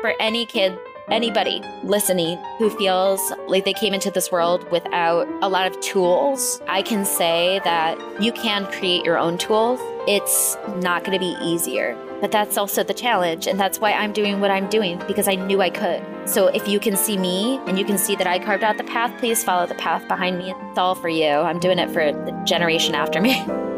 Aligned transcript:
for 0.00 0.14
any 0.18 0.46
kid, 0.46 0.78
anybody 1.10 1.62
listening 1.82 2.38
who 2.58 2.70
feels 2.70 3.32
like 3.46 3.64
they 3.64 3.72
came 3.72 3.92
into 3.92 4.10
this 4.10 4.30
world 4.30 4.70
without 4.70 5.28
a 5.42 5.48
lot 5.48 5.66
of 5.66 5.78
tools, 5.80 6.60
I 6.68 6.82
can 6.82 7.04
say 7.04 7.60
that 7.64 7.98
you 8.22 8.32
can 8.32 8.66
create 8.66 9.04
your 9.04 9.18
own 9.18 9.38
tools. 9.38 9.80
It's 10.08 10.56
not 10.76 11.04
going 11.04 11.18
to 11.18 11.18
be 11.18 11.36
easier, 11.42 11.96
but 12.20 12.30
that's 12.30 12.56
also 12.56 12.82
the 12.82 12.94
challenge. 12.94 13.46
And 13.46 13.60
that's 13.60 13.78
why 13.78 13.92
I'm 13.92 14.12
doing 14.12 14.40
what 14.40 14.50
I'm 14.50 14.68
doing 14.68 15.02
because 15.06 15.28
I 15.28 15.34
knew 15.34 15.60
I 15.60 15.70
could. 15.70 16.02
So 16.26 16.46
if 16.46 16.66
you 16.66 16.80
can 16.80 16.96
see 16.96 17.16
me 17.16 17.58
and 17.66 17.78
you 17.78 17.84
can 17.84 17.98
see 17.98 18.16
that 18.16 18.26
I 18.26 18.38
carved 18.38 18.64
out 18.64 18.78
the 18.78 18.84
path, 18.84 19.18
please 19.18 19.44
follow 19.44 19.66
the 19.66 19.74
path 19.74 20.06
behind 20.08 20.38
me. 20.38 20.54
It's 20.70 20.78
all 20.78 20.94
for 20.94 21.08
you. 21.08 21.28
I'm 21.28 21.58
doing 21.58 21.78
it 21.78 21.90
for 21.90 22.12
the 22.12 22.32
generation 22.46 22.94
after 22.94 23.20
me. 23.20 23.44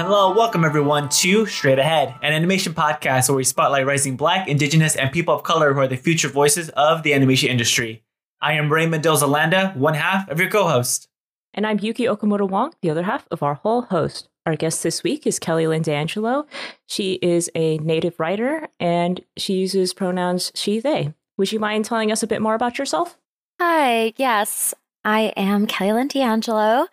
Hello, 0.00 0.32
welcome 0.32 0.64
everyone 0.64 1.08
to 1.08 1.44
Straight 1.46 1.80
Ahead, 1.80 2.14
an 2.22 2.32
animation 2.32 2.72
podcast 2.72 3.28
where 3.28 3.34
we 3.34 3.42
spotlight 3.42 3.84
rising 3.84 4.16
black, 4.16 4.46
indigenous, 4.46 4.94
and 4.94 5.10
people 5.10 5.34
of 5.34 5.42
color 5.42 5.74
who 5.74 5.80
are 5.80 5.88
the 5.88 5.96
future 5.96 6.28
voices 6.28 6.68
of 6.68 7.02
the 7.02 7.12
animation 7.12 7.48
industry. 7.48 8.04
I 8.40 8.52
am 8.52 8.72
Raymond 8.72 9.02
Dilzalanda, 9.02 9.74
one 9.74 9.94
half 9.94 10.28
of 10.28 10.38
your 10.38 10.50
co-host. 10.50 11.08
And 11.52 11.66
I'm 11.66 11.80
Yuki 11.80 12.04
Okamoto 12.04 12.48
Wong, 12.48 12.74
the 12.80 12.90
other 12.90 13.02
half 13.02 13.26
of 13.32 13.42
our 13.42 13.54
whole 13.54 13.82
host. 13.82 14.28
Our 14.46 14.54
guest 14.54 14.84
this 14.84 15.02
week 15.02 15.26
is 15.26 15.40
Kelly 15.40 15.66
Lynne 15.66 15.82
D'Angelo. 15.82 16.46
She 16.86 17.14
is 17.14 17.50
a 17.56 17.78
native 17.78 18.20
writer 18.20 18.68
and 18.78 19.20
she 19.36 19.54
uses 19.54 19.94
pronouns 19.94 20.52
she, 20.54 20.78
they. 20.78 21.12
Would 21.38 21.50
you 21.50 21.58
mind 21.58 21.86
telling 21.86 22.12
us 22.12 22.22
a 22.22 22.28
bit 22.28 22.40
more 22.40 22.54
about 22.54 22.78
yourself? 22.78 23.18
Hi, 23.60 24.12
yes, 24.16 24.74
I 25.04 25.32
am 25.36 25.66
Kelly 25.66 25.92
Lynne 25.92 26.06
D'Angelo. 26.06 26.86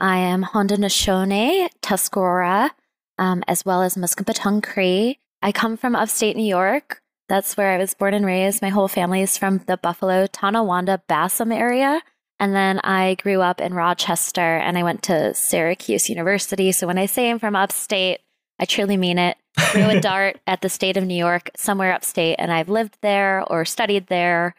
I 0.00 0.16
am 0.18 0.44
Haudenosaunee, 0.44 1.68
Tuscarora, 1.82 2.70
um, 3.18 3.44
as 3.46 3.64
well 3.66 3.82
as 3.82 3.96
Muscowpetung 3.96 4.62
Cree. 4.62 5.18
I 5.42 5.52
come 5.52 5.76
from 5.76 5.94
upstate 5.94 6.36
New 6.36 6.42
York. 6.42 7.02
That's 7.28 7.56
where 7.56 7.70
I 7.70 7.78
was 7.78 7.92
born 7.92 8.14
and 8.14 8.24
raised. 8.24 8.62
My 8.62 8.70
whole 8.70 8.88
family 8.88 9.20
is 9.20 9.36
from 9.36 9.58
the 9.66 9.76
Buffalo, 9.76 10.26
Tonawanda, 10.26 11.02
Bassam 11.06 11.52
area. 11.52 12.00
And 12.40 12.54
then 12.54 12.80
I 12.82 13.16
grew 13.16 13.42
up 13.42 13.60
in 13.60 13.74
Rochester 13.74 14.40
and 14.40 14.78
I 14.78 14.82
went 14.82 15.02
to 15.04 15.34
Syracuse 15.34 16.08
University. 16.08 16.72
So 16.72 16.86
when 16.86 16.98
I 16.98 17.04
say 17.04 17.30
I'm 17.30 17.38
from 17.38 17.54
upstate, 17.54 18.20
I 18.58 18.64
truly 18.64 18.96
mean 18.96 19.18
it. 19.18 19.36
Threw 19.58 19.84
a 19.90 20.00
dart 20.00 20.40
at 20.46 20.62
the 20.62 20.70
state 20.70 20.96
of 20.96 21.04
New 21.04 21.14
York, 21.14 21.50
somewhere 21.56 21.92
upstate, 21.92 22.36
and 22.38 22.50
I've 22.50 22.68
lived 22.70 22.96
there 23.02 23.44
or 23.48 23.66
studied 23.66 24.06
there 24.06 24.54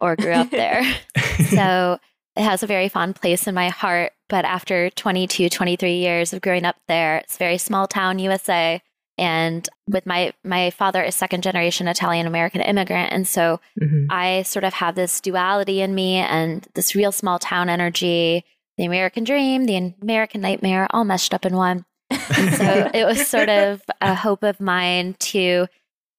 or 0.00 0.16
grew 0.16 0.32
up 0.32 0.50
there. 0.50 0.82
so 1.50 1.98
it 2.36 2.42
has 2.42 2.62
a 2.62 2.66
very 2.66 2.88
fond 2.88 3.16
place 3.16 3.46
in 3.46 3.54
my 3.54 3.68
heart. 3.68 4.12
But 4.28 4.44
after 4.44 4.90
22, 4.90 5.48
23 5.48 5.94
years 5.94 6.32
of 6.32 6.42
growing 6.42 6.64
up 6.64 6.76
there, 6.88 7.18
it's 7.18 7.38
very 7.38 7.58
small 7.58 7.86
town 7.86 8.18
USA. 8.18 8.82
And 9.18 9.66
with 9.88 10.04
my 10.04 10.34
my 10.44 10.70
father 10.70 11.02
is 11.02 11.14
second 11.14 11.42
generation 11.42 11.88
Italian 11.88 12.26
American 12.26 12.60
immigrant, 12.60 13.12
and 13.12 13.26
so 13.26 13.60
mm-hmm. 13.80 14.06
I 14.10 14.42
sort 14.42 14.64
of 14.64 14.74
have 14.74 14.94
this 14.94 15.22
duality 15.22 15.80
in 15.80 15.94
me 15.94 16.16
and 16.16 16.66
this 16.74 16.94
real 16.94 17.12
small 17.12 17.38
town 17.38 17.70
energy, 17.70 18.44
the 18.76 18.84
American 18.84 19.24
dream, 19.24 19.64
the 19.64 19.94
American 20.02 20.42
nightmare, 20.42 20.86
all 20.90 21.04
meshed 21.04 21.32
up 21.32 21.46
in 21.46 21.56
one. 21.56 21.86
And 22.10 22.54
so 22.54 22.90
it 22.94 23.06
was 23.06 23.26
sort 23.26 23.48
of 23.48 23.80
a 24.02 24.14
hope 24.14 24.42
of 24.42 24.60
mine 24.60 25.16
to 25.20 25.66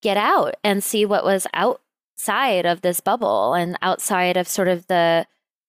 get 0.02 0.18
out 0.18 0.56
and 0.64 0.84
see 0.84 1.06
what 1.06 1.24
was 1.24 1.46
outside 1.54 2.66
of 2.66 2.82
this 2.82 3.00
bubble 3.00 3.54
and 3.54 3.78
outside 3.84 4.38
of 4.38 4.48
sort 4.48 4.70
of 4.70 4.88
the 4.88 5.28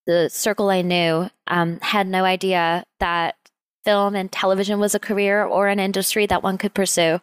the 0.09 0.29
circle 0.31 0.71
I 0.71 0.81
knew 0.81 1.29
um, 1.47 1.79
had 1.81 2.09
no 2.09 2.25
idea 2.25 2.83
that 2.99 3.37
film 3.85 4.17
and 4.17 4.33
television 4.33 4.81
was 4.81 4.95
a 4.95 4.99
career 4.99 5.45
or 5.45 5.69
an 5.69 5.79
industry 5.79 6.27
that 6.27 6.43
one 6.43 6.59
could 6.59 6.75
pursue. 6.75 7.21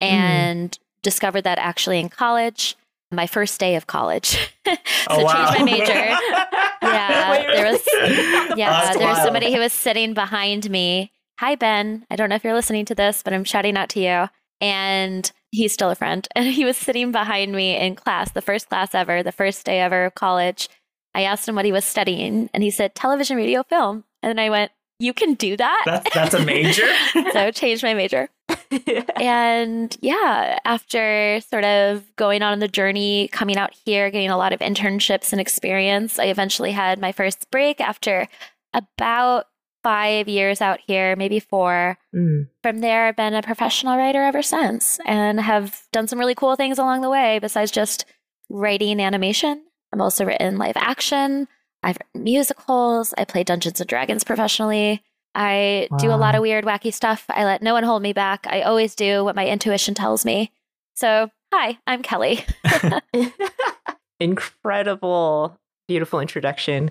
Mm. 0.00 0.06
And 0.06 0.70
mm. 0.70 0.78
discovered 1.02 1.42
that 1.42 1.58
actually 1.58 1.98
in 1.98 2.10
college, 2.10 2.76
my 3.10 3.26
first 3.26 3.58
day 3.58 3.74
of 3.76 3.86
college. 3.86 4.52
so 4.64 4.76
oh, 5.08 5.24
wow. 5.24 5.50
changed 5.50 5.58
my 5.58 5.64
major. 5.64 5.92
yeah, 6.82 7.46
there 7.50 7.72
was 7.72 7.82
yeah, 8.56 8.92
there 8.92 9.08
was 9.08 9.22
somebody 9.22 9.52
who 9.52 9.58
was 9.58 9.72
sitting 9.72 10.14
behind 10.14 10.70
me. 10.70 11.10
Hi 11.40 11.54
Ben, 11.54 12.04
I 12.10 12.16
don't 12.16 12.28
know 12.28 12.34
if 12.36 12.44
you're 12.44 12.54
listening 12.54 12.84
to 12.86 12.94
this, 12.94 13.22
but 13.22 13.32
I'm 13.32 13.44
shouting 13.44 13.76
out 13.76 13.88
to 13.90 14.00
you. 14.00 14.28
And 14.60 15.30
he's 15.50 15.72
still 15.72 15.90
a 15.90 15.94
friend. 15.94 16.28
And 16.34 16.46
he 16.46 16.64
was 16.64 16.76
sitting 16.76 17.10
behind 17.12 17.52
me 17.52 17.76
in 17.76 17.94
class, 17.94 18.32
the 18.32 18.42
first 18.42 18.68
class 18.68 18.94
ever, 18.94 19.22
the 19.22 19.32
first 19.32 19.64
day 19.64 19.80
ever 19.80 20.04
of 20.04 20.14
college. 20.14 20.68
I 21.18 21.22
asked 21.22 21.48
him 21.48 21.56
what 21.56 21.64
he 21.64 21.72
was 21.72 21.84
studying, 21.84 22.48
and 22.54 22.62
he 22.62 22.70
said 22.70 22.94
television, 22.94 23.36
radio, 23.36 23.64
film. 23.64 24.04
And 24.22 24.30
then 24.30 24.38
I 24.38 24.50
went, 24.50 24.70
"You 25.00 25.12
can 25.12 25.34
do 25.34 25.56
that." 25.56 25.82
That's 25.84 26.14
that's 26.14 26.34
a 26.34 26.44
major. 26.44 26.86
so 27.32 27.50
changed 27.50 27.82
my 27.82 27.92
major. 27.92 28.28
and 29.20 29.96
yeah, 30.00 30.60
after 30.64 31.40
sort 31.40 31.64
of 31.64 32.04
going 32.14 32.42
on 32.42 32.60
the 32.60 32.68
journey, 32.68 33.26
coming 33.32 33.56
out 33.56 33.74
here, 33.84 34.10
getting 34.10 34.30
a 34.30 34.36
lot 34.36 34.52
of 34.52 34.60
internships 34.60 35.32
and 35.32 35.40
experience, 35.40 36.20
I 36.20 36.26
eventually 36.26 36.70
had 36.70 37.00
my 37.00 37.10
first 37.10 37.50
break 37.50 37.80
after 37.80 38.28
about 38.72 39.46
five 39.82 40.28
years 40.28 40.60
out 40.60 40.78
here, 40.86 41.16
maybe 41.16 41.40
four. 41.40 41.98
Mm. 42.14 42.48
From 42.62 42.78
there, 42.78 43.06
I've 43.06 43.16
been 43.16 43.34
a 43.34 43.42
professional 43.42 43.96
writer 43.96 44.22
ever 44.22 44.42
since 44.42 45.00
and 45.04 45.40
have 45.40 45.82
done 45.92 46.06
some 46.06 46.20
really 46.20 46.36
cool 46.36 46.54
things 46.54 46.78
along 46.78 47.00
the 47.00 47.10
way 47.10 47.40
besides 47.40 47.72
just 47.72 48.04
writing 48.48 49.00
animation. 49.00 49.64
I've 49.92 50.00
also 50.00 50.24
written 50.24 50.58
live 50.58 50.76
action. 50.76 51.48
I've 51.82 51.96
written 51.96 52.24
musicals. 52.24 53.14
I 53.16 53.24
play 53.24 53.44
Dungeons 53.44 53.80
and 53.80 53.88
Dragons 53.88 54.24
professionally. 54.24 55.02
I 55.34 55.88
wow. 55.90 55.98
do 55.98 56.10
a 56.10 56.16
lot 56.16 56.34
of 56.34 56.42
weird, 56.42 56.64
wacky 56.64 56.92
stuff. 56.92 57.24
I 57.28 57.44
let 57.44 57.62
no 57.62 57.72
one 57.72 57.84
hold 57.84 58.02
me 58.02 58.12
back. 58.12 58.46
I 58.48 58.62
always 58.62 58.94
do 58.94 59.24
what 59.24 59.36
my 59.36 59.46
intuition 59.46 59.94
tells 59.94 60.24
me. 60.24 60.52
So, 60.94 61.30
hi, 61.52 61.78
I'm 61.86 62.02
Kelly. 62.02 62.44
Incredible, 64.20 65.56
beautiful 65.86 66.18
introduction. 66.20 66.90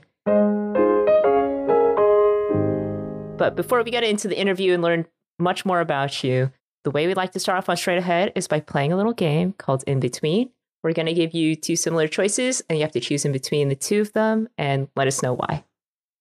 But 3.38 3.56
before 3.56 3.84
we 3.84 3.92
get 3.92 4.04
into 4.04 4.28
the 4.28 4.40
interview 4.40 4.74
and 4.74 4.82
learn 4.82 5.06
much 5.40 5.66
more 5.66 5.82
about 5.82 6.24
you, 6.24 6.52
the 6.84 6.92
way 6.92 7.06
we'd 7.06 7.18
like 7.18 7.34
to 7.34 7.40
start 7.40 7.58
off 7.58 7.70
on 7.70 7.78
Straight 7.78 7.98
Ahead 7.98 8.32
is 8.36 8.48
by 8.48 8.62
playing 8.62 8.94
a 8.94 8.98
little 8.98 9.14
game 9.14 9.54
called 9.54 9.84
In 9.86 10.00
Between. 10.00 10.52
We're 10.84 10.94
going 10.94 11.08
to 11.08 11.14
give 11.14 11.34
you 11.34 11.56
two 11.56 11.76
similar 11.76 12.08
choices, 12.08 12.62
and 12.70 12.78
you 12.78 12.84
have 12.84 12.92
to 12.94 13.00
choose 13.00 13.26
in 13.26 13.32
between 13.32 13.70
the 13.70 13.76
two 13.76 14.02
of 14.02 14.14
them 14.14 14.48
and 14.58 14.88
let 14.96 15.08
us 15.08 15.22
know 15.22 15.34
why. 15.34 15.64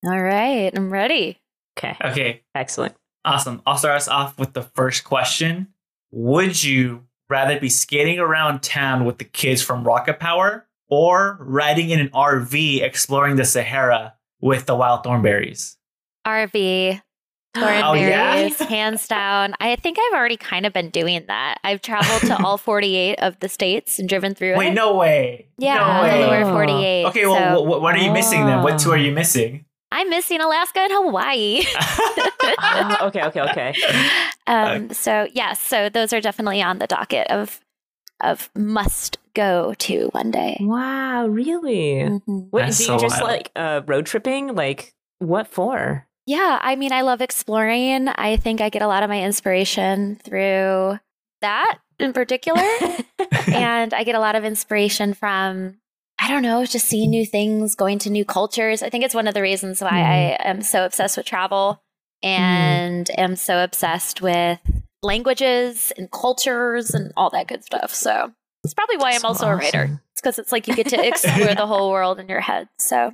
All 0.05 0.23
right, 0.23 0.71
I'm 0.75 0.93
ready. 0.93 1.41
Okay. 1.79 1.97
Okay. 2.03 2.43
Excellent. 2.55 2.95
Awesome. 3.25 3.61
I'll 3.67 3.77
start 3.77 3.97
us 3.97 4.09
off 4.09 4.39
with 4.39 4.53
the 4.53 4.63
first 4.63 5.05
question. 5.05 5.69
Would 6.11 6.63
you 6.63 7.05
rather 7.29 7.59
be 7.59 7.69
skating 7.69 8.19
around 8.19 8.63
town 8.63 9.05
with 9.05 9.19
the 9.19 9.25
kids 9.25 9.63
from 9.63 9.85
Rocket 9.85 10.21
Power 10.21 10.67
or 10.89 11.37
riding 11.41 11.91
in 11.91 12.01
an 12.01 12.09
RV 12.11 12.83
exploring 12.83 13.37
the 13.37 13.45
Sahara 13.45 14.15
with 14.41 14.67
the 14.67 14.77
wild 14.77 15.05
Thornberrys? 15.05 15.77
RV. 16.27 17.03
Thornberrys, 17.57 17.83
oh, 17.85 17.95
yeah? 17.95 18.49
hands 18.69 19.09
down. 19.09 19.55
I 19.61 19.77
think 19.77 19.99
I've 19.99 20.19
already 20.19 20.37
kind 20.37 20.67
of 20.67 20.73
been 20.73 20.91
doing 20.91 21.25
that. 21.29 21.59
I've 21.65 21.81
traveled 21.83 22.23
to 22.23 22.43
all 22.43 22.59
48 22.59 23.19
of 23.21 23.39
the 23.41 23.49
states 23.49 23.99
and 23.99 24.09
driven 24.09 24.35
through 24.35 24.57
Wait, 24.57 24.69
it. 24.69 24.75
no 24.75 24.95
way. 24.97 25.49
Yeah, 25.59 25.77
no 25.77 26.03
way. 26.03 26.23
the 26.23 26.27
lower 26.27 26.53
48. 26.53 27.05
Okay, 27.07 27.27
well, 27.27 27.57
so. 27.57 27.63
what, 27.63 27.83
what, 27.83 27.95
are 27.95 27.99
you 27.99 28.13
missing 28.13 28.47
then? 28.47 28.63
What 28.63 28.79
two 28.79 28.91
are 28.91 28.97
you 28.97 29.13
missing? 29.13 29.65
I'm 29.93 30.11
missing 30.11 30.41
Alaska 30.41 30.81
and 30.81 30.93
Hawaii. 30.93 31.65
uh, 32.59 32.97
okay, 33.03 33.23
okay, 33.23 33.41
okay. 33.41 33.75
Um, 34.47 34.93
so 34.93 35.23
yes, 35.23 35.35
yeah, 35.35 35.53
so 35.53 35.89
those 35.89 36.13
are 36.13 36.21
definitely 36.21 36.61
on 36.61 36.79
the 36.79 36.87
docket 36.87 37.29
of 37.29 37.61
of 38.23 38.51
must 38.57 39.19
go 39.35 39.75
to 39.75 40.09
one 40.13 40.31
day. 40.31 40.59
Wow, 40.61 41.27
really? 41.27 41.97
Mm-hmm. 41.97 42.39
What, 42.51 42.63
do 42.63 42.67
you 42.67 42.73
so 42.73 42.99
just 42.99 43.21
wild. 43.21 43.31
like 43.31 43.51
uh, 43.55 43.83
road 43.87 44.07
tripping? 44.07 44.55
Like 44.55 44.95
what 45.19 45.47
for? 45.47 46.07
Yeah, 46.27 46.59
I 46.61 46.75
mean, 46.75 46.93
I 46.93 47.03
love 47.03 47.21
exploring. 47.21 48.09
I 48.09 48.37
think 48.37 48.61
I 48.61 48.69
get 48.69 48.83
a 48.83 48.89
lot 48.89 49.05
of 49.05 49.09
my 49.09 49.23
inspiration 49.23 50.17
through 50.17 50.99
that 51.41 51.79
in 52.01 52.13
particular. 52.13 52.63
and 53.47 53.95
I 53.95 54.03
get 54.05 54.17
a 54.17 54.21
lot 54.21 54.35
of 54.35 54.45
inspiration 54.45 55.15
from, 55.15 55.77
I 56.19 56.29
don't 56.29 56.43
know, 56.43 56.65
just 56.67 56.87
seeing 56.87 57.11
new 57.11 57.25
things, 57.25 57.77
going 57.77 58.01
to 58.01 58.11
new 58.11 58.25
cultures. 58.25 58.83
I 58.83 58.91
think 58.91 59.05
it's 59.05 59.15
one 59.15 59.29
of 59.29 59.35
the 59.35 59.43
reasons 59.43 59.81
why 59.81 59.91
mm. 59.91 60.05
I 60.05 60.49
am 60.49 60.63
so 60.63 60.85
obsessed 60.85 61.17
with 61.17 61.27
travel 61.27 61.81
and 62.25 63.07
mm. 63.07 63.19
am 63.19 63.37
so 63.37 63.63
obsessed 63.63 64.21
with 64.21 64.59
languages 65.03 65.93
and 65.97 66.11
cultures 66.11 66.91
and 66.91 67.13
all 67.17 67.31
that 67.31 67.47
good 67.47 67.65
stuff. 67.65 67.95
So 67.95 68.33
it's 68.65 68.75
probably 68.75 68.97
why 68.97 69.13
that's 69.13 69.23
I'm 69.23 69.29
also 69.29 69.47
awesome. 69.47 69.53
a 69.53 69.57
writer. 69.57 70.01
It's 70.13 70.21
because 70.21 70.41
it's 70.41 70.51
like 70.51 70.67
you 70.67 70.75
get 70.75 70.89
to 70.89 71.07
explore 71.07 71.55
the 71.55 71.67
whole 71.67 71.91
world 71.91 72.19
in 72.19 72.29
your 72.29 72.41
head. 72.41 72.69
So. 72.79 73.13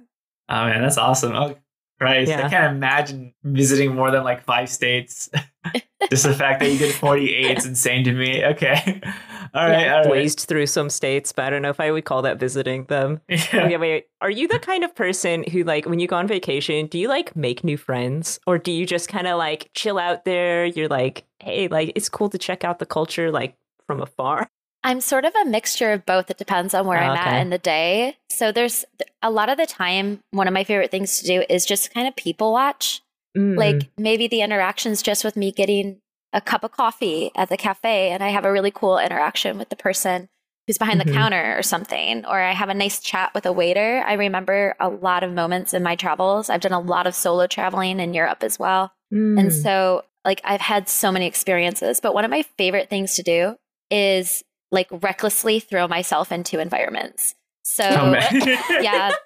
Oh 0.48 0.64
man, 0.66 0.82
that's 0.82 0.98
awesome. 0.98 1.34
Oh, 1.34 1.56
Christ, 2.02 2.30
yeah. 2.30 2.46
I 2.46 2.48
can't 2.48 2.74
imagine 2.74 3.32
visiting 3.44 3.94
more 3.94 4.10
than 4.10 4.24
like 4.24 4.44
five 4.44 4.68
states. 4.68 5.30
Just 6.10 6.24
the 6.24 6.34
fact 6.34 6.58
that 6.60 6.70
you 6.70 6.78
did 6.78 6.92
48 6.92 7.58
is 7.58 7.64
insane 7.64 8.02
to 8.04 8.12
me. 8.12 8.44
Okay. 8.44 9.00
All 9.54 9.68
right. 9.68 9.82
Yeah, 9.82 9.96
all 9.96 10.00
right. 10.04 10.08
Blazed 10.08 10.40
through 10.40 10.66
some 10.66 10.88
states, 10.88 11.30
but 11.30 11.44
I 11.44 11.50
don't 11.50 11.60
know 11.60 11.68
if 11.68 11.78
I 11.78 11.90
would 11.90 12.06
call 12.06 12.22
that 12.22 12.40
visiting 12.40 12.84
them. 12.84 13.20
Yeah. 13.28 13.36
Okay, 13.52 13.76
wait. 13.76 14.06
Are 14.22 14.30
you 14.30 14.48
the 14.48 14.58
kind 14.58 14.82
of 14.82 14.94
person 14.94 15.44
who, 15.44 15.62
like, 15.62 15.84
when 15.84 15.98
you 15.98 16.08
go 16.08 16.16
on 16.16 16.26
vacation, 16.26 16.86
do 16.86 16.98
you 16.98 17.06
like 17.06 17.36
make 17.36 17.62
new 17.62 17.76
friends 17.76 18.40
or 18.46 18.56
do 18.56 18.72
you 18.72 18.86
just 18.86 19.10
kind 19.10 19.26
of 19.26 19.36
like 19.36 19.70
chill 19.74 19.98
out 19.98 20.24
there? 20.24 20.64
You're 20.64 20.88
like, 20.88 21.24
hey, 21.38 21.68
like, 21.68 21.92
it's 21.94 22.08
cool 22.08 22.30
to 22.30 22.38
check 22.38 22.64
out 22.64 22.78
the 22.78 22.86
culture, 22.86 23.30
like, 23.30 23.54
from 23.86 24.00
afar. 24.00 24.48
I'm 24.84 25.00
sort 25.00 25.24
of 25.24 25.34
a 25.34 25.44
mixture 25.44 25.92
of 25.92 26.04
both. 26.04 26.30
It 26.30 26.38
depends 26.38 26.74
on 26.74 26.86
where 26.86 26.98
Oh, 26.98 27.02
I'm 27.06 27.12
okay. 27.18 27.30
at 27.30 27.40
in 27.42 27.50
the 27.50 27.58
day. 27.58 28.16
So 28.30 28.50
there's 28.52 28.84
a 29.22 29.30
lot 29.30 29.48
of 29.48 29.56
the 29.58 29.66
time, 29.66 30.20
one 30.32 30.48
of 30.48 30.54
my 30.54 30.64
favorite 30.64 30.90
things 30.90 31.20
to 31.20 31.26
do 31.26 31.44
is 31.48 31.64
just 31.64 31.94
kind 31.94 32.08
of 32.08 32.16
people 32.16 32.52
watch. 32.52 33.00
Mm. 33.36 33.56
Like 33.56 33.90
maybe 33.96 34.26
the 34.28 34.42
interaction's 34.42 35.02
just 35.02 35.24
with 35.24 35.36
me 35.36 35.52
getting 35.52 36.00
a 36.32 36.40
cup 36.40 36.64
of 36.64 36.72
coffee 36.72 37.30
at 37.36 37.48
the 37.48 37.56
cafe 37.56 38.10
and 38.10 38.22
I 38.22 38.28
have 38.30 38.44
a 38.44 38.52
really 38.52 38.70
cool 38.70 38.98
interaction 38.98 39.58
with 39.58 39.68
the 39.68 39.76
person 39.76 40.28
who's 40.66 40.78
behind 40.78 41.00
Mhm. 41.00 41.06
the 41.06 41.12
counter 41.12 41.58
or 41.58 41.62
something, 41.62 42.24
or 42.24 42.40
I 42.40 42.52
have 42.52 42.68
a 42.68 42.74
nice 42.74 43.00
chat 43.00 43.32
with 43.34 43.46
a 43.46 43.52
waiter. 43.52 44.02
I 44.06 44.14
remember 44.14 44.74
a 44.80 44.88
lot 44.88 45.24
of 45.24 45.32
moments 45.32 45.74
in 45.74 45.82
my 45.82 45.96
travels. 45.96 46.48
I've 46.48 46.60
done 46.60 46.72
a 46.72 46.80
lot 46.80 47.06
of 47.06 47.14
solo 47.14 47.46
traveling 47.46 47.98
in 48.00 48.14
Europe 48.14 48.42
as 48.42 48.58
well. 48.58 48.92
And 49.10 49.48
Mm. 49.50 49.62
so, 49.62 50.04
like, 50.24 50.40
I've 50.44 50.60
had 50.60 50.88
so 50.88 51.10
many 51.12 51.26
experiences, 51.26 52.00
but 52.00 52.14
one 52.14 52.24
of 52.24 52.30
my 52.30 52.42
favorite 52.56 52.88
things 52.88 53.14
to 53.16 53.22
do 53.24 53.56
is 53.90 54.42
like 54.72 54.88
recklessly 54.90 55.60
throw 55.60 55.86
myself 55.86 56.32
into 56.32 56.58
environments. 56.58 57.34
So, 57.62 57.84
Oh, 57.88 58.56
yeah. 58.82 59.12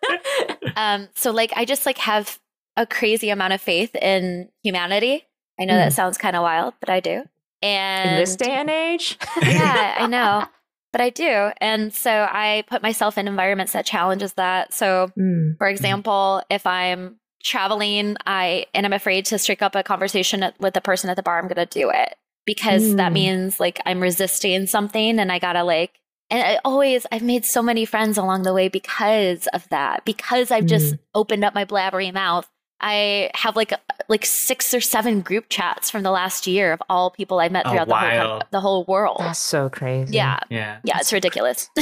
Um, 0.77 1.09
so 1.15 1.31
like, 1.31 1.53
I 1.57 1.65
just 1.65 1.87
like 1.87 1.97
have 1.99 2.39
a 2.77 2.85
crazy 2.87 3.31
amount 3.31 3.55
of 3.55 3.63
faith 3.63 3.95
in 3.95 4.51
humanity. 4.63 5.25
I 5.59 5.65
know 5.65 5.73
Mm. 5.73 5.85
that 5.87 5.95
sounds 5.95 6.19
kind 6.19 6.37
of 6.37 6.43
wild, 6.43 6.75
but 6.81 6.91
I 6.91 7.01
do. 7.01 7.23
And 7.63 8.11
in 8.11 8.17
this 8.17 8.37
day 8.37 8.51
and 8.51 8.69
age. 8.69 9.17
yeah, 9.43 9.95
I 9.99 10.07
know, 10.07 10.45
but 10.93 11.01
I 11.01 11.09
do. 11.09 11.51
And 11.63 11.95
so 11.95 12.29
I 12.31 12.65
put 12.69 12.83
myself 12.83 13.17
in 13.17 13.27
environments 13.27 13.73
that 13.73 13.87
challenges 13.87 14.35
that. 14.35 14.75
So 14.75 15.11
Mm. 15.17 15.57
for 15.57 15.67
example, 15.67 16.43
if 16.51 16.67
I'm 16.67 17.17
traveling, 17.43 18.17
I 18.27 18.67
and 18.75 18.85
I'm 18.85 18.93
afraid 18.93 19.25
to 19.27 19.39
strike 19.39 19.63
up 19.63 19.75
a 19.75 19.83
conversation 19.83 20.45
with 20.61 20.75
the 20.75 20.83
person 20.83 21.09
at 21.09 21.17
the 21.17 21.23
bar, 21.23 21.39
I'm 21.39 21.49
going 21.49 21.57
to 21.57 21.79
do 21.81 21.89
it 21.89 22.17
because 22.47 22.95
that 22.97 23.11
Mm. 23.11 23.15
means 23.15 23.61
like 23.61 23.81
I'm 23.85 24.01
resisting 24.01 24.67
something 24.67 25.19
and 25.19 25.31
I 25.31 25.39
got 25.39 25.55
to 25.55 25.65
like 25.65 25.93
and 26.31 26.43
I 26.43 26.59
always 26.65 27.07
I've 27.13 27.23
made 27.23 27.45
so 27.45 27.63
many 27.63 27.85
friends 27.85 28.17
along 28.19 28.43
the 28.43 28.55
way 28.55 28.69
because 28.69 29.47
of 29.49 29.69
that. 29.69 30.05
Because 30.05 30.51
I've 30.51 30.67
just 30.67 30.95
Mm. 30.95 30.99
opened 31.15 31.45
up 31.45 31.55
my 31.55 31.65
blabbery 31.65 32.13
mouth. 32.13 32.49
I 32.81 33.31
have 33.35 33.57
like 33.57 33.73
like 34.09 34.27
six 34.27 34.75
or 34.75 34.81
seven 34.81 35.21
group 35.23 35.47
chats 35.49 35.91
from 35.91 36.03
the 36.03 36.11
last 36.11 36.47
year 36.47 36.73
of 36.73 36.83
all 36.91 37.11
people 37.11 37.39
I've 37.41 37.51
met 37.53 37.65
Oh, 37.67 37.71
throughout 37.71 37.89
the 37.89 37.95
whole 38.29 38.43
the 38.53 38.61
whole 38.61 38.85
world. 38.85 39.17
That's 39.21 39.39
so 39.39 39.69
crazy. 39.71 40.15
yeah. 40.15 40.41
yeah. 40.51 40.79
Yeah, 40.85 40.99
it's 40.99 41.13
ridiculous. 41.13 41.71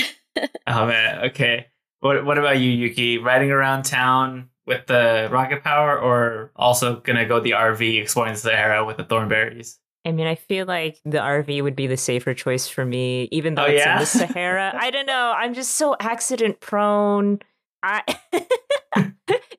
Oh 0.66 0.86
man. 0.86 1.26
Okay. 1.30 1.66
What 2.00 2.24
What 2.24 2.38
about 2.38 2.58
you, 2.58 2.70
Yuki? 2.70 3.18
Riding 3.18 3.50
around 3.50 3.84
town 3.84 4.48
with 4.66 4.86
the 4.86 5.28
rocket 5.30 5.62
power, 5.62 5.98
or 5.98 6.50
also 6.56 6.96
gonna 6.96 7.24
go 7.26 7.38
the 7.40 7.52
RV 7.52 8.00
exploring 8.02 8.32
the 8.32 8.38
Sahara 8.40 8.84
with 8.84 8.96
the 8.96 9.04
Thornberrys? 9.04 9.78
I 10.06 10.12
mean, 10.12 10.26
I 10.26 10.34
feel 10.34 10.66
like 10.66 11.00
the 11.04 11.18
RV 11.18 11.62
would 11.62 11.74
be 11.76 11.86
the 11.86 11.96
safer 11.96 12.34
choice 12.34 12.68
for 12.68 12.84
me, 12.84 13.28
even 13.32 13.54
though 13.54 13.62
Oh, 13.64 13.66
it's 13.70 13.84
yeah? 13.84 13.94
in 13.94 14.00
the 14.00 14.06
Sahara. 14.06 14.72
I 14.78 14.90
don't 14.90 15.06
know. 15.06 15.32
I'm 15.36 15.54
just 15.54 15.76
so 15.76 15.96
accident 15.98 16.60
prone. 16.60 17.40
I 17.82 18.02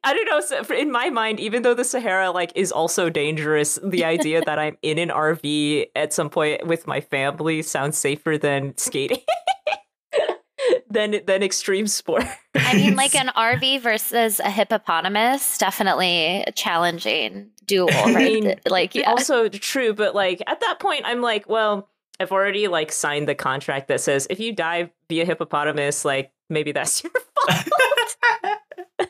I 0.07 0.13
don't 0.13 0.25
know. 0.29 0.39
So 0.41 0.61
in 0.75 0.91
my 0.91 1.09
mind, 1.09 1.39
even 1.39 1.63
though 1.63 1.73
the 1.73 1.83
Sahara 1.83 2.29
like 2.31 2.51
is 2.55 2.71
also 2.71 3.09
dangerous, 3.09 3.79
the 3.83 4.05
idea 4.05 4.41
that 4.45 4.59
I'm 4.59 4.77
in 4.83 4.99
an 4.99 5.09
RV 5.09 5.87
at 5.95 6.13
some 6.13 6.29
point 6.29 6.67
with 6.67 6.85
my 6.85 7.01
family 7.01 7.61
sounds 7.63 7.97
safer 7.97 8.37
than 8.37 8.77
skating. 8.77 9.21
than 10.95 11.21
than 11.25 11.43
extreme 11.43 11.87
sport. 11.87 12.23
I 12.55 12.75
mean, 12.75 12.95
like 12.95 13.13
an 13.21 13.27
RV 13.35 13.81
versus 13.81 14.39
a 14.39 14.49
hippopotamus, 14.49 15.57
definitely 15.57 16.43
a 16.47 16.51
challenging 16.51 17.51
duel, 17.65 17.89
I 17.91 18.13
right? 18.13 18.15
mean, 18.15 18.55
like, 18.67 18.95
yeah. 18.95 19.09
also 19.09 19.47
true, 19.49 19.93
but 19.93 20.15
like 20.15 20.41
at 20.47 20.59
that 20.61 20.79
point, 20.79 21.01
I'm 21.05 21.21
like, 21.21 21.47
well, 21.47 21.89
I've 22.19 22.31
already 22.31 22.67
like 22.67 22.91
signed 22.91 23.27
the 23.27 23.35
contract 23.35 23.87
that 23.89 24.01
says 24.01 24.25
if 24.29 24.39
you 24.39 24.53
die 24.53 24.91
via 25.09 25.25
hippopotamus, 25.25 26.05
like 26.05 26.31
maybe 26.49 26.71
that's 26.71 27.03
your 27.03 27.11
fault. 27.11 27.75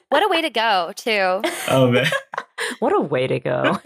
what 0.09 0.23
a 0.23 0.27
way 0.27 0.41
to 0.41 0.49
go, 0.49 0.91
too. 0.95 1.41
oh 1.69 1.91
man. 1.91 2.07
what 2.79 2.93
a 2.93 2.99
way 2.99 3.27
to 3.27 3.39
go. 3.39 3.79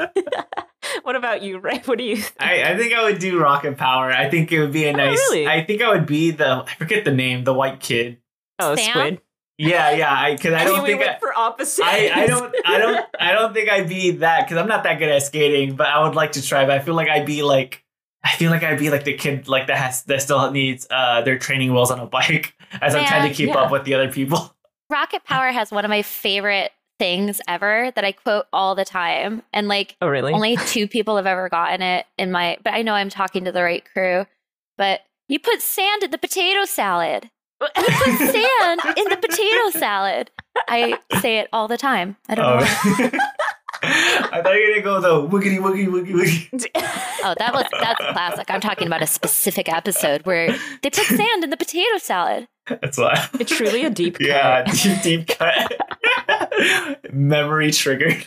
what 1.04 1.16
about 1.16 1.42
you, 1.42 1.60
Ray? 1.60 1.82
What 1.86 1.98
do 1.98 2.04
you? 2.04 2.18
Think? 2.18 2.36
I, 2.40 2.72
I 2.74 2.78
think 2.78 2.94
I 2.94 3.04
would 3.04 3.20
do 3.20 3.40
rocket 3.40 3.78
power. 3.78 4.12
I 4.12 4.30
think 4.30 4.52
it 4.52 4.60
would 4.60 4.72
be 4.72 4.88
a 4.88 4.94
nice. 4.94 5.18
really? 5.18 5.48
I 5.48 5.64
think 5.64 5.82
I 5.82 5.90
would 5.90 6.06
be 6.06 6.32
the. 6.32 6.64
I 6.68 6.76
forget 6.76 7.06
the 7.06 7.14
name. 7.14 7.44
The 7.44 7.54
white 7.54 7.80
kid. 7.80 8.18
Oh, 8.60 8.76
Sam? 8.76 8.90
squid. 8.90 9.22
Yeah, 9.60 9.92
yeah. 9.92 10.14
I 10.14 10.36
because 10.36 10.54
I 10.54 10.62
I 10.62 10.64
don't 10.64 10.76
mean, 10.76 10.84
we 10.84 10.90
think. 10.92 11.02
went 11.02 11.12
I, 11.18 11.20
for 11.20 11.38
opposite. 11.38 11.84
I, 11.84 12.24
I 12.24 12.28
don't 12.28 12.56
I 12.66 12.78
don't 12.78 13.06
I 13.20 13.32
don't 13.34 13.54
think 13.54 13.70
I'd 13.70 13.90
be 13.90 14.12
that 14.12 14.46
because 14.46 14.58
I'm 14.58 14.70
not 14.70 14.84
that 14.84 15.00
good 15.00 15.10
at 15.10 15.22
skating, 15.24 15.76
but 15.76 15.88
I 15.88 16.02
would 16.02 16.16
like 16.16 16.32
to 16.34 16.42
try. 16.42 16.66
But 16.66 16.78
I 16.78 16.80
feel 16.80 16.94
like 16.94 17.10
I'd 17.10 17.26
be 17.26 17.44
like 17.44 17.84
I 18.24 18.32
feel 18.32 18.52
like 18.52 18.64
I'd 18.64 18.80
be 18.80 18.90
like 18.90 19.04
the 19.04 19.16
kid 19.16 19.50
like 19.50 19.68
that 19.68 19.78
has 19.78 20.04
that 20.04 20.22
still 20.22 20.50
needs 20.52 20.88
uh 20.90 21.22
their 21.24 21.38
training 21.38 21.74
wheels 21.74 21.92
on 21.92 22.00
a 22.00 22.06
bike 22.06 22.56
as 22.82 22.96
I'm 22.96 23.06
trying 23.06 23.28
to 23.30 23.36
keep 23.36 23.50
yeah. 23.50 23.58
up 23.58 23.72
with 23.72 23.84
the 23.84 23.96
other 23.96 24.10
people. 24.10 24.56
Rocket 24.90 25.26
Power 25.26 25.52
has 25.52 25.72
one 25.72 25.84
of 25.84 25.90
my 25.90 26.04
favorite 26.04 26.72
things 27.00 27.42
ever 27.48 27.92
that 27.96 28.04
I 28.06 28.12
quote 28.12 28.46
all 28.54 28.76
the 28.76 28.86
time. 28.86 29.42
And 29.54 29.68
like, 29.68 29.96
Oh, 30.02 30.08
really? 30.08 30.34
only 30.34 30.58
two 30.58 30.88
people 30.88 31.16
have 31.16 31.26
ever 31.26 31.50
gotten 31.50 31.82
it 31.82 32.06
in 32.18 32.32
my, 32.32 32.58
but 32.64 32.74
I 32.74 32.82
know 32.84 32.94
I'm 32.94 33.10
talking 33.10 33.46
to 33.46 33.52
the 33.52 33.64
right 33.64 33.84
crew. 33.94 34.26
But 34.78 35.02
you 35.28 35.40
put 35.40 35.62
sand 35.62 36.04
in 36.04 36.12
the 36.12 36.18
potato 36.18 36.66
salad. 36.66 37.30
You 37.62 37.68
Put 37.74 38.18
sand 38.18 38.82
in 38.98 39.06
the 39.10 39.18
potato 39.22 39.70
salad. 39.80 40.32
I 40.68 40.98
say 41.22 41.40
it 41.40 41.50
all 41.52 41.68
the 41.68 41.78
time. 41.78 42.16
I 42.30 42.36
don't 42.36 42.46
know. 42.46 42.66
Oh. 42.66 43.12
I 43.82 44.42
thought 44.44 44.54
you 44.56 44.76
were 44.76 44.82
gonna 44.82 45.02
go 45.02 45.28
the 45.28 45.38
wiggity 45.38 45.58
wiggity 45.60 45.88
wiggity 45.88 46.14
wiggity. 46.14 46.66
Oh, 47.22 47.34
that 47.38 47.54
was 47.54 47.66
that's 47.82 48.00
classic. 48.14 48.50
I'm 48.50 48.62
talking 48.62 48.88
about 48.88 49.02
a 49.02 49.08
specific 49.08 49.68
episode 49.68 50.26
where 50.26 50.52
they 50.82 50.90
put 50.90 51.04
sand 51.06 51.44
in 51.44 51.50
the 51.50 51.58
potato 51.58 51.98
salad. 51.98 52.48
That's 52.70 52.98
why. 52.98 53.28
it's 53.40 53.56
truly 53.56 53.84
a 53.84 53.90
deep 53.90 54.14
cut. 54.20 54.28
Yeah, 54.28 54.64
deep 54.72 55.02
deep 55.02 55.28
cut. 55.28 55.78
Memory 57.14 57.72
triggered. 57.72 58.26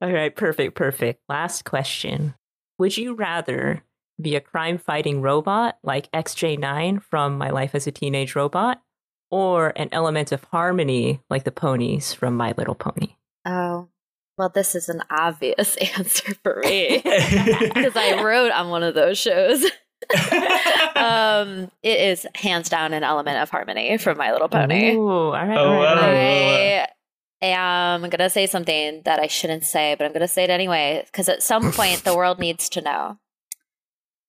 All 0.00 0.10
right, 0.12 0.34
perfect, 0.34 0.74
perfect. 0.74 1.22
Last 1.28 1.64
question. 1.64 2.34
Would 2.78 2.96
you 2.96 3.14
rather 3.14 3.84
be 4.20 4.34
a 4.34 4.40
crime 4.40 4.78
fighting 4.78 5.22
robot 5.22 5.78
like 5.84 6.10
XJ9 6.12 7.02
from 7.02 7.38
My 7.38 7.50
Life 7.50 7.74
as 7.74 7.86
a 7.86 7.92
Teenage 7.92 8.34
Robot 8.34 8.82
or 9.30 9.72
an 9.76 9.88
element 9.92 10.32
of 10.32 10.42
harmony 10.44 11.20
like 11.30 11.44
the 11.44 11.52
ponies 11.52 12.12
from 12.12 12.36
My 12.36 12.52
Little 12.56 12.74
Pony? 12.74 13.14
Oh, 13.46 13.88
well, 14.36 14.48
this 14.48 14.74
is 14.74 14.88
an 14.88 15.02
obvious 15.10 15.76
answer 15.96 16.34
for 16.42 16.60
me 16.64 17.00
because 17.04 17.96
I 17.96 18.20
wrote 18.22 18.50
on 18.50 18.70
one 18.70 18.82
of 18.82 18.94
those 18.94 19.18
shows. 19.18 19.64
um, 20.96 21.70
it 21.82 21.98
is 22.00 22.26
hands 22.34 22.68
down 22.68 22.92
an 22.92 23.02
element 23.02 23.38
of 23.38 23.50
harmony 23.50 23.96
from 23.98 24.18
My 24.18 24.32
Little 24.32 24.48
Pony. 24.48 24.94
Ooh, 24.94 25.08
all 25.08 25.32
right, 25.32 25.56
Oh, 25.56 25.64
all 25.64 25.82
right, 25.82 25.88
all 25.92 25.98
wow. 25.98 26.02
right. 26.02 26.88
I 27.42 27.46
am 27.46 28.08
gonna 28.08 28.30
say 28.30 28.46
something 28.46 29.02
that 29.04 29.18
I 29.18 29.26
shouldn't 29.26 29.64
say, 29.64 29.94
but 29.98 30.04
I'm 30.04 30.12
gonna 30.12 30.28
say 30.28 30.44
it 30.44 30.50
anyway 30.50 31.02
because 31.06 31.28
at 31.28 31.42
some 31.42 31.72
point 31.72 32.04
the 32.04 32.14
world 32.16 32.38
needs 32.38 32.68
to 32.70 32.80
know. 32.80 33.18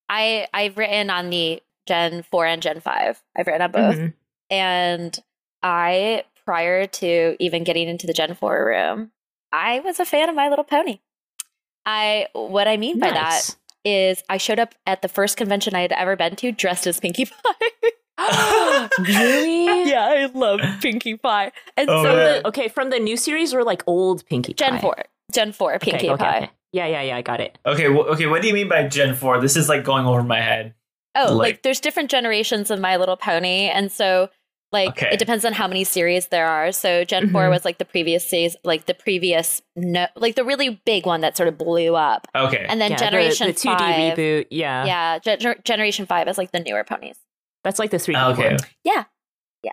I 0.09 0.47
I've 0.53 0.77
written 0.77 1.09
on 1.09 1.29
the 1.29 1.61
Gen 1.87 2.23
four 2.23 2.45
and 2.45 2.61
Gen 2.61 2.79
five. 2.79 3.21
I've 3.37 3.45
written 3.47 3.61
on 3.61 3.71
both, 3.71 3.95
Mhm. 3.97 4.13
and 4.49 5.19
I 5.61 6.23
prior 6.45 6.87
to 6.87 7.35
even 7.39 7.63
getting 7.63 7.87
into 7.87 8.07
the 8.07 8.13
Gen 8.13 8.33
four 8.35 8.65
room, 8.65 9.11
I 9.51 9.79
was 9.81 9.99
a 9.99 10.05
fan 10.05 10.27
of 10.29 10.35
My 10.35 10.49
Little 10.49 10.65
Pony. 10.65 10.99
I 11.85 12.27
what 12.33 12.67
I 12.67 12.77
mean 12.77 12.97
by 12.99 13.11
that 13.11 13.15
Nice. 13.31 13.57
Is 13.85 14.23
I 14.29 14.37
showed 14.37 14.59
up 14.59 14.75
at 14.85 15.01
the 15.01 15.07
first 15.07 15.37
convention 15.37 15.75
I 15.75 15.81
had 15.81 15.91
ever 15.91 16.15
been 16.15 16.35
to 16.37 16.51
dressed 16.51 16.87
as 16.87 16.99
Pinkie 16.99 17.25
Pie. 17.25 17.69
really? 18.99 19.89
yeah, 19.89 20.05
I 20.07 20.25
love 20.33 20.61
Pinkie 20.81 21.17
Pie. 21.17 21.51
And 21.77 21.89
Oh, 21.89 22.03
so 22.03 22.15
the, 22.15 22.47
okay, 22.47 22.67
from 22.67 22.89
the 22.89 22.99
new 22.99 23.17
series 23.17 23.53
or 23.53 23.63
like 23.63 23.83
old 23.87 24.25
Pinkie 24.27 24.53
Pie. 24.53 24.69
Gen 24.69 24.79
4. 24.79 24.95
Gen 25.31 25.51
4 25.51 25.75
Okay, 25.75 25.91
Pinkie 25.91 26.09
okay, 26.11 26.23
Pie. 26.23 26.37
okay. 26.37 26.49
Yeah, 26.71 26.87
yeah, 26.87 27.01
yeah, 27.01 27.17
I 27.17 27.21
got 27.21 27.39
it. 27.39 27.57
okay, 27.65 27.89
well, 27.89 28.05
okay. 28.09 28.25
What 28.25 28.41
do 28.41 28.47
you 28.47 28.53
mean 28.53 28.67
by 28.67 28.87
Gen 28.87 29.13
Four? 29.15 29.39
This 29.39 29.55
is 29.55 29.69
like 29.69 29.83
going 29.83 30.07
over 30.07 30.23
my 30.23 30.41
head. 30.41 30.73
Oh, 31.15 31.25
like, 31.25 31.37
Like- 31.37 31.61
there's 31.63 31.79
different 31.79 32.09
generations 32.09 32.71
of 32.71 32.79
My 32.79 32.97
Little 32.97 33.17
Pony. 33.17 33.69
And 33.69 33.91
so 33.91 34.29
like 34.73 34.89
Okay. 34.89 35.09
it 35.13 35.19
depends 35.19 35.45
on 35.45 35.53
how 35.53 35.67
many 35.67 35.83
series 35.85 36.27
there 36.27 36.47
are. 36.47 36.71
So 36.73 37.03
Gen 37.05 37.29
4 37.29 37.43
Mhm. 37.43 37.49
was 37.51 37.63
like 37.63 37.77
the 37.77 37.85
previous 37.85 38.27
series 38.29 38.57
like 38.65 38.85
the 38.87 38.93
previous 38.93 39.61
no 39.77 40.07
like 40.17 40.35
the 40.35 40.43
really 40.43 40.81
big 40.85 41.05
one 41.05 41.21
that 41.21 41.37
sort 41.37 41.47
of 41.47 41.57
blew 41.57 41.95
up. 41.95 42.27
Okay. 42.35 42.65
And 42.67 42.81
then 42.81 42.91
yeah, 42.91 42.97
Generation 42.97 43.47
the, 43.47 43.53
2D 43.53 43.77
5. 43.77 44.17
reboot. 44.17 44.45
Yeah. 44.49 44.85
Yeah, 44.85 45.19
Gen- 45.19 45.55
Generation 45.63 46.05
5 46.05 46.27
is 46.27 46.37
like 46.37 46.51
the 46.51 46.59
newer 46.59 46.83
ponies. 46.83 47.17
That's 47.63 47.79
like 47.79 47.91
the 47.91 47.97
3D 47.97 48.31
okay. 48.33 48.49
one. 48.49 48.57
Yeah. 48.83 49.03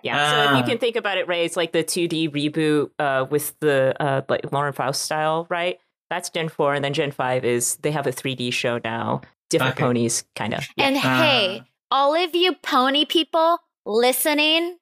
Yeah. 0.03 0.29
so 0.31 0.43
if 0.43 0.49
Ah. 0.51 0.57
you 0.59 0.63
can 0.63 0.77
think 0.77 0.95
about 0.95 1.17
it, 1.17 1.27
Ray, 1.27 1.43
it's 1.43 1.57
like 1.57 1.73
the 1.73 1.83
2D 1.83 2.29
reboot 2.29 2.91
uh, 2.97 3.25
with 3.29 3.59
the 3.59 3.93
uh, 3.99 4.21
like 4.29 4.49
Lauren 4.53 4.71
Faust 4.71 5.01
style, 5.01 5.47
right? 5.49 5.77
That's 6.09 6.29
Gen 6.29 6.47
4, 6.47 6.75
and 6.75 6.83
then 6.85 6.93
Gen 6.93 7.11
5 7.11 7.43
is 7.43 7.75
they 7.77 7.91
have 7.91 8.07
a 8.07 8.11
3D 8.11 8.53
show 8.53 8.79
now. 8.83 9.19
Different 9.49 9.73
Okay. 9.75 9.83
ponies, 9.83 10.23
kind 10.37 10.53
of. 10.53 10.63
And 10.77 10.95
Ah. 10.95 11.21
hey, 11.23 11.63
all 11.89 12.15
of 12.15 12.33
you 12.33 12.53
pony 12.55 13.03
people 13.03 13.59
listening, 13.85 14.77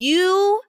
you 0.00 0.60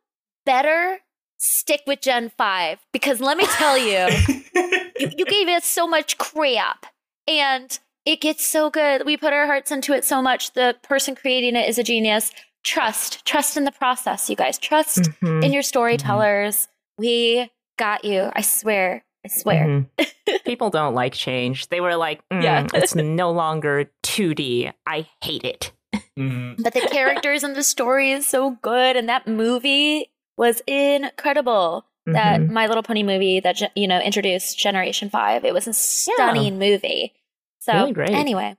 better 0.46 1.00
stick 1.38 1.82
with 1.86 2.02
Gen 2.02 2.32
5 2.38 2.80
because 2.92 3.20
let 3.20 3.38
me 3.38 3.46
tell 3.48 3.78
you, 3.78 4.08
you, 5.00 5.10
you 5.18 5.26
gave 5.26 5.48
us 5.48 5.66
so 5.66 5.88
much 5.88 6.18
crap. 6.18 6.86
And 7.28 7.78
it 8.06 8.22
gets 8.22 8.46
so 8.46 8.70
good. 8.70 9.06
We 9.06 9.18
put 9.18 9.34
our 9.34 9.48
hearts 9.48 9.72
into 9.72 9.94
it 9.94 10.06
so 10.06 10.22
much. 10.22 10.54
The 10.54 10.76
person 10.84 11.16
creating 11.16 11.56
it 11.56 11.68
is 11.68 11.78
a 11.80 11.84
genius. 11.84 12.32
Trust, 12.64 13.26
trust 13.26 13.58
in 13.58 13.64
the 13.64 13.72
process, 13.72 14.30
you 14.30 14.36
guys. 14.36 14.58
Trust 14.60 15.10
Mhm. 15.22 15.44
in 15.44 15.52
your 15.54 15.64
storytellers. 15.64 16.68
We 16.98 17.52
got 17.78 18.06
you. 18.06 18.30
I 18.34 18.42
swear. 18.42 19.04
I 19.26 19.28
swear. 19.30 19.88
Mhm. 20.00 20.44
People 20.46 20.70
don't 20.70 20.94
like 20.94 21.14
change. 21.14 21.68
They 21.70 21.82
were 21.82 21.96
like, 21.96 22.22
"Mm, 22.32 22.44
Yeah. 22.44 22.68
it's 22.74 22.94
no 22.96 23.32
longer 23.32 23.92
2D. 24.04 24.72
I 24.86 25.08
hate 25.22 25.44
it. 25.44 25.72
Mhm. 26.18 26.64
But 26.64 26.74
the 26.74 26.82
characters 26.82 27.44
and 27.44 27.56
the 27.56 27.64
story 27.64 28.12
is 28.12 28.26
so 28.28 28.52
good, 28.62 28.96
and 28.96 29.08
that 29.10 29.28
movie 29.28 30.12
was 30.38 30.62
incredible. 30.68 31.86
That 32.08 32.40
Mhm. 32.42 32.50
My 32.52 32.68
Little 32.68 32.84
Pony 32.84 33.02
movie 33.04 33.40
that 33.40 33.60
you 33.76 33.88
know 33.88 34.00
introduced 34.00 34.60
Generation 34.60 35.10
Five. 35.10 35.44
It 35.44 35.54
was 35.54 35.68
a 35.68 35.74
stunning 35.74 36.60
movie. 36.60 37.14
So 37.60 37.74
Really 37.74 37.94
great. 37.94 38.12
anyway, 38.12 38.56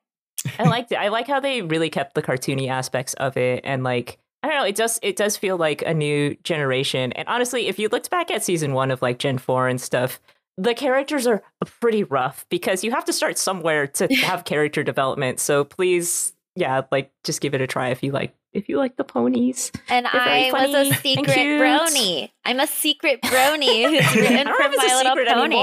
I 0.58 0.64
liked 0.64 0.90
it. 0.90 0.96
I 0.96 1.08
like 1.08 1.28
how 1.28 1.38
they 1.38 1.62
really 1.62 1.88
kept 1.90 2.14
the 2.14 2.22
cartoony 2.22 2.68
aspects 2.68 3.14
of 3.14 3.36
it 3.36 3.60
and 3.64 3.84
like 3.84 4.18
I 4.42 4.48
don't 4.48 4.56
know, 4.58 4.64
it 4.64 4.74
does 4.76 4.98
it 5.02 5.14
does 5.16 5.36
feel 5.36 5.56
like 5.56 5.82
a 5.82 5.94
new 5.94 6.36
generation. 6.42 7.12
And 7.12 7.26
honestly, 7.28 7.68
if 7.68 7.78
you 7.78 7.88
looked 7.88 8.10
back 8.10 8.30
at 8.32 8.42
season 8.42 8.72
1 8.74 8.90
of 8.90 9.00
like 9.00 9.18
Gen 9.18 9.38
4 9.38 9.68
and 9.68 9.80
stuff, 9.80 10.20
the 10.58 10.74
characters 10.74 11.26
are 11.26 11.42
pretty 11.80 12.02
rough 12.04 12.46
because 12.48 12.82
you 12.82 12.90
have 12.90 13.04
to 13.04 13.12
start 13.12 13.38
somewhere 13.38 13.86
to 13.88 14.06
have 14.24 14.44
character 14.44 14.82
development. 14.82 15.38
So 15.40 15.62
please, 15.64 16.32
yeah, 16.56 16.82
like 16.90 17.12
just 17.22 17.40
give 17.40 17.54
it 17.54 17.60
a 17.60 17.66
try 17.66 17.90
if 17.90 18.02
you 18.02 18.12
like 18.12 18.34
if 18.52 18.68
you 18.68 18.78
like 18.78 18.96
the 18.96 19.04
ponies. 19.04 19.70
and 19.88 20.06
They're 20.06 20.20
I 20.20 20.50
was 20.50 20.74
a 20.74 20.94
secret 20.94 21.34
cute. 21.34 21.60
brony. 21.60 22.30
I'm 22.44 22.58
a 22.58 22.66
secret 22.66 23.20
brony 23.22 23.84
who's 23.90 24.16
written 24.16 24.38
I 24.38 24.44
don't 24.44 24.56
from 24.56 24.72
if 24.72 24.80
it's 24.82 24.84
a 24.84 25.04
My 25.04 25.12
Little 25.12 25.34
Pony. 25.34 25.60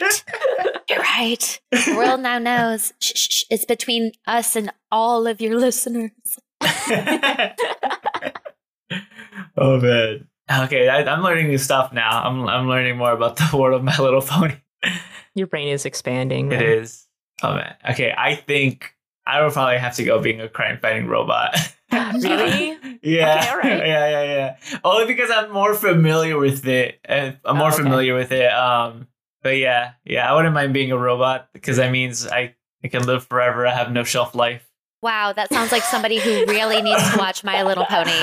Shit. 0.00 0.24
You're 0.88 1.00
right. 1.00 1.60
The 1.72 1.94
world 1.96 2.20
now 2.20 2.38
knows. 2.38 2.92
Shh, 3.00 3.12
shh, 3.16 3.28
shh. 3.30 3.42
It's 3.50 3.64
between 3.64 4.12
us 4.26 4.54
and 4.54 4.72
all 4.92 5.26
of 5.26 5.40
your 5.40 5.58
listeners. 5.58 6.12
oh 9.56 9.80
man. 9.80 10.28
Okay, 10.64 10.88
I, 10.88 11.02
I'm 11.04 11.22
learning 11.22 11.48
new 11.48 11.58
stuff 11.58 11.92
now. 11.92 12.22
I'm 12.22 12.46
I'm 12.46 12.68
learning 12.68 12.96
more 12.96 13.12
about 13.12 13.36
the 13.36 13.56
world 13.56 13.74
of 13.74 13.84
My 13.84 13.98
Little 13.98 14.22
Pony. 14.22 14.54
Your 15.34 15.48
brain 15.48 15.68
is 15.68 15.84
expanding. 15.84 16.52
It 16.52 16.56
right? 16.56 16.64
is. 16.64 17.08
Oh 17.42 17.54
man. 17.56 17.74
Okay, 17.90 18.14
I 18.16 18.36
think 18.36 18.93
I 19.26 19.42
would 19.42 19.52
probably 19.52 19.78
have 19.78 19.94
to 19.96 20.04
go 20.04 20.20
being 20.20 20.40
a 20.40 20.48
crime 20.48 20.78
fighting 20.80 21.06
robot. 21.06 21.56
Really? 21.92 22.76
yeah. 23.02 23.38
Okay, 23.38 23.50
all 23.50 23.56
right. 23.58 23.86
Yeah, 23.86 24.08
yeah, 24.10 24.22
yeah. 24.24 24.56
Only 24.82 25.06
because 25.06 25.30
I'm 25.30 25.52
more 25.52 25.74
familiar 25.74 26.36
with 26.36 26.66
it. 26.66 26.98
I'm 27.08 27.36
more 27.56 27.66
Oh, 27.68 27.68
okay. 27.68 27.82
familiar 27.84 28.16
with 28.16 28.32
it. 28.32 28.52
Um, 28.52 29.06
but 29.42 29.58
yeah, 29.58 29.92
yeah, 30.04 30.28
I 30.28 30.34
wouldn't 30.34 30.54
mind 30.54 30.74
being 30.74 30.90
a 30.90 30.98
robot 30.98 31.50
because 31.52 31.76
that 31.76 31.92
means 31.92 32.26
I, 32.26 32.56
I 32.82 32.88
can 32.88 33.06
live 33.06 33.24
forever. 33.26 33.64
I 33.64 33.70
have 33.72 33.92
no 33.92 34.02
shelf 34.02 34.34
life. 34.34 34.68
Wow, 35.02 35.32
that 35.34 35.50
sounds 35.52 35.70
like 35.70 35.82
somebody 35.84 36.18
who 36.18 36.46
really 36.46 36.82
needs 36.82 37.08
to 37.12 37.18
watch 37.18 37.44
My 37.44 37.62
Little 37.62 37.84
Pony. 37.84 38.10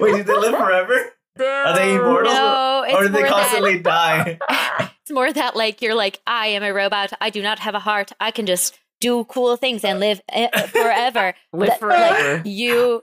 Wait, 0.00 0.16
do 0.16 0.22
they 0.24 0.36
live 0.38 0.56
forever? 0.56 1.12
Are 1.38 1.76
they 1.76 1.94
immortal? 1.94 2.32
No, 2.32 2.84
or 2.92 3.02
do 3.04 3.08
they 3.10 3.22
constantly 3.24 3.78
die? 3.78 4.38
That 5.06 5.12
it's 5.12 5.14
more 5.14 5.32
that 5.32 5.56
like 5.56 5.82
you're 5.82 5.94
like 5.94 6.20
I 6.26 6.48
am 6.48 6.62
a 6.62 6.72
robot. 6.72 7.12
I 7.20 7.30
do 7.30 7.42
not 7.42 7.58
have 7.60 7.74
a 7.74 7.80
heart. 7.80 8.12
I 8.20 8.30
can 8.30 8.46
just 8.46 8.78
do 9.00 9.24
cool 9.24 9.56
things 9.56 9.84
and 9.84 10.00
live 10.00 10.20
eh, 10.30 10.48
Live 10.54 10.70
forever. 10.70 11.34
That- 11.52 11.82
like, 12.36 12.42
you, 12.46 13.02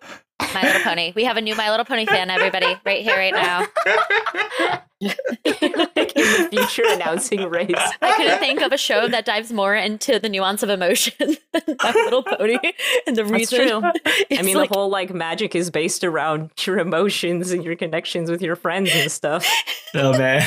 My 0.53 0.61
Little 0.63 0.81
Pony. 0.81 1.13
We 1.15 1.23
have 1.25 1.37
a 1.37 1.41
new 1.41 1.55
My 1.55 1.69
Little 1.69 1.85
Pony 1.85 2.05
fan, 2.05 2.29
everybody, 2.29 2.75
right 2.85 3.03
here, 3.03 3.15
right 3.15 3.33
now. 3.33 3.67
like 5.01 6.15
in 6.15 6.23
the 6.23 6.47
future 6.51 6.83
announcing 6.87 7.47
race. 7.49 7.75
I 8.01 8.13
couldn't 8.13 8.39
think 8.39 8.61
of 8.61 8.71
a 8.71 8.77
show 8.77 9.07
that 9.07 9.25
dives 9.25 9.51
more 9.51 9.75
into 9.75 10.17
the 10.19 10.29
nuance 10.29 10.63
of 10.63 10.69
emotion 10.69 11.13
than 11.53 11.75
My 11.81 11.91
Little 11.93 12.23
Pony, 12.23 12.57
and 13.05 13.15
the 13.15 13.23
That's 13.23 13.31
reason. 13.31 13.67
true. 13.81 13.91
I 14.31 14.41
mean, 14.41 14.55
like, 14.57 14.69
the 14.69 14.75
whole 14.75 14.89
like 14.89 15.13
magic 15.13 15.55
is 15.55 15.69
based 15.69 16.03
around 16.03 16.51
your 16.65 16.79
emotions 16.79 17.51
and 17.51 17.63
your 17.63 17.75
connections 17.75 18.31
with 18.31 18.41
your 18.41 18.55
friends 18.55 18.91
and 18.93 19.11
stuff. 19.11 19.45
oh 19.93 20.17
man. 20.17 20.43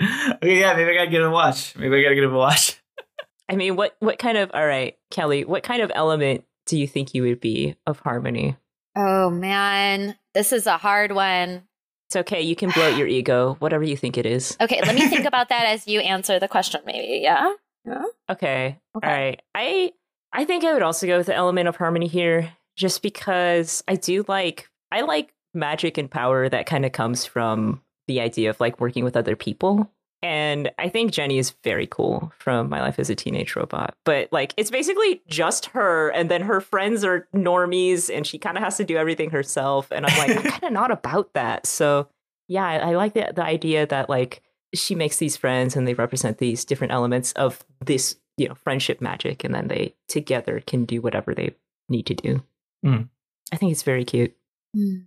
okay, 0.34 0.60
yeah, 0.60 0.74
maybe 0.74 0.90
I 0.90 0.94
gotta 0.94 1.10
get 1.10 1.20
him 1.20 1.28
a 1.28 1.30
watch. 1.30 1.76
Maybe 1.76 1.96
I 1.98 2.02
gotta 2.02 2.14
get 2.14 2.24
him 2.24 2.34
a 2.34 2.38
watch. 2.38 2.80
I 3.48 3.56
mean, 3.56 3.76
what 3.76 3.96
what 4.00 4.18
kind 4.18 4.38
of 4.38 4.50
all 4.54 4.66
right, 4.66 4.96
Kelly? 5.10 5.44
What 5.44 5.62
kind 5.62 5.82
of 5.82 5.92
element 5.94 6.44
do 6.66 6.78
you 6.78 6.86
think 6.86 7.14
you 7.14 7.22
would 7.22 7.40
be 7.40 7.76
of 7.86 8.00
harmony? 8.00 8.56
oh 8.96 9.30
man, 9.30 10.16
this 10.34 10.52
is 10.52 10.66
a 10.66 10.78
hard 10.78 11.12
one. 11.12 11.62
It's 12.08 12.16
okay. 12.16 12.42
You 12.42 12.54
can 12.54 12.70
bloat 12.70 12.96
your 12.96 13.06
ego, 13.06 13.56
whatever 13.58 13.82
you 13.82 13.96
think 13.96 14.18
it 14.18 14.26
is. 14.26 14.56
Okay, 14.60 14.80
let 14.82 14.94
me 14.94 15.08
think 15.08 15.24
about 15.24 15.48
that 15.48 15.66
as 15.66 15.88
you 15.88 16.00
answer 16.00 16.38
the 16.38 16.48
question. 16.48 16.80
Maybe, 16.86 17.20
yeah. 17.22 17.54
Yeah. 17.84 18.04
Okay. 18.30 18.78
Okay. 18.96 19.06
All 19.06 19.12
right. 19.12 19.42
I 19.54 19.92
I 20.32 20.44
think 20.44 20.64
I 20.64 20.72
would 20.72 20.82
also 20.82 21.06
go 21.06 21.18
with 21.18 21.26
the 21.26 21.34
element 21.34 21.68
of 21.68 21.76
harmony 21.76 22.06
here, 22.06 22.52
just 22.76 23.02
because 23.02 23.82
I 23.88 23.96
do 23.96 24.24
like 24.28 24.68
I 24.90 25.02
like 25.02 25.32
magic 25.54 25.98
and 25.98 26.10
power 26.10 26.48
that 26.48 26.66
kind 26.66 26.84
of 26.84 26.92
comes 26.92 27.24
from 27.24 27.82
the 28.06 28.20
idea 28.20 28.50
of 28.50 28.60
like 28.60 28.80
working 28.80 29.04
with 29.04 29.16
other 29.16 29.36
people. 29.36 29.90
And 30.22 30.70
I 30.78 30.88
think 30.88 31.12
Jenny 31.12 31.36
is 31.36 31.50
very 31.62 31.86
cool 31.86 32.32
from 32.38 32.70
My 32.70 32.80
Life 32.80 32.98
as 32.98 33.10
a 33.10 33.14
Teenage 33.14 33.56
Robot. 33.56 33.94
But 34.04 34.32
like 34.32 34.54
it's 34.56 34.70
basically 34.70 35.22
just 35.28 35.66
her 35.66 36.08
and 36.10 36.30
then 36.30 36.40
her 36.42 36.62
friends 36.62 37.04
are 37.04 37.28
normies 37.34 38.14
and 38.14 38.26
she 38.26 38.38
kind 38.38 38.56
of 38.56 38.64
has 38.64 38.78
to 38.78 38.84
do 38.84 38.96
everything 38.96 39.30
herself. 39.30 39.88
And 39.92 40.06
I'm 40.06 40.16
like, 40.18 40.36
I'm 40.36 40.50
kind 40.50 40.64
of 40.64 40.72
not 40.72 40.90
about 40.90 41.34
that. 41.34 41.66
So 41.66 42.08
yeah, 42.48 42.64
I, 42.64 42.76
I 42.76 42.96
like 42.96 43.14
the 43.14 43.32
the 43.34 43.44
idea 43.44 43.86
that 43.86 44.08
like 44.08 44.42
she 44.74 44.94
makes 44.94 45.18
these 45.18 45.36
friends 45.36 45.76
and 45.76 45.86
they 45.86 45.94
represent 45.94 46.38
these 46.38 46.64
different 46.64 46.92
elements 46.92 47.32
of 47.32 47.64
this, 47.84 48.16
you 48.36 48.48
know, 48.48 48.54
friendship 48.54 49.00
magic, 49.00 49.44
and 49.44 49.54
then 49.54 49.68
they 49.68 49.94
together 50.08 50.62
can 50.66 50.84
do 50.84 51.00
whatever 51.00 51.34
they 51.34 51.54
need 51.88 52.06
to 52.06 52.14
do. 52.14 52.42
Mm. 52.84 53.08
I 53.52 53.56
think 53.56 53.72
it's 53.72 53.82
very 53.82 54.04
cute. 54.04 54.34
Hmm. 54.74 55.02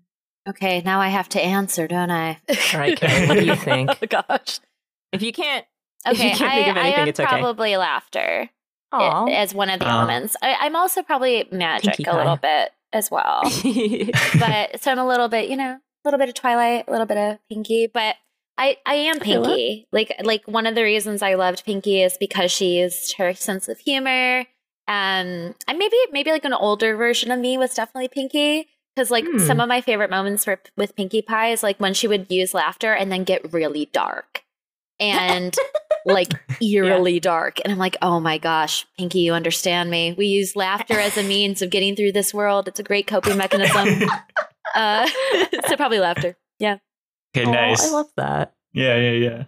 Okay, 0.47 0.81
now 0.85 0.99
I 1.01 1.09
have 1.09 1.27
to 1.29 1.41
answer, 1.41 1.87
don't 1.87 2.11
I? 2.11 2.39
All 2.73 2.79
right, 2.79 2.97
Kelly, 2.97 3.27
what 3.27 3.37
do 3.39 3.45
you 3.45 3.55
think? 3.67 3.89
oh 3.91 4.05
gosh. 4.07 4.59
If 5.11 5.21
you 5.21 5.31
can't, 5.33 5.65
If 6.05 6.13
Okay, 6.17 6.31
you 6.31 6.35
can't 6.35 6.51
I, 6.51 6.55
think 6.55 6.67
of 6.69 6.77
I 6.77 6.79
anything, 6.81 7.01
am 7.01 7.07
it's 7.09 7.19
okay. 7.19 7.27
probably 7.29 7.77
laughter 7.77 8.49
i- 8.91 8.97
Aw. 8.97 9.25
as 9.27 9.53
one 9.53 9.69
of 9.69 9.79
the 9.79 9.85
Aw. 9.87 9.97
elements. 9.99 10.35
I, 10.41 10.55
I'm 10.61 10.75
also 10.75 11.03
probably 11.03 11.47
magic 11.51 11.95
Pinkie 11.97 12.09
a 12.09 12.15
little 12.15 12.37
pie. 12.37 12.63
bit 12.65 12.71
as 12.93 13.11
well. 13.11 13.41
but 14.39 14.81
so 14.81 14.91
I'm 14.91 14.99
a 14.99 15.07
little 15.07 15.27
bit, 15.27 15.49
you 15.49 15.57
know, 15.57 15.71
a 15.73 15.81
little 16.05 16.17
bit 16.17 16.29
of 16.29 16.35
Twilight, 16.35 16.85
a 16.87 16.91
little 16.91 17.05
bit 17.07 17.17
of 17.17 17.39
Pinkie, 17.49 17.87
but 17.93 18.15
I 18.57 18.77
I 18.85 18.95
am 18.95 19.17
I. 19.17 19.19
Pinkie. 19.19 19.87
Like 19.91 20.13
like 20.23 20.47
one 20.47 20.65
of 20.65 20.75
the 20.75 20.83
reasons 20.83 21.21
I 21.21 21.35
loved 21.35 21.65
Pinkie 21.65 22.01
is 22.01 22.17
because 22.17 22.51
she 22.51 22.79
used 22.79 23.17
her 23.17 23.33
sense 23.33 23.67
of 23.67 23.79
humor. 23.79 24.45
Um, 24.89 25.53
and 25.67 25.77
maybe 25.77 25.97
maybe 26.11 26.31
like 26.31 26.45
an 26.45 26.53
older 26.53 26.95
version 26.95 27.29
of 27.31 27.39
me 27.39 27.57
was 27.57 27.73
definitely 27.73 28.07
Pinkie 28.07 28.69
because 28.97 29.11
like 29.11 29.25
Hmm. 29.25 29.37
some 29.37 29.59
of 29.59 29.69
my 29.69 29.79
favorite 29.81 30.09
moments 30.09 30.43
for 30.43 30.59
with 30.75 30.95
Pinkie 30.95 31.21
Pie 31.21 31.51
is 31.51 31.61
like 31.61 31.77
when 31.79 31.93
she 31.93 32.07
would 32.07 32.25
use 32.31 32.53
laughter 32.55 32.93
and 32.93 33.11
then 33.11 33.23
get 33.23 33.53
really 33.53 33.89
dark 33.93 34.43
and 34.99 35.55
like 36.05 36.33
eerily 36.59 37.19
dark. 37.19 37.59
And 37.63 37.71
I'm 37.71 37.77
like, 37.77 37.95
oh 38.01 38.19
my 38.19 38.39
gosh, 38.39 38.87
Pinkie, 38.97 39.19
you 39.19 39.33
understand 39.33 39.91
me. 39.91 40.15
We 40.17 40.25
use 40.25 40.55
laughter 40.55 40.99
as 40.99 41.15
a 41.17 41.23
means 41.23 41.61
of 41.61 41.69
getting 41.69 41.95
through 41.95 42.13
this 42.13 42.33
world. 42.33 42.67
It's 42.67 42.79
a 42.79 42.83
great 42.83 43.05
coping 43.07 43.37
mechanism. 43.37 44.09
Uh, 44.75 45.07
so 45.67 45.75
probably 45.77 45.97
laughter. 45.97 46.35
Yeah. 46.59 46.77
Okay, 47.35 47.47
Aw, 47.47 47.51
nice. 47.51 47.87
I 47.87 47.91
love 47.91 48.11
that. 48.17 48.53
yeah, 48.73 48.95
yeah, 48.97 49.11
yeah. 49.11 49.43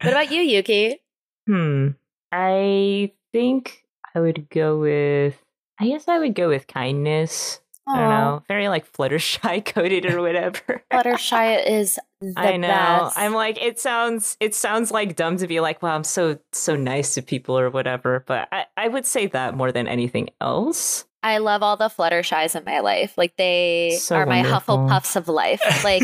What 0.00 0.12
about 0.12 0.30
you, 0.30 0.40
Yuki? 0.40 1.02
Hmm. 1.46 1.88
I 2.32 3.12
think 3.32 3.84
I 4.14 4.20
would 4.20 4.48
go 4.48 4.78
with. 4.78 5.36
I 5.80 5.88
guess 5.88 6.06
I 6.08 6.18
would 6.20 6.34
go 6.34 6.48
with 6.48 6.66
kindness. 6.68 7.60
I 7.86 7.98
don't 7.98 8.08
know. 8.08 8.42
Very 8.48 8.68
like 8.68 8.90
Fluttershy 8.90 9.64
coded 9.74 10.06
or 10.06 10.20
whatever. 10.22 10.82
Fluttershy 10.92 11.66
is 11.66 11.98
the 12.20 12.32
I 12.36 12.56
know. 12.56 12.68
best. 12.68 13.18
I'm 13.18 13.34
like, 13.34 13.60
it 13.60 13.78
sounds 13.78 14.36
it 14.40 14.54
sounds 14.54 14.90
like 14.90 15.16
dumb 15.16 15.36
to 15.38 15.46
be 15.46 15.60
like, 15.60 15.82
wow, 15.82 15.94
I'm 15.94 16.04
so 16.04 16.38
so 16.52 16.76
nice 16.76 17.14
to 17.14 17.22
people 17.22 17.58
or 17.58 17.70
whatever. 17.70 18.24
But 18.26 18.48
I, 18.52 18.66
I 18.76 18.88
would 18.88 19.04
say 19.06 19.26
that 19.28 19.54
more 19.56 19.70
than 19.72 19.86
anything 19.86 20.30
else. 20.40 21.04
I 21.22 21.38
love 21.38 21.62
all 21.62 21.76
the 21.78 21.88
Fluttershies 21.88 22.54
in 22.54 22.64
my 22.64 22.80
life. 22.80 23.16
Like 23.16 23.36
they 23.36 23.96
So 24.00 24.16
are 24.16 24.26
my. 24.26 24.42
Hufflepuffs 24.42 25.16
of 25.16 25.28
life. 25.28 25.60
Like 25.84 26.02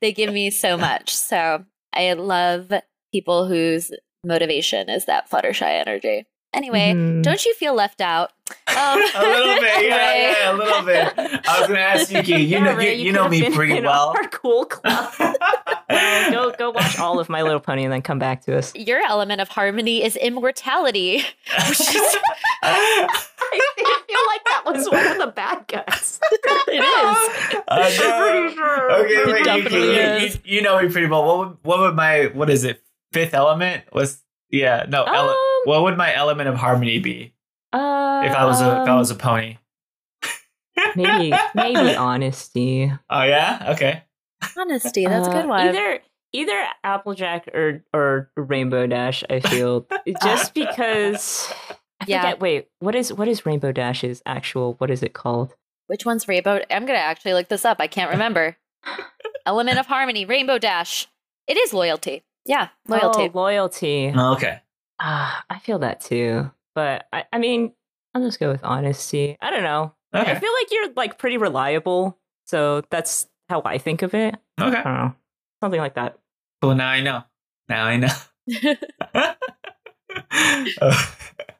they 0.00 0.12
give 0.12 0.32
me 0.32 0.50
so 0.50 0.76
much. 0.76 1.14
So 1.14 1.64
I 1.94 2.12
love 2.14 2.70
people 3.12 3.46
whose 3.46 3.90
motivation 4.24 4.88
is 4.90 5.06
that 5.06 5.30
Fluttershy 5.30 5.62
energy. 5.62 6.26
Anyway, 6.54 6.92
Mhm. 6.94 7.22
don't 7.22 7.44
you 7.44 7.54
feel 7.54 7.74
left 7.74 8.00
out? 8.00 8.30
Um, 8.68 8.76
A 9.14 9.22
little 9.22 9.54
bit, 9.60 9.86
yeah, 9.86 9.96
Ray. 9.96 10.32
yeah, 10.32 10.52
a 10.52 10.56
little 10.56 10.82
bit. 10.82 11.12
I 11.46 11.58
was 11.60 11.68
gonna 11.68 11.78
ask 11.80 12.10
Yuki. 12.10 12.32
You 12.32 12.38
Yeah, 12.38 12.58
know, 12.60 12.74
Ray, 12.74 12.94
you, 12.94 13.06
you 13.06 13.12
know 13.12 13.28
me 13.28 13.42
been 13.42 13.52
pretty 13.52 13.76
in 13.76 13.84
well. 13.84 14.14
Our 14.16 14.26
cool 14.28 14.64
club. 14.64 15.12
Well, 15.18 15.34
go 16.30 16.52
go 16.58 16.70
watch 16.70 16.98
all 16.98 17.20
of 17.20 17.28
My 17.28 17.42
Little 17.42 17.60
Pony 17.60 17.84
and 17.84 17.92
then 17.92 18.00
come 18.00 18.18
back 18.18 18.42
to 18.46 18.56
us. 18.56 18.74
Your 18.74 19.00
element 19.02 19.42
of 19.42 19.48
harmony 19.48 20.02
is 20.02 20.16
immortality. 20.16 21.16
Which 21.68 21.80
is, 21.80 22.16
I 22.62 23.08
feel 24.06 24.26
like 24.26 24.44
that 24.46 24.62
was 24.64 24.88
one 24.90 25.06
of 25.06 25.18
the 25.18 25.26
bad 25.26 25.66
guys. 25.68 26.18
it 26.32 26.82
is. 26.82 27.60
Uh, 27.68 27.76
no. 27.78 27.88
sure. 27.90 28.92
Okay, 29.04 29.12
It 29.14 29.26
wait, 29.26 29.38
Yuki, 29.38 29.44
definitely 29.44 29.78
you, 29.94 30.00
is. 30.00 30.34
you, 30.36 30.40
you 30.56 30.62
know 30.62 30.80
me 30.80 30.88
pretty 30.90 31.08
well. 31.08 31.24
What 31.26 31.38
would, 31.38 31.56
what 31.62 31.78
would 31.80 31.94
my 31.94 32.30
what 32.32 32.48
is 32.48 32.64
it? 32.64 32.82
Fifth 33.12 33.34
element 33.34 33.84
was 33.92 34.22
Yeah, 34.50 34.86
no. 34.88 35.04
ele- 35.04 35.30
Um, 35.30 35.36
what 35.64 35.82
would 35.82 35.96
my 35.96 36.14
element 36.14 36.48
of 36.48 36.56
harmony 36.56 36.98
be 36.98 37.34
uh, 37.72 38.22
if 38.24 38.34
I 38.34 38.44
was 38.44 38.60
a 38.60 38.82
if 38.82 38.88
I 38.88 38.94
was 38.96 39.10
a 39.10 39.14
pony? 39.14 39.56
maybe 40.96 41.32
maybe 41.54 41.94
honesty. 41.96 42.92
Oh 43.10 43.22
yeah. 43.22 43.74
Okay. 43.76 44.02
Honesty, 44.56 45.06
that's 45.06 45.26
a 45.26 45.30
Uh, 45.30 45.34
good 45.42 45.48
one. 45.48 45.60
Either 45.68 46.00
either 46.32 46.64
Applejack 46.84 47.48
or 47.48 47.84
or 47.92 48.30
Rainbow 48.36 48.86
Dash. 48.86 49.24
I 49.28 49.40
feel 49.40 49.86
just 50.22 50.54
because. 50.54 51.52
I 52.00 52.04
Yeah. 52.06 52.20
forget. 52.22 52.40
Wait, 52.40 52.68
what 52.78 52.94
is 52.94 53.12
what 53.12 53.26
is 53.28 53.44
Rainbow 53.44 53.72
Dash's 53.72 54.22
actual? 54.24 54.74
What 54.78 54.90
is 54.90 55.02
it 55.02 55.12
called? 55.14 55.54
Which 55.88 56.04
one's 56.06 56.28
Rainbow? 56.28 56.60
I'm 56.70 56.86
gonna 56.86 56.98
actually 56.98 57.32
look 57.34 57.48
this 57.48 57.64
up. 57.64 57.78
I 57.80 57.86
can't 57.86 58.10
remember. 58.10 58.56
Element 59.46 59.78
of 59.78 59.86
harmony, 59.86 60.24
Rainbow 60.24 60.58
Dash. 60.58 61.08
It 61.46 61.56
is 61.56 61.72
loyalty. 61.72 62.22
Yeah, 62.44 62.68
loyalty. 62.86 63.30
Oh, 63.34 63.38
loyalty. 63.38 64.12
Oh, 64.14 64.32
okay. 64.34 64.60
Ah, 65.00 65.44
I 65.48 65.58
feel 65.58 65.78
that 65.80 66.00
too. 66.00 66.50
But 66.74 67.06
I, 67.12 67.24
I 67.32 67.38
mean, 67.38 67.72
I'll 68.14 68.22
just 68.22 68.40
go 68.40 68.50
with 68.50 68.64
honesty. 68.64 69.36
I 69.40 69.50
don't 69.50 69.62
know. 69.62 69.94
I 70.12 70.34
feel 70.34 70.52
like 70.52 70.72
you're 70.72 70.92
like 70.94 71.18
pretty 71.18 71.36
reliable, 71.36 72.18
so 72.46 72.82
that's 72.90 73.28
how 73.48 73.62
I 73.64 73.78
think 73.78 74.02
of 74.02 74.14
it. 74.14 74.36
Okay. 74.60 74.76
I 74.78 74.82
don't 74.82 74.94
know, 74.94 75.14
something 75.62 75.80
like 75.80 75.94
that. 75.94 76.18
Well, 76.62 76.74
now 76.74 76.88
I 76.88 77.00
know. 77.02 77.22
Now 77.68 77.84
I 77.84 77.96
know. 77.96 78.08
Uh, 80.80 81.04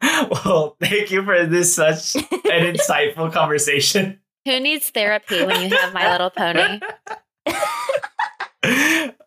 well, 0.30 0.76
thank 0.80 1.10
you 1.10 1.24
for 1.24 1.44
this 1.46 1.74
such 1.74 2.16
an 2.16 2.22
insightful 2.74 3.32
conversation. 3.32 4.20
Who 4.46 4.60
needs 4.60 4.88
therapy 4.90 5.44
when 5.44 5.60
you 5.68 5.76
have 5.76 5.92
My 5.92 6.10
Little 6.10 6.30
Pony? 6.30 6.80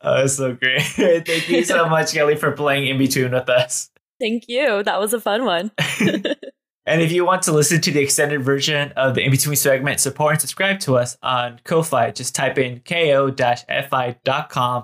Oh, 0.04 0.26
so 0.26 0.56
great. 0.56 0.82
Thank 0.82 1.48
you 1.48 1.64
so 1.64 1.88
much, 1.88 2.14
Kelly, 2.14 2.36
for 2.36 2.52
playing 2.54 2.88
in 2.88 2.98
between 2.98 3.32
with 3.32 3.50
us. 3.50 3.91
Thank 4.22 4.46
you. 4.48 4.84
That 4.84 5.00
was 5.00 5.14
a 5.14 5.20
fun 5.20 5.44
one. 5.44 5.72
And 6.86 7.02
if 7.02 7.12
you 7.12 7.26
want 7.26 7.44
to 7.44 7.52
listen 7.52 7.80
to 7.82 7.92
the 7.92 8.00
extended 8.00 8.42
version 8.42 8.92
of 8.94 9.14
the 9.14 9.24
in 9.24 9.30
between 9.30 9.56
segment, 9.56 10.00
support 10.00 10.34
and 10.34 10.42
subscribe 10.42 10.80
to 10.82 10.98
us 10.98 11.16
on 11.22 11.60
Ko-Fi. 11.64 12.10
Just 12.12 12.34
type 12.34 12.58
in 12.58 12.80
ko-fi.com 12.80 13.68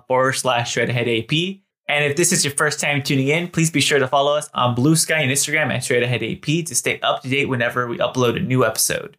forward 0.07 0.33
slash 0.33 0.75
shredaheadap. 0.75 1.61
And 1.89 2.05
if 2.05 2.15
this 2.15 2.31
is 2.31 2.45
your 2.45 2.53
first 2.53 2.79
time 2.79 3.01
tuning 3.01 3.29
in, 3.29 3.47
please 3.47 3.71
be 3.71 3.81
sure 3.81 3.97
to 3.97 4.07
follow 4.07 4.35
us 4.35 4.49
on 4.53 4.75
Blue 4.75 4.95
Sky 4.95 5.21
and 5.21 5.31
Instagram 5.31 5.73
at 5.73 5.81
shredaheadap 5.81 6.65
to 6.67 6.75
stay 6.75 6.99
up 6.99 7.23
to 7.23 7.29
date 7.29 7.49
whenever 7.49 7.87
we 7.87 7.97
upload 7.97 8.37
a 8.37 8.41
new 8.41 8.63
episode. 8.63 9.17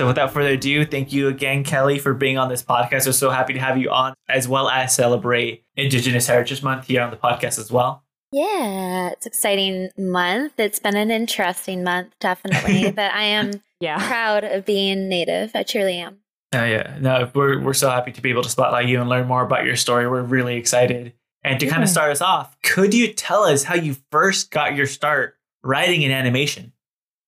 So 0.00 0.06
without 0.06 0.32
further 0.32 0.52
ado, 0.54 0.86
thank 0.86 1.12
you 1.12 1.28
again, 1.28 1.62
Kelly, 1.62 1.98
for 1.98 2.14
being 2.14 2.38
on 2.38 2.48
this 2.48 2.62
podcast. 2.62 3.04
We're 3.04 3.12
so 3.12 3.28
happy 3.28 3.52
to 3.52 3.58
have 3.60 3.76
you 3.76 3.90
on, 3.90 4.14
as 4.30 4.48
well 4.48 4.70
as 4.70 4.94
celebrate 4.94 5.62
Indigenous 5.76 6.26
Heritage 6.26 6.62
Month 6.62 6.86
here 6.86 7.02
on 7.02 7.10
the 7.10 7.18
podcast 7.18 7.58
as 7.58 7.70
well. 7.70 8.02
Yeah, 8.32 9.10
it's 9.10 9.26
exciting 9.26 9.90
month. 9.98 10.54
It's 10.56 10.78
been 10.78 10.96
an 10.96 11.10
interesting 11.10 11.84
month, 11.84 12.14
definitely. 12.18 12.90
but 12.96 13.12
I 13.12 13.24
am 13.24 13.60
Yeah. 13.78 13.98
proud 14.08 14.42
of 14.44 14.64
being 14.64 15.06
Native. 15.10 15.50
I 15.54 15.64
truly 15.64 15.98
am. 15.98 16.20
Oh 16.54 16.64
yeah, 16.64 16.96
no, 16.98 17.30
we're 17.34 17.60
we're 17.60 17.74
so 17.74 17.90
happy 17.90 18.12
to 18.12 18.22
be 18.22 18.30
able 18.30 18.42
to 18.44 18.48
spotlight 18.48 18.88
you 18.88 19.02
and 19.02 19.10
learn 19.10 19.26
more 19.26 19.44
about 19.44 19.66
your 19.66 19.76
story. 19.76 20.08
We're 20.08 20.22
really 20.22 20.56
excited. 20.56 21.12
And 21.44 21.60
to 21.60 21.66
kind 21.66 21.82
of 21.82 21.90
start 21.90 22.10
us 22.10 22.22
off, 22.22 22.56
could 22.62 22.94
you 22.94 23.12
tell 23.12 23.42
us 23.42 23.64
how 23.64 23.74
you 23.74 23.96
first 24.10 24.50
got 24.50 24.74
your 24.74 24.86
start 24.86 25.36
writing 25.62 26.00
in 26.00 26.10
animation? 26.10 26.72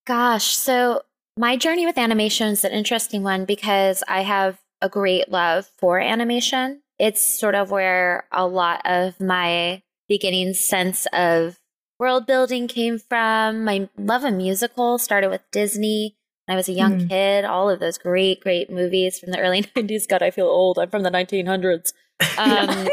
Gosh, 0.07 0.47
so 0.57 1.03
my 1.37 1.57
journey 1.57 1.87
with 1.87 1.99
animation 1.99 2.49
is 2.49 2.65
an 2.65 2.73
interesting 2.73 3.23
one 3.23 3.45
because 3.45 4.03
I 4.07 4.23
have 4.23 4.59
a 4.81 4.89
great 4.89 5.31
love 5.31 5.71
for 5.79 5.99
animation. 5.99 6.83
It's 6.99 7.39
sort 7.41 7.55
of 7.55 7.71
where 7.71 8.25
a 8.33 8.47
lot 8.47 8.83
of 8.85 9.19
my 9.21 9.83
beginning 10.09 10.55
sense 10.55 11.07
of 11.13 11.59
world 11.99 12.27
building 12.27 12.69
came 12.69 12.99
from. 12.99 13.65
My 13.65 13.89
love 13.97 14.25
of 14.25 14.35
musical 14.35 14.99
started 14.99 15.31
with 15.31 15.43
Disney. 15.53 16.17
When 16.47 16.55
I 16.55 16.57
was 16.57 16.69
a 16.69 16.73
young 16.73 16.99
Mhm. 16.99 17.09
kid, 17.09 17.45
all 17.45 17.71
of 17.71 17.81
those 17.81 17.97
great, 17.99 18.41
great 18.41 18.69
movies 18.69 19.19
from 19.19 19.31
the 19.31 19.39
early 19.39 19.63
90s. 19.77 20.07
God, 20.07 20.23
I 20.23 20.31
feel 20.31 20.47
old. 20.47 20.79
I'm 20.79 20.91
from 20.91 21.03
the 21.03 21.11
1900s. 21.11 21.93
Um, 22.39 22.89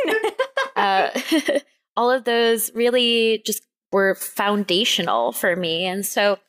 uh, 0.75 1.10
all 1.95 2.12
of 2.12 2.23
those 2.23 2.73
really 2.73 3.41
just 3.45 3.63
were 3.91 4.15
foundational 4.15 5.32
for 5.32 5.56
me. 5.56 5.86
And 5.86 6.06
so 6.06 6.39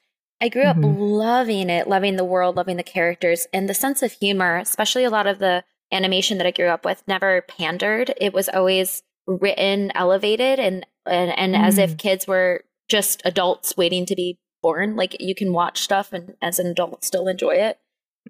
I 0.40 0.48
grew 0.48 0.62
up 0.64 0.76
Mhm. 0.76 0.96
loving 0.98 1.68
it, 1.70 1.86
loving 1.88 2.16
the 2.16 2.24
world, 2.24 2.56
loving 2.56 2.76
the 2.76 2.82
characters, 2.82 3.46
and 3.52 3.68
the 3.68 3.74
sense 3.74 4.02
of 4.02 4.12
humor, 4.12 4.56
especially 4.56 5.04
a 5.04 5.10
lot 5.10 5.26
of 5.26 5.38
the 5.38 5.64
animation 5.92 6.38
that 6.38 6.46
I 6.46 6.50
grew 6.50 6.68
up 6.68 6.84
with, 6.84 7.02
never 7.06 7.42
pandered. 7.42 8.14
It 8.20 8.32
was 8.32 8.48
always 8.48 9.02
written, 9.26 9.92
elevated, 9.94 10.58
and 10.58 10.86
and, 11.06 11.30
and 11.38 11.56
as 11.56 11.78
if 11.78 11.96
kids 11.96 12.26
were 12.26 12.62
just 12.88 13.22
adults 13.24 13.76
waiting 13.76 14.04
to 14.06 14.14
be 14.14 14.38
born. 14.62 14.94
Like 14.96 15.16
you 15.20 15.34
can 15.34 15.52
watch 15.52 15.80
stuff 15.80 16.12
and 16.12 16.36
as 16.42 16.58
an 16.58 16.66
adult 16.66 17.02
still 17.04 17.26
enjoy 17.26 17.52
it. 17.56 17.78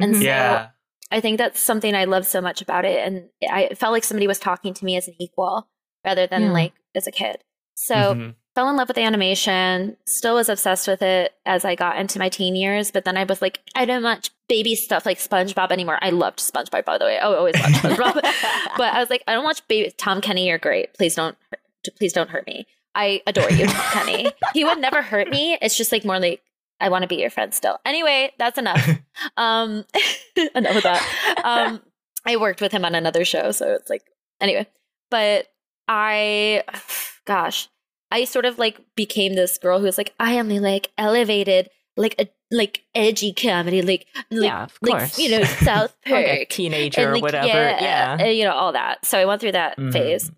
And 0.01 0.15
Mhm. 0.15 0.19
so 0.19 0.25
Yeah. 0.25 0.69
I 1.11 1.21
think 1.21 1.39
that's 1.39 1.59
something 1.59 1.95
I 1.95 2.05
love 2.05 2.27
so 2.27 2.41
much 2.41 2.63
about 2.63 2.85
it. 2.85 3.05
And 3.05 3.29
I 3.51 3.75
felt 3.75 3.93
like 3.93 4.05
somebody 4.05 4.29
was 4.29 4.39
talking 4.39 4.73
to 4.75 4.85
me 4.85 4.97
as 4.97 5.09
an 5.09 5.15
equal 5.19 5.69
rather 6.05 6.27
than 6.29 6.43
Yeah. 6.45 6.53
like 6.53 6.73
as 6.95 7.09
a 7.09 7.11
kid. 7.13 7.43
So 7.75 8.15
Mhm. 8.15 8.35
Fell 8.61 8.69
in 8.69 8.77
love 8.77 8.89
with 8.89 8.99
animation, 8.99 9.97
still 10.05 10.35
was 10.35 10.51
obsessed 10.51 10.87
with 10.87 11.01
it 11.01 11.33
as 11.47 11.65
I 11.65 11.75
got 11.75 11.97
into 11.97 12.19
my 12.19 12.29
teen 12.29 12.55
years. 12.55 12.91
But 12.91 13.07
then 13.07 13.17
I 13.17 13.25
was 13.25 13.41
like, 13.41 13.61
I 13.75 13.87
don't 13.87 14.03
watch 14.03 14.29
baby 14.51 14.75
stuff 14.75 15.07
like 15.07 15.17
SpongeBob 15.19 15.71
anymore. 15.71 15.99
I 16.03 16.11
loved 16.11 16.41
SpongeBob, 16.41 16.85
by 16.85 16.99
the 16.99 17.07
way. 17.07 17.19
I 17.19 17.23
always 17.23 17.55
watched 17.59 17.77
SpongeBob. 17.77 18.21
but 18.77 18.93
I 18.93 19.01
was 19.01 19.09
like, 19.09 19.25
I 19.27 19.33
don't 19.33 19.45
watch 19.45 19.67
baby 19.67 19.91
Tom 19.97 20.21
Kenny, 20.21 20.47
you're 20.47 20.59
great. 20.59 20.93
Please 20.93 21.15
don't 21.15 21.39
please 21.97 22.13
don't 22.13 22.29
hurt 22.29 22.47
me. 22.47 22.67
I 22.95 23.23
adore 23.27 23.51
you, 23.51 23.67
Tom 23.67 23.93
Kenny. 23.93 24.31
He 24.53 24.67
would 24.67 24.79
never 24.79 25.01
hurt 25.01 25.31
me. 25.31 25.57
It's 25.63 25.79
just 25.79 25.91
like 25.91 26.05
more 26.05 26.21
like 26.21 26.43
I 26.83 26.91
want 26.91 27.01
to 27.01 27.09
be 27.09 27.17
your 27.17 27.31
friend 27.31 27.55
still. 27.55 27.79
Anyway, 27.87 28.31
that's 28.39 28.59
enough. 28.59 28.87
Um 29.39 29.87
enough 30.55 30.77
of 30.77 30.83
that. 30.83 31.41
Um 31.45 31.81
I 32.27 32.37
worked 32.37 32.61
with 32.61 32.73
him 32.73 32.85
on 32.85 32.95
another 32.95 33.25
show, 33.25 33.53
so 33.53 33.73
it's 33.73 33.89
like 33.89 34.03
anyway. 34.39 34.67
But 35.09 35.47
I 35.89 36.65
gosh, 37.25 37.71
I 38.11 38.25
sort 38.25 38.45
of 38.45 38.59
like 38.59 38.81
became 38.97 39.35
this 39.35 39.59
girl 39.59 39.79
who 39.79 39.85
was 39.85 39.99
like, 39.99 40.15
I 40.19 40.39
only 40.39 40.59
like 40.61 40.91
elevated, 40.99 41.69
like 41.97 42.15
a 42.21 42.29
like 42.51 42.83
edgy 42.95 43.33
comedy, 43.33 43.83
like 43.83 44.07
like, 44.31 44.43
yeah, 44.51 44.65
of 44.65 44.79
like 44.83 44.99
course. 44.99 45.19
you 45.19 45.31
know, 45.31 45.45
South 45.45 45.95
Park. 46.07 46.27
like 46.27 46.49
teenager 46.49 47.09
and, 47.09 47.17
or 47.17 47.21
whatever. 47.21 47.47
Yeah, 47.47 48.17
Yeah. 48.19 48.25
uh, 48.25 48.29
you 48.29 48.45
know, 48.45 48.53
all 48.53 48.73
that. 48.73 49.05
So 49.05 49.19
I 49.19 49.25
went 49.25 49.41
through 49.41 49.53
that 49.53 49.77
Mhm. 49.79 49.93
phase. 49.93 50.31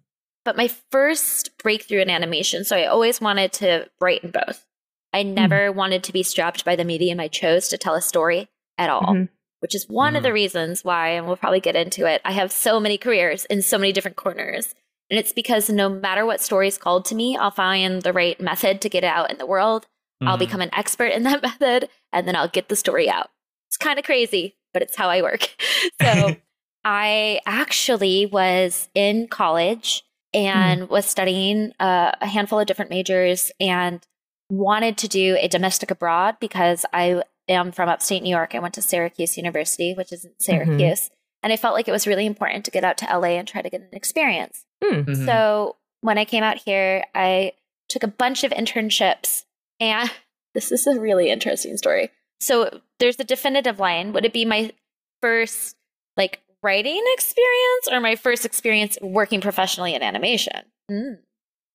But 0.44 0.56
my 0.56 0.68
first 0.90 1.56
breakthrough 1.58 2.00
in 2.02 2.10
animation, 2.10 2.64
so 2.64 2.76
I 2.76 2.86
always 2.86 3.20
wanted 3.20 3.52
to 3.54 3.88
write 4.00 4.24
in 4.24 4.30
both. 4.32 4.66
I 5.14 5.22
Hmm. 5.22 5.34
never 5.34 5.70
wanted 5.72 6.02
to 6.04 6.12
be 6.12 6.22
strapped 6.22 6.64
by 6.64 6.74
the 6.76 6.84
medium 6.84 7.20
I 7.20 7.28
chose 7.28 7.68
to 7.68 7.78
tell 7.78 7.94
a 7.94 8.02
story 8.02 8.48
at 8.76 8.90
all, 8.90 9.02
Mhm. 9.14 9.28
which 9.60 9.74
is 9.74 9.88
one 9.88 10.16
of 10.16 10.22
the 10.22 10.32
reasons 10.32 10.84
why, 10.84 11.10
and 11.10 11.26
we'll 11.26 11.36
probably 11.36 11.60
get 11.60 11.76
into 11.76 12.06
it. 12.06 12.20
I 12.24 12.32
have 12.32 12.50
so 12.50 12.80
many 12.80 12.98
careers 12.98 13.44
in 13.46 13.62
so 13.62 13.78
many 13.78 13.92
different 13.92 14.16
corners. 14.16 14.74
And 15.12 15.18
it's 15.18 15.32
because 15.34 15.68
no 15.68 15.90
matter 15.90 16.24
what 16.24 16.40
story 16.40 16.68
is 16.68 16.78
called 16.78 17.04
to 17.04 17.14
me, 17.14 17.36
I'll 17.36 17.50
find 17.50 18.00
the 18.00 18.14
right 18.14 18.40
method 18.40 18.80
to 18.80 18.88
get 18.88 19.04
it 19.04 19.08
out 19.08 19.30
in 19.30 19.36
the 19.36 19.44
world. 19.44 19.86
I'll 20.22 20.36
Mhm. 20.36 20.40
become 20.40 20.60
an 20.62 20.70
expert 20.74 21.12
in 21.12 21.22
that 21.24 21.42
method 21.60 21.90
and 22.14 22.26
then 22.26 22.34
I'll 22.34 22.48
get 22.48 22.68
the 22.70 22.76
story 22.76 23.10
out. 23.10 23.28
It's 23.68 23.76
kind 23.76 23.98
of 23.98 24.06
crazy, 24.06 24.56
but 24.72 24.80
it's 24.80 24.96
how 24.96 25.10
I 25.10 25.20
work. 25.20 25.50
So 26.00 26.36
I 26.84 27.40
actually 27.44 28.24
was 28.24 28.88
in 28.94 29.28
college 29.28 30.02
and 30.32 30.88
was 30.88 31.04
studying 31.04 31.72
uh, 31.78 32.12
a 32.20 32.26
handful 32.26 32.58
of 32.58 32.66
different 32.66 32.90
majors 32.90 33.52
and 33.60 34.00
wanted 34.48 34.96
to 34.98 35.08
do 35.08 35.36
a 35.38 35.46
domestic 35.46 35.90
abroad 35.90 36.36
because 36.40 36.86
I 36.94 37.22
am 37.48 37.70
from 37.70 37.90
upstate 37.90 38.22
New 38.22 38.30
York. 38.30 38.54
I 38.54 38.60
went 38.60 38.72
to 38.74 38.82
Syracuse 38.82 39.36
University, 39.36 39.92
which 39.92 40.10
is 40.10 40.24
in 40.24 40.32
Syracuse. 40.38 41.10
And 41.42 41.52
I 41.52 41.56
felt 41.58 41.74
like 41.74 41.86
it 41.88 41.92
was 41.92 42.06
really 42.06 42.24
important 42.24 42.64
to 42.64 42.70
get 42.70 42.82
out 42.84 42.96
to 42.98 43.06
LA 43.06 43.36
and 43.38 43.46
try 43.46 43.60
to 43.60 43.68
get 43.70 43.80
an 43.82 43.88
experience. 43.92 44.64
Hmm. 44.82 45.00
Mhm. 45.02 45.26
So 45.26 45.76
when 46.00 46.18
I 46.18 46.24
came 46.24 46.42
out 46.42 46.58
here, 46.58 47.04
I 47.14 47.52
took 47.88 48.02
a 48.02 48.08
bunch 48.08 48.42
of 48.44 48.50
internships, 48.52 49.44
and 49.80 50.10
this 50.54 50.72
is 50.72 50.86
a 50.86 50.98
really 50.98 51.30
interesting 51.30 51.76
story. 51.76 52.10
So 52.40 52.80
there's 52.98 53.20
a 53.20 53.24
definitive 53.24 53.78
line. 53.78 54.12
Would 54.12 54.24
it 54.24 54.32
be 54.32 54.44
my 54.44 54.72
first 55.20 55.76
like 56.16 56.40
writing 56.62 57.02
experience 57.14 57.88
or 57.90 58.00
my 58.00 58.16
first 58.16 58.44
experience 58.44 58.98
working 59.00 59.40
professionally 59.40 59.94
in 59.94 60.02
animation? 60.02 60.62
Mm. 60.90 61.18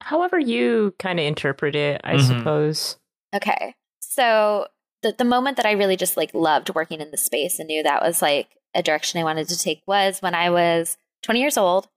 However, 0.01 0.37
you 0.37 0.93
kind 0.99 1.19
of 1.19 1.25
interpret 1.25 1.75
it, 1.75 2.01
I 2.03 2.15
Mhm. 2.15 2.27
suppose. 2.27 2.97
Okay. 3.35 3.73
So 3.99 4.67
the 5.01 5.13
the 5.13 5.23
moment 5.23 5.57
that 5.57 5.65
I 5.65 5.71
really 5.71 5.95
just 5.95 6.17
like 6.17 6.33
loved 6.33 6.73
working 6.75 7.01
in 7.01 7.11
the 7.11 7.17
space 7.17 7.59
and 7.59 7.67
knew 7.67 7.83
that 7.83 8.01
was 8.01 8.21
like 8.21 8.49
a 8.75 8.83
direction 8.83 9.19
I 9.19 9.23
wanted 9.23 9.47
to 9.49 9.57
take 9.57 9.81
was 9.87 10.21
when 10.21 10.35
I 10.35 10.49
was 10.49 10.97
20 11.23 11.39
years 11.39 11.57
old. 11.57 11.87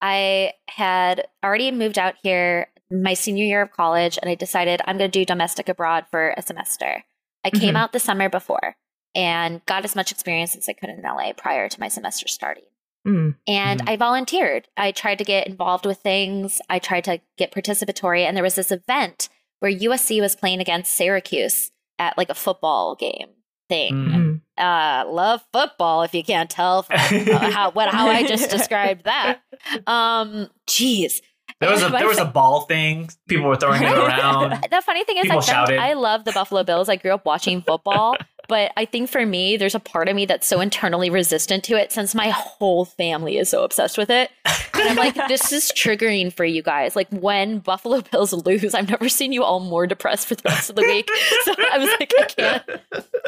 I 0.00 0.52
had 0.68 1.26
already 1.44 1.70
moved 1.70 1.98
out 1.98 2.14
here 2.22 2.68
my 2.90 3.14
senior 3.14 3.44
year 3.44 3.62
of 3.62 3.70
college 3.72 4.18
and 4.20 4.30
I 4.30 4.34
decided 4.34 4.80
I'm 4.86 4.96
going 4.98 5.10
to 5.10 5.18
do 5.20 5.24
domestic 5.24 5.68
abroad 5.68 6.06
for 6.10 6.34
a 6.36 6.42
semester. 6.42 7.04
I 7.44 7.50
came 7.50 7.74
Mhm. 7.74 7.78
out 7.78 7.92
the 7.92 8.00
summer 8.00 8.28
before. 8.28 8.76
and 9.14 9.64
got 9.64 9.84
as 9.86 9.96
much 9.96 10.12
experience 10.12 10.54
as 10.54 10.68
I 10.68 10.74
could 10.74 10.90
in 10.90 11.02
LA 11.04 11.32
prior 11.32 11.66
to 11.68 11.80
my 11.80 11.88
semester 11.88 12.28
starting. 12.28 12.64
Mm. 13.06 13.36
And 13.48 13.80
Mhm. 13.80 13.88
I 13.90 13.96
volunteered. 13.96 14.68
I 14.76 14.92
tried 14.92 15.16
to 15.18 15.24
get 15.24 15.46
involved 15.46 15.86
with 15.86 15.98
things. 16.00 16.60
I 16.68 16.78
tried 16.78 17.04
to 17.04 17.20
get 17.38 17.50
participatory. 17.50 18.24
And 18.26 18.36
there 18.36 18.44
was 18.44 18.54
this 18.54 18.70
event 18.70 19.30
where 19.60 19.70
USC 19.72 20.20
was 20.20 20.36
playing 20.36 20.60
against 20.60 20.92
Syracuse 20.94 21.72
at 21.98 22.18
like 22.18 22.28
a 22.28 22.34
football 22.34 22.94
game 22.94 23.30
thing. 23.68 23.94
Mm. 23.94 24.40
Mm. 24.58 25.04
Uh, 25.06 25.10
love 25.10 25.44
football, 25.52 26.02
if 26.02 26.14
you 26.14 26.24
can't 26.24 26.50
tell 26.50 26.82
from 26.82 26.96
uh, 26.98 27.50
how 27.50 27.70
what 27.72 27.88
how 27.88 28.08
I 28.08 28.26
just 28.26 28.50
described 28.50 29.04
that. 29.04 29.40
Um, 29.86 30.48
geez. 30.66 31.22
There 31.60 31.70
was 31.70 31.82
a 31.82 31.88
there 31.88 32.06
was 32.06 32.18
a 32.18 32.24
ball 32.24 32.62
thing. 32.62 33.10
People 33.28 33.48
were 33.48 33.56
throwing 33.56 33.82
it 33.82 33.92
around. 33.92 34.64
The 34.70 34.82
funny 34.82 35.04
thing 35.04 35.16
is, 35.16 35.22
People 35.22 35.38
like, 35.38 35.46
shouted. 35.46 35.78
I 35.78 35.94
love 35.94 36.24
the 36.24 36.32
Buffalo 36.32 36.62
Bills. 36.62 36.88
I 36.88 36.96
grew 36.96 37.12
up 37.12 37.24
watching 37.24 37.62
football, 37.62 38.16
but 38.48 38.72
I 38.76 38.84
think 38.86 39.10
for 39.10 39.24
me, 39.24 39.56
there's 39.56 39.74
a 39.74 39.80
part 39.80 40.08
of 40.08 40.16
me 40.16 40.26
that's 40.26 40.46
so 40.46 40.60
internally 40.60 41.10
resistant 41.10 41.64
to 41.64 41.74
it 41.78 41.92
since 41.92 42.14
my 42.14 42.30
whole 42.30 42.84
family 42.84 43.36
is 43.38 43.50
so 43.50 43.62
obsessed 43.62 43.98
with 43.98 44.10
it. 44.10 44.30
And 44.74 44.88
I'm 44.88 44.96
like, 44.96 45.14
this 45.28 45.52
is 45.52 45.70
triggering 45.76 46.32
for 46.32 46.44
you 46.44 46.62
guys. 46.62 46.96
Like 46.96 47.08
when 47.10 47.58
Buffalo 47.58 48.00
Bills 48.12 48.32
lose, 48.32 48.74
I've 48.74 48.88
never 48.88 49.08
seen 49.08 49.32
you 49.32 49.44
all 49.44 49.60
more 49.60 49.86
depressed 49.86 50.26
for 50.28 50.34
the 50.34 50.42
rest 50.46 50.70
of 50.70 50.76
the 50.76 50.82
week. 50.82 51.08
So 51.44 51.54
I 51.72 51.78
was 51.78 51.90
like, 52.00 52.12
I 52.18 52.24
can't, 52.24 52.62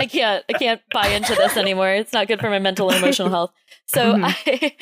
I 0.01 0.07
can't, 0.07 0.45
I 0.49 0.53
can't 0.55 0.81
buy 0.93 1.09
into 1.09 1.35
this 1.35 1.57
anymore. 1.57 1.91
It's 1.91 2.13
not 2.13 2.27
good 2.29 2.41
for 2.41 2.51
my 2.51 2.59
mental 2.59 2.91
and 2.91 3.03
emotional 3.03 3.29
health. 3.29 3.53
So 3.87 4.15
Mhm. 4.15 4.25
I, 4.25 4.77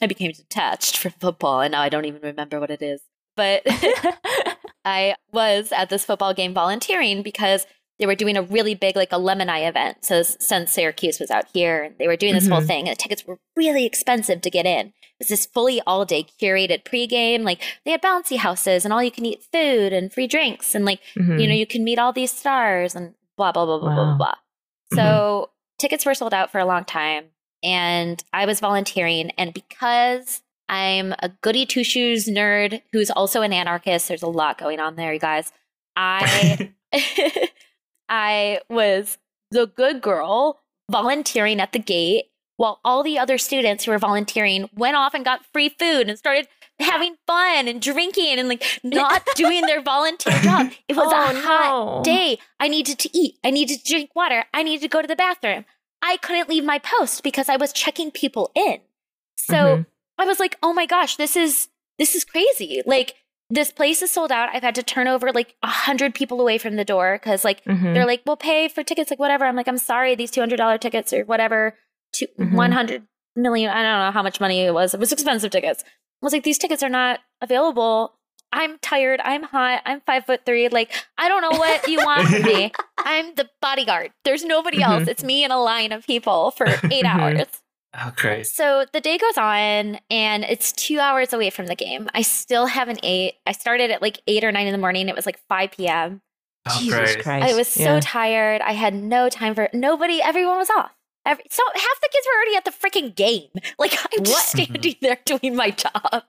I 0.00 0.06
became 0.06 0.32
detached 0.32 0.96
from 0.96 1.12
football, 1.12 1.60
and 1.60 1.72
now 1.72 1.82
I 1.82 1.88
don't 1.88 2.06
even 2.06 2.22
remember 2.22 2.58
what 2.58 2.70
it 2.70 2.82
is. 2.82 3.00
But 3.36 3.62
I 4.84 5.14
was 5.32 5.72
at 5.72 5.90
this 5.90 6.04
football 6.04 6.34
game 6.34 6.54
volunteering 6.54 7.22
because 7.22 7.66
they 8.02 8.06
were 8.06 8.16
doing 8.16 8.36
a 8.36 8.42
really 8.42 8.74
big 8.74 8.96
like 8.96 9.12
alumni 9.12 9.60
event. 9.60 10.04
So 10.04 10.22
since 10.24 10.72
Syracuse 10.72 11.20
was 11.20 11.30
out 11.30 11.44
here, 11.54 11.94
they 12.00 12.08
were 12.08 12.16
doing 12.16 12.34
this 12.34 12.48
whole 12.48 12.60
Mhm. 12.60 12.66
thing, 12.66 12.88
and 12.88 12.96
the 12.96 13.00
tickets 13.00 13.24
were 13.24 13.38
really 13.56 13.84
expensive 13.86 14.40
to 14.40 14.50
get 14.50 14.66
in. 14.66 14.88
It 14.88 14.94
was 15.20 15.28
this 15.28 15.46
fully 15.46 15.80
all 15.86 16.04
day 16.04 16.24
curated 16.40 16.82
pregame. 16.82 17.44
Like 17.44 17.62
they 17.84 17.92
had 17.92 18.02
bouncy 18.02 18.38
houses 18.38 18.84
and 18.84 18.92
all 18.92 19.02
you 19.04 19.12
can 19.12 19.24
eat 19.24 19.44
food 19.52 19.92
and 19.92 20.12
free 20.12 20.26
drinks, 20.26 20.74
and 20.74 20.84
like 20.84 21.00
Mhm. 21.16 21.40
you 21.40 21.46
know 21.46 21.54
you 21.54 21.66
can 21.66 21.84
meet 21.84 22.00
all 22.00 22.12
these 22.12 22.32
stars 22.36 22.96
and 22.96 23.14
blah 23.36 23.52
blah 23.52 23.64
blah 23.64 23.78
blah 23.78 23.94
blah 23.94 24.10
Wow. 24.12 24.16
blah. 24.18 24.34
So 24.94 25.50
tickets 25.78 26.04
were 26.04 26.14
sold 26.14 26.34
out 26.34 26.50
for 26.50 26.58
a 26.58 26.64
long 26.66 26.84
time, 26.84 27.26
and 27.62 28.22
I 28.32 28.46
was 28.46 28.58
volunteering, 28.58 29.30
and 29.38 29.54
because 29.54 30.42
I'm 30.68 31.14
a 31.20 31.28
goody 31.28 31.66
two 31.66 31.84
shoes 31.84 32.26
nerd 32.26 32.82
who's 32.92 33.10
also 33.10 33.42
an 33.42 33.52
anarchist. 33.52 34.08
There's 34.08 34.22
a 34.22 34.26
lot 34.26 34.58
going 34.58 34.80
on 34.80 34.96
there, 34.96 35.12
you 35.12 35.20
guys. 35.20 35.52
I 35.96 36.70
I 38.12 38.60
was 38.68 39.16
the 39.50 39.66
good 39.66 40.02
girl 40.02 40.60
volunteering 40.90 41.60
at 41.60 41.72
the 41.72 41.78
gate 41.78 42.26
while 42.58 42.78
all 42.84 43.02
the 43.02 43.18
other 43.18 43.38
students 43.38 43.84
who 43.84 43.90
were 43.90 43.98
volunteering 43.98 44.68
went 44.74 44.94
off 44.96 45.14
and 45.14 45.24
got 45.24 45.46
free 45.52 45.70
food 45.70 46.08
and 46.10 46.18
started 46.18 46.46
having 46.78 47.16
fun 47.26 47.68
and 47.68 47.80
drinking 47.80 48.38
and 48.38 48.48
like 48.48 48.62
not 48.84 49.26
doing 49.34 49.62
their 49.62 49.80
volunteer 49.80 50.38
job. 50.40 50.70
It 50.88 50.94
was 50.96 51.08
Oh, 51.10 51.30
a 51.30 51.40
hot 51.40 51.96
no. 51.96 52.02
day. 52.04 52.38
I 52.60 52.68
needed 52.68 52.98
to 52.98 53.16
eat. 53.16 53.36
I 53.42 53.50
needed 53.50 53.82
to 53.82 53.90
drink 53.90 54.10
water. 54.14 54.44
I 54.52 54.62
needed 54.62 54.82
to 54.82 54.88
go 54.88 55.00
to 55.00 55.08
the 55.08 55.16
bathroom. 55.16 55.64
I 56.02 56.18
couldn't 56.18 56.48
leave 56.50 56.64
my 56.64 56.78
post 56.78 57.22
because 57.22 57.48
I 57.48 57.56
was 57.56 57.72
checking 57.72 58.10
people 58.10 58.50
in. 58.54 58.80
So 59.38 59.54
Mhm. 59.54 59.86
I 60.18 60.26
was 60.26 60.38
like, 60.38 60.56
"Oh 60.62 60.74
my 60.74 60.84
gosh, 60.84 61.16
this 61.16 61.34
is 61.36 61.68
this 61.98 62.14
is 62.14 62.24
crazy!" 62.24 62.82
Like 62.84 63.14
this 63.52 63.70
place 63.70 64.00
is 64.00 64.10
sold 64.10 64.32
out. 64.32 64.48
I've 64.54 64.62
had 64.62 64.74
to 64.76 64.82
turn 64.82 65.06
over 65.08 65.30
like 65.32 65.54
a 65.62 65.66
hundred 65.68 66.14
people 66.14 66.40
away 66.40 66.56
from 66.58 66.76
the 66.76 66.84
door 66.84 67.18
because 67.20 67.44
like 67.44 67.62
Mhm. 67.64 67.92
they're 67.94 68.06
like, 68.06 68.22
"We'll 68.24 68.36
pay 68.36 68.68
for 68.68 68.82
tickets, 68.82 69.10
like 69.10 69.18
whatever." 69.18 69.44
I'm 69.44 69.56
like, 69.56 69.68
"I'm 69.68 69.78
sorry, 69.78 70.14
these 70.14 70.30
two 70.30 70.40
hundred 70.40 70.56
dollar 70.56 70.78
tickets 70.78 71.12
or 71.12 71.24
whatever, 71.24 71.76
two 72.14 72.26
Mhm. 72.40 72.52
one 72.54 72.72
hundred 72.72 73.02
million. 73.36 73.70
I 73.70 73.82
don't 73.82 74.06
know 74.06 74.10
how 74.10 74.22
much 74.22 74.40
money 74.40 74.60
it 74.60 74.72
was. 74.72 74.94
It 74.94 75.00
was 75.00 75.12
expensive 75.12 75.50
tickets." 75.50 75.84
I 75.84 75.90
was 76.26 76.32
like, 76.32 76.44
"These 76.44 76.58
tickets 76.58 76.82
are 76.82 76.88
not 76.88 77.20
available." 77.42 78.14
I'm 78.54 78.78
tired. 78.80 79.20
I'm 79.24 79.44
hot. 79.44 79.80
I'm 79.86 80.00
five 80.02 80.26
foot 80.26 80.44
three. 80.44 80.68
Like, 80.68 80.92
I 81.16 81.28
don't 81.28 81.40
know 81.40 81.58
what 81.58 81.88
you 81.88 81.98
want 82.04 82.28
from 82.28 82.42
me. 82.42 82.70
I'm 82.98 83.34
the 83.34 83.48
bodyguard. 83.62 84.12
There's 84.24 84.44
nobody 84.44 84.82
else. 84.82 85.04
Mhm. 85.04 85.08
It's 85.08 85.24
me 85.24 85.42
and 85.44 85.52
a 85.52 85.56
line 85.58 85.90
of 85.92 86.06
people 86.06 86.50
for 86.50 86.66
8 86.66 87.04
Mhm. 87.04 87.04
hours. 87.06 87.61
Oh, 87.94 88.12
great. 88.16 88.46
So 88.46 88.86
the 88.92 89.00
day 89.00 89.18
goes 89.18 89.36
on 89.36 89.98
and 90.10 90.44
it's 90.44 90.72
two 90.72 90.98
hours 90.98 91.32
away 91.32 91.50
from 91.50 91.66
the 91.66 91.74
game. 91.74 92.08
I 92.14 92.22
still 92.22 92.66
haven't 92.66 93.00
ate. 93.02 93.34
I 93.46 93.52
started 93.52 93.90
at 93.90 94.02
like 94.02 94.20
eight 94.26 94.44
or 94.44 94.52
nine 94.52 94.66
in 94.66 94.72
the 94.72 94.78
morning. 94.78 95.08
It 95.08 95.16
was 95.16 95.26
like 95.26 95.38
5 95.48 95.72
p.m. 95.72 96.22
Oh, 96.68 96.78
Jesus 96.78 97.14
great. 97.14 97.22
Christ. 97.22 97.52
I 97.52 97.56
was 97.56 97.68
so 97.68 98.00
tired. 98.00 98.60
I 98.60 98.72
had 98.72 98.94
no 98.94 99.28
time 99.28 99.54
for 99.54 99.68
nobody. 99.72 100.22
Everyone 100.22 100.58
was 100.58 100.70
off. 100.70 100.92
Every, 101.24 101.44
so 101.50 101.62
half 101.74 102.00
the 102.00 102.08
kids 102.12 102.26
were 102.26 102.36
already 102.36 102.56
at 102.56 102.64
the 102.64 102.70
freaking 102.70 103.14
game. 103.14 103.48
Like 103.78 103.92
I'm 103.92 104.24
just 104.24 104.54
mm-hmm. 104.54 104.64
standing 104.64 104.96
there 105.00 105.18
doing 105.24 105.56
my 105.56 105.70
job. 105.70 106.24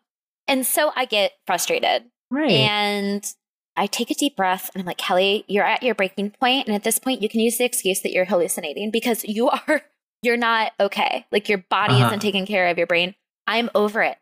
And 0.48 0.66
so 0.66 0.92
I 0.96 1.06
get 1.06 1.34
frustrated 1.46 2.06
right. 2.30 2.50
and 2.52 3.34
I 3.76 3.88
take 3.88 4.12
a 4.12 4.16
deep 4.16 4.36
breath 4.36 4.70
and 4.74 4.82
I'm 4.82 4.86
like, 4.86 4.98
Kelly, 4.98 5.46
you're 5.48 5.66
at 5.66 5.84
your 5.84 5.96
breaking 5.96 6.32
point, 6.32 6.68
And 6.68 6.76
at 6.76 6.84
this 6.84 7.00
point, 7.00 7.22
you 7.22 7.30
can 7.30 7.40
use 7.40 7.58
the 7.58 7.64
excuse 7.64 8.02
that 8.02 8.12
you're 8.12 8.26
hallucinating 8.26 8.92
because 8.92 9.24
you 9.24 9.50
are, 9.50 9.84
you're 10.24 10.38
not 10.38 10.72
okay. 10.80 11.26
Like 11.32 11.48
your 11.50 11.60
body 11.70 11.96
Uh-huh. 11.96 12.08
isn't 12.08 12.20
taking 12.22 12.46
care 12.46 12.68
of 12.68 12.78
your 12.78 12.88
brain. 12.88 13.14
I'm 13.46 13.70
over 13.76 14.02
it. 14.02 14.18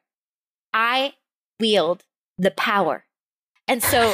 I 0.74 1.14
wield 1.60 2.04
the 2.38 2.52
power. 2.52 3.06
And 3.68 3.82
so 3.84 4.14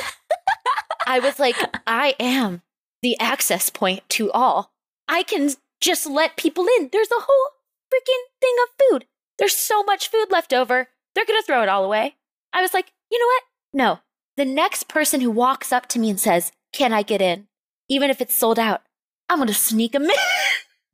I 1.08 1.20
was 1.20 1.40
like, 1.40 1.56
I 1.88 2.16
am 2.20 2.62
the 3.02 3.18
access 3.20 3.70
point 3.70 4.08
to 4.10 4.32
all. 4.32 4.74
I 5.08 5.24
can 5.24 5.52
just 5.80 6.06
let 6.06 6.36
people 6.38 6.66
in. 6.78 6.90
There's 6.92 7.12
a 7.12 7.22
whole 7.22 7.50
freaking 7.94 8.24
thing 8.42 8.56
of 8.64 8.70
food. 8.92 9.06
There's 9.40 9.56
so 9.56 9.84
much 9.84 10.10
food 10.10 10.28
left 10.30 10.52
over. 10.54 10.90
They're 11.16 11.26
going 11.26 11.40
to 11.40 11.46
throw 11.46 11.64
it 11.64 11.70
all 11.70 11.86
away. 11.86 12.16
I 12.54 12.62
was 12.62 12.74
like, 12.74 12.92
you 13.10 13.20
know 13.20 13.26
what? 13.28 13.44
No. 13.74 14.00
The 14.36 14.46
next 14.46 14.88
person 14.90 15.22
who 15.22 15.32
walks 15.32 15.72
up 15.72 15.88
to 15.90 16.00
me 16.00 16.10
and 16.10 16.20
says, 16.20 16.52
Can 16.74 16.92
I 16.94 17.02
get 17.02 17.22
in? 17.22 17.48
Even 17.90 18.10
if 18.10 18.20
it's 18.22 18.36
sold 18.36 18.60
out, 18.60 18.82
I'm 19.30 19.38
going 19.38 19.48
to 19.48 19.54
sneak 19.54 19.94
them 19.94 20.04
in. 20.04 20.12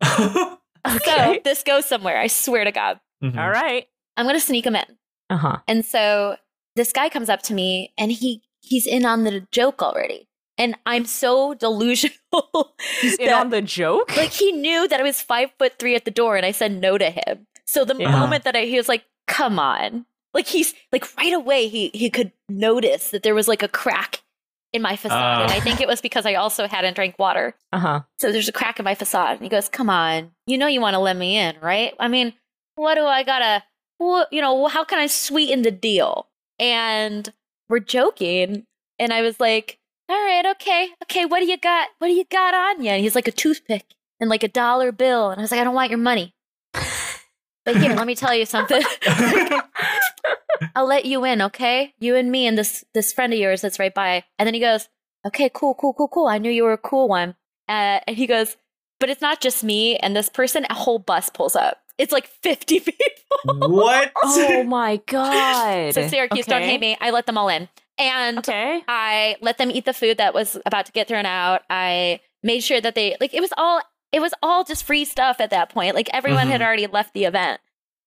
So 0.87 0.95
okay. 0.95 1.41
this 1.43 1.63
goes 1.63 1.85
somewhere. 1.85 2.17
I 2.19 2.27
swear 2.27 2.63
to 2.65 2.71
God. 2.71 2.99
Mhm. 3.23 3.37
All 3.37 3.49
right. 3.49 3.87
I'm 4.17 4.25
going 4.25 4.35
to 4.35 4.41
sneak 4.45 4.65
him 4.65 4.75
in. 4.75 4.85
Uh 5.29 5.37
huh. 5.37 5.57
And 5.67 5.85
so 5.85 6.35
this 6.75 6.91
guy 6.91 7.09
comes 7.09 7.29
up 7.29 7.41
to 7.43 7.53
me 7.53 7.93
and 7.97 8.11
he 8.11 8.41
he's 8.61 8.85
in 8.87 9.05
on 9.05 9.23
the 9.23 9.47
joke 9.51 9.81
already. 9.81 10.27
And 10.57 10.75
I'm 10.85 11.05
so 11.05 11.53
delusional. 11.97 12.75
He's 13.01 13.15
in 13.15 13.31
on 13.31 13.49
the 13.49 13.61
joke. 13.61 14.15
like 14.17 14.31
he 14.31 14.51
knew 14.51 14.87
that 14.87 14.99
I 14.99 15.03
was 15.03 15.21
five 15.21 15.49
foot 15.57 15.73
three 15.79 15.95
at 15.95 16.05
the 16.05 16.11
door 16.11 16.35
and 16.35 16.45
I 16.45 16.51
said 16.51 16.71
no 16.79 16.97
to 16.97 17.09
him. 17.11 17.47
So 17.65 17.85
the 17.85 17.95
Yeah. 17.95 18.11
moment 18.11 18.43
that 18.43 18.55
I 18.55 18.61
he 18.65 18.75
was 18.77 18.89
like, 18.89 19.05
come 19.27 19.59
on. 19.59 20.05
Like 20.33 20.47
he's 20.47 20.73
like 20.91 21.05
right 21.17 21.33
away 21.33 21.67
he 21.67 21.91
he 21.93 22.09
could 22.09 22.31
notice 22.49 23.11
that 23.11 23.21
there 23.23 23.35
was 23.35 23.47
like 23.47 23.61
a 23.63 23.67
crack 23.67 24.21
in 24.73 24.81
my 24.81 24.95
facade. 24.95 25.39
Oh. 25.39 25.43
And 25.43 25.51
I 25.51 25.59
think 25.59 25.79
it 25.79 25.87
was 25.87 26.01
because 26.01 26.25
I 26.25 26.33
also 26.33 26.67
hadn't 26.67 26.95
drank 26.95 27.17
water. 27.17 27.55
Uh 27.71 27.79
huh. 27.79 28.01
So 28.19 28.31
there's 28.31 28.49
a 28.49 28.53
crack 28.53 28.79
in 28.79 28.85
my 28.85 28.95
facade. 28.95 29.33
And 29.33 29.41
he 29.41 29.49
goes, 29.49 29.69
Come 29.69 29.89
on, 29.89 30.31
you 30.47 30.57
know 30.57 30.67
you 30.67 30.81
want 30.81 30.95
to 30.95 30.99
let 30.99 31.15
me 31.15 31.37
in, 31.37 31.55
right? 31.61 31.93
I 31.99 32.07
mean, 32.07 32.33
what 32.75 32.95
do 32.95 33.05
I 33.05 33.23
gotta 33.23 33.63
what 33.99 34.27
you 34.33 34.41
know, 34.41 34.67
how 34.67 34.83
can 34.83 34.99
I 34.99 35.07
sweeten 35.07 35.61
the 35.61 35.71
deal? 35.71 36.27
And 36.59 37.31
we're 37.69 37.79
joking. 37.79 38.65
And 38.99 39.13
I 39.13 39.21
was 39.21 39.39
like, 39.39 39.79
All 40.09 40.15
right, 40.15 40.45
okay, 40.45 40.89
okay, 41.03 41.25
what 41.25 41.39
do 41.39 41.45
you 41.45 41.57
got? 41.57 41.89
What 41.99 42.07
do 42.07 42.13
you 42.13 42.25
got 42.25 42.53
on 42.53 42.83
you? 42.83 42.89
And 42.89 43.01
he's 43.01 43.15
like 43.15 43.27
a 43.27 43.31
toothpick 43.31 43.85
and 44.19 44.29
like 44.29 44.43
a 44.43 44.47
dollar 44.47 44.91
bill. 44.91 45.29
And 45.29 45.39
I 45.39 45.43
was 45.43 45.51
like, 45.51 45.59
I 45.59 45.63
don't 45.63 45.75
want 45.75 45.91
your 45.91 45.99
money. 45.99 46.33
But 47.65 47.77
here, 47.77 47.93
let 47.95 48.07
me 48.07 48.15
tell 48.15 48.35
you 48.35 48.45
something. 48.45 48.81
I'll 50.75 50.85
let 50.87 51.05
you 51.05 51.23
in, 51.25 51.41
okay? 51.41 51.93
You 51.99 52.15
and 52.15 52.31
me 52.31 52.47
and 52.47 52.57
this 52.57 52.83
this 52.93 53.13
friend 53.13 53.33
of 53.33 53.39
yours 53.39 53.61
that's 53.61 53.79
right 53.79 53.93
by. 53.93 54.23
And 54.39 54.47
then 54.47 54.53
he 54.53 54.59
goes, 54.59 54.89
"Okay, 55.25 55.49
cool, 55.53 55.73
cool, 55.75 55.93
cool, 55.93 56.07
cool. 56.07 56.27
I 56.27 56.37
knew 56.37 56.51
you 56.51 56.63
were 56.63 56.73
a 56.73 56.77
cool 56.77 57.07
one." 57.07 57.35
Uh, 57.69 57.99
and 58.07 58.15
he 58.17 58.27
goes, 58.27 58.57
"But 58.99 59.09
it's 59.09 59.21
not 59.21 59.41
just 59.41 59.63
me 59.63 59.97
and 59.97 60.15
this 60.15 60.29
person. 60.29 60.65
A 60.69 60.73
whole 60.73 60.99
bus 60.99 61.29
pulls 61.29 61.55
up. 61.55 61.77
It's 61.97 62.11
like 62.11 62.27
fifty 62.27 62.79
people. 63.45 63.69
what? 63.69 64.11
oh 64.23 64.63
my 64.63 64.97
god. 65.07 65.93
so 65.93 66.07
Syracuse, 66.07 66.45
don't 66.45 66.61
hate 66.63 66.81
me. 66.81 66.97
I 67.01 67.11
let 67.11 67.25
them 67.25 67.37
all 67.37 67.49
in, 67.49 67.69
and 67.97 68.39
Okay. 68.39 68.81
I 68.87 69.37
let 69.41 69.57
them 69.57 69.71
eat 69.71 69.85
the 69.85 69.93
food 69.93 70.17
that 70.17 70.33
was 70.33 70.57
about 70.65 70.85
to 70.87 70.91
get 70.91 71.07
thrown 71.07 71.25
out. 71.25 71.61
I 71.69 72.19
made 72.41 72.61
sure 72.61 72.81
that 72.81 72.95
they 72.95 73.15
like 73.21 73.33
it 73.33 73.41
was 73.41 73.53
all 73.57 73.81
it 74.13 74.21
was 74.21 74.33
all 74.41 74.63
just 74.63 74.83
free 74.85 75.03
stuff 75.05 75.37
at 75.41 75.49
that 75.49 75.69
point. 75.69 75.95
Like 75.95 76.09
everyone 76.13 76.47
had 76.47 76.61
Mhm. 76.61 76.65
already 76.65 76.87
left 76.87 77.13
the 77.13 77.25
event. 77.25 77.59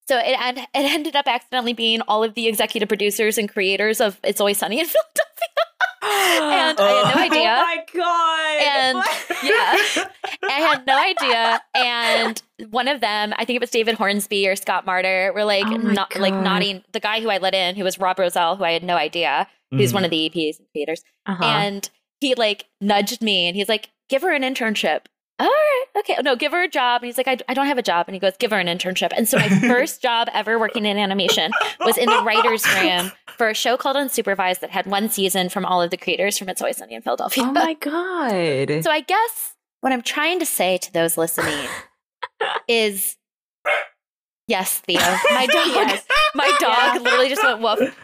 So 0.08 0.16
it 0.18 0.38
and 0.40 0.58
it 0.58 0.66
ended 0.74 1.16
up 1.16 1.26
accidentally 1.26 1.72
being 1.72 2.00
all 2.02 2.22
of 2.24 2.34
the 2.34 2.46
executive 2.46 2.88
producers 2.88 3.36
and 3.38 3.48
creators 3.52 4.00
of 4.00 4.18
It's 4.22 4.40
Always 4.40 4.56
Sunny 4.58 4.78
in 4.80 4.86
Philadelphia. 4.94 5.64
and 6.02 6.40
I 6.40 6.54
had 6.54 6.78
no 6.78 6.84
Oh. 7.14 7.18
idea. 7.18 7.56
Oh 7.58 7.64
my 7.64 7.84
god. 7.92 8.62
And 8.62 8.98
yeah, 9.42 10.48
I 10.48 10.60
had 10.60 10.86
no 10.86 10.96
idea. 10.96 11.60
And 11.74 12.42
one 12.70 12.86
of 12.88 13.00
them, 13.00 13.34
I 13.36 13.44
think 13.44 13.56
it 13.56 13.60
was 13.60 13.70
David 13.70 13.96
Hornsby 13.96 14.46
or 14.48 14.54
Scott 14.56 14.86
Marder, 14.86 15.34
were 15.34 15.44
like, 15.44 15.66
Oh 15.66 15.76
not, 15.76 16.14
like 16.16 16.34
nodding. 16.34 16.84
The 16.92 17.00
guy 17.00 17.20
who 17.20 17.28
I 17.28 17.38
let 17.38 17.54
in, 17.54 17.74
who 17.74 17.82
was 17.84 17.98
Rob 17.98 18.18
Rosell, 18.18 18.56
who 18.56 18.64
I 18.64 18.72
had 18.72 18.84
no 18.84 18.96
idea, 18.96 19.48
who's 19.72 19.90
Mhm. 19.90 19.94
one 19.94 20.04
of 20.04 20.10
the 20.10 20.30
EPs 20.30 20.58
and 20.60 20.68
creators, 20.72 21.02
Uh-huh. 21.26 21.42
and 21.44 21.90
he 22.20 22.34
like 22.36 22.66
nudged 22.80 23.20
me 23.22 23.48
and 23.48 23.56
he's 23.56 23.68
like, 23.68 23.90
"Give 24.08 24.22
her 24.22 24.32
an 24.32 24.42
internship." 24.42 25.06
All 25.38 25.46
right, 25.46 25.84
okay. 25.98 26.16
No, 26.22 26.34
give 26.36 26.52
her 26.52 26.62
a 26.62 26.68
job. 26.68 27.02
And 27.02 27.06
he's 27.06 27.18
like, 27.18 27.28
I, 27.28 27.36
I 27.48 27.54
don't 27.54 27.66
have 27.66 27.78
a 27.78 27.82
job. 27.82 28.06
And 28.08 28.14
he 28.14 28.18
goes, 28.20 28.32
give 28.38 28.50
her 28.52 28.58
an 28.58 28.66
internship. 28.68 29.10
And 29.16 29.28
so 29.28 29.38
my 29.38 29.48
first 29.60 30.00
job 30.00 30.28
ever 30.32 30.58
working 30.58 30.86
in 30.86 30.96
animation 30.96 31.52
was 31.80 31.98
in 31.98 32.08
the 32.08 32.22
writer's 32.22 32.66
room 32.74 33.12
for 33.36 33.48
a 33.50 33.54
show 33.54 33.76
called 33.76 33.96
Unsupervised 33.96 34.60
that 34.60 34.70
had 34.70 34.86
one 34.86 35.10
season 35.10 35.48
from 35.50 35.66
all 35.66 35.82
of 35.82 35.90
the 35.90 35.96
creators 35.98 36.38
from 36.38 36.48
It's 36.48 36.62
Always 36.62 36.78
Sunny 36.78 36.94
in 36.94 37.02
Philadelphia. 37.02 37.44
Oh 37.46 37.52
my 37.52 37.74
god. 37.74 38.82
So 38.82 38.90
I 38.90 39.00
guess 39.00 39.54
what 39.82 39.92
I'm 39.92 40.02
trying 40.02 40.38
to 40.40 40.46
say 40.46 40.78
to 40.78 40.92
those 40.92 41.16
listening 41.18 41.66
is 42.68 43.16
yes, 44.48 44.78
Theo. 44.80 45.00
My 45.00 45.46
dog, 45.52 45.66
Yes. 45.66 46.04
my 46.34 46.46
dog 46.60 46.94
Yeah. 46.94 46.98
literally 47.02 47.28
just 47.28 47.42
went 47.44 47.60
woof. 47.60 47.96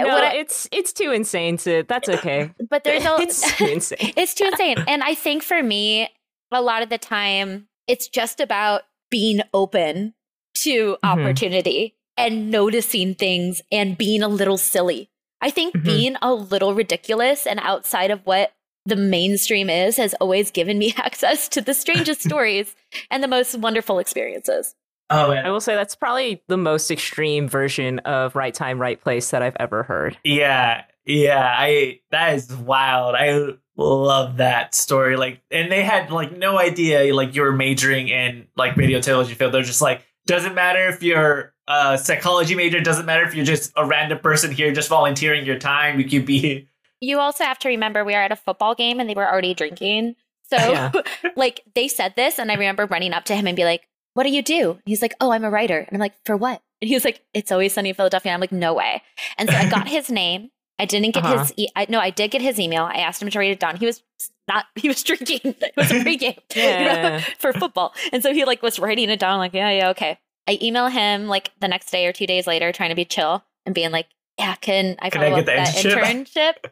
no, 0.00 0.16
I- 0.18 0.34
it's 0.34 0.68
it's 0.72 0.92
too 0.92 1.10
insane 1.12 1.56
to. 1.58 1.84
That's 1.88 2.08
okay. 2.08 2.50
but 2.68 2.84
there's 2.84 3.04
a 3.04 3.16
it's 3.20 3.56
too 3.56 3.66
insane. 3.66 4.12
it's 4.16 4.34
too 4.34 4.44
insane. 4.46 4.78
And 4.88 5.02
I 5.02 5.14
think 5.14 5.42
for 5.42 5.62
me, 5.62 6.08
a 6.54 6.60
lot 6.60 6.82
of 6.82 6.88
the 6.88 6.98
time, 6.98 7.68
it's 7.86 8.08
just 8.08 8.40
about 8.40 8.82
being 9.10 9.40
open 9.52 10.14
to 10.62 10.96
Mhm. 10.96 10.98
opportunity 11.04 11.94
and 12.16 12.50
noticing 12.50 13.14
things 13.14 13.62
and 13.70 13.96
being 13.98 14.22
a 14.22 14.28
little 14.28 14.58
silly. 14.58 15.10
I 15.40 15.50
think 15.50 15.74
Mhm. 15.74 15.84
being 15.84 16.16
a 16.22 16.32
little 16.32 16.74
ridiculous 16.74 17.46
and 17.46 17.58
outside 17.62 18.10
of 18.10 18.24
what 18.24 18.52
the 18.84 18.96
mainstream 18.96 19.70
is 19.70 19.96
has 19.96 20.14
always 20.14 20.50
given 20.50 20.78
me 20.78 20.92
access 20.98 21.48
to 21.50 21.60
the 21.60 21.74
strangest 21.74 22.20
stories 22.28 22.74
and 23.10 23.22
the 23.22 23.28
most 23.28 23.56
wonderful 23.58 23.98
experiences. 23.98 24.74
Oh 25.10 25.30
I 25.32 25.50
will 25.50 25.60
say 25.60 25.74
that's 25.74 25.94
probably 25.94 26.42
the 26.48 26.56
most 26.56 26.90
extreme 26.90 27.46
version 27.48 27.98
of 28.00 28.34
right 28.34 28.54
time, 28.54 28.80
right 28.80 28.98
place 29.00 29.30
that 29.30 29.42
I've 29.42 29.56
ever 29.60 29.82
heard. 29.82 30.16
Yeah, 30.24 30.84
yeah. 31.04 31.54
I 31.56 32.00
that 32.12 32.34
is 32.34 32.54
wild. 32.54 33.14
I 33.14 33.54
love 33.76 34.36
that 34.38 34.74
story. 34.74 35.16
Like, 35.16 35.40
and 35.50 35.70
they 35.70 35.82
had 35.82 36.10
like 36.10 36.36
no 36.36 36.58
idea 36.58 37.14
like 37.14 37.34
you 37.34 37.42
were 37.42 37.52
majoring 37.52 38.08
in 38.08 38.46
like 38.56 38.76
radio 38.76 39.00
television 39.00 39.36
field. 39.36 39.52
They're 39.52 39.62
just 39.62 39.82
like, 39.82 40.04
doesn't 40.26 40.54
matter 40.54 40.88
if 40.88 41.02
you're 41.02 41.52
a 41.68 41.98
psychology 41.98 42.54
major. 42.54 42.80
Doesn't 42.80 43.06
matter 43.06 43.24
if 43.24 43.34
you're 43.34 43.44
just 43.44 43.72
a 43.76 43.86
random 43.86 44.18
person 44.18 44.52
here 44.52 44.72
just 44.72 44.88
volunteering 44.88 45.44
your 45.46 45.58
time. 45.58 45.98
You 45.98 46.08
could 46.08 46.26
be. 46.26 46.68
You 47.00 47.18
also 47.18 47.44
have 47.44 47.58
to 47.60 47.68
remember 47.68 48.04
we 48.04 48.14
are 48.14 48.22
at 48.22 48.30
a 48.30 48.36
football 48.36 48.74
game 48.76 49.00
and 49.00 49.10
they 49.10 49.14
were 49.14 49.28
already 49.28 49.54
drinking. 49.54 50.14
So, 50.48 50.56
Yeah. 50.56 50.92
like, 51.36 51.62
they 51.74 51.88
said 51.88 52.14
this, 52.14 52.38
and 52.38 52.50
I 52.50 52.54
remember 52.54 52.86
running 52.86 53.12
up 53.12 53.24
to 53.24 53.34
him 53.34 53.46
and 53.46 53.56
be 53.56 53.64
like, 53.64 53.88
What 54.14 54.22
do 54.24 54.30
you 54.30 54.42
do? 54.42 54.72
And 54.72 54.82
he's 54.86 55.02
like, 55.02 55.14
Oh, 55.20 55.32
I'm 55.32 55.42
a 55.44 55.50
writer. 55.50 55.78
And 55.78 55.88
I'm 55.92 55.98
like, 55.98 56.14
For 56.24 56.36
what? 56.36 56.62
And 56.80 56.88
he 56.88 56.94
was 56.94 57.04
like, 57.04 57.24
It's 57.34 57.50
always 57.50 57.72
sunny 57.72 57.88
in 57.88 57.94
Philadelphia. 57.96 58.30
And 58.30 58.34
I'm 58.34 58.40
like, 58.40 58.52
No 58.52 58.74
way. 58.74 59.02
And 59.38 59.48
so 59.50 59.56
I 59.56 59.68
got 59.68 59.88
his 59.98 60.10
name. 60.10 60.50
I 60.78 60.84
didn't 60.84 61.12
get 61.14 61.24
Uh-huh. 61.24 61.38
his, 61.38 61.52
e- 61.56 61.68
I, 61.76 61.86
no, 61.88 62.00
I 62.00 62.10
did 62.10 62.30
get 62.30 62.40
his 62.42 62.58
email. 62.58 62.84
I 62.84 62.96
asked 62.96 63.22
him 63.22 63.30
to 63.30 63.38
write 63.38 63.50
it 63.52 63.60
down. 63.60 63.76
He 63.76 63.86
was 63.86 64.02
not, 64.48 64.66
he 64.74 64.88
was 64.88 65.02
drinking. 65.02 65.40
It 65.44 65.72
was 65.76 65.90
a 65.90 65.94
pregame 66.04 66.38
you 66.54 66.62
know, 66.84 67.20
for 67.38 67.52
football. 67.52 67.94
And 68.12 68.22
so 68.22 68.32
he 68.32 68.44
like 68.44 68.62
was 68.62 68.78
writing 68.78 69.10
it 69.10 69.20
down, 69.20 69.38
like, 69.38 69.52
Yeah, 69.54 69.70
yeah, 69.70 69.90
okay. 69.90 70.18
I 70.48 70.58
email 70.60 70.88
him 70.88 71.28
like 71.28 71.50
the 71.60 71.68
next 71.68 71.90
day 71.90 72.06
or 72.06 72.12
two 72.12 72.26
days 72.26 72.46
later, 72.46 72.72
trying 72.72 72.88
to 72.90 72.96
be 72.96 73.04
chill 73.04 73.44
and 73.64 73.74
being 73.74 73.90
like, 73.92 74.06
Yeah, 74.38 74.54
can 74.56 74.96
I 74.98 75.10
Can 75.10 75.22
I 75.22 75.30
follow 75.30 75.42
get 75.42 75.48
up 75.60 75.74
the 75.74 75.92
that 75.92 75.96
internship?" 76.04 76.54
internship? 76.54 76.70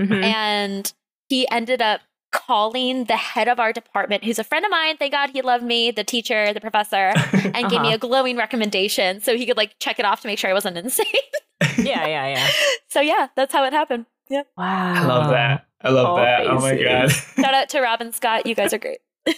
Mhm. 0.00 0.22
and 0.24 0.92
he 1.28 1.48
ended 1.50 1.80
up 1.82 2.00
calling 2.46 3.04
the 3.04 3.16
head 3.16 3.48
of 3.48 3.58
our 3.60 3.72
department, 3.72 4.24
who's 4.24 4.38
a 4.38 4.44
friend 4.44 4.64
of 4.64 4.70
mine. 4.70 4.96
Thank 4.96 5.12
God 5.12 5.30
he 5.30 5.42
loved 5.42 5.64
me, 5.64 5.90
the 5.90 6.04
teacher, 6.04 6.52
the 6.52 6.60
professor, 6.60 7.12
and 7.32 7.70
gave 7.70 7.80
me 7.80 7.88
Uh-huh. 7.88 7.94
a 7.94 7.98
glowing 7.98 8.36
recommendation 8.36 9.20
so 9.20 9.36
he 9.36 9.46
could 9.46 9.56
like 9.56 9.76
check 9.78 9.98
it 9.98 10.04
off 10.04 10.20
to 10.22 10.28
make 10.28 10.38
sure 10.38 10.50
I 10.50 10.52
wasn't 10.52 10.76
insane. 10.78 11.06
yeah, 11.78 12.06
yeah, 12.06 12.28
yeah. 12.28 12.48
so 12.88 13.00
yeah, 13.00 13.28
that's 13.36 13.52
how 13.52 13.64
it 13.64 13.72
happened. 13.72 14.06
Yeah. 14.28 14.42
Wow. 14.56 14.94
I 14.94 15.06
love 15.06 15.30
that. 15.30 15.66
I 15.80 15.90
love 15.90 16.08
Oh, 16.08 16.16
that. 16.16 16.46
Oh 16.46 16.60
my 16.60 16.74
god. 16.82 17.10
Shout 17.10 17.54
out 17.54 17.68
to 17.70 17.80
Robin 17.80 18.12
Scott. 18.12 18.46
You 18.46 18.54
guys 18.54 18.72
are 18.72 18.78
great. 18.78 18.98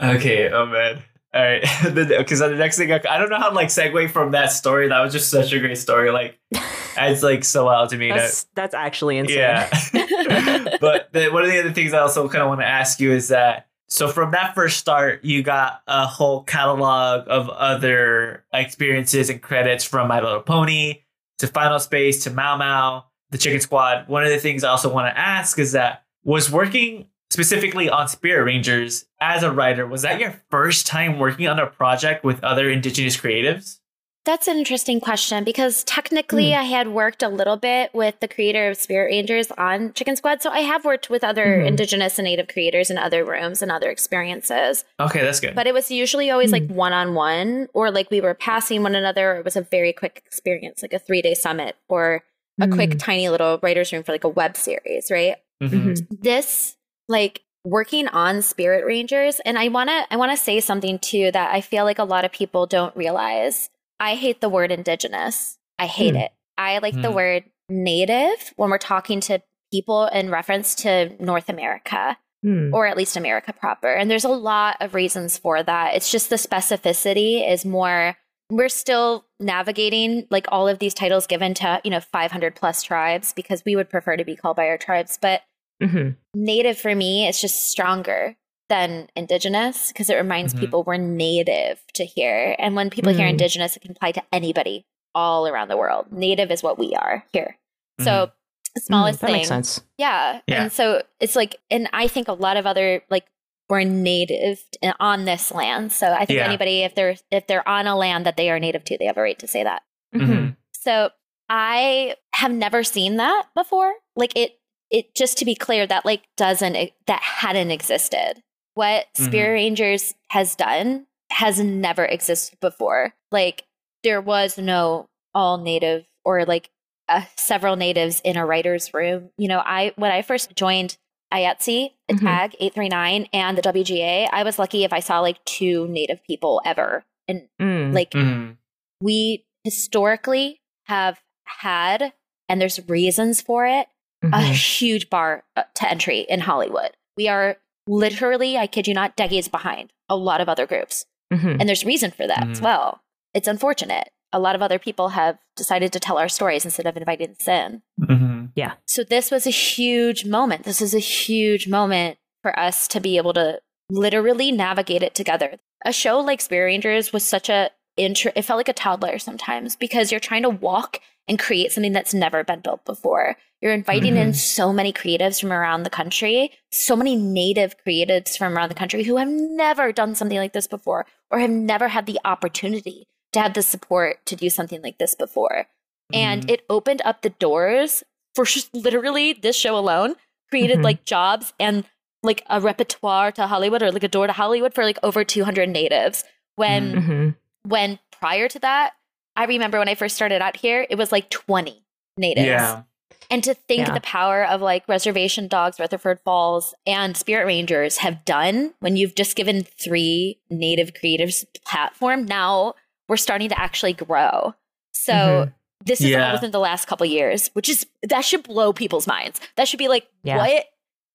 Okay. 0.00 0.48
Oh 0.50 0.64
man. 0.66 1.02
All 1.34 1.42
right. 1.42 1.62
Because 1.94 2.38
the 2.38 2.54
next 2.56 2.78
thing 2.78 2.90
I, 2.92 3.00
I 3.08 3.18
don't 3.18 3.28
know 3.30 3.36
how 3.38 3.50
to 3.50 3.54
like 3.54 3.68
segue 3.68 4.10
from 4.10 4.32
that 4.32 4.46
story. 4.52 4.88
That 4.88 5.00
was 5.00 5.12
just 5.12 5.30
such 5.30 5.52
a 5.52 5.58
great 5.60 5.76
story. 5.78 6.10
Like 6.10 6.38
it's 6.96 7.22
like 7.22 7.44
so 7.44 7.66
wild 7.66 7.90
to 7.90 7.96
me. 7.98 8.08
that- 8.08 8.16
That's 8.18 8.44
that's 8.54 8.74
actually 8.74 9.18
insane. 9.18 9.38
Yeah. 9.38 9.68
but 10.80 11.12
the, 11.12 11.28
one 11.32 11.44
of 11.44 11.50
the 11.50 11.60
other 11.60 11.72
things 11.72 11.92
I 11.92 11.98
also 12.00 12.28
kind 12.28 12.42
of 12.42 12.48
want 12.48 12.60
to 12.60 12.66
ask 12.66 13.00
you 13.00 13.12
is 13.12 13.28
that 13.28 13.66
so 13.90 14.08
from 14.08 14.32
that 14.32 14.54
first 14.54 14.76
start, 14.78 15.24
you 15.24 15.42
got 15.42 15.80
a 15.86 16.06
whole 16.06 16.42
catalog 16.44 17.26
of 17.28 17.48
other 17.48 18.44
experiences 18.52 19.30
and 19.30 19.40
credits 19.40 19.82
from 19.84 20.08
My 20.08 20.20
Little 20.20 20.40
Pony 20.40 21.00
to 21.38 21.46
Final 21.46 21.78
Space 21.78 22.24
to 22.24 22.30
Mau 22.30 22.56
Mau, 22.58 23.04
the 23.30 23.38
Chicken 23.38 23.60
Squad. 23.60 24.06
One 24.08 24.24
of 24.24 24.30
the 24.30 24.38
things 24.38 24.62
I 24.62 24.68
also 24.70 24.92
want 24.92 25.06
to 25.14 25.18
ask 25.18 25.58
is 25.58 25.72
that 25.72 26.04
was 26.22 26.50
working 26.52 27.06
specifically 27.30 27.88
on 27.88 28.08
Spirit 28.08 28.44
Rangers 28.44 29.04
as 29.20 29.42
a 29.42 29.50
writer, 29.52 29.86
was 29.86 30.02
that 30.02 30.20
your 30.20 30.40
first 30.50 30.86
time 30.86 31.18
working 31.18 31.46
on 31.48 31.58
a 31.58 31.66
project 31.66 32.24
with 32.24 32.42
other 32.42 32.70
Indigenous 32.70 33.16
creatives? 33.16 33.78
That's 34.24 34.46
an 34.48 34.58
interesting 34.58 35.00
question 35.00 35.42
because 35.42 35.84
technically 35.84 36.50
Hmm. 36.50 36.58
I 36.58 36.64
had 36.64 36.88
worked 36.88 37.22
a 37.22 37.28
little 37.28 37.56
bit 37.56 37.94
with 37.94 38.20
the 38.20 38.28
creator 38.28 38.68
of 38.68 38.76
Spirit 38.76 39.06
Rangers 39.06 39.50
on 39.56 39.94
Chicken 39.94 40.16
Squad. 40.16 40.42
So 40.42 40.50
I 40.50 40.60
have 40.60 40.84
worked 40.84 41.08
with 41.08 41.24
other 41.24 41.46
Mhm. 41.46 41.66
indigenous 41.66 42.18
and 42.18 42.26
native 42.26 42.48
creators 42.48 42.90
in 42.90 42.98
other 42.98 43.24
rooms 43.24 43.62
and 43.62 43.72
other 43.72 43.88
experiences. 43.90 44.84
Okay, 45.00 45.22
that's 45.22 45.40
good. 45.40 45.54
But 45.54 45.66
it 45.66 45.72
was 45.72 45.90
usually 45.90 46.30
always 46.30 46.52
like 46.52 46.66
Hmm. 46.66 46.74
one 46.74 46.92
on 46.92 47.14
one, 47.14 47.68
or 47.72 47.90
like 47.90 48.10
we 48.10 48.20
were 48.20 48.34
passing 48.34 48.82
one 48.82 48.94
another, 48.94 49.32
or 49.32 49.36
it 49.36 49.44
was 49.46 49.56
a 49.56 49.62
very 49.62 49.94
quick 49.94 50.22
experience, 50.26 50.82
like 50.82 50.92
a 50.92 50.98
three 50.98 51.22
day 51.22 51.32
summit 51.34 51.76
or 51.88 52.22
a 52.60 52.68
quick 52.68 52.90
Mm. 52.90 52.98
tiny 52.98 53.28
little 53.30 53.58
writer's 53.62 53.92
room 53.92 54.02
for 54.02 54.12
like 54.12 54.24
a 54.24 54.28
web 54.28 54.56
series, 54.58 55.10
right? 55.10 55.36
Mhm. 55.62 55.70
Mhm. 55.96 56.06
This, 56.22 56.76
like, 57.08 57.42
working 57.64 58.08
on 58.08 58.40
Spirit 58.40 58.86
Rangers, 58.86 59.40
and 59.44 59.58
I 59.58 59.68
wanna 59.68 60.06
I 60.10 60.16
wanna 60.16 60.36
say 60.36 60.60
something 60.60 60.98
too 60.98 61.30
that 61.32 61.52
I 61.52 61.60
feel 61.60 61.84
like 61.84 61.98
a 61.98 62.04
lot 62.04 62.24
of 62.24 62.32
people 62.32 62.66
don't 62.66 62.96
realize. 62.96 63.68
I 64.00 64.14
hate 64.14 64.40
the 64.40 64.48
word 64.48 64.70
indigenous. 64.70 65.58
I 65.78 65.86
hate 65.86 66.14
Hmm. 66.14 66.20
it. 66.20 66.32
I 66.56 66.78
like 66.78 66.94
the 66.94 67.08
Hmm. 67.08 67.14
word 67.14 67.44
native 67.68 68.54
when 68.56 68.70
we're 68.70 68.78
talking 68.78 69.20
to 69.22 69.42
people 69.72 70.06
in 70.06 70.30
reference 70.30 70.74
to 70.76 71.10
North 71.22 71.48
America 71.48 72.16
Hmm. 72.42 72.72
or 72.72 72.86
at 72.86 72.96
least 72.96 73.16
America 73.16 73.52
proper. 73.52 73.92
And 73.92 74.10
there's 74.10 74.24
a 74.24 74.28
lot 74.30 74.76
of 74.80 74.94
reasons 74.94 75.36
for 75.36 75.62
that. 75.62 75.94
It's 75.94 76.10
just 76.10 76.30
the 76.30 76.36
specificity 76.36 77.46
is 77.46 77.64
more 77.64 78.16
we're 78.50 78.70
still 78.70 79.26
navigating 79.38 80.26
like 80.30 80.46
all 80.50 80.68
of 80.68 80.78
these 80.78 80.94
titles 80.94 81.26
given 81.26 81.52
to, 81.54 81.80
you 81.84 81.90
know, 81.90 82.00
500 82.00 82.54
plus 82.54 82.82
tribes 82.82 83.34
because 83.34 83.62
we 83.66 83.76
would 83.76 83.90
prefer 83.90 84.16
to 84.16 84.24
be 84.24 84.36
called 84.36 84.56
by 84.56 84.68
our 84.68 84.78
tribes, 84.78 85.18
but 85.20 85.42
Mhm. 85.82 86.16
native 86.34 86.78
for 86.78 86.94
me 86.94 87.26
is 87.28 87.40
just 87.40 87.70
stronger 87.70 88.36
than 88.68 89.08
indigenous 89.16 89.88
because 89.88 90.10
it 90.10 90.16
reminds 90.16 90.52
Mhm. 90.54 90.60
people 90.60 90.82
we're 90.82 90.96
native 90.98 91.80
to 91.94 92.04
here. 92.04 92.54
And 92.58 92.76
when 92.76 92.90
people 92.90 93.12
hear 93.14 93.26
Mm. 93.26 93.30
indigenous, 93.30 93.76
it 93.76 93.80
can 93.80 93.92
apply 93.92 94.12
to 94.12 94.22
anybody 94.32 94.84
all 95.14 95.46
around 95.48 95.68
the 95.68 95.76
world. 95.76 96.12
Native 96.12 96.50
is 96.50 96.62
what 96.62 96.78
we 96.78 96.94
are 96.94 97.24
here. 97.32 97.56
So 98.00 98.30
the 98.74 98.80
smallest 98.80 99.18
Mm, 99.18 99.20
that 99.22 99.26
thing. 99.28 99.36
makes 99.36 99.48
sense. 99.48 99.80
Yeah. 99.96 100.40
Yeah. 100.46 100.62
And 100.62 100.72
so 100.72 101.02
it's 101.18 101.34
like, 101.34 101.56
and 101.70 101.88
I 101.92 102.06
think 102.08 102.28
a 102.28 102.32
lot 102.34 102.56
of 102.56 102.66
other 102.66 103.02
like 103.10 103.24
we're 103.70 103.84
native 103.84 104.62
on 105.00 105.24
this 105.24 105.50
land. 105.52 105.92
So 105.92 106.12
I 106.12 106.24
think 106.24 106.38
Yeah. 106.38 106.46
anybody, 106.46 106.82
if 106.82 106.94
they're 106.94 107.16
if 107.30 107.46
they're 107.46 107.66
on 107.68 107.86
a 107.86 107.96
land 107.96 108.24
that 108.26 108.36
they 108.36 108.50
are 108.50 108.58
native 108.60 108.84
to, 108.84 108.98
they 108.98 109.06
have 109.06 109.16
a 109.18 109.22
right 109.22 109.38
to 109.38 109.48
say 109.48 109.62
that. 109.64 109.82
Mhm. 110.14 110.56
So 110.72 111.10
I 111.48 112.16
have 112.34 112.52
never 112.52 112.84
seen 112.84 113.16
that 113.16 113.46
before. 113.54 113.94
Like 114.14 114.36
it, 114.36 114.57
it 114.90 115.14
just 115.14 115.38
to 115.38 115.44
be 115.44 115.54
clear 115.54 115.86
that 115.86 116.04
like 116.04 116.22
doesn't 116.36 116.76
that 117.06 117.22
hadn't 117.22 117.70
existed. 117.70 118.42
What 118.74 119.06
Spirit 119.14 119.52
Rangers 119.54 120.14
has 120.30 120.54
done 120.54 121.06
has 121.32 121.58
never 121.60 122.04
existed 122.04 122.58
before. 122.60 123.14
Like 123.32 123.64
there 124.04 124.20
was 124.20 124.56
no 124.56 125.08
all 125.34 125.58
native 125.58 126.06
or 126.24 126.44
like 126.44 126.70
uh, 127.08 127.22
several 127.36 127.76
natives 127.76 128.20
in 128.24 128.36
a 128.36 128.46
writer's 128.46 128.92
room. 128.94 129.30
You 129.36 129.48
know, 129.48 129.62
I 129.64 129.92
when 129.96 130.10
I 130.12 130.22
first 130.22 130.54
joined 130.54 130.96
IATSE, 131.32 131.92
Mhm. 132.10 132.20
tag 132.20 132.56
839 132.58 133.28
and 133.32 133.58
the 133.58 133.62
WGA, 133.62 134.28
I 134.32 134.42
was 134.44 134.58
lucky 134.58 134.84
if 134.84 134.92
I 134.92 135.00
saw 135.00 135.20
like 135.20 135.44
two 135.44 135.86
native 135.88 136.22
people 136.24 136.62
ever. 136.64 137.04
And 137.26 137.48
Mm. 137.60 137.92
like 137.92 138.12
Mhm. 138.12 138.56
we 139.02 139.44
historically 139.64 140.60
have 140.84 141.20
had, 141.44 142.12
and 142.48 142.60
there's 142.60 142.88
reasons 142.88 143.42
for 143.42 143.66
it, 143.66 143.88
a 144.22 144.26
Mhm. 144.26 144.52
huge 144.52 145.10
bar 145.10 145.44
uh, 145.56 145.62
to 145.74 145.88
entry 145.90 146.20
in 146.28 146.40
Hollywood. 146.40 146.90
We 147.16 147.28
are 147.28 147.56
literally, 147.86 148.56
I 148.58 148.66
kid 148.66 148.86
you 148.86 148.94
not, 148.94 149.16
decades 149.16 149.48
behind 149.48 149.92
a 150.08 150.16
lot 150.16 150.40
of 150.40 150.48
other 150.48 150.66
groups. 150.66 151.06
Mhm. 151.32 151.58
And 151.60 151.68
there's 151.68 151.84
reason 151.84 152.10
for 152.10 152.26
that 152.26 152.48
as 152.48 152.60
Mhm. 152.60 152.64
well. 152.64 153.00
It's 153.34 153.48
unfortunate. 153.48 154.10
A 154.32 154.38
lot 154.38 154.54
of 154.54 154.62
other 154.62 154.78
people 154.78 155.10
have 155.10 155.38
decided 155.56 155.92
to 155.92 156.00
tell 156.00 156.18
our 156.18 156.28
stories 156.28 156.64
instead 156.64 156.86
of 156.86 156.96
inviting 156.96 157.30
us 157.30 157.48
in. 157.48 157.82
Mhm. 158.00 158.50
So 158.86 159.04
this 159.04 159.30
was 159.30 159.46
a 159.46 159.50
huge 159.50 160.24
moment. 160.24 160.64
This 160.64 160.80
is 160.82 160.94
a 160.94 160.98
huge 160.98 161.68
moment 161.68 162.18
for 162.42 162.58
us 162.58 162.88
to 162.88 163.00
be 163.00 163.16
able 163.16 163.32
to 163.34 163.60
literally 163.90 164.50
navigate 164.52 165.02
it 165.02 165.14
together. 165.14 165.58
A 165.84 165.92
show 165.92 166.18
like 166.20 166.40
Spirit 166.40 166.64
Rangers 166.66 167.12
was 167.12 167.24
such 167.24 167.48
a 167.48 167.70
intro 167.96 168.30
it 168.36 168.42
felt 168.42 168.56
like 168.58 168.68
a 168.68 168.72
toddler 168.72 169.18
sometimes 169.18 169.74
because 169.76 170.10
you're 170.12 170.20
trying 170.20 170.42
to 170.42 170.48
walk 170.48 171.00
and 171.26 171.38
create 171.38 171.72
something 171.72 171.92
that's 171.92 172.14
never 172.14 172.44
been 172.44 172.60
built 172.60 172.84
before. 172.84 173.36
You're 173.60 173.72
inviting 173.72 174.16
in 174.16 174.30
Mhm. 174.30 174.36
so 174.36 174.72
many 174.72 174.92
creatives 174.92 175.40
from 175.40 175.52
around 175.52 175.82
the 175.82 175.90
country, 175.90 176.52
so 176.70 176.94
many 176.94 177.16
native 177.16 177.74
creatives 177.84 178.36
from 178.38 178.56
around 178.56 178.68
the 178.68 178.74
country 178.76 179.02
who 179.02 179.16
have 179.16 179.28
never 179.28 179.90
done 179.92 180.14
something 180.14 180.38
like 180.38 180.52
this 180.52 180.66
before 180.68 181.06
or 181.30 181.40
have 181.40 181.50
never 181.50 181.88
had 181.88 182.06
the 182.06 182.20
opportunity 182.24 183.06
to 183.32 183.40
have 183.40 183.54
the 183.54 183.62
support 183.62 184.24
to 184.26 184.36
do 184.36 184.48
something 184.48 184.80
like 184.82 184.98
this 184.98 185.14
before. 185.14 185.66
And 186.12 186.46
Mhm. 186.46 186.50
it 186.50 186.64
opened 186.70 187.02
up 187.04 187.22
the 187.22 187.30
doors 187.30 188.04
for 188.34 188.44
just 188.44 188.72
literally 188.74 189.32
this 189.32 189.56
show 189.56 189.76
alone 189.76 190.14
created 190.50 190.78
Mhm. 190.78 190.84
like 190.84 191.04
jobs 191.04 191.52
and 191.58 191.84
like 192.22 192.42
a 192.48 192.60
repertoire 192.60 193.30
to 193.32 193.46
Hollywood 193.46 193.82
or 193.82 193.92
like 193.92 194.02
a 194.04 194.08
door 194.08 194.26
to 194.26 194.32
Hollywood 194.32 194.72
for 194.74 194.84
like 194.84 194.98
over 195.02 195.24
200 195.24 195.68
natives. 195.68 196.24
When 196.56 196.94
Mhm. 196.94 197.04
hmm 197.04 197.28
when 197.68 197.98
prior 198.12 198.48
to 198.48 198.58
that, 198.60 198.94
I 199.36 199.44
remember 199.44 199.78
when 199.78 199.88
I 199.88 199.94
first 199.94 200.16
started 200.16 200.40
out 200.40 200.56
here, 200.56 200.86
it 200.88 200.96
was 200.96 201.12
like 201.12 201.28
20 201.28 201.84
natives. 202.16 202.46
yeah. 202.46 202.82
And 203.30 203.44
to 203.44 203.52
think 203.54 203.86
Yeah. 203.88 203.94
the 203.94 204.00
power 204.00 204.44
of 204.46 204.62
like 204.62 204.88
Reservation 204.88 205.48
Dogs, 205.48 205.78
Rutherford 205.78 206.20
Falls, 206.24 206.74
and 206.86 207.16
Spirit 207.16 207.44
Rangers 207.44 207.98
have 207.98 208.24
done 208.24 208.72
when 208.80 208.96
you've 208.96 209.14
just 209.14 209.36
given 209.36 209.64
three 209.64 210.40
native 210.48 210.92
creatives 210.94 211.44
platform, 211.66 212.24
now 212.24 212.74
we're 213.08 213.16
starting 213.18 213.48
to 213.50 213.58
actually 213.60 213.92
grow. 213.92 214.54
So 214.94 215.12
Mhm. 215.12 215.54
this 215.84 216.00
is 216.00 216.16
all 216.16 216.32
within 216.32 216.50
the 216.52 216.58
last 216.58 216.86
couple 216.86 217.04
years, 217.06 217.48
which 217.52 217.68
is 217.68 217.86
that 218.02 218.22
should 218.24 218.44
blow 218.44 218.72
people's 218.72 219.06
minds. 219.06 219.40
That 219.56 219.68
should 219.68 219.78
be 219.78 219.88
like, 219.88 220.06
Yeah. 220.22 220.38
what? 220.38 220.64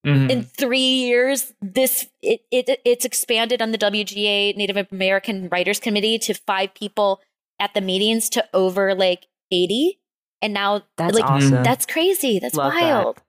Mhm. 0.05 0.29
In 0.29 0.43
three 0.43 0.79
years, 0.79 1.53
this 1.61 2.07
it, 2.21 2.41
it 2.51 2.81
it's 2.85 3.05
expanded 3.05 3.61
on 3.61 3.71
the 3.71 3.77
WGA 3.77 4.53
Native 4.53 4.87
American 4.91 5.47
Writers 5.49 5.79
Committee 5.79 6.19
to 6.19 6.33
five 6.33 6.73
people 6.73 7.21
at 7.59 7.73
the 7.73 7.81
meetings 7.81 8.29
to 8.31 8.47
over 8.53 8.93
like 8.93 9.27
80. 9.51 9.99
And 10.43 10.53
now 10.53 10.81
That's 10.97 11.15
like 11.15 11.23
mm-hmm. 11.23 11.33
awesome. 11.33 11.63
that's 11.63 11.85
crazy. 11.87 12.37
That's 12.37 12.53
Love 12.55 12.73
that. 12.73 12.81
wild. 12.81 13.21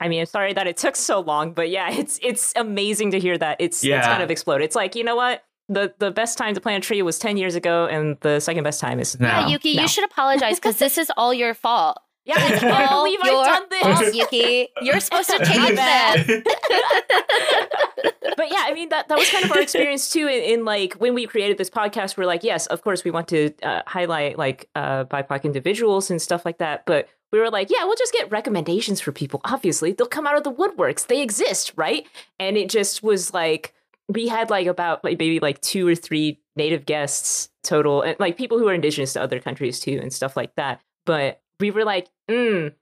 I 0.00 0.08
mean, 0.08 0.20
I'm 0.20 0.26
sorry 0.26 0.52
that 0.52 0.66
it 0.66 0.76
took 0.76 0.94
so 0.96 1.20
long, 1.20 1.52
but 1.52 1.70
yeah, 1.70 1.90
it's 1.90 2.18
it's 2.22 2.52
amazing 2.56 3.10
to 3.12 3.18
hear 3.20 3.36
that 3.38 3.56
it's 3.58 3.84
it's 3.84 4.06
kind 4.06 4.22
of 4.22 4.30
exploded. 4.30 4.64
It's 4.64 4.76
like 4.76 4.94
you 4.94 5.04
know 5.04 5.16
what 5.16 5.42
the 5.68 5.92
the 5.98 6.10
best 6.10 6.38
time 6.38 6.54
to 6.54 6.60
plant 6.60 6.84
a 6.84 6.86
tree 6.86 7.02
was 7.02 7.18
10 7.18 7.36
years 7.36 7.54
ago, 7.54 7.86
and 7.86 8.16
the 8.20 8.40
second 8.40 8.64
best 8.64 8.80
time 8.80 9.00
is 9.00 9.18
Now. 9.18 9.40
Yeah, 9.40 9.48
Yuki, 9.48 9.74
No. 9.76 9.82
you 9.82 9.88
should 9.88 10.04
apologize 10.04 10.56
because 10.56 10.78
this 10.78 10.98
is 10.98 11.10
all 11.16 11.34
your 11.34 11.52
fault. 11.52 11.98
Yeah, 12.28 12.36
I 12.36 12.58
can't 12.58 12.90
believe 12.90 13.18
I've 13.22 13.46
done 13.46 13.64
this. 13.70 14.14
Yuki. 14.14 14.68
You're 14.82 15.00
supposed 15.00 15.30
to 15.30 15.38
change 15.46 15.74
bad. 15.74 16.26
but 18.36 18.50
yeah, 18.50 18.64
I 18.66 18.72
mean 18.74 18.90
that 18.90 19.08
that 19.08 19.16
was 19.16 19.30
kind 19.30 19.46
of 19.46 19.52
our 19.52 19.62
experience 19.62 20.10
too. 20.10 20.26
In, 20.26 20.42
in 20.42 20.64
like 20.66 20.92
when 20.94 21.14
we 21.14 21.26
created 21.26 21.56
this 21.56 21.70
podcast, 21.70 22.18
we're 22.18 22.26
like, 22.26 22.44
yes, 22.44 22.66
of 22.66 22.82
course, 22.82 23.02
we 23.02 23.10
want 23.10 23.28
to 23.28 23.54
uh, 23.62 23.80
highlight 23.86 24.36
like 24.36 24.68
uh, 24.74 25.04
BIPOC 25.04 25.44
individuals 25.44 26.10
and 26.10 26.20
stuff 26.20 26.44
like 26.44 26.58
that. 26.58 26.84
But 26.84 27.08
we 27.32 27.38
were 27.38 27.50
like, 27.50 27.70
yeah, 27.70 27.84
we'll 27.84 27.96
just 27.96 28.12
get 28.12 28.30
recommendations 28.30 29.00
for 29.00 29.10
people. 29.10 29.40
Obviously, 29.44 29.92
they'll 29.92 30.06
come 30.06 30.26
out 30.26 30.36
of 30.36 30.44
the 30.44 30.52
woodworks. 30.52 31.06
They 31.06 31.22
exist, 31.22 31.72
right? 31.76 32.06
And 32.38 32.58
it 32.58 32.68
just 32.68 33.02
was 33.02 33.32
like 33.32 33.72
we 34.06 34.28
had 34.28 34.50
like 34.50 34.66
about 34.66 35.02
like 35.02 35.18
maybe 35.18 35.40
like 35.40 35.62
two 35.62 35.88
or 35.88 35.94
three 35.94 36.40
native 36.56 36.84
guests 36.84 37.48
total, 37.62 38.02
and 38.02 38.20
like 38.20 38.36
people 38.36 38.58
who 38.58 38.68
are 38.68 38.74
indigenous 38.74 39.14
to 39.14 39.22
other 39.22 39.40
countries 39.40 39.80
too, 39.80 39.98
and 40.02 40.12
stuff 40.12 40.36
like 40.36 40.54
that. 40.56 40.82
But 41.06 41.40
we 41.60 41.70
were 41.70 41.84
like, 41.84 42.08
mm, 42.30 42.72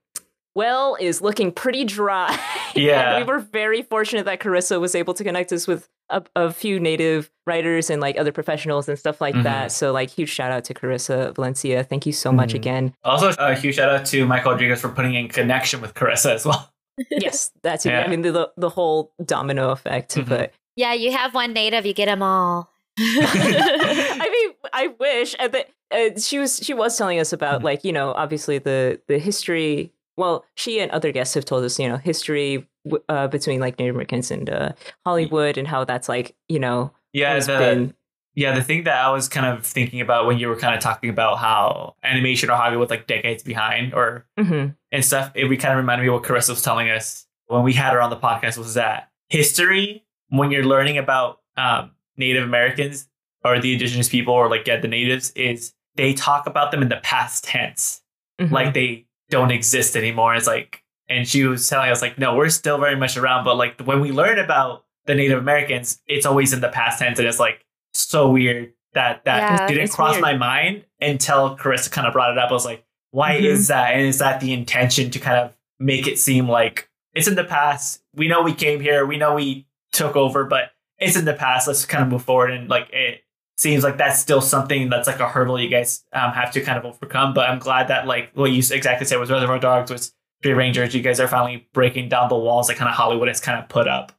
well 0.55 0.97
is 0.99 1.21
looking 1.21 1.51
pretty 1.51 1.83
dry. 1.83 2.37
Yeah. 2.75 3.17
We 3.17 3.23
were 3.23 3.39
very 3.39 3.81
fortunate 3.81 4.25
that 4.25 4.39
Carissa 4.39 4.79
was 4.79 4.93
able 4.93 5.15
to 5.15 5.23
connect 5.23 5.51
us 5.51 5.65
with 5.65 5.89
a, 6.11 6.21
a 6.35 6.51
few 6.53 6.79
native 6.79 7.31
writers 7.47 7.89
and 7.89 7.99
like 7.99 8.19
other 8.19 8.31
professionals 8.31 8.87
and 8.87 8.99
stuff 8.99 9.19
like 9.19 9.33
Mhm. 9.33 9.43
that. 9.43 9.71
So 9.71 9.91
like 9.91 10.11
huge 10.11 10.29
shout 10.29 10.51
out 10.51 10.63
to 10.65 10.75
Carissa 10.75 11.33
Valencia. 11.33 11.83
Thank 11.83 12.05
you 12.05 12.11
so 12.11 12.31
much 12.31 12.51
Mhm. 12.51 12.55
again. 12.55 12.93
Also, 13.03 13.31
a 13.39 13.55
huge 13.55 13.75
shout 13.77 13.89
out 13.89 14.05
to 14.07 14.27
Michael 14.27 14.51
Rodriguez 14.51 14.79
for 14.81 14.89
putting 14.89 15.15
in 15.15 15.27
connection 15.27 15.81
with 15.81 15.95
Carissa 15.95 16.35
as 16.35 16.45
well. 16.45 16.71
yes, 17.09 17.51
that's 17.63 17.87
it. 17.87 17.89
Yeah. 17.89 18.01
I 18.03 18.07
mean 18.09 18.21
the, 18.21 18.31
the 18.31 18.51
the 18.57 18.69
whole 18.69 19.11
domino 19.25 19.71
effect. 19.71 20.13
Mhm. 20.15 20.29
But 20.29 20.53
Yeah, 20.75 20.93
you 20.93 21.11
have 21.13 21.33
one 21.33 21.53
native, 21.53 21.83
you 21.87 21.93
get 21.93 22.05
them 22.05 22.21
all. 22.21 22.69
I 22.99 24.29
mean, 24.31 24.55
I 24.71 24.87
wish. 24.99 25.35
And 25.39 25.51
the, 25.51 25.65
uh, 25.91 26.19
she 26.19 26.39
was 26.39 26.57
she 26.57 26.73
was 26.73 26.97
telling 26.97 27.19
us 27.19 27.31
about 27.33 27.61
Mhm. 27.61 27.63
like 27.65 27.83
you 27.83 27.91
know 27.93 28.11
obviously 28.13 28.57
the 28.59 28.99
the 29.07 29.19
history. 29.19 29.91
Well, 30.17 30.45
she 30.55 30.79
and 30.79 30.89
other 30.91 31.11
guests 31.11 31.35
have 31.35 31.45
told 31.45 31.63
us 31.63 31.77
you 31.79 31.87
know 31.87 31.97
history 31.97 32.67
w- 32.85 33.03
uh, 33.07 33.27
between 33.27 33.59
like 33.59 33.77
Native 33.79 33.95
Americans 33.95 34.31
and 34.31 34.49
uh, 34.49 34.71
Hollywood 35.05 35.57
and 35.57 35.67
how 35.67 35.83
that's 35.85 36.09
like 36.09 36.35
you 36.49 36.59
know 36.59 36.91
Yeah, 37.13 37.33
has 37.35 37.45
the, 37.47 37.57
been 37.57 37.93
yeah, 38.33 38.53
the 38.55 38.63
thing 38.63 38.83
that 38.85 39.03
I 39.03 39.09
was 39.11 39.29
kind 39.29 39.45
of 39.45 39.65
thinking 39.65 40.01
about 40.01 40.25
when 40.27 40.37
you 40.39 40.47
were 40.47 40.55
kind 40.55 40.75
of 40.75 40.81
talking 40.81 41.09
about 41.09 41.37
how 41.37 41.95
animation 42.03 42.49
or 42.49 42.55
Hollywood 42.55 42.89
like 42.89 43.05
decades 43.07 43.43
behind 43.43 43.93
or 43.93 44.25
Mhm. 44.39 44.75
and 44.91 45.05
stuff, 45.05 45.31
it 45.35 45.45
we 45.45 45.55
kind 45.57 45.73
of 45.73 45.77
reminded 45.77 46.03
me 46.03 46.07
of 46.09 46.15
what 46.15 46.23
Carissa 46.23 46.49
was 46.49 46.61
telling 46.63 46.89
us 46.89 47.27
when 47.47 47.63
we 47.63 47.73
had 47.73 47.93
her 47.93 48.01
on 48.01 48.09
the 48.09 48.17
podcast 48.17 48.57
was 48.57 48.73
that 48.73 49.09
history, 49.29 50.03
when 50.29 50.49
you're 50.51 50.65
learning 50.65 50.97
about 50.97 51.39
um, 51.57 51.91
Native 52.17 52.43
Americans 52.43 53.07
or 53.45 53.59
the 53.59 53.73
indigenous 53.73 54.09
people 54.09 54.33
or 54.33 54.49
like 54.49 54.65
yeah, 54.67 54.79
the 54.79 54.87
natives, 54.87 55.31
is 55.31 55.73
they 55.97 56.13
talk 56.13 56.47
about 56.47 56.71
them 56.71 56.81
in 56.81 56.89
the 56.89 56.97
past 56.97 57.43
tense. 57.43 58.01
Mhm. 58.39 58.51
like 58.51 58.73
they 58.75 59.05
don't 59.31 59.49
exist 59.49 59.95
anymore. 59.97 60.35
It's 60.35 60.45
like, 60.45 60.83
and 61.09 61.27
she 61.27 61.43
was 61.45 61.67
telling 61.67 61.89
us 61.89 62.03
like, 62.03 62.19
no, 62.19 62.35
we're 62.35 62.49
still 62.49 62.77
very 62.77 62.95
much 62.95 63.17
around, 63.17 63.43
but 63.45 63.55
like 63.57 63.81
when 63.81 63.99
we 63.99 64.11
learn 64.11 64.37
about 64.37 64.85
the 65.07 65.15
Native 65.15 65.39
Americans, 65.39 65.99
it's 66.07 66.25
always 66.25 66.53
in 66.53 66.61
the 66.61 66.69
past 66.69 66.99
tense, 66.99 67.17
and 67.17 67.27
it's 67.27 67.39
like 67.39 67.65
so 67.93 68.29
weird 68.29 68.73
that 68.93 69.25
that 69.25 69.39
Yeah, 69.61 69.67
didn't 69.67 69.89
cross 69.89 70.11
weird. 70.11 70.21
my 70.21 70.37
mind 70.37 70.85
until 71.01 71.57
Carissa 71.57 71.89
kind 71.91 72.05
of 72.05 72.13
brought 72.13 72.31
it 72.31 72.37
up. 72.37 72.51
I 72.51 72.53
was 72.53 72.63
like, 72.65 72.83
why 73.11 73.37
Mhm. 73.37 73.45
is 73.45 73.67
that? 73.69 73.93
And 73.93 74.01
is 74.05 74.19
that 74.19 74.39
the 74.39 74.53
intention 74.53 75.09
to 75.11 75.19
kind 75.19 75.37
of 75.39 75.53
make 75.79 76.05
it 76.07 76.19
seem 76.19 76.47
like 76.47 76.89
it's 77.15 77.27
in 77.27 77.33
the 77.35 77.43
past? 77.43 78.03
We 78.13 78.27
know 78.27 78.43
we 78.43 78.53
came 78.53 78.79
here, 78.81 79.03
we 79.05 79.17
know 79.17 79.33
we 79.33 79.65
took 79.93 80.15
over, 80.15 80.43
but 80.45 80.73
it's 80.99 81.15
in 81.17 81.25
the 81.25 81.33
past. 81.33 81.67
Let's 81.67 81.85
kind 81.85 82.03
of 82.03 82.09
move 82.11 82.23
forward 82.23 82.51
and 82.51 82.69
like 82.69 82.89
it 82.93 83.23
seems 83.57 83.83
like 83.83 83.97
that's 83.97 84.19
still 84.19 84.41
something 84.41 84.89
that's 84.89 85.07
like 85.07 85.19
a 85.19 85.27
hurdle 85.27 85.59
you 85.59 85.69
guys 85.69 86.03
um, 86.13 86.31
have 86.31 86.51
to 86.51 86.61
kind 86.61 86.77
of 86.77 86.85
overcome. 86.85 87.33
But 87.33 87.49
I'm 87.49 87.59
glad 87.59 87.87
that 87.89 88.05
like 88.07 88.31
what 88.33 88.51
you 88.51 88.59
exactly 88.59 89.05
said 89.05 89.19
was 89.19 89.29
Reservoir 89.31 89.59
Dogs 89.59 89.91
was 89.91 90.13
Three 90.43 90.53
Rangers. 90.53 90.93
You 90.93 91.01
guys 91.01 91.19
are 91.19 91.27
finally 91.27 91.67
breaking 91.73 92.09
down 92.09 92.29
the 92.29 92.37
walls 92.37 92.67
that 92.67 92.77
kind 92.77 92.89
of 92.89 92.95
Hollywood 92.95 93.27
has 93.27 93.39
kind 93.41 93.59
of 93.61 93.67
put 93.67 93.87
up. 93.87 94.11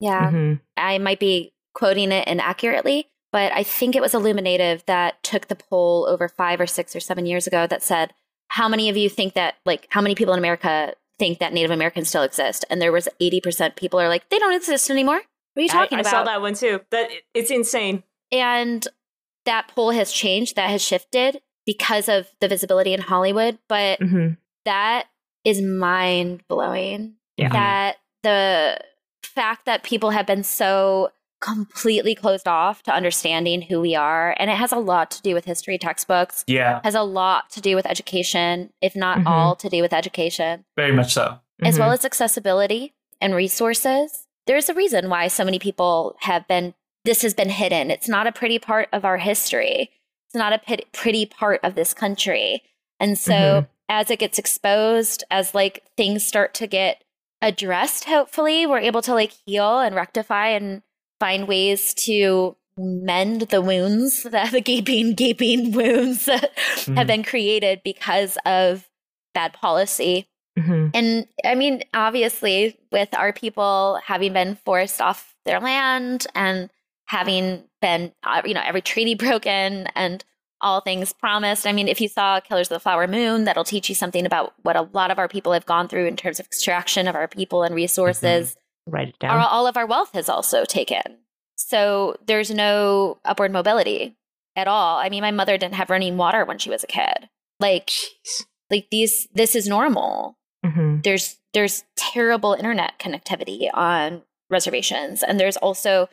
Yeah. 0.00 0.30
Mhm. 0.30 0.60
I 0.76 0.98
might 0.98 1.18
be 1.18 1.52
quoting 1.74 2.12
it 2.12 2.28
inaccurately, 2.28 3.08
but 3.32 3.52
I 3.52 3.64
think 3.64 3.96
it 3.96 4.02
was 4.02 4.14
Illuminative 4.14 4.84
that 4.86 5.22
took 5.24 5.48
the 5.48 5.56
poll 5.56 6.06
over 6.08 6.28
five 6.28 6.60
or 6.60 6.66
six 6.66 6.94
or 6.94 7.00
seven 7.00 7.26
years 7.26 7.46
ago 7.48 7.66
that 7.66 7.82
said, 7.82 8.14
How 8.48 8.68
many 8.68 8.88
of 8.88 8.96
you 8.96 9.08
think 9.08 9.34
that, 9.34 9.54
like, 9.66 9.88
how 9.90 10.00
many 10.00 10.14
people 10.14 10.34
in 10.34 10.38
America 10.38 10.94
think 11.18 11.40
that 11.40 11.52
Native 11.52 11.72
Americans 11.72 12.08
still 12.08 12.22
exist? 12.22 12.64
And 12.70 12.80
there 12.80 12.92
was 12.92 13.08
80% 13.20 13.74
people 13.74 13.98
are 14.00 14.08
like, 14.08 14.28
They 14.28 14.38
don't 14.38 14.54
exist 14.54 14.88
anymore. 14.90 15.20
What 15.54 15.60
are 15.60 15.62
you 15.62 15.68
talking 15.68 15.96
I, 15.96 15.98
I 15.98 16.00
about? 16.02 16.10
saw 16.10 16.24
that 16.24 16.40
one 16.40 16.54
too. 16.54 16.80
That 16.90 17.10
it's 17.32 17.50
insane. 17.50 18.04
And 18.34 18.86
that 19.44 19.68
poll 19.68 19.90
has 19.90 20.10
changed, 20.12 20.56
that 20.56 20.70
has 20.70 20.82
shifted 20.82 21.40
because 21.66 22.08
of 22.08 22.28
the 22.40 22.48
visibility 22.48 22.92
in 22.92 23.00
Hollywood. 23.00 23.58
But 23.68 24.00
Mhm. 24.00 24.36
that 24.64 25.06
is 25.44 25.60
mind 25.62 26.42
blowing. 26.48 27.14
Yeah. 27.36 27.48
That 27.50 27.96
the 28.22 28.78
fact 29.22 29.66
that 29.66 29.82
people 29.82 30.10
have 30.10 30.26
been 30.26 30.42
so 30.44 31.10
completely 31.40 32.14
closed 32.14 32.48
off 32.48 32.82
to 32.84 32.94
understanding 32.94 33.60
who 33.62 33.80
we 33.80 33.94
are, 33.94 34.34
and 34.38 34.50
it 34.50 34.56
has 34.56 34.72
a 34.72 34.78
lot 34.78 35.10
to 35.10 35.20
do 35.20 35.34
with 35.34 35.44
history 35.44 35.76
textbooks, 35.76 36.42
Yeah, 36.46 36.80
has 36.84 36.94
a 36.94 37.02
lot 37.02 37.50
to 37.50 37.60
do 37.60 37.76
with 37.76 37.84
education, 37.86 38.72
if 38.80 38.96
not 38.96 39.18
Mhm. 39.18 39.26
all 39.26 39.54
to 39.56 39.68
do 39.68 39.82
with 39.82 39.92
education, 39.92 40.64
very 40.76 40.92
much 40.92 41.12
so. 41.12 41.38
as 41.62 41.78
well 41.78 41.90
Mhm. 41.90 41.94
as 41.94 42.04
accessibility 42.04 42.94
and 43.20 43.34
resources. 43.34 44.26
There's 44.46 44.68
a 44.68 44.74
reason 44.74 45.08
why 45.10 45.28
so 45.28 45.44
many 45.44 45.58
people 45.58 46.16
have 46.20 46.48
been, 46.48 46.74
this 47.04 47.22
has 47.22 47.34
been 47.34 47.50
hidden. 47.50 47.90
It's 47.90 48.08
not 48.08 48.26
a 48.26 48.32
pretty 48.32 48.58
part 48.58 48.88
of 48.92 49.04
our 49.04 49.18
history. 49.18 49.90
It's 50.26 50.34
not 50.34 50.52
a 50.52 50.60
pretty 50.92 51.26
part 51.26 51.60
of 51.62 51.74
this 51.74 51.92
country. 51.94 52.62
And 52.98 53.18
so 53.18 53.32
Mhm. 53.32 53.68
as 53.88 54.10
it 54.10 54.18
gets 54.18 54.38
exposed, 54.38 55.24
as 55.30 55.54
like 55.54 55.84
things 55.96 56.26
start 56.26 56.54
to 56.54 56.66
get 56.66 57.02
addressed, 57.42 58.04
hopefully 58.04 58.66
we're 58.66 58.78
able 58.78 59.02
to 59.02 59.12
like 59.14 59.32
heal 59.46 59.80
and 59.80 59.94
rectify 59.94 60.48
and 60.48 60.82
find 61.20 61.46
ways 61.46 61.92
to 61.94 62.56
mend 62.76 63.42
the 63.42 63.60
wounds, 63.60 64.22
the, 64.24 64.48
the 64.50 64.60
gaping, 64.60 65.14
gaping 65.14 65.72
wounds 65.72 66.24
that 66.24 66.52
have 66.56 66.86
Mhm. 66.86 67.06
been 67.06 67.22
created 67.22 67.82
because 67.84 68.38
of 68.46 68.88
bad 69.34 69.52
policy. 69.52 70.26
Mhm. 70.58 70.90
And 70.94 71.26
I 71.44 71.54
mean, 71.54 71.82
obviously, 71.92 72.78
with 72.90 73.12
our 73.14 73.32
people 73.32 74.00
having 74.04 74.32
been 74.32 74.56
forced 74.64 75.00
off 75.00 75.34
their 75.44 75.60
land 75.60 76.26
and 76.34 76.70
having 77.06 77.64
been, 77.80 78.12
uh, 78.22 78.42
you 78.44 78.54
know, 78.54 78.62
every 78.64 78.82
treaty 78.82 79.14
broken 79.24 79.86
and 79.94 80.24
all 80.60 80.80
things 80.80 81.12
promised. 81.12 81.66
I 81.66 81.72
mean, 81.72 81.88
if 81.88 82.00
you 82.00 82.08
saw 82.08 82.40
Killers 82.40 82.68
of 82.70 82.76
the 82.76 82.80
Flower 82.80 83.06
Moon, 83.06 83.44
that'll 83.44 83.64
teach 83.64 83.88
you 83.88 83.94
something 83.94 84.24
about 84.24 84.54
what 84.62 84.76
a 84.76 84.88
lot 84.92 85.10
of 85.10 85.18
our 85.18 85.28
people 85.28 85.52
have 85.52 85.66
gone 85.66 85.88
through 85.88 86.06
in 86.06 86.16
terms 86.16 86.40
of 86.40 86.46
extraction 86.46 87.06
of 87.06 87.14
our 87.14 87.28
people 87.28 87.62
and 87.64 87.74
resources. 87.74 88.56
Write 88.86 89.08
it 89.08 89.16
Our, 89.22 89.38
down. 89.40 89.48
all 89.50 89.66
of 89.66 89.76
our 89.76 89.86
wealth 89.86 90.12
has 90.14 90.28
also 90.28 90.64
taken. 90.64 91.02
So 91.56 92.16
there's 92.26 92.50
no 92.50 93.18
upward 93.24 93.52
mobility. 93.52 94.16
at 94.56 94.68
all. 94.68 94.98
I 94.98 95.08
mean, 95.08 95.20
my 95.22 95.32
mother 95.32 95.58
didn't 95.58 95.74
have 95.74 95.90
running 95.90 96.16
water 96.16 96.44
when 96.44 96.58
she 96.58 96.70
was 96.70 96.84
a 96.84 96.86
kid. 96.86 97.28
Like, 97.60 97.88
Jeez. 97.88 98.44
like 98.70 98.86
these, 98.90 99.26
this 99.34 99.54
is 99.54 99.66
normal. 99.66 100.38
Mm-hmm. 100.64 101.00
There's 101.02 101.36
there's 101.52 101.84
terrible 101.96 102.52
internet 102.54 102.98
connectivity 102.98 103.68
on 103.74 104.22
reservations, 104.50 105.22
and 105.22 105.38
there's 105.38 105.56
also 105.56 106.08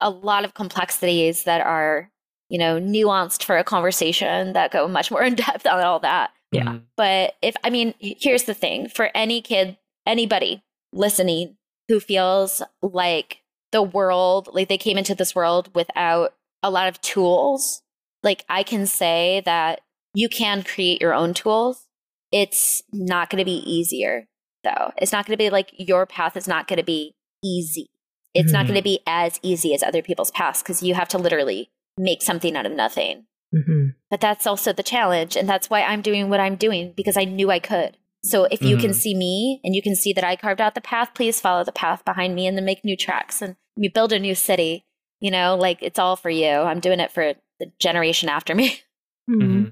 a 0.00 0.10
lot 0.10 0.44
of 0.44 0.54
complexities 0.54 1.44
that 1.44 1.60
are 1.64 2.10
you 2.48 2.58
know 2.58 2.80
nuanced 2.80 3.42
for 3.42 3.56
a 3.58 3.64
conversation 3.64 4.52
that 4.54 4.70
go 4.70 4.88
much 4.88 5.10
more 5.10 5.22
in 5.28 5.34
depth 5.34 5.66
on 5.66 5.80
all 5.80 6.00
that. 6.00 6.30
Yeah. 6.52 6.64
Mhm. 6.64 6.82
But 6.96 7.34
if, 7.42 7.56
I 7.62 7.70
mean, 7.70 7.94
here's 8.00 8.44
the 8.44 8.54
thing 8.54 8.88
for 8.88 9.10
any 9.14 9.42
kid, 9.42 9.76
anybody 10.06 10.62
listening 10.92 11.56
who 11.88 12.00
feels 12.00 12.62
like 12.82 13.38
the 13.72 13.82
world, 13.82 14.48
like 14.52 14.68
they 14.68 14.78
came 14.78 14.96
into 14.96 15.14
this 15.14 15.34
world 15.34 15.70
without 15.74 16.34
a 16.62 16.70
lot 16.70 16.88
of 16.88 17.00
tools, 17.02 17.82
like 18.22 18.44
I 18.48 18.62
can 18.62 18.86
say 18.86 19.42
that 19.44 19.80
you 20.14 20.28
can 20.28 20.62
create 20.62 21.00
your 21.02 21.12
own 21.14 21.34
tools. 21.34 21.84
It's 22.32 22.82
not 22.92 23.28
going 23.30 23.38
to 23.40 23.44
be 23.44 23.58
easier, 23.70 24.26
though. 24.64 24.92
It's 24.96 25.12
not 25.12 25.26
going 25.26 25.34
to 25.34 25.42
be 25.42 25.50
like 25.50 25.72
your 25.78 26.06
path 26.06 26.36
is 26.36 26.48
not 26.48 26.66
going 26.66 26.78
to 26.78 26.82
be 26.84 27.14
easy. 27.44 27.90
It's 28.34 28.52
not 28.52 28.64
Mhm. 28.64 28.68
going 28.68 28.78
to 28.78 28.82
be 28.82 29.00
as 29.06 29.40
easy 29.42 29.74
as 29.74 29.82
other 29.82 30.02
people's 30.02 30.30
paths 30.30 30.62
because 30.62 30.82
you 30.82 30.94
have 30.94 31.08
to 31.08 31.18
literally 31.18 31.70
make 31.96 32.22
something 32.22 32.56
out 32.56 32.66
of 32.66 32.72
nothing. 32.72 33.26
Mm-hmm. 33.54 33.88
But 34.10 34.20
that's 34.20 34.46
also 34.46 34.72
the 34.72 34.82
challenge. 34.82 35.36
And 35.36 35.48
that's 35.48 35.70
why 35.70 35.82
I'm 35.82 36.02
doing 36.02 36.28
what 36.28 36.38
I'm 36.40 36.56
doing 36.56 36.92
because 36.96 37.16
I 37.16 37.24
knew 37.24 37.50
I 37.50 37.58
could. 37.58 37.96
So 38.22 38.44
if 38.44 38.62
you 38.62 38.76
can 38.76 38.90
Mhm. 38.90 38.94
see 38.94 39.14
me 39.14 39.60
and 39.64 39.74
you 39.74 39.80
can 39.82 39.96
see 39.96 40.12
that 40.12 40.24
I 40.24 40.36
carved 40.36 40.60
out 40.60 40.74
the 40.74 40.80
path, 40.80 41.14
please 41.14 41.40
follow 41.40 41.64
the 41.64 41.72
path 41.72 42.04
behind 42.04 42.34
me 42.34 42.46
and 42.46 42.56
then 42.56 42.64
make 42.64 42.84
new 42.84 42.96
tracks 42.96 43.40
and 43.40 43.56
we 43.76 43.88
build 43.88 44.12
a 44.12 44.18
new 44.18 44.34
city. 44.34 44.84
You 45.20 45.30
know, 45.30 45.56
like 45.56 45.78
it's 45.82 45.98
all 45.98 46.14
for 46.16 46.30
you. 46.30 46.48
I'm 46.48 46.80
doing 46.80 47.00
it 47.00 47.10
for 47.10 47.34
the 47.58 47.72
generation 47.78 48.28
after 48.28 48.54
me. 48.54 48.80
Mm-hmm. 49.30 49.64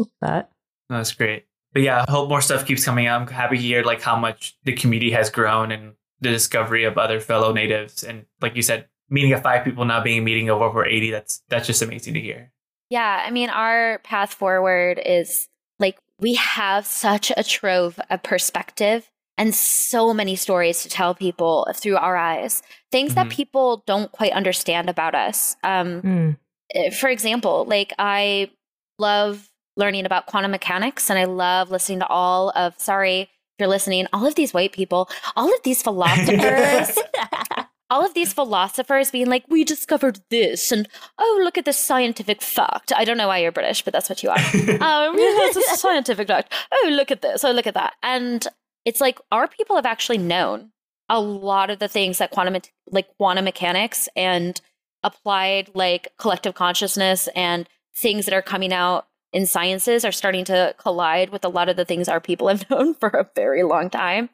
Mhm. 0.00 0.08
That. 0.20 0.50
That's 0.90 1.12
great. 1.12 1.46
But 1.72 1.82
yeah, 1.82 2.04
I 2.06 2.10
hope 2.10 2.28
more 2.28 2.40
stuff 2.42 2.66
keeps 2.66 2.84
coming 2.84 3.06
out. 3.06 3.22
I'm 3.22 3.26
happy 3.26 3.56
to 3.56 3.62
hear 3.62 3.82
like 3.82 4.02
how 4.02 4.16
much 4.16 4.56
the 4.64 4.72
community 4.74 5.10
has 5.12 5.30
grown 5.30 5.72
and 5.72 5.94
the 6.20 6.30
discovery 6.30 6.84
of 6.84 6.98
other 6.98 7.20
fellow 7.20 7.52
natives. 7.52 8.02
And 8.02 8.26
like 8.40 8.56
you 8.56 8.62
said, 8.62 8.86
meeting 9.10 9.32
of 9.32 9.42
five 9.42 9.64
people 9.64 9.84
now 9.84 10.02
being 10.02 10.18
a 10.18 10.22
meeting 10.22 10.48
of 10.50 10.60
over 10.62 10.84
80, 10.84 11.10
that's 11.10 11.42
that's 11.48 11.66
just 11.66 11.82
amazing 11.82 12.14
to 12.14 12.20
hear. 12.20 12.52
Yeah, 12.90 13.22
I 13.24 13.30
mean, 13.30 13.50
our 13.50 13.98
path 14.04 14.32
forward 14.34 15.00
is 15.04 15.48
like 15.78 15.98
we 16.18 16.34
have 16.34 16.86
such 16.86 17.30
a 17.36 17.44
trove 17.44 18.00
of 18.10 18.22
perspective 18.22 19.10
and 19.36 19.54
so 19.54 20.12
many 20.12 20.34
stories 20.34 20.82
to 20.82 20.88
tell 20.88 21.14
people 21.14 21.68
through 21.74 21.96
our 21.96 22.16
eyes, 22.16 22.60
things 22.90 23.14
that 23.14 23.26
Mhm. 23.26 23.30
people 23.30 23.84
don't 23.86 24.10
quite 24.10 24.32
understand 24.32 24.90
about 24.90 25.14
us. 25.14 25.54
Um, 25.62 26.02
Mm. 26.74 26.94
for 26.94 27.08
example, 27.08 27.64
like 27.66 27.92
I 28.00 28.50
love 28.98 29.48
learning 29.76 30.06
about 30.06 30.26
quantum 30.26 30.50
mechanics 30.50 31.08
and 31.08 31.18
I 31.18 31.24
love 31.24 31.70
listening 31.70 32.00
to 32.00 32.06
all 32.08 32.50
of, 32.56 32.74
sorry 32.80 33.20
if 33.22 33.28
you're 33.58 33.68
listening, 33.68 34.06
all 34.12 34.26
of 34.26 34.34
these 34.34 34.54
white 34.54 34.72
people, 34.72 35.08
all 35.36 35.52
of 35.52 35.62
these 35.62 35.82
philosophers 35.82 36.98
all 37.90 38.04
of 38.04 38.14
these 38.14 38.32
philosophers 38.32 39.10
being 39.10 39.28
like, 39.28 39.44
we 39.48 39.64
discovered 39.64 40.20
this, 40.30 40.70
and 40.70 40.88
oh, 41.18 41.40
look 41.42 41.56
at 41.56 41.64
this 41.64 41.78
scientific 41.78 42.42
fact. 42.42 42.92
I 42.94 43.04
don't 43.04 43.16
know 43.16 43.28
why 43.28 43.38
you're 43.38 43.52
British, 43.52 43.82
but 43.82 43.92
that's 43.92 44.08
what 44.08 44.22
you 44.22 44.30
are. 44.30 44.36
um, 44.80 45.16
is 45.16 45.56
a 45.56 45.76
scientific 45.76 46.28
fact. 46.28 46.52
Oh, 46.72 46.88
look 46.92 47.10
at 47.10 47.22
this. 47.22 47.44
Oh, 47.44 47.52
look 47.52 47.66
at 47.66 47.74
that. 47.74 47.94
And 48.02 48.46
it's 48.84 49.00
like 49.00 49.18
our 49.32 49.48
people 49.48 49.76
have 49.76 49.86
actually 49.86 50.18
known 50.18 50.70
a 51.08 51.20
lot 51.20 51.70
of 51.70 51.78
the 51.78 51.88
things 51.88 52.18
that 52.18 52.30
quantum, 52.30 52.60
like 52.90 53.08
quantum 53.16 53.44
mechanics 53.44 54.08
and 54.14 54.60
applied 55.02 55.70
like 55.74 56.08
collective 56.18 56.54
consciousness 56.54 57.28
and 57.34 57.68
things 57.96 58.26
that 58.26 58.34
are 58.34 58.42
coming 58.42 58.72
out 58.72 59.07
in 59.32 59.46
sciences 59.46 60.04
are 60.04 60.12
starting 60.12 60.44
to 60.44 60.74
collide 60.78 61.30
with 61.30 61.44
a 61.44 61.48
lot 61.48 61.68
of 61.68 61.76
the 61.76 61.84
things 61.84 62.08
our 62.08 62.20
people 62.20 62.48
have 62.48 62.68
known 62.70 62.94
for 62.94 63.08
a 63.10 63.28
very 63.34 63.62
long 63.62 63.90
time 63.90 64.28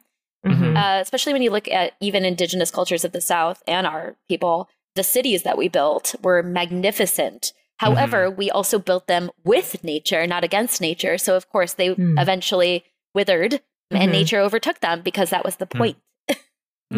Mhm. 0.45 0.77
uh, 0.77 1.01
especially 1.01 1.33
when 1.33 1.41
you 1.41 1.49
look 1.49 1.67
at 1.67 1.93
even 1.99 2.23
indigenous 2.23 2.69
cultures 2.69 3.03
of 3.03 3.13
the 3.13 3.21
South 3.21 3.63
and 3.67 3.87
our 3.87 4.15
people, 4.29 4.69
the 4.93 5.03
cities 5.03 5.41
that 5.41 5.57
we 5.57 5.67
built 5.67 6.13
were 6.21 6.43
magnificent. 6.43 7.51
However, 7.77 8.29
we 8.29 8.51
also 8.51 8.77
built 8.77 9.07
them 9.07 9.31
with 9.43 9.83
nature, 9.83 10.27
not 10.27 10.43
against 10.43 10.79
nature. 10.81 11.17
So, 11.17 11.35
of 11.35 11.49
course, 11.49 11.73
they 11.73 11.89
Mm. 11.95 12.21
eventually 12.21 12.85
withered 13.15 13.61
and 13.89 14.09
Mhm. 14.11 14.19
nature 14.19 14.39
overtook 14.39 14.81
them 14.81 15.01
because 15.01 15.31
that 15.31 15.43
was 15.43 15.55
the 15.55 15.65
Mm. 15.65 15.77
point, 15.79 15.97
Mhm. 16.29 16.37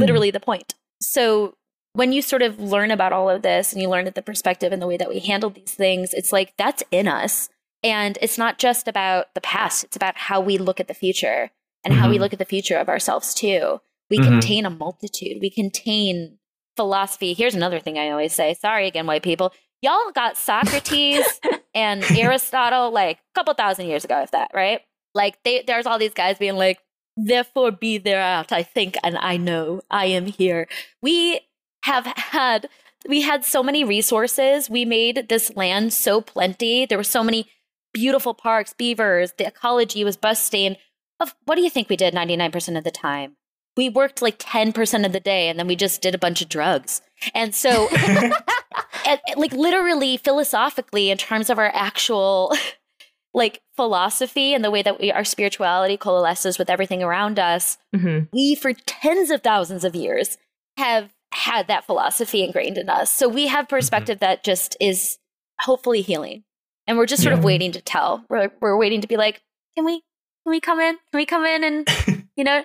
literally 0.02 0.30
the 0.32 0.42
point. 0.42 0.76
So, 1.02 1.56
when 1.94 2.12
you 2.12 2.22
sort 2.22 2.42
of 2.42 2.60
learn 2.60 2.92
about 2.92 3.14
all 3.14 3.30
of 3.30 3.44
this 3.44 3.72
and 3.72 3.82
you 3.82 3.88
learn 3.88 4.08
at 4.08 4.16
the 4.16 4.22
perspective 4.22 4.72
and 4.74 4.82
the 4.82 4.88
way 4.88 4.98
that 4.98 5.10
we 5.10 5.20
handled 5.20 5.56
these 5.56 5.74
things, 5.74 6.14
it's 6.14 6.34
like 6.34 6.54
that's 6.58 6.84
in 6.92 7.08
us. 7.08 7.50
And 7.84 8.18
it's 8.22 8.38
not 8.38 8.58
just 8.58 8.88
about 8.88 9.34
the 9.36 9.42
past, 9.42 9.84
it's 9.84 9.96
about 9.96 10.18
how 10.18 10.40
we 10.42 10.58
look 10.58 10.80
at 10.80 10.88
the 10.88 10.94
future 10.94 11.52
and 11.84 11.94
how 11.94 12.10
we 12.10 12.18
Mhm. 12.18 12.22
look 12.22 12.34
at 12.34 12.40
the 12.40 12.46
future 12.46 12.76
of 12.78 12.90
ourselves 12.90 13.34
too. 13.34 13.82
We 14.10 14.18
Mhm. 14.18 14.24
contain 14.24 14.66
a 14.66 14.70
multitude, 14.70 15.38
we 15.42 15.50
contain 15.50 16.40
philosophy. 16.76 17.34
Here's 17.34 17.56
another 17.56 17.80
thing 17.80 17.98
I 17.98 18.10
always 18.10 18.34
say 18.34 18.54
sorry 18.54 18.88
again, 18.88 19.06
white 19.08 19.24
people. 19.24 19.54
Y'all 19.82 20.12
got 20.14 20.38
Socrates 20.38 21.26
and 21.76 22.04
Aristotle 22.18 22.92
like 22.92 23.18
a 23.18 23.22
couple 23.36 23.54
thousand 23.54 23.88
years 23.88 24.04
ago, 24.06 24.22
if 24.22 24.32
that, 24.32 24.50
right? 24.54 24.82
Like 25.14 25.42
they, 25.44 25.64
there's 25.66 25.86
all 25.86 26.00
these 26.00 26.14
guys 26.14 26.38
being 26.38 26.56
like, 26.56 26.80
therefore 27.16 27.72
be 27.72 28.00
thereout, 28.00 28.52
I 28.52 28.64
think, 28.64 28.96
and 29.04 29.18
I 29.18 29.38
know 29.38 29.82
I 29.90 30.06
am 30.06 30.26
here. 30.28 30.68
We 31.02 31.42
have 31.84 32.06
had 32.06 32.70
we 33.08 33.22
had 33.22 33.46
so 33.46 33.64
many 33.64 33.84
resources. 33.84 34.70
We 34.70 34.84
made 34.84 35.28
this 35.30 35.56
land 35.56 35.94
so 35.94 36.20
plenty. 36.20 36.86
There 36.86 36.98
were 36.98 37.04
so 37.04 37.24
many 37.24 37.48
beautiful 38.00 38.34
parks, 38.34 38.74
beavers, 38.74 39.34
the 39.38 39.48
ecology 39.48 40.04
was 40.04 40.18
busting. 40.18 40.76
Of 41.20 41.34
what 41.46 41.56
do 41.56 41.62
you 41.62 41.70
think 41.70 41.90
we 41.90 41.96
did 41.98 42.14
99% 42.14 42.78
of 42.78 42.84
the 42.84 42.92
time? 42.92 43.38
We 43.76 43.90
worked 43.90 44.22
like 44.22 44.38
10% 44.40 45.06
of 45.06 45.14
the 45.14 45.20
day 45.20 45.50
and 45.50 45.58
then 45.60 45.68
we 45.68 45.76
just 45.76 46.02
did 46.02 46.14
a 46.16 46.20
bunch 46.20 46.42
of 46.42 46.50
drugs. 46.50 47.02
And 47.34 47.56
so 47.56 47.88
and, 49.06 49.20
like 49.36 49.54
literally 49.54 50.18
philosophically 50.18 51.10
in 51.10 51.18
terms 51.18 51.50
of 51.50 51.58
our 51.58 51.72
actual 51.74 52.54
like 53.34 53.62
philosophy 53.76 54.54
and 54.54 54.64
the 54.64 54.72
way 54.72 54.82
that 54.82 55.00
we 55.00 55.12
our 55.12 55.24
spirituality 55.24 55.98
coalesces 55.98 56.58
with 56.58 56.70
everything 56.70 57.04
around 57.04 57.38
us 57.40 57.78
Mhm. 57.96 58.30
we 58.32 58.56
for 58.56 58.74
tens 58.74 59.30
of 59.30 59.42
thousands 59.42 59.84
of 59.84 59.94
years 59.96 60.38
have 60.78 61.14
had 61.34 61.68
that 61.68 61.86
philosophy 61.86 62.44
ingrained 62.44 62.78
in 62.78 62.90
us 62.90 63.12
so 63.12 63.28
we 63.28 63.46
have 63.48 63.68
perspective 63.68 64.20
that 64.20 64.44
just 64.44 64.76
is 64.80 65.20
hopefully 65.62 66.02
healing 66.02 66.44
and 66.88 66.98
we're 66.98 67.06
just 67.06 67.22
sort 67.24 67.34
of 67.34 67.44
waiting 67.44 67.72
to 67.74 67.82
tell 67.82 68.24
we're, 68.30 68.52
we're 68.62 68.78
waiting 68.78 69.02
to 69.02 69.08
be 69.08 69.18
like 69.18 69.42
can 69.76 69.86
we 69.86 70.02
can 70.44 70.52
we 70.52 70.60
come 70.60 70.80
in 70.80 70.96
can 71.12 71.18
we 71.20 71.26
come 71.26 71.46
in 71.46 71.64
and 71.64 71.88
you 72.36 72.44
know 72.44 72.64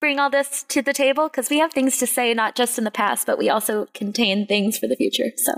bring 0.00 0.18
all 0.18 0.30
this 0.30 0.64
to 0.68 0.80
the 0.82 0.92
table 0.92 1.28
because 1.28 1.50
we 1.50 1.58
have 1.58 1.72
things 1.72 1.98
to 1.98 2.06
say 2.06 2.32
not 2.34 2.54
just 2.54 2.78
in 2.78 2.84
the 2.84 2.90
past 2.90 3.26
but 3.26 3.38
we 3.38 3.48
also 3.50 3.86
contain 3.94 4.46
things 4.46 4.78
for 4.78 4.86
the 4.86 4.96
future 4.96 5.30
so 5.36 5.52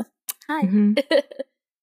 hi 0.48 0.62
Mhm. 0.62 1.02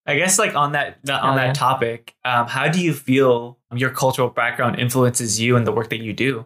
I 0.09 0.15
guess 0.15 0.39
like 0.39 0.55
on 0.55 0.71
that 0.71 0.99
that- 1.03 1.21
on 1.21 1.33
Oh, 1.33 1.35
that 1.35 1.47
yeah. 1.47 1.53
topic, 1.53 2.15
um, 2.23 2.47
how 2.47 2.69
do 2.69 2.81
you 2.81 2.93
feel 2.93 3.59
your 3.75 3.89
cultural 3.89 4.29
background 4.29 4.79
influences 4.79 5.37
you 5.37 5.57
and 5.57 5.67
the 5.67 5.73
work 5.73 5.89
that 5.89 5.99
you 5.99 6.13
do? 6.13 6.45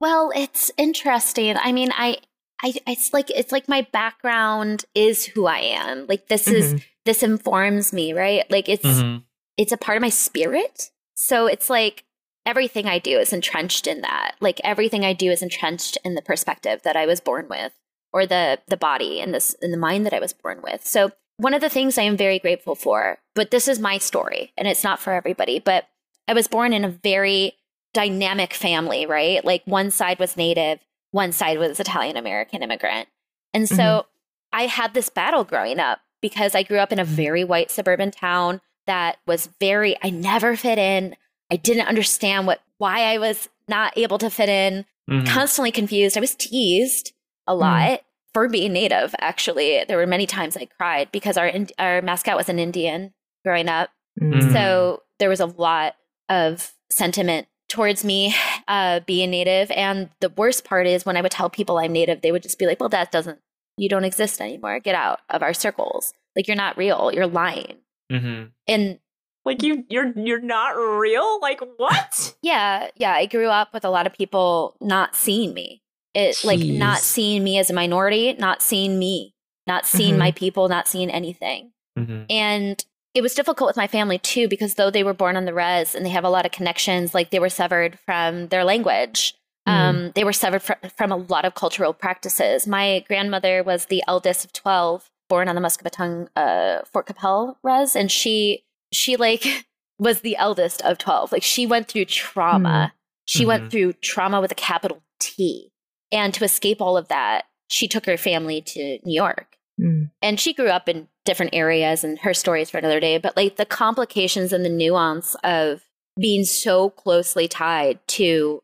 Well, 0.00 0.32
it's 0.34 0.70
interesting. 0.78 1.58
I 1.58 1.72
mean, 1.72 1.90
I, 1.94 2.16
I, 2.62 2.72
it's 2.86 3.12
like 3.12 3.28
it's 3.30 3.52
like 3.52 3.68
my 3.68 3.86
background 3.92 4.86
is 4.94 5.26
who 5.26 5.44
I 5.44 5.58
am. 5.58 6.06
Like 6.06 6.28
this 6.28 6.48
is 6.48 6.72
Mhm. 6.72 6.82
This 7.10 7.24
informs 7.24 7.92
me, 7.92 8.12
right? 8.12 8.48
Like 8.52 8.68
it's 8.68 8.84
Mhm. 8.86 9.24
it's 9.56 9.72
a 9.72 9.76
part 9.76 9.96
of 9.96 10.00
my 10.02 10.10
spirit. 10.10 10.90
So 11.14 11.48
it's 11.48 11.68
like 11.68 12.04
everything 12.46 12.86
I 12.86 13.00
do 13.00 13.18
is 13.18 13.32
entrenched 13.32 13.88
in 13.88 14.00
that. 14.02 14.36
Like 14.40 14.60
everything 14.62 15.04
I 15.04 15.12
do 15.12 15.28
is 15.28 15.42
entrenched 15.42 15.98
in 16.04 16.14
the 16.14 16.22
perspective 16.22 16.82
that 16.84 16.96
I 16.96 17.06
was 17.06 17.20
born 17.20 17.48
with, 17.50 17.72
or 18.12 18.26
the 18.26 18.60
the 18.68 18.76
body 18.76 19.20
and 19.20 19.34
this 19.34 19.54
in 19.60 19.72
the 19.72 19.76
mind 19.88 20.06
that 20.06 20.14
I 20.14 20.20
was 20.20 20.32
born 20.32 20.62
with. 20.62 20.86
So 20.86 21.10
one 21.36 21.52
of 21.52 21.60
the 21.60 21.68
things 21.68 21.98
I 21.98 22.02
am 22.02 22.16
very 22.16 22.38
grateful 22.38 22.76
for, 22.76 23.18
but 23.34 23.50
this 23.50 23.66
is 23.66 23.80
my 23.80 23.98
story 23.98 24.52
and 24.56 24.68
it's 24.68 24.84
not 24.84 25.00
for 25.00 25.12
everybody, 25.12 25.58
but 25.58 25.88
I 26.28 26.32
was 26.32 26.46
born 26.46 26.72
in 26.72 26.84
a 26.84 26.88
very 26.90 27.54
dynamic 27.92 28.54
family, 28.54 29.04
right? 29.04 29.44
Like 29.44 29.62
one 29.64 29.90
side 29.90 30.20
was 30.20 30.36
native, 30.36 30.78
one 31.10 31.32
side 31.32 31.58
was 31.58 31.80
Italian 31.80 32.16
American 32.16 32.62
immigrant. 32.62 33.08
And 33.52 33.68
so 33.68 33.74
Mhm. 33.74 34.04
I 34.52 34.66
had 34.66 34.94
this 34.94 35.08
battle 35.08 35.42
growing 35.42 35.80
up 35.80 36.00
because 36.20 36.54
I 36.54 36.62
grew 36.62 36.78
up 36.78 36.92
in 36.92 36.98
a 36.98 37.04
very 37.04 37.44
white 37.44 37.70
suburban 37.70 38.10
town 38.10 38.60
that 38.86 39.18
was 39.26 39.48
very 39.60 39.96
I 40.02 40.10
never 40.10 40.56
fit 40.56 40.78
in. 40.78 41.16
I 41.50 41.56
didn't 41.56 41.86
understand 41.88 42.46
what 42.46 42.60
why 42.78 43.12
I 43.12 43.18
was 43.18 43.48
not 43.68 43.96
able 43.96 44.18
to 44.18 44.30
fit 44.30 44.48
in. 44.48 44.84
Mhm. 45.08 45.26
Constantly 45.26 45.70
confused. 45.72 46.16
I 46.16 46.20
was 46.20 46.34
teased 46.34 47.12
a 47.46 47.54
lot 47.54 48.02
for 48.32 48.48
being 48.48 48.72
native 48.72 49.14
actually. 49.20 49.84
There 49.86 49.96
were 49.96 50.06
many 50.06 50.26
times 50.26 50.56
I 50.56 50.66
cried 50.66 51.10
because 51.12 51.36
our 51.36 51.50
our 51.78 52.02
mascot 52.02 52.36
was 52.36 52.48
an 52.48 52.58
Indian 52.58 53.12
growing 53.44 53.68
up. 53.68 53.90
Mhm. 54.20 54.52
So 54.52 55.02
there 55.18 55.28
was 55.28 55.40
a 55.40 55.46
lot 55.46 55.96
of 56.28 56.72
sentiment 56.90 57.46
towards 57.68 58.04
me 58.04 58.34
uh, 58.66 59.00
being 59.06 59.30
native. 59.30 59.70
And 59.70 60.10
the 60.20 60.30
worst 60.30 60.64
part 60.64 60.86
is 60.86 61.06
when 61.06 61.16
I 61.16 61.22
would 61.22 61.30
tell 61.30 61.48
people 61.48 61.78
I'm 61.78 61.92
native, 61.92 62.20
they 62.20 62.32
would 62.32 62.42
just 62.42 62.58
be 62.58 62.66
like, 62.66 62.80
well, 62.80 62.88
that 62.88 63.12
doesn't, 63.12 63.38
you 63.80 63.88
don't 63.88 64.04
exist 64.04 64.40
anymore. 64.40 64.78
Get 64.80 64.94
out 64.94 65.20
of 65.30 65.42
our 65.42 65.54
circles. 65.54 66.12
Like, 66.36 66.46
you're 66.46 66.56
not 66.56 66.76
real. 66.76 67.10
You're 67.12 67.26
lying. 67.26 67.78
Mm-hmm. 68.12 68.46
And 68.68 68.98
Like 69.44 69.62
you 69.62 69.84
you're 69.88 70.12
you're 70.16 70.40
not 70.40 70.70
real? 70.70 71.40
Like 71.40 71.60
what? 71.76 72.34
yeah, 72.42 72.88
yeah, 72.96 73.12
I 73.12 73.26
grew 73.26 73.48
up 73.48 73.72
with 73.72 73.84
a 73.84 73.90
lot 73.90 74.06
of 74.06 74.12
people 74.12 74.76
not 74.80 75.14
seeing 75.16 75.54
me. 75.54 75.82
It 76.14 76.36
like 76.44 76.60
not 76.60 76.98
seeing 76.98 77.44
me 77.44 77.58
as 77.58 77.70
a 77.70 77.72
minority, 77.74 78.32
not 78.34 78.62
seeing 78.62 78.98
me, 78.98 79.34
not 79.66 79.86
seeing 79.86 80.14
Mhm. 80.14 80.18
my 80.18 80.32
people, 80.32 80.68
not 80.68 80.88
seeing 80.88 81.08
anything. 81.10 81.70
Mm-hmm. 81.98 82.22
And 82.28 82.84
it 83.14 83.22
was 83.22 83.34
difficult 83.34 83.68
with 83.68 83.76
my 83.76 83.86
family 83.86 84.18
too, 84.18 84.48
because 84.48 84.74
though 84.74 84.90
they 84.90 85.04
were 85.04 85.14
born 85.14 85.36
on 85.36 85.44
the 85.44 85.54
res 85.54 85.94
and 85.94 86.04
they 86.04 86.10
have 86.10 86.24
a 86.24 86.30
lot 86.30 86.46
of 86.46 86.52
connections, 86.52 87.14
like 87.14 87.30
they 87.30 87.38
were 87.38 87.48
severed 87.48 87.98
from 88.04 88.48
their 88.48 88.64
language. 88.64 89.34
Um, 89.66 90.12
they 90.14 90.24
were 90.24 90.32
severed 90.32 90.62
fr- 90.62 90.72
from 90.96 91.12
a 91.12 91.16
lot 91.16 91.44
of 91.44 91.54
cultural 91.54 91.92
practices. 91.92 92.66
My 92.66 93.04
grandmother 93.06 93.62
was 93.62 93.86
the 93.86 94.02
eldest 94.08 94.44
of 94.44 94.52
12, 94.52 95.10
born 95.28 95.48
on 95.48 95.54
the 95.54 95.60
Muscowpetung 95.60 96.28
uh, 96.36 96.80
Fort 96.92 97.06
Qu'Appelle 97.06 97.56
res. 97.62 97.94
And 97.94 98.10
she, 98.10 98.64
she 98.92 99.16
like 99.16 99.46
was 99.98 100.20
the 100.22 100.36
eldest 100.36 100.82
of 100.82 100.98
12. 100.98 101.30
Like 101.32 101.42
she 101.42 101.66
went 101.66 101.88
through 101.88 102.06
trauma. 102.06 102.92
She 103.26 103.44
Mhm. 103.44 103.48
went 103.48 103.70
through 103.70 103.92
trauma 103.94 104.40
with 104.40 104.50
a 104.50 104.56
capital 104.56 105.02
T. 105.20 105.70
And 106.10 106.34
to 106.34 106.44
escape 106.44 106.80
all 106.80 106.96
of 106.96 107.08
that, 107.08 107.44
she 107.68 107.86
took 107.86 108.06
her 108.06 108.16
family 108.16 108.60
to 108.62 108.98
New 109.04 109.14
York 109.14 109.56
Mm. 109.80 110.10
and 110.20 110.38
she 110.38 110.52
grew 110.52 110.66
up 110.68 110.90
in 110.90 111.08
different 111.24 111.54
areas 111.54 112.04
and 112.04 112.18
her 112.18 112.34
story 112.34 112.60
is 112.60 112.68
for 112.68 112.76
another 112.76 113.00
day 113.00 113.16
but 113.16 113.34
like 113.34 113.56
the 113.56 113.64
complications 113.64 114.52
and 114.52 114.62
the 114.62 114.68
nuance 114.68 115.36
of 115.42 115.82
being 116.20 116.44
so 116.44 116.90
closely 116.90 117.48
tied 117.48 117.98
to 118.08 118.60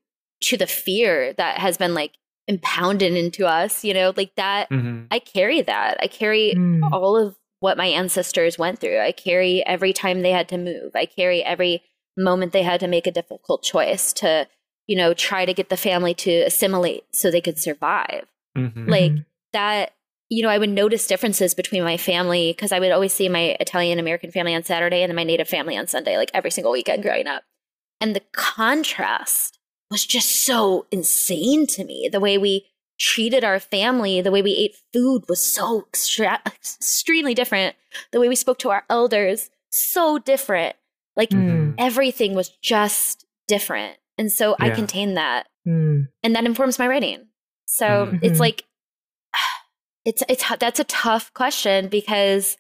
to 0.49 0.57
the 0.57 0.67
fear 0.67 1.33
that 1.35 1.59
has 1.59 1.77
been 1.79 1.95
like 1.95 2.13
impounded 2.49 3.13
into 3.15 3.47
us 3.47 3.85
you 3.85 3.93
know 3.93 4.13
like 4.17 4.33
that 4.37 4.69
Mm-hmm. 4.71 5.07
i 5.11 5.19
carry 5.19 5.61
that 5.63 5.97
i 6.01 6.07
carry 6.07 6.55
Mm. 6.57 6.93
all 6.93 7.17
of 7.17 7.37
what 7.61 7.77
my 7.77 7.87
ancestors 7.87 8.59
went 8.59 8.79
through 8.79 9.01
i 9.01 9.11
carry 9.13 9.65
every 9.67 9.93
time 9.93 10.21
they 10.23 10.31
had 10.31 10.49
to 10.51 10.59
move 10.59 10.93
i 10.95 11.07
carry 11.07 11.43
every 11.43 11.83
moment 12.17 12.53
they 12.53 12.63
had 12.63 12.81
to 12.81 12.87
make 12.89 13.07
a 13.07 13.11
difficult 13.13 13.63
choice 13.63 14.13
to 14.13 14.47
you 14.87 14.97
know 14.97 15.13
try 15.15 15.45
to 15.45 15.53
get 15.55 15.69
the 15.71 15.77
family 15.77 16.15
to 16.15 16.31
assimilate 16.43 17.03
so 17.13 17.31
they 17.31 17.41
could 17.41 17.59
survive 17.59 18.27
Mm-hmm. 18.57 18.89
like 18.89 19.13
Mhm. 19.13 19.25
that 19.53 19.93
you 20.29 20.43
know 20.43 20.49
i 20.49 20.59
would 20.59 20.71
notice 20.71 21.07
differences 21.09 21.53
between 21.55 21.83
my 21.83 21.97
family 21.97 22.53
because 22.53 22.71
i 22.73 22.79
would 22.79 22.93
always 22.93 23.13
see 23.13 23.29
my 23.29 23.57
italian 23.61 23.99
american 23.99 24.31
family 24.31 24.55
on 24.55 24.63
saturday 24.63 25.03
and 25.03 25.11
then 25.11 25.17
my 25.17 25.25
native 25.25 25.49
family 25.49 25.77
on 25.77 25.87
sunday 25.89 26.17
like 26.17 26.31
every 26.33 26.51
single 26.53 26.73
weekend 26.73 27.03
growing 27.03 27.27
up 27.27 27.43
and 28.01 28.15
the 28.17 28.23
contrast 28.33 29.56
was 29.91 30.05
just 30.07 30.45
so 30.45 30.87
insane 30.91 31.67
to 31.67 31.85
me 31.85 32.09
the 32.11 32.21
way 32.21 32.39
we 32.39 32.67
treated 32.99 33.45
our 33.45 33.61
family 33.61 34.21
the 34.21 34.31
way 34.31 34.43
we 34.43 34.53
ate 34.53 34.75
food 34.93 35.23
was 35.29 35.45
so 35.55 35.85
extra- 35.89 36.41
extremely 36.47 37.35
different 37.35 37.77
the 38.13 38.21
way 38.21 38.29
we 38.29 38.35
spoke 38.37 38.59
to 38.59 38.71
our 38.71 38.85
elders 38.89 39.51
so 39.71 40.19
different 40.19 40.75
like 41.17 41.31
Mm. 41.31 41.75
everything 41.79 42.35
was 42.35 42.49
just 42.63 43.27
different 43.49 43.97
and 44.19 44.33
so 44.33 44.57
i 44.61 44.67
Yeah. 44.69 44.75
contain 44.75 45.15
that 45.15 45.47
Mm. 45.67 46.09
and 46.23 46.35
that 46.37 46.45
informs 46.45 46.79
my 46.79 46.87
writing. 46.87 47.27
So 47.67 48.07
Mhm. 48.07 48.21
it's 48.23 48.39
like 48.41 48.65
it's 50.05 50.23
it's 50.29 50.45
that's 50.61 50.79
a 50.81 50.85
tough 50.85 51.35
question 51.35 51.89
because 51.89 52.57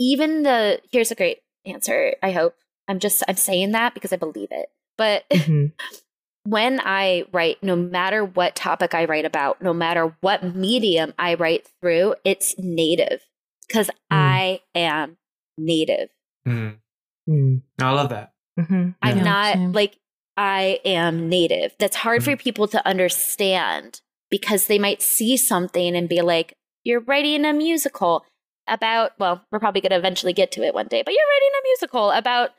even 0.00 0.42
the 0.42 0.80
here's 0.90 1.10
a 1.10 1.14
great 1.14 1.40
answer. 1.66 2.14
I 2.22 2.30
hope 2.32 2.56
I'm 2.88 2.98
just 2.98 3.22
I'm 3.28 3.36
saying 3.36 3.72
that 3.72 3.92
because 3.94 4.12
I 4.12 4.16
believe 4.16 4.48
it. 4.50 4.70
But 4.96 5.28
Mhm. 5.30 5.72
when 6.46 6.80
I 6.84 7.24
write, 7.32 7.62
no 7.62 7.74
matter 7.76 8.24
what 8.24 8.54
topic 8.56 8.94
I 8.94 9.04
write 9.04 9.24
about, 9.24 9.60
no 9.62 9.72
matter 9.74 10.16
what 10.20 10.42
medium 10.54 11.12
I 11.18 11.34
write 11.34 11.68
through, 11.80 12.14
it's 12.24 12.54
native 12.58 13.22
because 13.66 13.90
I 14.10 14.60
am 14.74 15.16
native. 15.58 16.08
Mm. 16.46 16.76
Mm. 17.28 17.62
I 17.80 17.90
love 17.90 18.10
that. 18.10 18.32
Mhm. 18.58 18.94
I'm 19.02 19.16
Yeah, 19.18 19.22
not 19.24 19.54
same. 19.54 19.72
like 19.72 19.98
I 20.36 20.80
am 20.84 21.28
native. 21.28 21.74
That's 21.78 21.96
hard 21.96 22.22
for 22.22 22.36
people 22.36 22.68
to 22.68 22.86
understand 22.86 24.00
because 24.30 24.66
they 24.66 24.78
might 24.78 25.02
see 25.02 25.36
something 25.36 25.96
and 25.96 26.08
be 26.08 26.20
like, 26.20 26.54
"You're 26.84 27.00
writing 27.00 27.44
a 27.44 27.52
musical 27.52 28.24
about." 28.68 29.12
Well, 29.18 29.42
we're 29.50 29.58
probably 29.60 29.80
going 29.80 29.90
to 29.90 29.96
eventually 29.96 30.32
get 30.34 30.52
to 30.52 30.62
it 30.62 30.74
one 30.74 30.86
day, 30.88 31.02
but 31.02 31.12
you're 31.14 31.26
writing 31.26 31.50
a 31.58 31.62
musical 31.64 32.10
about 32.10 32.50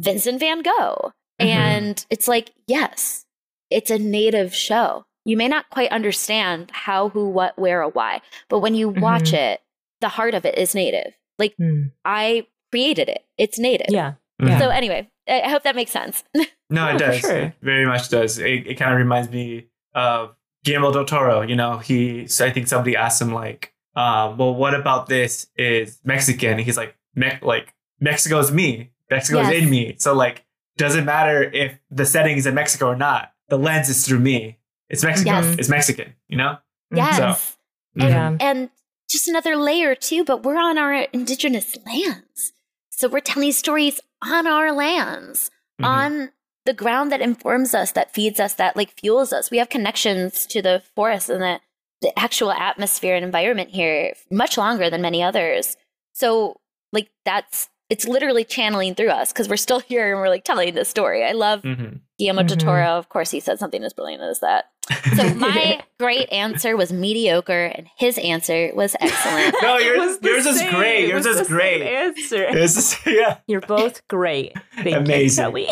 Vincent 0.00 0.40
Van 0.40 0.62
Gogh, 0.62 1.12
Mhm. 1.40 1.46
and 1.46 2.06
it's 2.10 2.28
like, 2.28 2.52
yes, 2.66 3.25
it's 3.70 3.90
a 3.90 3.98
native 3.98 4.54
show. 4.54 5.04
You 5.24 5.36
may 5.36 5.48
not 5.48 5.68
quite 5.70 5.90
understand 5.90 6.70
how, 6.72 7.08
who, 7.08 7.28
what, 7.28 7.58
where, 7.58 7.82
or 7.82 7.90
why, 7.90 8.20
but 8.48 8.60
when 8.60 8.74
you 8.74 8.88
watch 8.88 9.32
Mhm. 9.32 9.38
it, 9.54 9.60
the 10.00 10.08
heart 10.08 10.34
of 10.34 10.44
it 10.44 10.56
is 10.56 10.74
native. 10.74 11.14
Like 11.38 11.54
Mm. 11.60 11.90
I 12.04 12.46
created 12.70 13.08
it; 13.08 13.24
it's 13.38 13.58
native. 13.58 13.86
Yeah. 13.90 14.14
Mhm. 14.40 14.58
So 14.58 14.68
anyway, 14.70 15.08
I 15.28 15.42
I 15.42 15.48
hope 15.48 15.62
that 15.64 15.74
makes 15.76 15.90
sense. 15.90 16.22
No, 16.68 16.88
it 16.88 16.98
does. 16.98 17.20
sure. 17.20 17.36
It 17.36 17.52
very 17.62 17.86
much 17.86 18.08
does. 18.08 18.38
It, 18.38 18.66
it 18.66 18.74
kind 18.74 18.90
of 18.92 18.98
reminds 18.98 19.30
me 19.30 19.68
of 19.94 20.34
Guillermo 20.64 20.92
del 20.92 21.04
Toro. 21.04 21.42
You 21.42 21.54
know, 21.54 21.78
he. 21.78 22.26
I 22.40 22.50
think 22.50 22.66
somebody 22.66 22.96
asked 22.96 23.22
him 23.22 23.32
like, 23.32 23.72
um, 23.94 24.36
"Well, 24.36 24.52
what 24.52 24.74
about 24.74 25.06
this 25.06 25.46
is 25.56 26.00
Mexican?" 26.04 26.52
And 26.58 26.60
he's 26.62 26.76
like, 26.76 26.96
Me- 27.14 27.38
"Like 27.40 27.72
Mexico's 28.00 28.50
me. 28.50 28.90
Mexico's 29.10 29.46
Yes. 29.48 29.62
in 29.62 29.70
me. 29.70 29.94
So 29.98 30.12
like, 30.12 30.44
doesn't 30.76 31.04
matter 31.04 31.44
if 31.44 31.78
the 31.88 32.04
setting 32.04 32.36
is 32.36 32.46
in 32.46 32.54
Mexico 32.54 32.88
or 32.88 32.96
not. 32.96 33.32
The 33.48 33.58
lens 33.58 33.88
is 33.88 34.06
through 34.06 34.20
me. 34.20 34.58
It's 34.88 35.02
Mexican. 35.04 35.26
Yes. 35.34 35.56
It's 35.58 35.68
Mexican. 35.68 36.14
You 36.28 36.36
know. 36.36 36.58
Yes. 36.94 37.16
So, 37.16 38.02
and, 38.04 38.10
Yeah. 38.10 38.36
and 38.48 38.70
just 39.10 39.28
another 39.28 39.56
layer 39.56 39.94
too, 39.94 40.24
but 40.24 40.42
we're 40.42 40.58
on 40.58 40.78
our 40.78 40.92
indigenous 41.12 41.76
lands. 41.86 42.52
So 42.90 43.08
we're 43.08 43.20
telling 43.20 43.52
stories 43.52 44.00
on 44.22 44.46
our 44.46 44.72
lands, 44.72 45.50
Mhm. 45.80 45.84
on 45.86 46.32
the 46.64 46.72
ground 46.72 47.12
that 47.12 47.20
informs 47.20 47.74
us, 47.74 47.92
that 47.92 48.12
feeds 48.14 48.40
us, 48.40 48.54
that 48.54 48.76
like 48.76 48.98
fuels 48.98 49.32
us. 49.32 49.50
We 49.50 49.58
have 49.58 49.68
connections 49.68 50.46
to 50.46 50.60
the 50.62 50.82
forest 50.94 51.28
and 51.28 51.42
the, 51.42 51.60
the 52.00 52.18
actual 52.18 52.50
atmosphere 52.50 53.14
and 53.14 53.24
environment 53.24 53.70
here 53.70 54.14
much 54.30 54.56
longer 54.58 54.90
than 54.90 55.02
many 55.02 55.22
others. 55.22 55.76
So 56.12 56.60
like 56.92 57.10
that's 57.24 57.68
it's 57.88 58.04
literally 58.06 58.44
channeling 58.44 58.94
through 58.94 59.10
us 59.10 59.32
because 59.32 59.48
we're 59.48 59.56
still 59.56 59.80
here 59.88 60.10
and 60.12 60.20
we're 60.20 60.28
like 60.28 60.44
telling 60.44 60.74
this 60.74 60.88
story. 60.88 61.24
I 61.24 61.32
love 61.32 61.62
Mhm. 61.62 62.00
Guillermo 62.18 62.42
del 62.44 62.56
Mhm. 62.56 62.60
Toro. 62.60 62.86
Of 62.98 63.08
course, 63.08 63.30
he 63.30 63.40
said 63.40 63.58
something 63.58 63.82
as 63.84 63.92
brilliant 63.92 64.22
as 64.22 64.40
that. 64.40 64.66
So 65.16 65.34
my 65.34 65.80
great 65.98 66.30
answer 66.32 66.76
was 66.76 66.92
mediocre, 66.92 67.66
and 67.74 67.86
his 67.96 68.18
answer 68.18 68.70
was 68.74 68.94
excellent. 69.00 69.54
no, 69.62 69.76
It 69.78 69.84
yours, 69.86 69.98
was 69.98 70.18
yours 70.22 70.46
is 70.46 70.58
same. 70.58 70.74
great. 70.74 71.04
It 71.04 71.08
Yours 71.08 71.26
was 71.26 71.36
is 71.40 71.48
the 71.48 71.54
great. 71.54 71.80
same 71.82 71.96
Answer. 71.96 72.44
It's 72.44 72.74
just- 72.74 73.06
yeah. 73.06 73.38
You're 73.46 73.60
both 73.62 74.06
great. 74.08 74.52
Thank 74.82 74.96
Amazing. 74.96 75.56
You, 75.56 75.68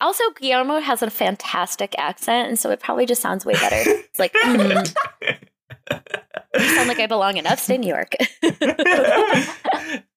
also, 0.00 0.24
Guillermo 0.40 0.80
has 0.80 1.02
a 1.02 1.10
fantastic 1.10 1.94
accent, 1.98 2.48
and 2.48 2.58
so 2.58 2.70
it 2.70 2.80
probably 2.80 3.06
just 3.06 3.22
sounds 3.22 3.44
way 3.46 3.54
better. 3.54 3.82
It's 3.90 4.18
like, 4.18 4.32
mm, 4.34 4.94
you 6.58 6.68
sound 6.68 6.88
like 6.88 6.98
I 7.00 7.06
belong 7.06 7.36
in 7.38 7.46
upstate 7.46 7.80
New 7.80 7.88
York. 7.88 8.14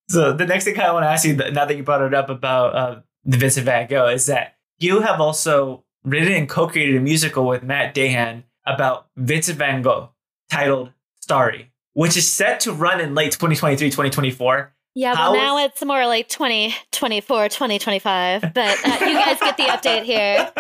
So 0.09 0.33
the 0.33 0.45
next 0.45 0.65
thing 0.65 0.79
I 0.79 0.91
want 0.91 1.03
to 1.03 1.09
ask 1.09 1.23
you, 1.25 1.35
now 1.35 1.65
that 1.65 1.75
you 1.77 1.83
brought 1.83 2.01
it 2.01 2.13
up 2.13 2.29
about 2.29 2.75
uh, 2.75 3.01
the 3.25 3.37
Vincent 3.37 3.65
Van 3.65 3.87
Gogh, 3.87 4.07
is 4.07 4.25
that 4.25 4.55
you 4.79 5.01
have 5.01 5.21
also 5.21 5.83
written 6.03 6.33
and 6.33 6.49
co-created 6.49 6.95
a 6.95 6.99
musical 6.99 7.45
with 7.47 7.63
Matt 7.63 7.93
Dahan 7.95 8.43
about 8.65 9.07
Vincent 9.17 9.57
Van 9.57 9.81
Gogh 9.81 10.09
titled 10.49 10.91
Starry, 11.21 11.71
which 11.93 12.17
is 12.17 12.27
set 12.27 12.59
to 12.61 12.71
run 12.73 12.99
in 12.99 13.13
late 13.15 13.31
2023, 13.33 13.89
2024. 13.89 14.73
yeah, 14.95 15.15
How 15.15 15.31
well, 15.33 15.41
now 15.41 15.57
is- 15.59 15.71
it's 15.71 15.85
more 15.85 16.05
like 16.07 16.27
2024, 16.29 17.49
2025, 17.49 18.41
but 18.41 18.57
uh, 18.57 19.05
you 19.05 19.13
guys 19.13 19.39
get 19.39 19.57
the 19.57 19.63
update 19.63 20.03
here. 20.03 20.51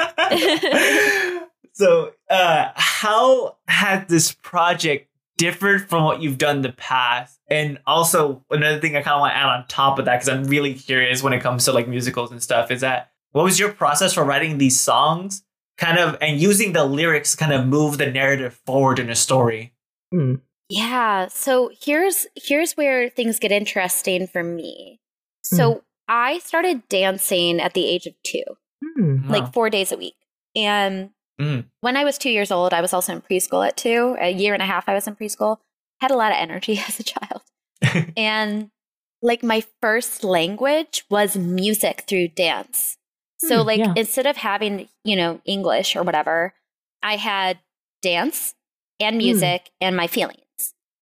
so, 1.73 2.11
uh, 2.29 2.69
how 2.75 3.57
has 3.67 4.05
this 4.07 4.33
project 4.33 5.08
differed 5.39 5.89
from 5.89 6.03
what 6.03 6.21
you've 6.21 6.37
done 6.37 6.57
in 6.57 6.61
the 6.61 6.73
past? 6.73 7.39
And 7.49 7.79
also, 7.87 8.45
another 8.51 8.79
thing 8.79 8.95
I 8.95 9.01
kind 9.01 9.15
of 9.15 9.21
want 9.21 9.33
to 9.33 9.37
add 9.37 9.49
on 9.49 9.67
top 9.67 9.97
of 9.97 10.05
that, 10.05 10.17
because 10.17 10.29
I'm 10.29 10.43
really 10.43 10.75
curious 10.75 11.23
when 11.23 11.33
it 11.33 11.41
comes 11.41 11.65
to 11.65 11.71
like 11.71 11.87
musicals 11.87 12.31
and 12.31 12.43
stuff, 12.43 12.69
is 12.69 12.81
that 12.81 13.11
what 13.31 13.43
was 13.43 13.57
your 13.57 13.71
process 13.71 14.13
for 14.13 14.23
writing 14.23 14.59
these 14.59 14.79
songs, 14.79 15.43
kind 15.77 15.97
of, 15.97 16.17
and 16.21 16.39
using 16.39 16.73
the 16.73 16.85
lyrics 16.85 17.31
to 17.31 17.37
kind 17.37 17.53
of 17.53 17.65
move 17.65 17.97
the 17.97 18.11
narrative 18.11 18.59
forward 18.65 18.99
in 18.99 19.09
a 19.09 19.15
story? 19.15 19.73
Mm. 20.13 20.41
Yeah. 20.69 21.27
So 21.29 21.71
here's 21.81 22.27
here's 22.35 22.73
where 22.73 23.09
things 23.09 23.39
get 23.39 23.51
interesting 23.51 24.27
for 24.27 24.43
me. 24.43 24.99
So 25.41 25.81
I 26.07 26.37
started 26.39 26.87
dancing 26.89 27.59
at 27.59 27.73
the 27.73 27.87
age 27.87 28.05
of 28.05 28.13
two, 28.23 28.43
Mm. 28.97 29.29
Like 29.29 29.53
four 29.53 29.69
days 29.69 29.91
a 29.91 29.97
week. 29.97 30.15
And 30.55 31.09
Mm. 31.39 31.65
when 31.81 31.95
I 31.95 32.03
was 32.03 32.17
two 32.17 32.29
years 32.29 32.51
old, 32.51 32.73
I 32.73 32.81
was 32.81 32.93
also 32.93 33.13
in 33.13 33.21
preschool 33.21 33.65
at 33.65 33.77
two. 33.77 34.17
A 34.19 34.29
year 34.29 34.53
and 34.53 34.61
a 34.61 34.65
half 34.65 34.89
I 34.89 34.93
was 34.93 35.07
in 35.07 35.15
preschool. 35.15 35.57
Had 36.01 36.11
a 36.11 36.15
lot 36.17 36.31
of 36.31 36.37
energy 36.37 36.77
as 36.87 36.99
a 36.99 37.03
child. 37.03 37.41
and 38.17 38.69
like 39.21 39.41
my 39.43 39.63
first 39.81 40.23
language 40.23 41.05
was 41.09 41.37
music 41.37 42.03
through 42.07 42.29
dance. 42.29 42.97
So 43.39 43.61
Hmm, 43.61 43.67
like 43.67 43.79
yeah. 43.79 43.93
instead 43.95 44.25
of 44.27 44.37
having, 44.37 44.89
you 45.05 45.15
know, 45.15 45.39
English 45.45 45.95
or 45.95 46.03
whatever, 46.03 46.53
I 47.01 47.15
had 47.15 47.59
dance 48.01 48.53
and 48.99 49.17
music 49.17 49.69
and 49.79 49.95
my 49.95 50.07
feelings. 50.07 50.43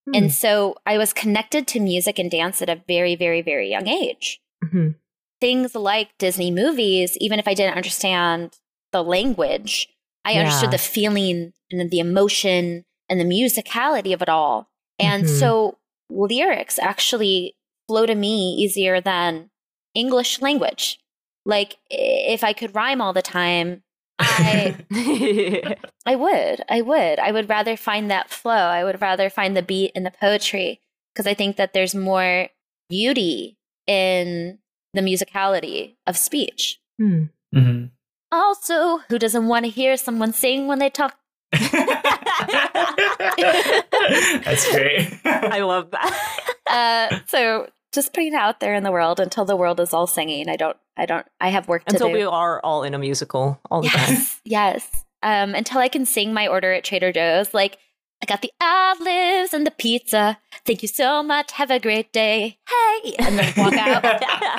Hmm. 0.05 0.13
And 0.15 0.31
so 0.31 0.75
I 0.85 0.97
was 0.99 1.13
connected 1.13 1.67
to 1.69 1.79
music 1.79 2.19
and 2.19 2.29
dance 2.29 2.61
at 2.61 2.69
a 2.69 2.81
very, 2.87 3.15
very, 3.15 3.41
very 3.41 3.69
young 3.69 3.87
age. 3.87 4.39
Mhm. 4.63 4.95
things 5.39 5.75
like 5.75 6.09
Disney 6.17 6.49
movies, 6.49 7.15
even 7.17 7.37
if 7.37 7.47
I 7.47 7.53
didn't 7.53 7.75
understand 7.77 8.57
the 8.91 9.03
language, 9.03 9.87
I 10.27 10.31
Yeah. 10.33 10.39
understood 10.41 10.71
the 10.71 10.77
feeling 10.77 11.53
and 11.71 11.89
the 11.89 11.99
emotion 11.99 12.85
and 13.09 13.19
the 13.19 13.25
musicality 13.25 14.13
of 14.13 14.21
it 14.21 14.29
all. 14.29 14.69
And 14.99 15.23
Mhm. 15.23 15.39
so 15.39 15.77
lyrics 16.09 16.77
actually 16.79 17.55
flow 17.87 18.05
to 18.05 18.15
me 18.15 18.53
easier 18.63 18.99
than 19.01 19.49
English 19.93 20.41
language. 20.41 20.99
Like 21.45 21.77
if 21.89 22.43
I 22.43 22.53
could 22.53 22.75
rhyme 22.75 22.99
all 23.01 23.13
the 23.13 23.21
time, 23.21 23.83
I 24.19 24.75
I 26.05 26.15
would. 26.15 26.63
I 26.69 26.81
would. 26.81 27.19
I 27.19 27.31
would 27.31 27.47
rather 27.49 27.77
find 27.77 28.09
that 28.11 28.29
flow. 28.29 28.51
I 28.79 28.83
would 28.83 28.99
rather 29.01 29.29
find 29.29 29.55
the 29.55 29.61
beat 29.61 29.91
in 29.95 30.03
the 30.03 30.11
poetry 30.11 30.81
because 31.13 31.27
I 31.27 31.33
think 31.33 31.55
that 31.57 31.71
there's 31.73 31.95
more 31.95 32.49
beauty 32.89 33.57
in 33.85 34.59
the 34.93 35.01
musicality 35.01 35.95
of 36.05 36.17
speech. 36.17 36.79
Hmm. 36.97 37.25
Mhm. 37.55 37.91
Also, 38.31 38.99
who 39.09 39.17
doesn't 39.19 39.47
want 39.47 39.65
to 39.65 39.71
hear 39.71 39.95
someone 39.97 40.33
sing 40.33 40.67
when 40.67 40.79
they 40.79 40.89
talk? 40.89 41.15
That's 43.37 44.69
great. 44.71 45.19
I 45.25 45.61
love 45.61 45.91
that. 45.91 46.43
Uh, 46.69 47.19
so 47.27 47.65
just 47.93 48.11
putting 48.13 48.33
it 48.33 48.35
out 48.35 48.59
there 48.59 48.73
in 48.75 48.83
the 48.83 48.91
world 48.91 49.21
until 49.21 49.45
the 49.45 49.55
world 49.55 49.79
is 49.79 49.93
all 49.93 50.05
singing. 50.05 50.49
I 50.49 50.57
don't. 50.57 50.75
I 50.97 51.05
don't. 51.05 51.25
I 51.39 51.47
have 51.47 51.69
work 51.69 51.85
to 51.85 51.93
Until 51.93 52.07
do. 52.09 52.13
we 52.13 52.23
are 52.23 52.59
all 52.61 52.83
in 52.83 52.93
a 52.93 52.99
musical 52.99 53.57
all 53.71 53.81
the 53.83 53.87
time. 53.87 54.09
yes, 54.09 54.41
yes. 54.43 55.05
Um, 55.23 55.55
until 55.55 55.79
I 55.79 55.87
can 55.87 56.05
sing 56.05 56.33
my 56.33 56.45
order 56.45 56.73
at 56.73 56.83
Trader 56.83 57.13
Joe's, 57.13 57.53
like 57.53 57.77
I 58.21 58.25
got 58.25 58.41
the 58.41 58.51
olives 58.61 59.53
and 59.53 59.65
the 59.65 59.71
pizza. 59.71 60.39
Thank 60.65 60.81
you 60.81 60.87
so 60.87 61.21
much. 61.21 61.51
Have 61.53 61.69
a 61.71 61.79
great 61.79 62.11
day. 62.11 62.57
Hey, 62.67 63.15
and 63.19 63.37
then 63.37 63.53
walk 63.55 63.73
out. 63.77 64.03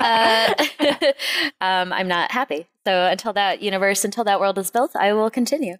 uh, 0.01 1.13
um, 1.61 1.93
I'm 1.93 2.09
not 2.09 2.31
happy. 2.31 2.67
So 2.87 3.07
until 3.07 3.33
that 3.35 3.61
universe, 3.61 4.05
until 4.05 4.25
that 4.25 4.41
world 4.41 4.59
is 4.59 4.71
built, 4.71 4.95
I 4.97 5.13
will 5.13 5.29
continue 5.31 5.77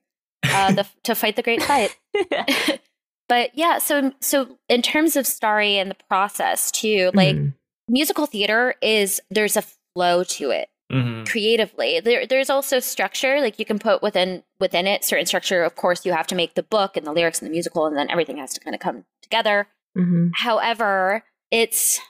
uh, 0.53 0.73
the, 0.73 0.87
to 1.05 1.15
fight 1.15 1.37
the 1.37 1.43
great 1.43 1.63
fight. 1.63 1.97
but 3.29 3.51
yeah, 3.55 3.79
so 3.79 4.13
so 4.21 4.59
in 4.69 4.83
terms 4.83 5.17
of 5.17 5.27
Starry 5.27 5.79
and 5.79 5.91
the 5.91 5.97
process 6.09 6.71
too, 6.71 7.11
like 7.15 7.37
Mhm. 7.37 7.55
musical 7.89 8.27
theater 8.27 8.75
is 8.83 9.21
there's 9.31 9.57
a 9.57 9.63
flow 9.95 10.25
to 10.25 10.51
it 10.51 10.69
Mhm. 10.91 11.27
creatively. 11.29 12.01
There, 12.01 12.27
there's 12.27 12.49
also 12.51 12.79
structure, 12.81 13.41
like 13.41 13.59
you 13.59 13.65
can 13.65 13.79
put 13.79 14.03
within 14.03 14.43
within 14.59 14.87
it 14.87 15.05
certain 15.05 15.27
structure. 15.27 15.63
Of 15.63 15.77
course, 15.77 16.07
you 16.07 16.13
have 16.13 16.27
to 16.29 16.35
make 16.35 16.55
the 16.55 16.63
book 16.63 16.97
and 16.97 17.07
the 17.07 17.13
lyrics 17.13 17.41
and 17.41 17.47
the 17.49 17.53
musical, 17.53 17.87
and 17.87 17.97
then 17.97 18.11
everything 18.11 18.39
has 18.39 18.55
to 18.55 18.61
kind 18.61 18.75
of 18.75 18.81
come 18.81 19.05
together. 19.23 19.69
Mhm. 19.97 20.31
However, 20.35 21.25
it's 21.51 22.01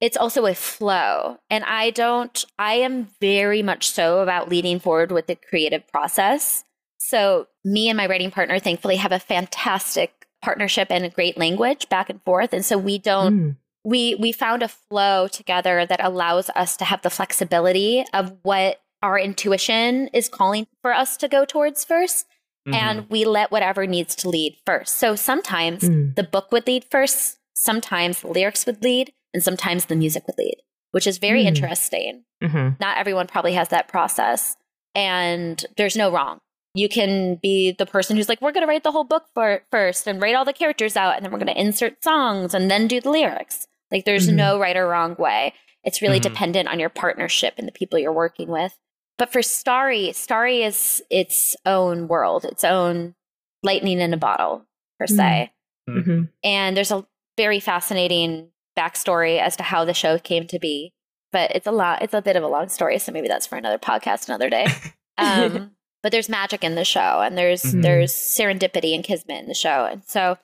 it's 0.00 0.16
also 0.18 0.44
a 0.44 0.54
flow, 0.54 1.38
and 1.48 1.64
I 1.64 1.88
don't. 1.90 2.44
I 2.58 2.74
am 2.74 3.08
very 3.20 3.62
much 3.62 3.88
so 3.90 4.20
about 4.20 4.50
leading 4.50 4.78
forward 4.80 5.10
with 5.10 5.26
the 5.26 5.36
creative 5.36 5.86
process. 5.88 6.64
So, 6.98 7.46
me 7.64 7.88
and 7.88 7.96
my 7.96 8.06
writing 8.06 8.30
partner, 8.30 8.58
thankfully, 8.58 8.96
have 8.96 9.12
a 9.12 9.18
fantastic 9.18 10.26
partnership 10.42 10.88
and 10.90 11.04
a 11.04 11.08
great 11.08 11.38
language 11.38 11.88
back 11.88 12.10
and 12.10 12.20
forth, 12.24 12.52
and 12.52 12.64
so 12.64 12.76
we 12.76 12.98
don't 12.98 13.34
Mm. 13.34 13.56
We 13.86 14.16
we 14.16 14.32
found 14.32 14.62
a 14.64 14.68
flow 14.68 15.28
together 15.28 15.86
that 15.86 16.02
allows 16.04 16.50
us 16.56 16.76
to 16.78 16.84
have 16.84 17.00
the 17.02 17.10
flexibility 17.10 18.04
of 18.12 18.32
what 18.42 18.80
our 19.02 19.16
intuition 19.18 20.08
is 20.12 20.28
calling 20.28 20.66
for 20.82 20.92
us 20.92 21.16
to 21.18 21.28
go 21.28 21.44
towards 21.44 21.84
1st 21.84 22.24
Mhm. 22.68 22.74
and 22.74 23.10
we 23.10 23.24
let 23.24 23.52
whatever 23.52 23.86
needs 23.86 24.16
to 24.16 24.28
lead 24.28 24.56
first 24.66 24.96
so 24.96 25.14
sometimes 25.14 25.82
Mm. 25.84 26.16
the 26.16 26.24
book 26.24 26.50
would 26.50 26.66
lead 26.66 26.84
first 26.90 27.38
sometimes 27.54 28.20
the 28.22 28.26
lyrics 28.28 28.66
would 28.66 28.82
lead 28.82 29.12
and 29.32 29.42
sometimes 29.42 29.84
the 29.86 29.94
music 29.96 30.26
would 30.26 30.38
lead 30.38 30.56
which 30.90 31.06
is 31.06 31.18
very 31.18 31.44
Mm. 31.44 31.48
interesting 31.52 32.24
Mhm. 32.42 32.80
not 32.80 32.98
everyone 32.98 33.28
probably 33.28 33.52
has 33.52 33.68
that 33.68 33.86
process 33.86 34.56
and 34.96 35.64
there's 35.76 35.96
no 35.96 36.10
wrong 36.10 36.40
you 36.74 36.88
can 36.88 37.36
be 37.36 37.70
the 37.72 37.86
person 37.86 38.16
who's 38.16 38.28
like 38.28 38.40
we're 38.42 38.52
going 38.52 38.66
to 38.66 38.68
write 38.72 38.82
the 38.82 38.92
whole 38.92 39.04
book 39.04 39.26
for 39.32 39.62
first 39.70 40.06
and 40.08 40.20
write 40.20 40.34
all 40.34 40.44
the 40.44 40.52
characters 40.52 40.96
out 40.96 41.14
and 41.16 41.24
then 41.24 41.30
we're 41.32 41.38
going 41.38 41.54
to 41.54 41.60
insert 41.60 42.02
songs 42.02 42.52
and 42.52 42.70
then 42.70 42.86
do 42.88 43.00
the 43.00 43.10
lyrics 43.10 43.66
like 43.90 44.04
there's 44.04 44.28
Mhm. 44.28 44.34
no 44.34 44.58
right 44.58 44.76
or 44.76 44.86
wrong 44.88 45.14
way 45.18 45.52
it's 45.84 46.02
really 46.02 46.18
Mhm. 46.18 46.22
dependent 46.24 46.68
on 46.68 46.80
your 46.80 46.88
partnership 46.88 47.54
and 47.58 47.66
the 47.68 47.72
people 47.72 47.98
you're 47.98 48.12
working 48.12 48.48
with 48.48 48.76
but 49.18 49.32
for 49.32 49.42
starry 49.42 50.12
starry 50.12 50.62
is 50.62 51.02
its 51.10 51.54
own 51.64 52.08
world 52.08 52.44
its 52.44 52.64
own 52.64 53.14
lightning 53.62 54.00
in 54.00 54.12
a 54.12 54.16
bottle 54.16 54.66
per 54.98 55.06
se 55.06 55.52
Mhm. 55.88 56.04
Mhm. 56.04 56.28
and 56.44 56.76
there's 56.76 56.90
a 56.92 57.06
very 57.36 57.60
fascinating 57.60 58.50
backstory 58.76 59.38
as 59.40 59.56
to 59.56 59.62
how 59.62 59.84
the 59.84 59.94
show 59.94 60.18
came 60.18 60.46
to 60.48 60.58
be 60.58 60.92
but 61.32 61.50
it's 61.54 61.66
a 61.66 61.72
lot 61.72 62.02
it's 62.02 62.14
a 62.14 62.22
bit 62.22 62.36
of 62.36 62.42
a 62.42 62.48
long 62.48 62.68
story 62.68 62.98
so 62.98 63.12
maybe 63.12 63.28
that's 63.28 63.46
for 63.46 63.56
another 63.56 63.78
podcast 63.78 64.28
another 64.28 64.50
day 64.50 64.66
um, 65.18 65.70
but 66.02 66.12
there's 66.12 66.28
magic 66.28 66.62
in 66.62 66.74
the 66.74 66.84
show 66.84 67.20
and 67.22 67.36
there's 67.38 67.62
Mhm. 67.62 67.82
there's 67.82 68.12
serendipity 68.12 68.94
and 68.94 69.02
kismet 69.04 69.38
in 69.42 69.48
the 69.48 69.54
show 69.54 69.84
and 69.86 70.02
so 70.04 70.36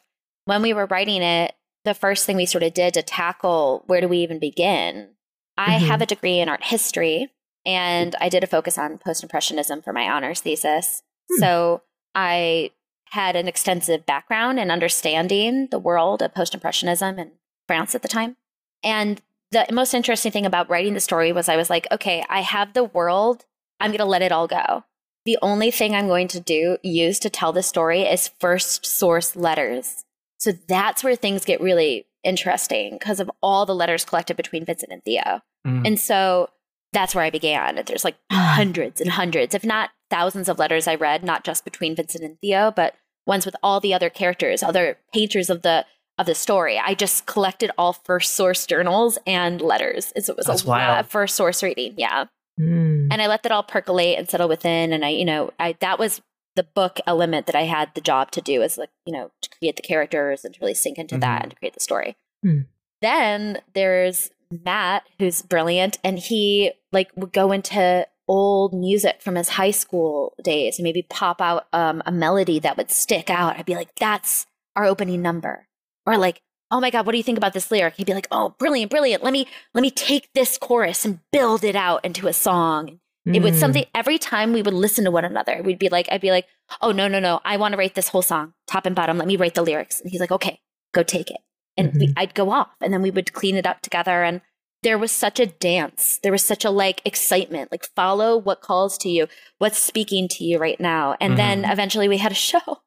when 0.46 0.62
we 0.62 0.72
were 0.72 0.86
writing 0.86 1.22
it 1.22 1.54
the 1.84 1.94
first 1.94 2.26
thing 2.26 2.36
we 2.36 2.46
sort 2.46 2.62
of 2.64 2.74
did 2.74 2.94
to 2.94 3.02
tackle 3.02 3.82
where 3.86 4.00
do 4.00 4.08
we 4.08 4.18
even 4.18 4.38
begin? 4.38 5.10
I 5.56 5.78
Mhm. 5.78 5.86
have 5.88 6.00
a 6.02 6.06
degree 6.06 6.38
in 6.38 6.48
art 6.48 6.64
history 6.64 7.28
and 7.64 8.16
i 8.20 8.28
did 8.28 8.42
a 8.42 8.46
focus 8.48 8.76
on 8.76 8.98
post-impressionism 8.98 9.82
for 9.82 9.92
my 9.92 10.08
honors 10.10 10.40
thesis. 10.40 11.02
Hmm. 11.30 11.40
so 11.40 11.82
i 12.14 12.70
had 13.10 13.36
an 13.36 13.46
extensive 13.46 14.04
background 14.06 14.58
in 14.58 14.70
understanding 14.70 15.68
the 15.70 15.78
world 15.78 16.22
of 16.22 16.34
post-impressionism 16.34 17.18
in 17.18 17.32
france 17.68 17.94
at 17.94 18.02
the 18.02 18.08
time. 18.08 18.36
And 18.82 19.20
the 19.52 19.66
most 19.70 19.92
interesting 19.94 20.32
thing 20.32 20.46
about 20.46 20.68
writing 20.70 20.94
the 20.94 21.00
story 21.00 21.30
was 21.32 21.48
i 21.48 21.56
was 21.56 21.70
like 21.70 21.86
okay 21.92 22.24
i 22.28 22.40
have 22.40 22.72
the 22.72 22.84
world. 22.84 23.44
I'm 23.78 23.90
going 23.90 23.98
to 23.98 24.04
let 24.04 24.22
it 24.22 24.30
all 24.32 24.46
go. 24.46 24.84
The 25.24 25.38
only 25.42 25.70
thing 25.70 25.94
i'm 25.94 26.08
going 26.08 26.28
to 26.28 26.40
do 26.40 26.78
use 26.82 27.18
to 27.20 27.30
tell 27.30 27.52
the 27.52 27.62
story 27.62 28.02
is 28.02 28.30
first 28.40 28.84
source 28.86 29.36
letters 29.36 30.04
so 30.42 30.52
that's 30.68 31.04
where 31.04 31.14
things 31.16 31.44
get 31.44 31.60
really 31.60 32.06
interesting 32.24 32.94
because 32.98 33.20
of 33.20 33.30
all 33.42 33.64
the 33.66 33.74
letters 33.74 34.04
collected 34.04 34.36
between 34.36 34.64
vincent 34.64 34.92
and 34.92 35.02
theo 35.04 35.40
Mhm. 35.66 35.86
and 35.86 36.00
so 36.00 36.48
that's 36.92 37.14
where 37.14 37.24
I 37.24 37.30
began. 37.30 37.82
There's 37.86 38.04
like 38.04 38.16
hundreds 38.30 39.00
and 39.00 39.10
hundreds, 39.12 39.54
if 39.54 39.64
not 39.64 39.88
thousands 40.10 40.46
of 40.48 40.58
letters 40.58 40.86
I 40.86 40.94
read, 40.94 41.24
not 41.24 41.42
just 41.42 41.64
between 41.64 41.96
Vincent 41.96 42.22
and 42.22 42.38
Theo, 42.42 42.70
but 42.70 42.94
ones 43.26 43.46
with 43.46 43.56
all 43.62 43.80
the 43.80 43.94
other 43.94 44.10
characters, 44.10 44.62
other 44.62 44.98
painters 45.14 45.48
of 45.48 45.62
the 45.62 45.86
of 46.18 46.26
the 46.26 46.34
story. 46.34 46.78
I 46.78 46.92
just 46.92 47.24
collected 47.24 47.70
all 47.78 47.94
first 47.94 48.34
source 48.34 48.66
journals 48.66 49.18
and 49.26 49.62
letters. 49.62 50.12
So 50.18 50.32
it 50.32 50.36
was 50.36 50.44
That's 50.44 50.64
a 50.64 50.68
lot 50.68 51.00
of 51.00 51.06
first 51.08 51.34
source 51.34 51.62
reading. 51.62 51.94
Yeah. 51.96 52.26
Mm. 52.60 53.08
And 53.10 53.22
I 53.22 53.26
let 53.26 53.42
that 53.44 53.52
all 53.52 53.62
percolate 53.62 54.18
and 54.18 54.28
settle 54.28 54.46
within. 54.48 54.92
And 54.92 55.02
I, 55.02 55.08
you 55.08 55.24
know, 55.24 55.50
I 55.58 55.76
that 55.80 55.98
was 55.98 56.20
the 56.56 56.62
book 56.62 56.98
element 57.06 57.46
that 57.46 57.54
I 57.56 57.62
had 57.62 57.94
the 57.94 58.00
job 58.00 58.30
to 58.32 58.40
do 58.40 58.62
is 58.62 58.76
like, 58.76 58.90
you 59.06 59.12
know, 59.12 59.30
to 59.40 59.50
create 59.58 59.76
the 59.76 59.82
characters 59.82 60.44
and 60.44 60.52
to 60.54 60.60
really 60.60 60.74
sink 60.74 60.98
into 60.98 61.16
that 61.18 61.40
Mhm. 61.40 61.42
and 61.44 61.50
to 61.50 61.56
create 61.56 61.74
the 61.74 61.80
story. 61.80 62.16
Hmm. 62.42 62.60
Then 63.00 63.62
there's 63.74 64.30
Matt, 64.64 65.04
who's 65.18 65.40
brilliant, 65.42 65.98
and 66.04 66.18
he 66.18 66.72
like 66.92 67.10
would 67.16 67.32
go 67.32 67.52
into 67.52 68.06
old 68.28 68.72
music 68.74 69.20
from 69.22 69.34
his 69.34 69.50
high 69.50 69.70
school 69.70 70.34
days 70.42 70.78
and 70.78 70.84
maybe 70.84 71.02
pop 71.02 71.40
out 71.40 71.66
um, 71.72 72.02
a 72.06 72.12
melody 72.12 72.58
that 72.60 72.76
would 72.76 72.90
stick 72.90 73.30
out. 73.30 73.58
I'd 73.58 73.66
be 73.66 73.74
like, 73.74 73.94
that's 73.96 74.46
our 74.76 74.84
opening 74.84 75.22
number. 75.22 75.66
Or 76.06 76.16
like, 76.18 76.42
oh 76.70 76.80
my 76.80 76.90
God, 76.90 77.04
what 77.06 77.12
do 77.12 77.18
you 77.18 77.24
think 77.24 77.38
about 77.38 77.52
this 77.54 77.70
lyric? 77.70 77.94
He'd 77.96 78.06
be 78.06 78.14
like, 78.14 78.28
oh, 78.30 78.54
brilliant, 78.58 78.90
brilliant. 78.90 79.22
Let 79.24 79.32
me 79.32 79.46
let 79.74 79.82
me 79.82 79.90
take 79.90 80.28
this 80.34 80.58
chorus 80.58 81.04
and 81.04 81.20
build 81.32 81.64
it 81.64 81.76
out 81.76 82.04
into 82.04 82.28
a 82.28 82.32
song. 82.32 83.00
It 83.24 83.40
was 83.40 83.52
Mm. 83.52 83.60
something 83.60 83.84
every 83.94 84.18
time 84.18 84.52
we 84.52 84.62
would 84.62 84.74
listen 84.74 85.04
to 85.04 85.12
one 85.12 85.24
another, 85.24 85.62
we'd 85.62 85.78
be 85.78 85.88
like, 85.88 86.08
I'd 86.10 86.20
be 86.20 86.32
like, 86.32 86.46
oh, 86.80 86.90
no, 86.90 87.06
no, 87.06 87.20
no. 87.20 87.40
I 87.44 87.56
want 87.56 87.72
to 87.72 87.78
write 87.78 87.94
this 87.94 88.08
whole 88.08 88.22
song, 88.22 88.54
top 88.66 88.84
and 88.84 88.96
bottom. 88.96 89.16
Let 89.18 89.28
me 89.28 89.36
write 89.36 89.54
the 89.54 89.62
lyrics. 89.62 90.00
And 90.00 90.10
he's 90.10 90.20
like, 90.20 90.32
okay, 90.32 90.58
go 90.92 91.04
take 91.04 91.30
it. 91.30 91.36
And 91.76 91.94
we, 91.94 92.08
Mhm. 92.08 92.14
I'd 92.16 92.34
go 92.34 92.50
off 92.50 92.70
and 92.80 92.92
then 92.92 93.00
we 93.00 93.12
would 93.12 93.32
clean 93.32 93.54
it 93.56 93.64
up 93.66 93.80
together. 93.80 94.24
And 94.24 94.40
there 94.82 94.98
was 94.98 95.12
such 95.12 95.38
a 95.38 95.46
dance. 95.46 96.18
There 96.24 96.32
was 96.32 96.42
such 96.44 96.64
a 96.64 96.70
like 96.70 97.00
excitement, 97.04 97.70
like 97.70 97.86
follow 97.94 98.36
what 98.36 98.60
calls 98.60 98.98
to 98.98 99.08
you, 99.08 99.28
what's 99.58 99.78
speaking 99.78 100.26
to 100.28 100.42
you 100.44 100.58
right 100.58 100.80
now. 100.80 101.16
And 101.20 101.38
then 101.38 101.64
eventually 101.64 102.08
we 102.08 102.18
had 102.18 102.32
a 102.32 102.34
show 102.34 102.82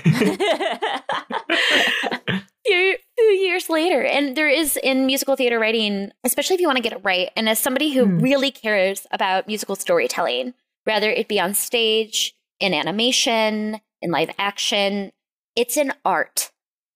few 2.66 2.96
years 3.18 3.68
later. 3.70 4.02
And 4.04 4.36
there 4.36 4.48
is 4.48 4.76
in 4.82 5.06
musical 5.06 5.36
theater 5.36 5.58
writing, 5.58 6.10
especially 6.24 6.54
if 6.54 6.60
you 6.60 6.66
want 6.66 6.76
to 6.76 6.82
get 6.82 6.92
it 6.92 7.00
right, 7.02 7.30
and 7.36 7.48
as 7.48 7.58
somebody 7.58 7.92
who 7.92 8.04
Hmm. 8.06 8.18
really 8.20 8.50
cares 8.50 9.06
about 9.10 9.46
musical 9.46 9.76
storytelling, 9.76 10.54
whether 10.84 11.10
it 11.10 11.28
be 11.28 11.40
on 11.40 11.54
stage, 11.54 12.34
in 12.60 12.72
animation, 12.72 13.80
in 14.02 14.10
live 14.10 14.30
action, 14.38 15.12
it's 15.54 15.76
an 15.76 15.92
art. 16.04 16.50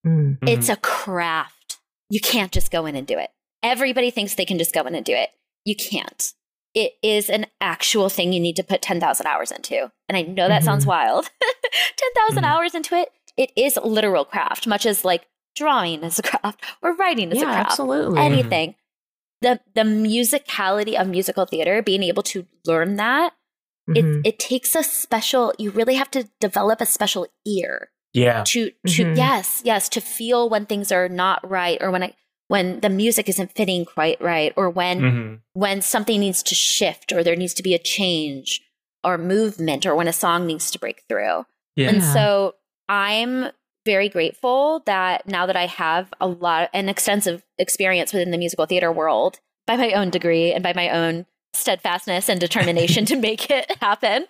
Mm. 0.07 0.39
It's 0.47 0.69
a 0.69 0.77
craft. 0.77 1.79
You 2.09 2.21
can't 2.21 2.53
just 2.53 2.71
go 2.71 2.87
in 2.87 2.97
and 2.97 3.07
do 3.07 3.19
it. 3.19 3.31
Everybody 3.63 4.11
thinks 4.11 4.35
they 4.35 4.45
can 4.47 4.59
just 4.59 4.73
go 4.75 4.83
in 4.83 4.95
and 4.95 5.05
do 5.05 5.13
it. 5.15 5.31
You 5.65 5.77
can't. 5.77 6.33
It 6.75 6.93
is 7.03 7.29
an 7.29 7.47
actual 7.61 8.09
thing 8.09 8.33
you 8.33 8.41
need 8.41 8.57
to 8.57 8.63
put 8.63 8.81
10,000 8.81 9.27
hours 9.27 9.51
into. 9.51 9.91
And 10.09 10.17
I 10.17 10.23
know 10.23 10.49
that 10.49 10.63
sounds 10.65 10.85
Mhm. 10.85 10.89
wild. 10.89 11.31
10,000 11.97 12.43
Mhm. 12.45 12.47
hours 12.47 12.75
into 12.75 12.95
it, 12.95 13.13
it 13.37 13.51
is 13.57 13.77
literal 13.83 14.25
craft, 14.25 14.67
much 14.67 14.87
as 14.87 15.05
like 15.05 15.27
drawing 15.57 16.03
is 16.05 16.19
a 16.19 16.23
craft 16.29 16.63
or 16.83 16.95
writing 16.95 17.31
is 17.33 17.39
yeah, 17.39 17.43
a 17.51 17.55
craft. 17.55 17.71
absolutely. 17.71 18.21
Anything. 18.21 18.75
the 19.43 19.59
the 19.75 19.83
musicality 19.83 21.01
of 21.01 21.09
musical 21.09 21.47
theater, 21.47 21.83
being 21.83 22.03
able 22.03 22.23
to 22.23 22.47
learn 22.67 22.97
that, 22.97 23.33
Mhm. 23.89 23.97
it 23.97 24.27
it 24.35 24.39
takes 24.39 24.75
a 24.75 24.83
special. 24.85 25.53
You 25.59 25.71
really 25.71 25.95
have 25.95 26.11
to 26.13 26.29
develop 26.41 26.81
a 26.81 26.87
special 26.87 27.27
ear 27.47 27.91
Yeah. 28.13 28.45
to 28.49 28.71
to 28.87 29.05
Mhm. 29.07 29.17
yes 29.17 29.63
yes 29.65 29.89
to 29.91 30.01
feel 30.01 30.49
when 30.51 30.67
things 30.67 30.93
are 30.93 31.09
not 31.09 31.39
right 31.49 31.79
or 31.81 31.91
when 31.91 32.03
I 32.03 32.15
when 32.49 32.81
the 32.81 32.91
music 32.91 33.29
isn't 33.29 33.55
fitting 33.55 33.85
quite 33.87 34.21
right 34.21 34.53
or 34.57 34.69
when 34.69 34.99
hmm 35.01 35.35
when 35.55 35.81
something 35.83 36.21
needs 36.21 36.43
to 36.45 36.55
shift 36.55 37.13
or 37.13 37.23
there 37.25 37.37
needs 37.37 37.55
to 37.55 37.63
be 37.63 37.75
a 37.75 37.79
change 37.79 38.61
or 39.05 39.17
movement 39.19 39.87
or 39.87 39.95
when 39.97 40.07
a 40.09 40.13
song 40.13 40.47
needs 40.47 40.71
to 40.71 40.79
break 40.79 41.03
through. 41.09 41.47
Yeah. 41.77 41.89
And 41.91 42.03
so 42.05 42.55
I'm 42.89 43.51
very 43.85 44.09
grateful 44.09 44.83
that 44.87 45.27
now 45.27 45.47
that 45.47 45.57
I 45.57 45.67
have 45.67 46.13
a 46.21 46.27
lot 46.27 46.69
an 46.73 46.89
extensive 46.89 47.43
experience 47.59 48.13
within 48.13 48.31
the 48.31 48.39
musical 48.39 48.67
theater 48.67 48.93
world 48.93 49.41
by 49.67 49.77
my 49.77 49.93
own 49.93 50.11
degree 50.11 50.53
and 50.53 50.63
by 50.63 50.73
my 50.75 50.91
own 50.91 51.27
steadfastness 51.53 52.29
and 52.29 52.41
determination 52.41 53.05
to 53.07 53.17
make 53.17 53.51
it 53.51 53.71
happen. 53.81 54.27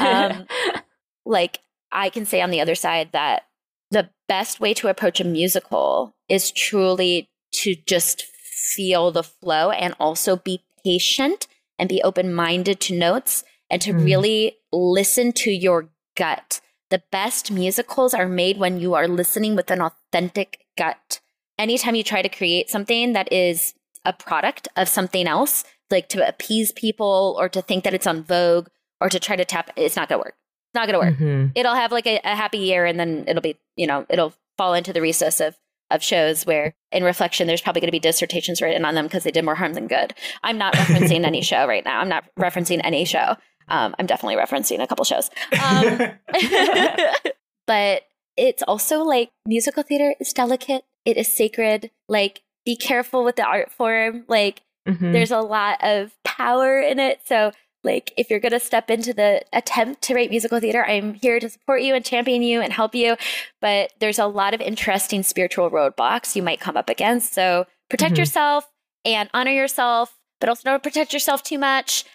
Um, 0.00 0.46
like 1.26 1.60
I 1.92 2.10
can 2.10 2.26
say 2.26 2.40
on 2.40 2.50
the 2.50 2.60
other 2.60 2.74
side 2.74 3.10
that 3.12 3.46
the 3.90 4.10
best 4.28 4.60
way 4.60 4.74
to 4.74 4.88
approach 4.88 5.20
a 5.20 5.24
musical 5.24 6.14
is 6.28 6.50
truly 6.52 7.28
to 7.62 7.74
just 7.86 8.22
feel 8.22 9.10
the 9.10 9.22
flow 9.22 9.70
and 9.70 9.94
also 9.98 10.36
be 10.36 10.62
patient 10.84 11.46
and 11.78 11.88
be 11.88 12.02
open 12.02 12.34
minded 12.34 12.80
to 12.80 12.94
notes 12.98 13.44
and 13.70 13.80
to 13.82 13.92
Mm. 13.92 14.04
really 14.04 14.56
listen 14.72 15.32
to 15.32 15.50
your 15.50 15.88
gut. 16.16 16.60
The 16.90 17.02
best 17.12 17.50
musicals 17.50 18.14
are 18.14 18.28
made 18.28 18.58
when 18.58 18.78
you 18.80 18.94
are 18.94 19.06
listening 19.08 19.54
with 19.56 19.70
an 19.70 19.80
authentic 19.82 20.64
gut. 20.76 21.20
Anytime 21.58 21.94
you 21.94 22.02
try 22.04 22.22
to 22.22 22.28
create 22.28 22.70
something 22.70 23.12
that 23.12 23.32
is 23.32 23.74
a 24.04 24.12
product 24.12 24.68
of 24.76 24.88
something 24.88 25.26
else, 25.26 25.64
like 25.90 26.08
to 26.10 26.26
appease 26.26 26.72
people 26.72 27.36
or 27.38 27.48
to 27.48 27.60
think 27.60 27.84
that 27.84 27.94
it's 27.94 28.06
on 28.06 28.22
Vogue 28.22 28.68
or 29.00 29.08
to 29.08 29.18
try 29.20 29.36
to 29.36 29.44
tap, 29.44 29.70
it's 29.76 29.96
not 29.96 30.08
going 30.08 30.18
to 30.20 30.24
work. 30.24 30.34
It's 30.68 30.74
not 30.74 30.86
going 30.88 31.00
to 31.00 31.06
work 31.10 31.18
Mhm. 31.18 31.52
it'll 31.54 31.74
have 31.74 31.92
like 31.92 32.06
a, 32.06 32.20
a 32.24 32.36
happy 32.36 32.58
year 32.58 32.84
and 32.84 33.00
then 33.00 33.24
it'll 33.26 33.40
be 33.42 33.56
you 33.74 33.86
know 33.86 34.04
it'll 34.10 34.34
fall 34.58 34.74
into 34.74 34.92
the 34.92 35.00
recess 35.00 35.40
of 35.40 35.56
of 35.90 36.02
shows 36.02 36.44
where 36.44 36.74
in 36.92 37.02
reflection 37.02 37.46
there's 37.46 37.62
probably 37.62 37.80
going 37.80 37.88
to 37.88 37.92
be 37.92 37.98
dissertations 37.98 38.60
written 38.60 38.84
on 38.84 38.94
them 38.94 39.06
because 39.06 39.24
they 39.24 39.30
did 39.30 39.46
more 39.46 39.54
harm 39.54 39.72
than 39.72 39.86
good 39.86 40.12
i'm 40.44 40.58
not 40.58 40.74
referencing 40.74 41.24
any 41.24 41.40
show 41.40 41.66
right 41.66 41.86
now 41.86 42.00
i'm 42.00 42.08
not 42.10 42.24
referencing 42.38 42.82
any 42.84 43.06
show 43.06 43.34
um, 43.68 43.94
i'm 43.98 44.06
definitely 44.06 44.36
referencing 44.36 44.82
a 44.82 44.86
couple 44.86 45.04
shows 45.04 45.30
um, 45.62 45.98
but 47.66 48.02
it's 48.36 48.62
also 48.62 49.00
like 49.02 49.30
musical 49.46 49.82
theater 49.82 50.14
is 50.20 50.32
delicate 50.32 50.84
it 51.04 51.16
is 51.16 51.34
sacred 51.34 51.90
like 52.08 52.42
be 52.64 52.76
careful 52.76 53.24
with 53.24 53.36
the 53.36 53.44
art 53.44 53.70
form 53.70 54.24
like 54.28 54.62
Mhm. 54.86 55.12
there's 55.12 55.30
a 55.30 55.40
lot 55.40 55.76
of 55.84 56.14
power 56.24 56.80
in 56.80 56.98
it. 56.98 57.20
So, 57.26 57.52
like, 57.84 58.10
if 58.16 58.30
you're 58.30 58.40
going 58.40 58.52
to 58.52 58.60
step 58.60 58.88
into 58.88 59.12
the 59.12 59.42
attempt 59.52 60.00
to 60.04 60.14
write 60.14 60.30
musical 60.30 60.60
theater, 60.60 60.82
I'm 60.82 61.12
here 61.12 61.38
to 61.40 61.50
support 61.50 61.82
you 61.82 61.94
and 61.94 62.02
champion 62.02 62.40
you 62.42 62.62
and 62.62 62.72
help 62.72 62.94
you. 62.94 63.16
But 63.60 63.92
there's 64.00 64.18
a 64.18 64.24
lot 64.26 64.54
of 64.54 64.62
interesting 64.62 65.22
spiritual 65.24 65.70
roadblocks 65.70 66.34
you 66.34 66.42
might 66.42 66.58
come 66.60 66.74
up 66.78 66.88
against. 66.88 67.34
So, 67.34 67.66
protect 67.90 68.14
Mhm. 68.14 68.18
yourself 68.18 68.70
and 69.04 69.28
honor 69.34 69.50
yourself, 69.50 70.16
but 70.40 70.48
also 70.48 70.62
don't 70.64 70.82
protect 70.82 71.12
yourself 71.12 71.42
too 71.42 71.58
much. 71.58 72.06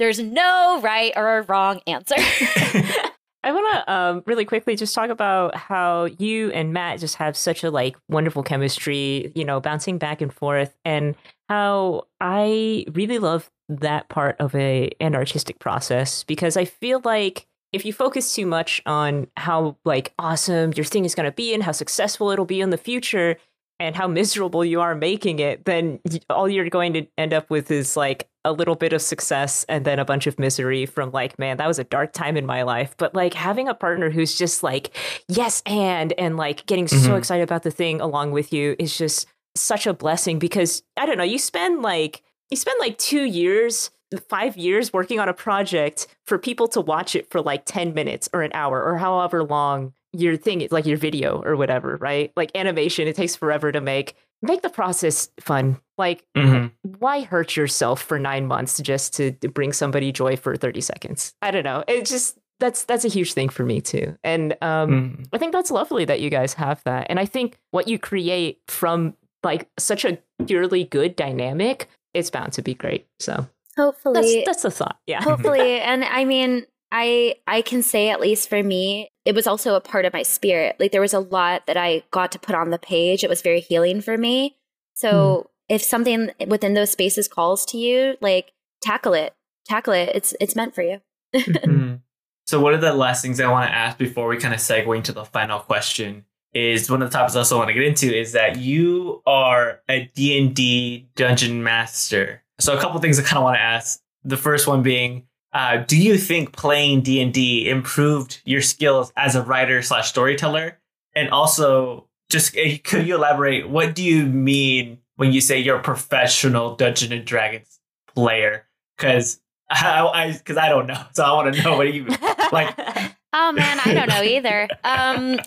There's 0.00 0.18
no 0.18 0.80
right 0.80 1.12
or 1.14 1.42
wrong 1.42 1.82
answer. 1.86 2.14
I 3.44 3.52
want 3.52 3.84
to 3.86 3.92
um, 3.92 4.22
really 4.24 4.46
quickly 4.46 4.74
just 4.74 4.94
talk 4.94 5.10
about 5.10 5.54
how 5.54 6.06
you 6.06 6.50
and 6.52 6.72
Matt 6.72 7.00
just 7.00 7.16
have 7.16 7.36
such 7.36 7.62
a 7.64 7.70
like 7.70 7.96
wonderful 8.08 8.42
chemistry, 8.42 9.30
you 9.34 9.44
know, 9.44 9.60
bouncing 9.60 9.98
back 9.98 10.22
and 10.22 10.32
forth, 10.32 10.74
and 10.86 11.16
how 11.50 12.04
I 12.18 12.86
really 12.92 13.18
love 13.18 13.50
that 13.68 14.08
part 14.08 14.36
of 14.40 14.54
a 14.54 14.90
an 15.00 15.14
artistic 15.14 15.58
process 15.58 16.24
because 16.24 16.56
I 16.56 16.64
feel 16.64 17.02
like 17.04 17.46
if 17.72 17.84
you 17.84 17.92
focus 17.92 18.34
too 18.34 18.46
much 18.46 18.80
on 18.86 19.26
how 19.36 19.76
like 19.84 20.14
awesome 20.18 20.72
your 20.76 20.84
thing 20.84 21.04
is 21.04 21.14
going 21.14 21.26
to 21.28 21.32
be 21.32 21.52
and 21.52 21.62
how 21.62 21.72
successful 21.72 22.30
it'll 22.30 22.46
be 22.46 22.62
in 22.62 22.70
the 22.70 22.78
future 22.78 23.36
and 23.80 23.96
how 23.96 24.06
miserable 24.06 24.64
you 24.64 24.80
are 24.80 24.94
making 24.94 25.38
it, 25.38 25.64
then 25.64 25.98
all 26.28 26.48
you're 26.48 26.68
going 26.68 26.92
to 26.92 27.06
end 27.16 27.32
up 27.32 27.48
with 27.50 27.70
is 27.70 27.96
like 27.96 28.28
a 28.44 28.52
little 28.52 28.74
bit 28.76 28.92
of 28.92 29.00
success 29.02 29.64
and 29.68 29.84
then 29.86 29.98
a 29.98 30.04
bunch 30.04 30.26
of 30.26 30.38
misery 30.38 30.84
from 30.86 31.10
like, 31.12 31.38
man, 31.38 31.56
that 31.56 31.66
was 31.66 31.78
a 31.78 31.84
dark 31.84 32.12
time 32.12 32.36
in 32.36 32.44
my 32.46 32.62
life. 32.62 32.94
But 32.98 33.14
like 33.14 33.32
having 33.34 33.68
a 33.68 33.74
partner 33.74 34.10
who's 34.10 34.36
just 34.36 34.62
like, 34.62 34.94
yes, 35.28 35.62
and, 35.64 36.12
and 36.18 36.36
like 36.36 36.66
getting 36.66 36.86
so 36.86 37.12
Mhm. 37.12 37.18
excited 37.18 37.42
about 37.42 37.62
the 37.62 37.70
thing 37.70 38.00
along 38.00 38.32
with 38.32 38.52
you 38.52 38.76
is 38.78 38.96
just 38.96 39.26
such 39.56 39.86
a 39.86 39.94
blessing 39.94 40.38
because 40.38 40.82
I 40.96 41.06
don't 41.06 41.16
know, 41.18 41.24
you 41.24 41.38
spend 41.38 41.80
like, 41.82 42.22
you 42.50 42.56
spend 42.58 42.76
like 42.80 42.98
two 42.98 43.24
years, 43.24 43.90
five 44.28 44.56
years 44.56 44.92
working 44.92 45.18
on 45.20 45.28
a 45.28 45.34
project 45.34 46.06
for 46.26 46.36
people 46.38 46.68
to 46.68 46.80
watch 46.80 47.16
it 47.16 47.30
for 47.30 47.40
like 47.40 47.64
10 47.64 47.94
minutes 47.94 48.28
or 48.32 48.42
an 48.42 48.50
hour 48.54 48.82
or 48.82 48.98
however 48.98 49.42
long 49.42 49.92
your 50.12 50.36
thing 50.36 50.60
is 50.60 50.72
like 50.72 50.86
your 50.86 50.96
video 50.96 51.40
or 51.44 51.56
whatever, 51.56 51.96
right? 52.00 52.32
Like 52.36 52.50
animation, 52.54 53.06
it 53.08 53.16
takes 53.16 53.36
forever 53.36 53.70
to 53.72 53.80
make. 53.80 54.16
Make 54.42 54.62
the 54.62 54.70
process 54.70 55.28
fun. 55.38 55.78
Like, 55.98 56.24
Mhm. 56.36 56.72
why 56.98 57.20
hurt 57.22 57.56
yourself 57.56 58.00
for 58.00 58.18
nine 58.18 58.46
months 58.46 58.80
just 58.80 59.12
to, 59.16 59.32
to 59.32 59.48
bring 59.48 59.72
somebody 59.72 60.12
joy 60.12 60.36
for 60.36 60.56
30 60.56 60.80
seconds? 60.80 61.34
I 61.42 61.50
don't 61.50 61.64
know. 61.64 61.84
It 61.86 62.06
just 62.06 62.38
that's 62.58 62.84
that's 62.84 63.04
a 63.04 63.08
huge 63.08 63.32
thing 63.34 63.48
for 63.50 63.64
me 63.64 63.80
too. 63.80 64.16
And 64.24 64.52
um 64.62 64.90
Mhm. 64.90 65.26
I 65.32 65.38
think 65.38 65.52
that's 65.52 65.70
lovely 65.70 66.04
that 66.06 66.20
you 66.20 66.30
guys 66.30 66.54
have 66.54 66.82
that. 66.84 67.06
And 67.10 67.18
I 67.20 67.26
think 67.26 67.58
what 67.70 67.86
you 67.88 67.98
create 67.98 68.60
from 68.68 69.14
like 69.44 69.68
such 69.78 70.04
a 70.04 70.18
purely 70.46 70.84
good 70.84 71.16
dynamic, 71.16 71.88
it's 72.14 72.30
bound 72.30 72.52
to 72.54 72.62
be 72.62 72.74
great. 72.74 73.06
So 73.18 73.46
Hopefully, 73.76 74.42
that's 74.44 74.64
a 74.64 74.70
thought. 74.70 74.98
Yeah. 75.06 75.22
hopefully 75.22 75.80
and 75.80 76.04
i 76.04 76.24
mean 76.24 76.66
i 76.92 77.34
i 77.46 77.62
can 77.62 77.82
say 77.82 78.08
at 78.10 78.20
least 78.20 78.48
for 78.48 78.62
me 78.62 79.10
it 79.24 79.34
was 79.34 79.46
also 79.46 79.74
a 79.74 79.80
part 79.80 80.04
of 80.04 80.12
my 80.12 80.22
spirit 80.22 80.76
like 80.80 80.92
there 80.92 81.00
was 81.00 81.14
a 81.14 81.20
lot 81.20 81.66
that 81.66 81.76
i 81.76 82.02
got 82.10 82.32
to 82.32 82.38
put 82.38 82.54
on 82.54 82.70
the 82.70 82.78
page 82.78 83.22
it 83.22 83.30
was 83.30 83.42
very 83.42 83.60
healing 83.60 84.00
for 84.00 84.16
me 84.18 84.56
so 84.94 85.48
if 85.68 85.82
something 85.82 86.30
within 86.48 86.74
those 86.74 86.90
spaces 86.90 87.28
calls 87.28 87.64
to 87.64 87.78
you 87.78 88.16
like 88.20 88.52
tackle 88.82 89.14
it 89.14 89.34
tackle 89.66 89.92
it 89.92 90.10
it's 90.14 90.34
it's 90.40 90.56
meant 90.56 90.74
for 90.74 90.82
you 90.82 91.00
Mhm. 91.34 92.00
So 92.46 92.58
one 92.58 92.74
of 92.74 92.80
the 92.80 92.92
last 92.92 93.22
things 93.22 93.38
I 93.38 93.48
want 93.48 93.70
to 93.70 93.72
ask 93.72 93.96
before 93.96 94.26
we 94.26 94.36
kind 94.36 94.52
of 94.52 94.58
segue 94.58 94.96
into 94.96 95.12
the 95.12 95.24
final 95.24 95.60
question 95.60 96.24
is 96.52 96.90
one 96.90 97.00
of 97.00 97.08
the 97.08 97.16
topics 97.16 97.36
I 97.36 97.38
also 97.38 97.56
want 97.56 97.68
to 97.68 97.74
get 97.74 97.84
into 97.84 98.12
is 98.12 98.32
that 98.32 98.56
you 98.56 99.22
are 99.24 99.80
a 99.88 100.10
D&D 100.16 101.06
dungeon 101.14 101.62
master. 101.62 102.42
So 102.58 102.76
a 102.76 102.80
couple 102.80 102.98
things 103.00 103.20
I 103.20 103.22
kind 103.22 103.38
of 103.38 103.44
want 103.44 103.54
to 103.54 103.60
ask. 103.60 104.00
The 104.24 104.36
first 104.36 104.66
one 104.66 104.82
being, 104.82 105.28
uh, 105.52 105.78
do 105.78 105.96
you 105.96 106.16
think 106.16 106.52
playing 106.52 107.02
D&D 107.02 107.68
improved 107.68 108.40
your 108.44 108.62
skills 108.62 109.12
as 109.16 109.34
a 109.34 109.42
writer 109.42 109.82
slash 109.82 110.08
storyteller? 110.08 110.78
And 111.14 111.30
also, 111.30 112.06
just 112.30 112.56
uh, 112.56 112.78
could 112.84 113.06
you 113.06 113.16
elaborate? 113.16 113.68
What 113.68 113.94
do 113.94 114.04
you 114.04 114.26
mean 114.26 114.98
when 115.16 115.32
you 115.32 115.40
say 115.40 115.58
you're 115.58 115.78
a 115.78 115.82
professional 115.82 116.76
Dungeon 116.76 117.12
and 117.12 117.24
Dragons 117.24 117.80
player? 118.14 118.66
Because 118.96 119.40
I, 119.70 120.32
because 120.38 120.56
I, 120.56 120.68
don't 120.68 120.86
know, 120.86 121.02
so 121.12 121.24
I 121.24 121.32
want 121.32 121.54
to 121.54 121.62
know 121.62 121.76
what 121.76 121.92
you 121.92 122.06
like. 122.52 122.78
oh 123.32 123.52
man 123.52 123.80
i 123.84 123.94
don't 123.94 124.08
know 124.08 124.22
either 124.22 124.68
um 124.84 125.38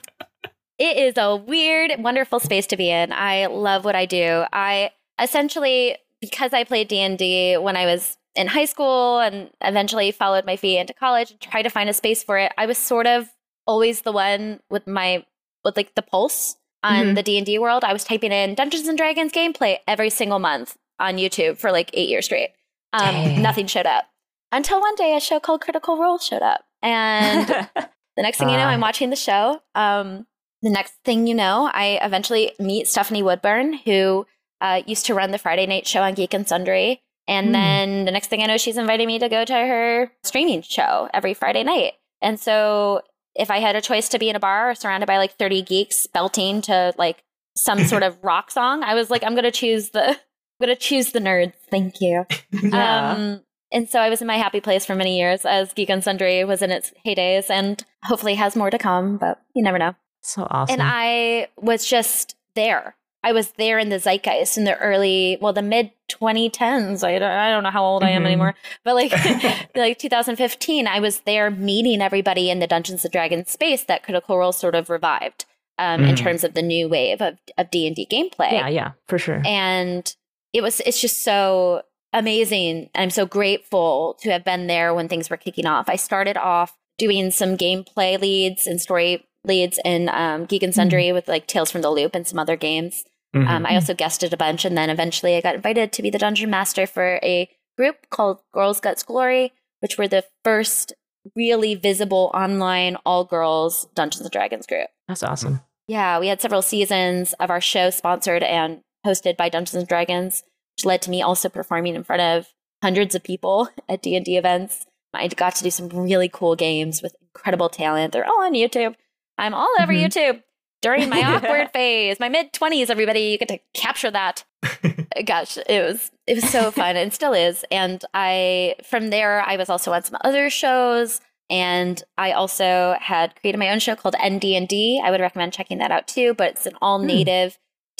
it 0.79 0.97
is 0.97 1.17
a 1.17 1.35
weird 1.35 1.91
wonderful 1.99 2.39
space 2.39 2.65
to 2.67 2.77
be 2.77 2.89
in 2.89 3.11
i 3.11 3.45
love 3.47 3.85
what 3.85 3.95
i 3.95 4.05
do 4.05 4.43
i 4.53 4.89
essentially 5.19 5.97
because 6.21 6.53
i 6.53 6.63
played 6.63 6.87
d&d 6.87 7.57
when 7.57 7.75
i 7.75 7.85
was 7.85 8.17
in 8.35 8.47
high 8.47 8.65
school 8.65 9.19
and 9.19 9.49
eventually 9.61 10.11
followed 10.11 10.45
my 10.45 10.55
feet 10.55 10.79
into 10.79 10.93
college 10.93 11.31
and 11.31 11.39
tried 11.39 11.63
to 11.63 11.69
find 11.69 11.89
a 11.89 11.93
space 11.93 12.23
for 12.23 12.37
it 12.37 12.51
i 12.57 12.65
was 12.65 12.77
sort 12.77 13.05
of 13.07 13.29
always 13.67 14.01
the 14.01 14.11
one 14.11 14.59
with 14.69 14.85
my 14.87 15.23
with 15.63 15.77
like 15.77 15.93
the 15.95 16.01
pulse 16.01 16.55
on 16.83 17.05
Mhm. 17.07 17.15
the 17.15 17.23
d&d 17.23 17.59
world 17.59 17.83
i 17.83 17.93
was 17.93 18.03
typing 18.03 18.31
in 18.31 18.55
dungeons 18.55 18.87
and 18.87 18.97
dragons 18.97 19.31
gameplay 19.31 19.77
every 19.87 20.09
single 20.09 20.39
month 20.39 20.75
on 20.99 21.17
youtube 21.17 21.57
for 21.57 21.71
like 21.71 21.89
eight 21.93 22.09
years 22.09 22.25
straight 22.25 22.49
um, 22.93 23.41
nothing 23.41 23.65
showed 23.67 23.85
up 23.87 24.05
until 24.51 24.79
one 24.79 24.95
day 24.95 25.15
a 25.15 25.19
show 25.19 25.39
called 25.39 25.61
critical 25.61 25.97
role 25.97 26.19
showed 26.19 26.41
up 26.43 26.63
and 26.83 27.47
the 28.15 28.21
next 28.21 28.37
thing 28.37 28.49
you 28.49 28.57
know. 28.57 28.65
I'm 28.65 28.81
watching 28.81 29.09
the 29.09 29.15
show. 29.15 29.61
Um, 29.73 30.27
the 30.61 30.69
next 30.69 30.93
thing 31.03 31.25
you 31.25 31.33
know, 31.33 31.71
I 31.73 31.97
eventually 32.03 32.51
meet 32.59 32.87
Stephanie 32.87 33.23
Woodburn, 33.23 33.73
who 33.73 34.27
uh, 34.61 34.81
used 34.85 35.07
to 35.07 35.15
run 35.15 35.31
the 35.31 35.39
Friday 35.39 35.65
night 35.65 35.87
show 35.87 36.03
on 36.03 36.13
Geek 36.13 36.33
and 36.35 36.47
Sundry. 36.47 37.01
And 37.27 37.47
Hmm. 37.47 37.51
then 37.53 38.05
the 38.05 38.11
next 38.11 38.27
thing 38.27 38.41
I 38.41 38.47
know, 38.47 38.57
she's 38.57 38.77
inviting 38.77 39.07
me 39.07 39.19
to 39.19 39.29
go 39.29 39.45
to 39.45 39.53
her 39.53 40.11
streaming 40.23 40.61
show 40.61 41.09
every 41.13 41.33
Friday 41.33 41.63
night. 41.63 41.93
And 42.21 42.39
so 42.39 43.01
if 43.35 43.49
I 43.49 43.59
had 43.59 43.75
a 43.75 43.81
choice 43.81 44.09
to 44.09 44.19
be 44.19 44.29
in 44.29 44.35
a 44.35 44.39
bar 44.39 44.75
surrounded 44.75 45.07
by 45.07 45.17
like 45.17 45.37
30 45.37 45.61
geeks 45.63 46.05
belting 46.07 46.61
to 46.63 46.93
like 46.97 47.23
some 47.55 47.83
sort 47.85 48.03
of 48.03 48.17
rock 48.23 48.51
song, 48.51 48.83
I 48.83 48.93
was 48.93 49.09
like, 49.09 49.23
I'm 49.23 49.33
going 49.33 49.43
to 49.43 49.51
choose 49.51 49.89
the, 49.91 50.09
I'm 50.09 50.17
going 50.61 50.75
to 50.75 50.81
choose 50.81 51.11
the 51.11 51.19
nerds. 51.19 51.53
Thank 51.71 51.95
you. 52.01 52.25
yeah. 52.51 53.11
Um, 53.13 53.41
and 53.71 53.89
so 53.89 53.99
I 53.99 54.09
was 54.09 54.21
in 54.21 54.27
my 54.27 54.37
happy 54.37 54.59
place 54.61 54.85
for 54.85 54.93
many 54.95 55.17
years 55.17 55.45
as 55.45 55.73
Geek 55.73 55.89
and 55.89 56.03
Sundry 56.03 56.43
was 56.45 56.61
in 56.61 56.69
its 56.71 56.91
heydays 57.05 57.49
and 57.49 57.83
hopefully 58.03 58.35
has 58.35 58.55
more 58.55 58.69
to 58.69 58.77
come, 58.77 59.17
but 59.17 59.41
you 59.55 59.63
never 59.63 59.79
know. 59.79 59.95
so 60.21 60.45
awesome. 60.51 60.73
And 60.73 60.81
I 60.85 61.47
was 61.57 61.85
just 61.85 62.35
there. 62.55 62.95
I 63.23 63.31
was 63.31 63.51
there 63.53 63.79
in 63.79 63.89
the 63.89 63.99
zeitgeist 63.99 64.57
in 64.57 64.65
the 64.65 64.77
early, 64.79 65.37
well, 65.41 65.53
the 65.53 65.61
mid 65.61 65.91
2010s. 66.11 67.03
I 67.03 67.19
don't, 67.19 67.31
I 67.31 67.49
don't 67.49 67.63
know 67.63 67.69
how 67.71 67.83
old 67.83 68.03
I 68.03 68.09
am 68.11 68.23
Mhm. 68.23 68.27
anymore, 68.27 68.55
but 68.83 68.95
like 68.95 69.11
like 69.75 69.97
2015, 69.99 70.87
I 70.87 70.99
was 70.99 71.21
there 71.21 71.49
meeting 71.49 72.01
everybody 72.01 72.49
in 72.49 72.59
the 72.59 72.67
Dungeons 72.67 73.03
and 73.05 73.11
Dragons 73.11 73.49
space 73.51 73.83
that 73.85 74.03
Critical 74.03 74.37
Role 74.37 74.51
sort 74.51 74.75
of 74.75 74.89
revived 74.89 75.45
um, 75.77 76.03
in 76.03 76.15
Mhm. 76.15 76.19
terms 76.19 76.43
of 76.43 76.53
the 76.53 76.61
new 76.61 76.87
wave 76.89 77.21
of 77.21 77.37
of 77.57 77.71
D 77.71 77.87
and 77.87 77.95
D 77.95 78.05
gameplay 78.09 78.51
Yeah, 78.53 78.67
yeah, 78.67 78.91
for 79.07 79.17
sure. 79.17 79.41
and 79.45 80.13
it 80.53 80.61
was 80.61 80.79
it's 80.81 81.01
just 81.01 81.23
so 81.23 81.81
amazing 82.15 82.91
i'm 82.93 83.09
so 83.09 83.25
grateful 83.25 84.15
to 84.21 84.29
have 84.31 84.43
been 84.43 84.67
there 84.67 84.93
when 84.93 85.07
things 85.07 85.31
were 85.31 85.35
kicking 85.37 85.65
off 85.65 85.89
i 85.89 85.95
started 85.95 86.37
off 86.37 86.77
doing 86.99 87.31
some 87.31 87.57
gameplay 87.57 88.21
leads 88.21 88.67
and 88.67 88.79
story 88.79 89.25
leads 89.45 89.79
in 89.83 90.07
um, 90.09 90.45
geek 90.45 90.61
and 90.61 90.75
sundry 90.75 91.11
with 91.11 91.27
like 91.27 91.47
tales 91.47 91.71
from 91.71 91.81
the 91.81 91.89
loop 91.89 92.13
and 92.13 92.27
some 92.27 92.37
other 92.37 92.55
games 92.55 93.03
Mhm. 93.35 93.47
um, 93.49 93.65
i 93.65 93.73
also 93.75 93.93
guested 93.93 94.31
a 94.33 94.37
bunch 94.37 94.63
and 94.65 94.77
then 94.77 94.89
eventually 94.89 95.35
i 95.35 95.41
got 95.41 95.55
invited 95.55 95.91
to 95.91 96.01
be 96.01 96.09
the 96.09 96.19
dungeon 96.19 96.49
master 96.49 96.85
for 96.85 97.19
a 97.23 97.49
group 97.77 98.07
called 98.09 98.39
girls 98.53 98.79
guts 98.79 99.03
glory 99.03 99.51
which 99.79 99.97
were 99.97 100.07
the 100.07 100.23
first 100.43 100.93
really 101.35 101.73
visible 101.73 102.29
online 102.33 102.95
all 103.05 103.23
girls 103.25 103.87
dungeons 103.95 104.21
and 104.21 104.31
dragons 104.31 104.67
group 104.67 104.89
That's 105.07 105.23
awesome. 105.23 105.61
yeah, 105.87 106.19
we 106.19 106.27
had 106.27 106.41
several 106.41 106.61
seasons 106.61 107.33
of 107.39 107.49
our 107.49 107.61
show 107.61 107.89
sponsored 107.89 108.43
and 108.43 108.81
hosted 109.05 109.35
by 109.35 109.49
Dungeons 109.49 109.75
and 109.75 109.87
Dragons, 109.87 110.43
which 110.77 110.85
led 110.85 111.01
to 111.01 111.09
me 111.09 111.21
also 111.21 111.49
performing 111.49 111.95
in 111.95 112.03
front 112.05 112.21
of 112.21 112.47
hundreds 112.81 113.15
of 113.15 113.23
people 113.23 113.67
at 113.89 114.01
D&D 114.01 114.37
events. 114.37 114.85
I 115.13 115.27
got 115.27 115.55
to 115.55 115.63
do 115.63 115.69
some 115.71 115.89
really 115.89 116.29
cool 116.29 116.55
games 116.55 117.01
with 117.01 117.13
incredible 117.21 117.67
talent. 117.69 118.13
They're 118.13 118.25
all 118.25 118.43
on 118.43 118.53
YouTube. 118.53 118.95
I'm 119.37 119.53
all 119.53 119.73
over 119.81 119.91
Mhm. 119.93 120.03
YouTube 120.05 120.43
during 120.83 121.09
my 121.09 121.23
awkward 121.25 121.71
phase, 121.73 122.19
my 122.19 122.29
mid 122.29 122.53
20s 122.53 122.91
everybody, 122.91 123.21
you 123.21 123.37
get 123.39 123.47
to 123.47 123.59
capture 123.73 124.11
that. 124.11 124.43
Gosh, 125.25 125.57
it 125.57 125.83
was 125.83 126.11
it 126.27 126.35
was 126.35 126.49
so 126.49 126.69
fun 126.69 126.95
and 126.95 127.11
still 127.11 127.33
is. 127.33 127.65
And 127.71 128.03
I 128.13 128.75
from 128.83 129.09
there 129.09 129.41
I 129.41 129.57
was 129.57 129.69
also 129.69 129.93
on 129.93 130.03
some 130.03 130.19
other 130.23 130.51
shows 130.51 131.19
and 131.49 132.01
I 132.17 132.33
also 132.33 132.95
had 132.99 133.35
created 133.39 133.57
my 133.57 133.69
own 133.69 133.79
show 133.79 133.95
called 133.95 134.15
ND&D. 134.23 135.01
I 135.03 135.09
would 135.09 135.19
recommend 135.21 135.53
checking 135.53 135.79
that 135.79 135.91
out 135.91 136.07
too, 136.07 136.33
but 136.35 136.51
it's 136.51 136.65
an 136.65 136.73
all 136.81 136.99
hmm. 136.99 137.07
native 137.07 137.57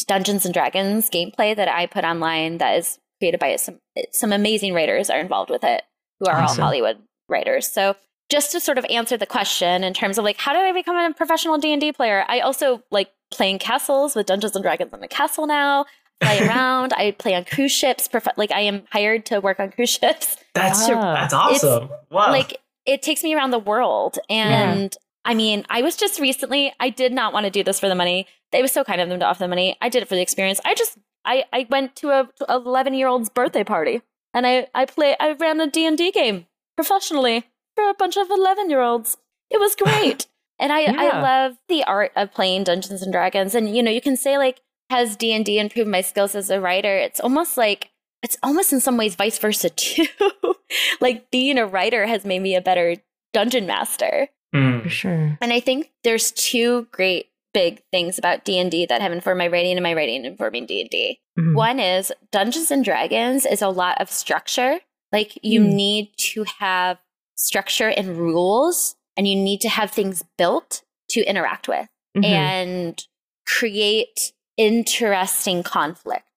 Dungeons 0.07 0.45
and 0.45 0.53
Dragons 0.53 1.09
gameplay 1.09 1.55
that 1.55 1.67
I 1.67 1.85
put 1.85 2.03
online 2.03 2.57
that 2.57 2.77
is 2.77 2.99
created 3.19 3.39
by 3.39 3.55
some 3.55 3.79
some 4.11 4.33
amazing 4.33 4.73
writers 4.73 5.09
are 5.09 5.19
involved 5.19 5.49
with 5.49 5.63
it 5.63 5.83
who 6.19 6.27
are 6.27 6.35
Awesome. 6.35 6.61
all 6.61 6.67
Hollywood 6.67 6.97
writers. 7.29 7.67
So 7.67 7.95
just 8.29 8.51
to 8.51 8.59
sort 8.59 8.77
of 8.77 8.85
answer 8.89 9.17
the 9.17 9.25
question 9.25 9.83
in 9.83 9.93
terms 9.93 10.17
of 10.17 10.23
like 10.23 10.37
how 10.37 10.53
did 10.53 10.63
I 10.63 10.71
become 10.71 10.95
a 10.95 11.13
professional 11.13 11.57
D&D 11.57 11.91
player? 11.93 12.25
I 12.27 12.39
also 12.39 12.81
like 12.91 13.11
playing 13.31 13.59
castles 13.59 14.15
with 14.15 14.25
Dungeons 14.27 14.55
and 14.55 14.63
Dragons 14.63 14.93
in 14.93 14.99
the 14.99 15.07
castle 15.07 15.47
now. 15.47 15.85
Fly 16.21 16.37
around. 16.47 16.93
I 16.93 17.11
play 17.11 17.35
on 17.35 17.43
cruise 17.45 17.71
ships. 17.71 18.07
Prof- 18.07 18.27
like 18.37 18.51
I 18.51 18.61
am 18.61 18.83
hired 18.91 19.25
to 19.27 19.39
work 19.39 19.59
on 19.59 19.71
cruise 19.71 19.89
ships. 20.01 20.37
that's 20.53 20.87
Ah. 20.89 21.13
that's 21.15 21.33
awesome. 21.33 21.89
Wow. 22.09 22.31
Like 22.31 22.59
it 22.85 23.01
takes 23.01 23.23
me 23.23 23.33
around 23.33 23.51
the 23.51 23.59
world. 23.59 24.19
And 24.29 24.95
I 25.25 25.33
mean, 25.35 25.65
I 25.69 25.81
was 25.81 25.95
just 25.95 26.19
recently, 26.19 26.73
I 26.79 26.89
did 26.89 27.13
not 27.13 27.33
want 27.33 27.45
to 27.45 27.49
do 27.49 27.63
this 27.63 27.79
for 27.79 27.87
the 27.87 27.95
money. 27.95 28.27
It 28.51 28.61
was 28.61 28.71
so 28.73 28.83
kind 28.83 28.99
of 28.99 29.07
them 29.09 29.19
to 29.21 29.25
offer 29.25 29.39
the 29.39 29.47
money. 29.47 29.77
I 29.81 29.87
did 29.89 30.03
it 30.03 30.09
for 30.09 30.15
the 30.15 30.21
experience. 30.21 30.59
I 30.65 30.75
just, 30.75 30.97
I, 31.25 31.45
I 31.53 31.65
went 31.69 31.95
to 31.97 32.09
a 32.09 32.29
11 32.49 32.93
year 32.93 33.07
old's 33.07 33.29
birthday 33.29 33.63
party 33.63 34.01
and 34.33 34.45
I, 34.45 34.67
I 34.75 34.85
play, 34.85 35.15
I 35.19 35.31
ran 35.31 35.61
a 35.61 35.67
D&D 35.67 36.11
game 36.11 36.45
professionally 36.75 37.45
for 37.75 37.89
a 37.89 37.93
bunch 37.93 38.17
of 38.17 38.29
11 38.29 38.69
year 38.69 38.81
olds. 38.81 39.17
It 39.49 39.59
was 39.59 39.75
great. 39.75 40.27
and 40.59 40.71
I, 40.71 40.81
Yeah. 40.81 40.93
I 40.97 41.21
love 41.21 41.57
the 41.69 41.83
art 41.83 42.11
of 42.15 42.33
playing 42.33 42.63
Dungeons 42.65 43.01
and 43.01 43.11
Dragons. 43.11 43.55
And, 43.55 43.75
you 43.75 43.83
know, 43.83 43.91
you 43.91 44.01
can 44.01 44.17
say 44.17 44.37
like, 44.37 44.61
has 44.89 45.15
D&D 45.15 45.57
improved 45.59 45.89
my 45.89 46.01
skills 46.01 46.35
as 46.35 46.49
a 46.49 46.59
writer? 46.61 46.95
It's 46.97 47.19
almost 47.19 47.57
like, 47.57 47.89
it's 48.21 48.37
almost 48.43 48.71
in 48.73 48.79
some 48.79 48.97
ways 48.97 49.15
vice 49.15 49.37
versa 49.37 49.69
too. 49.69 50.05
like 51.01 51.29
being 51.31 51.57
a 51.57 51.65
writer 51.65 52.05
has 52.05 52.25
made 52.25 52.39
me 52.41 52.55
a 52.55 52.61
better 52.61 52.97
dungeon 53.33 53.65
master. 53.65 54.29
Mm. 54.55 54.83
For 54.83 54.89
sure. 54.89 55.37
And 55.41 55.51
I 55.51 55.59
think 55.59 55.91
there's 56.03 56.31
two 56.31 56.87
great 56.91 57.27
big 57.53 57.81
things 57.91 58.17
about 58.17 58.45
D&D 58.45 58.85
that 58.87 59.01
have 59.01 59.11
informed 59.11 59.37
my 59.39 59.47
writing 59.47 59.73
and 59.73 59.83
my 59.83 59.93
writing 59.93 60.25
informing 60.25 60.65
D&D. 60.65 61.19
Mhm. 61.39 61.55
One 61.55 61.79
is 61.79 62.11
Dungeons 62.31 62.71
and 62.71 62.83
Dragons 62.85 63.45
is 63.45 63.61
a 63.61 63.69
lot 63.69 63.99
of 64.01 64.09
structure. 64.09 64.79
Like 65.11 65.37
you 65.43 65.61
Hmm. 65.63 65.69
need 65.75 66.09
to 66.17 66.45
have 66.59 66.97
structure 67.35 67.89
and 67.89 68.17
rules 68.17 68.95
and 69.17 69.27
you 69.27 69.35
need 69.35 69.61
to 69.61 69.69
have 69.69 69.91
things 69.91 70.23
built 70.37 70.83
to 71.09 71.21
interact 71.23 71.67
with 71.67 71.87
Mhm. 72.17 72.23
and 72.25 73.07
create 73.45 74.33
interesting 74.57 75.63
conflict 75.63 76.27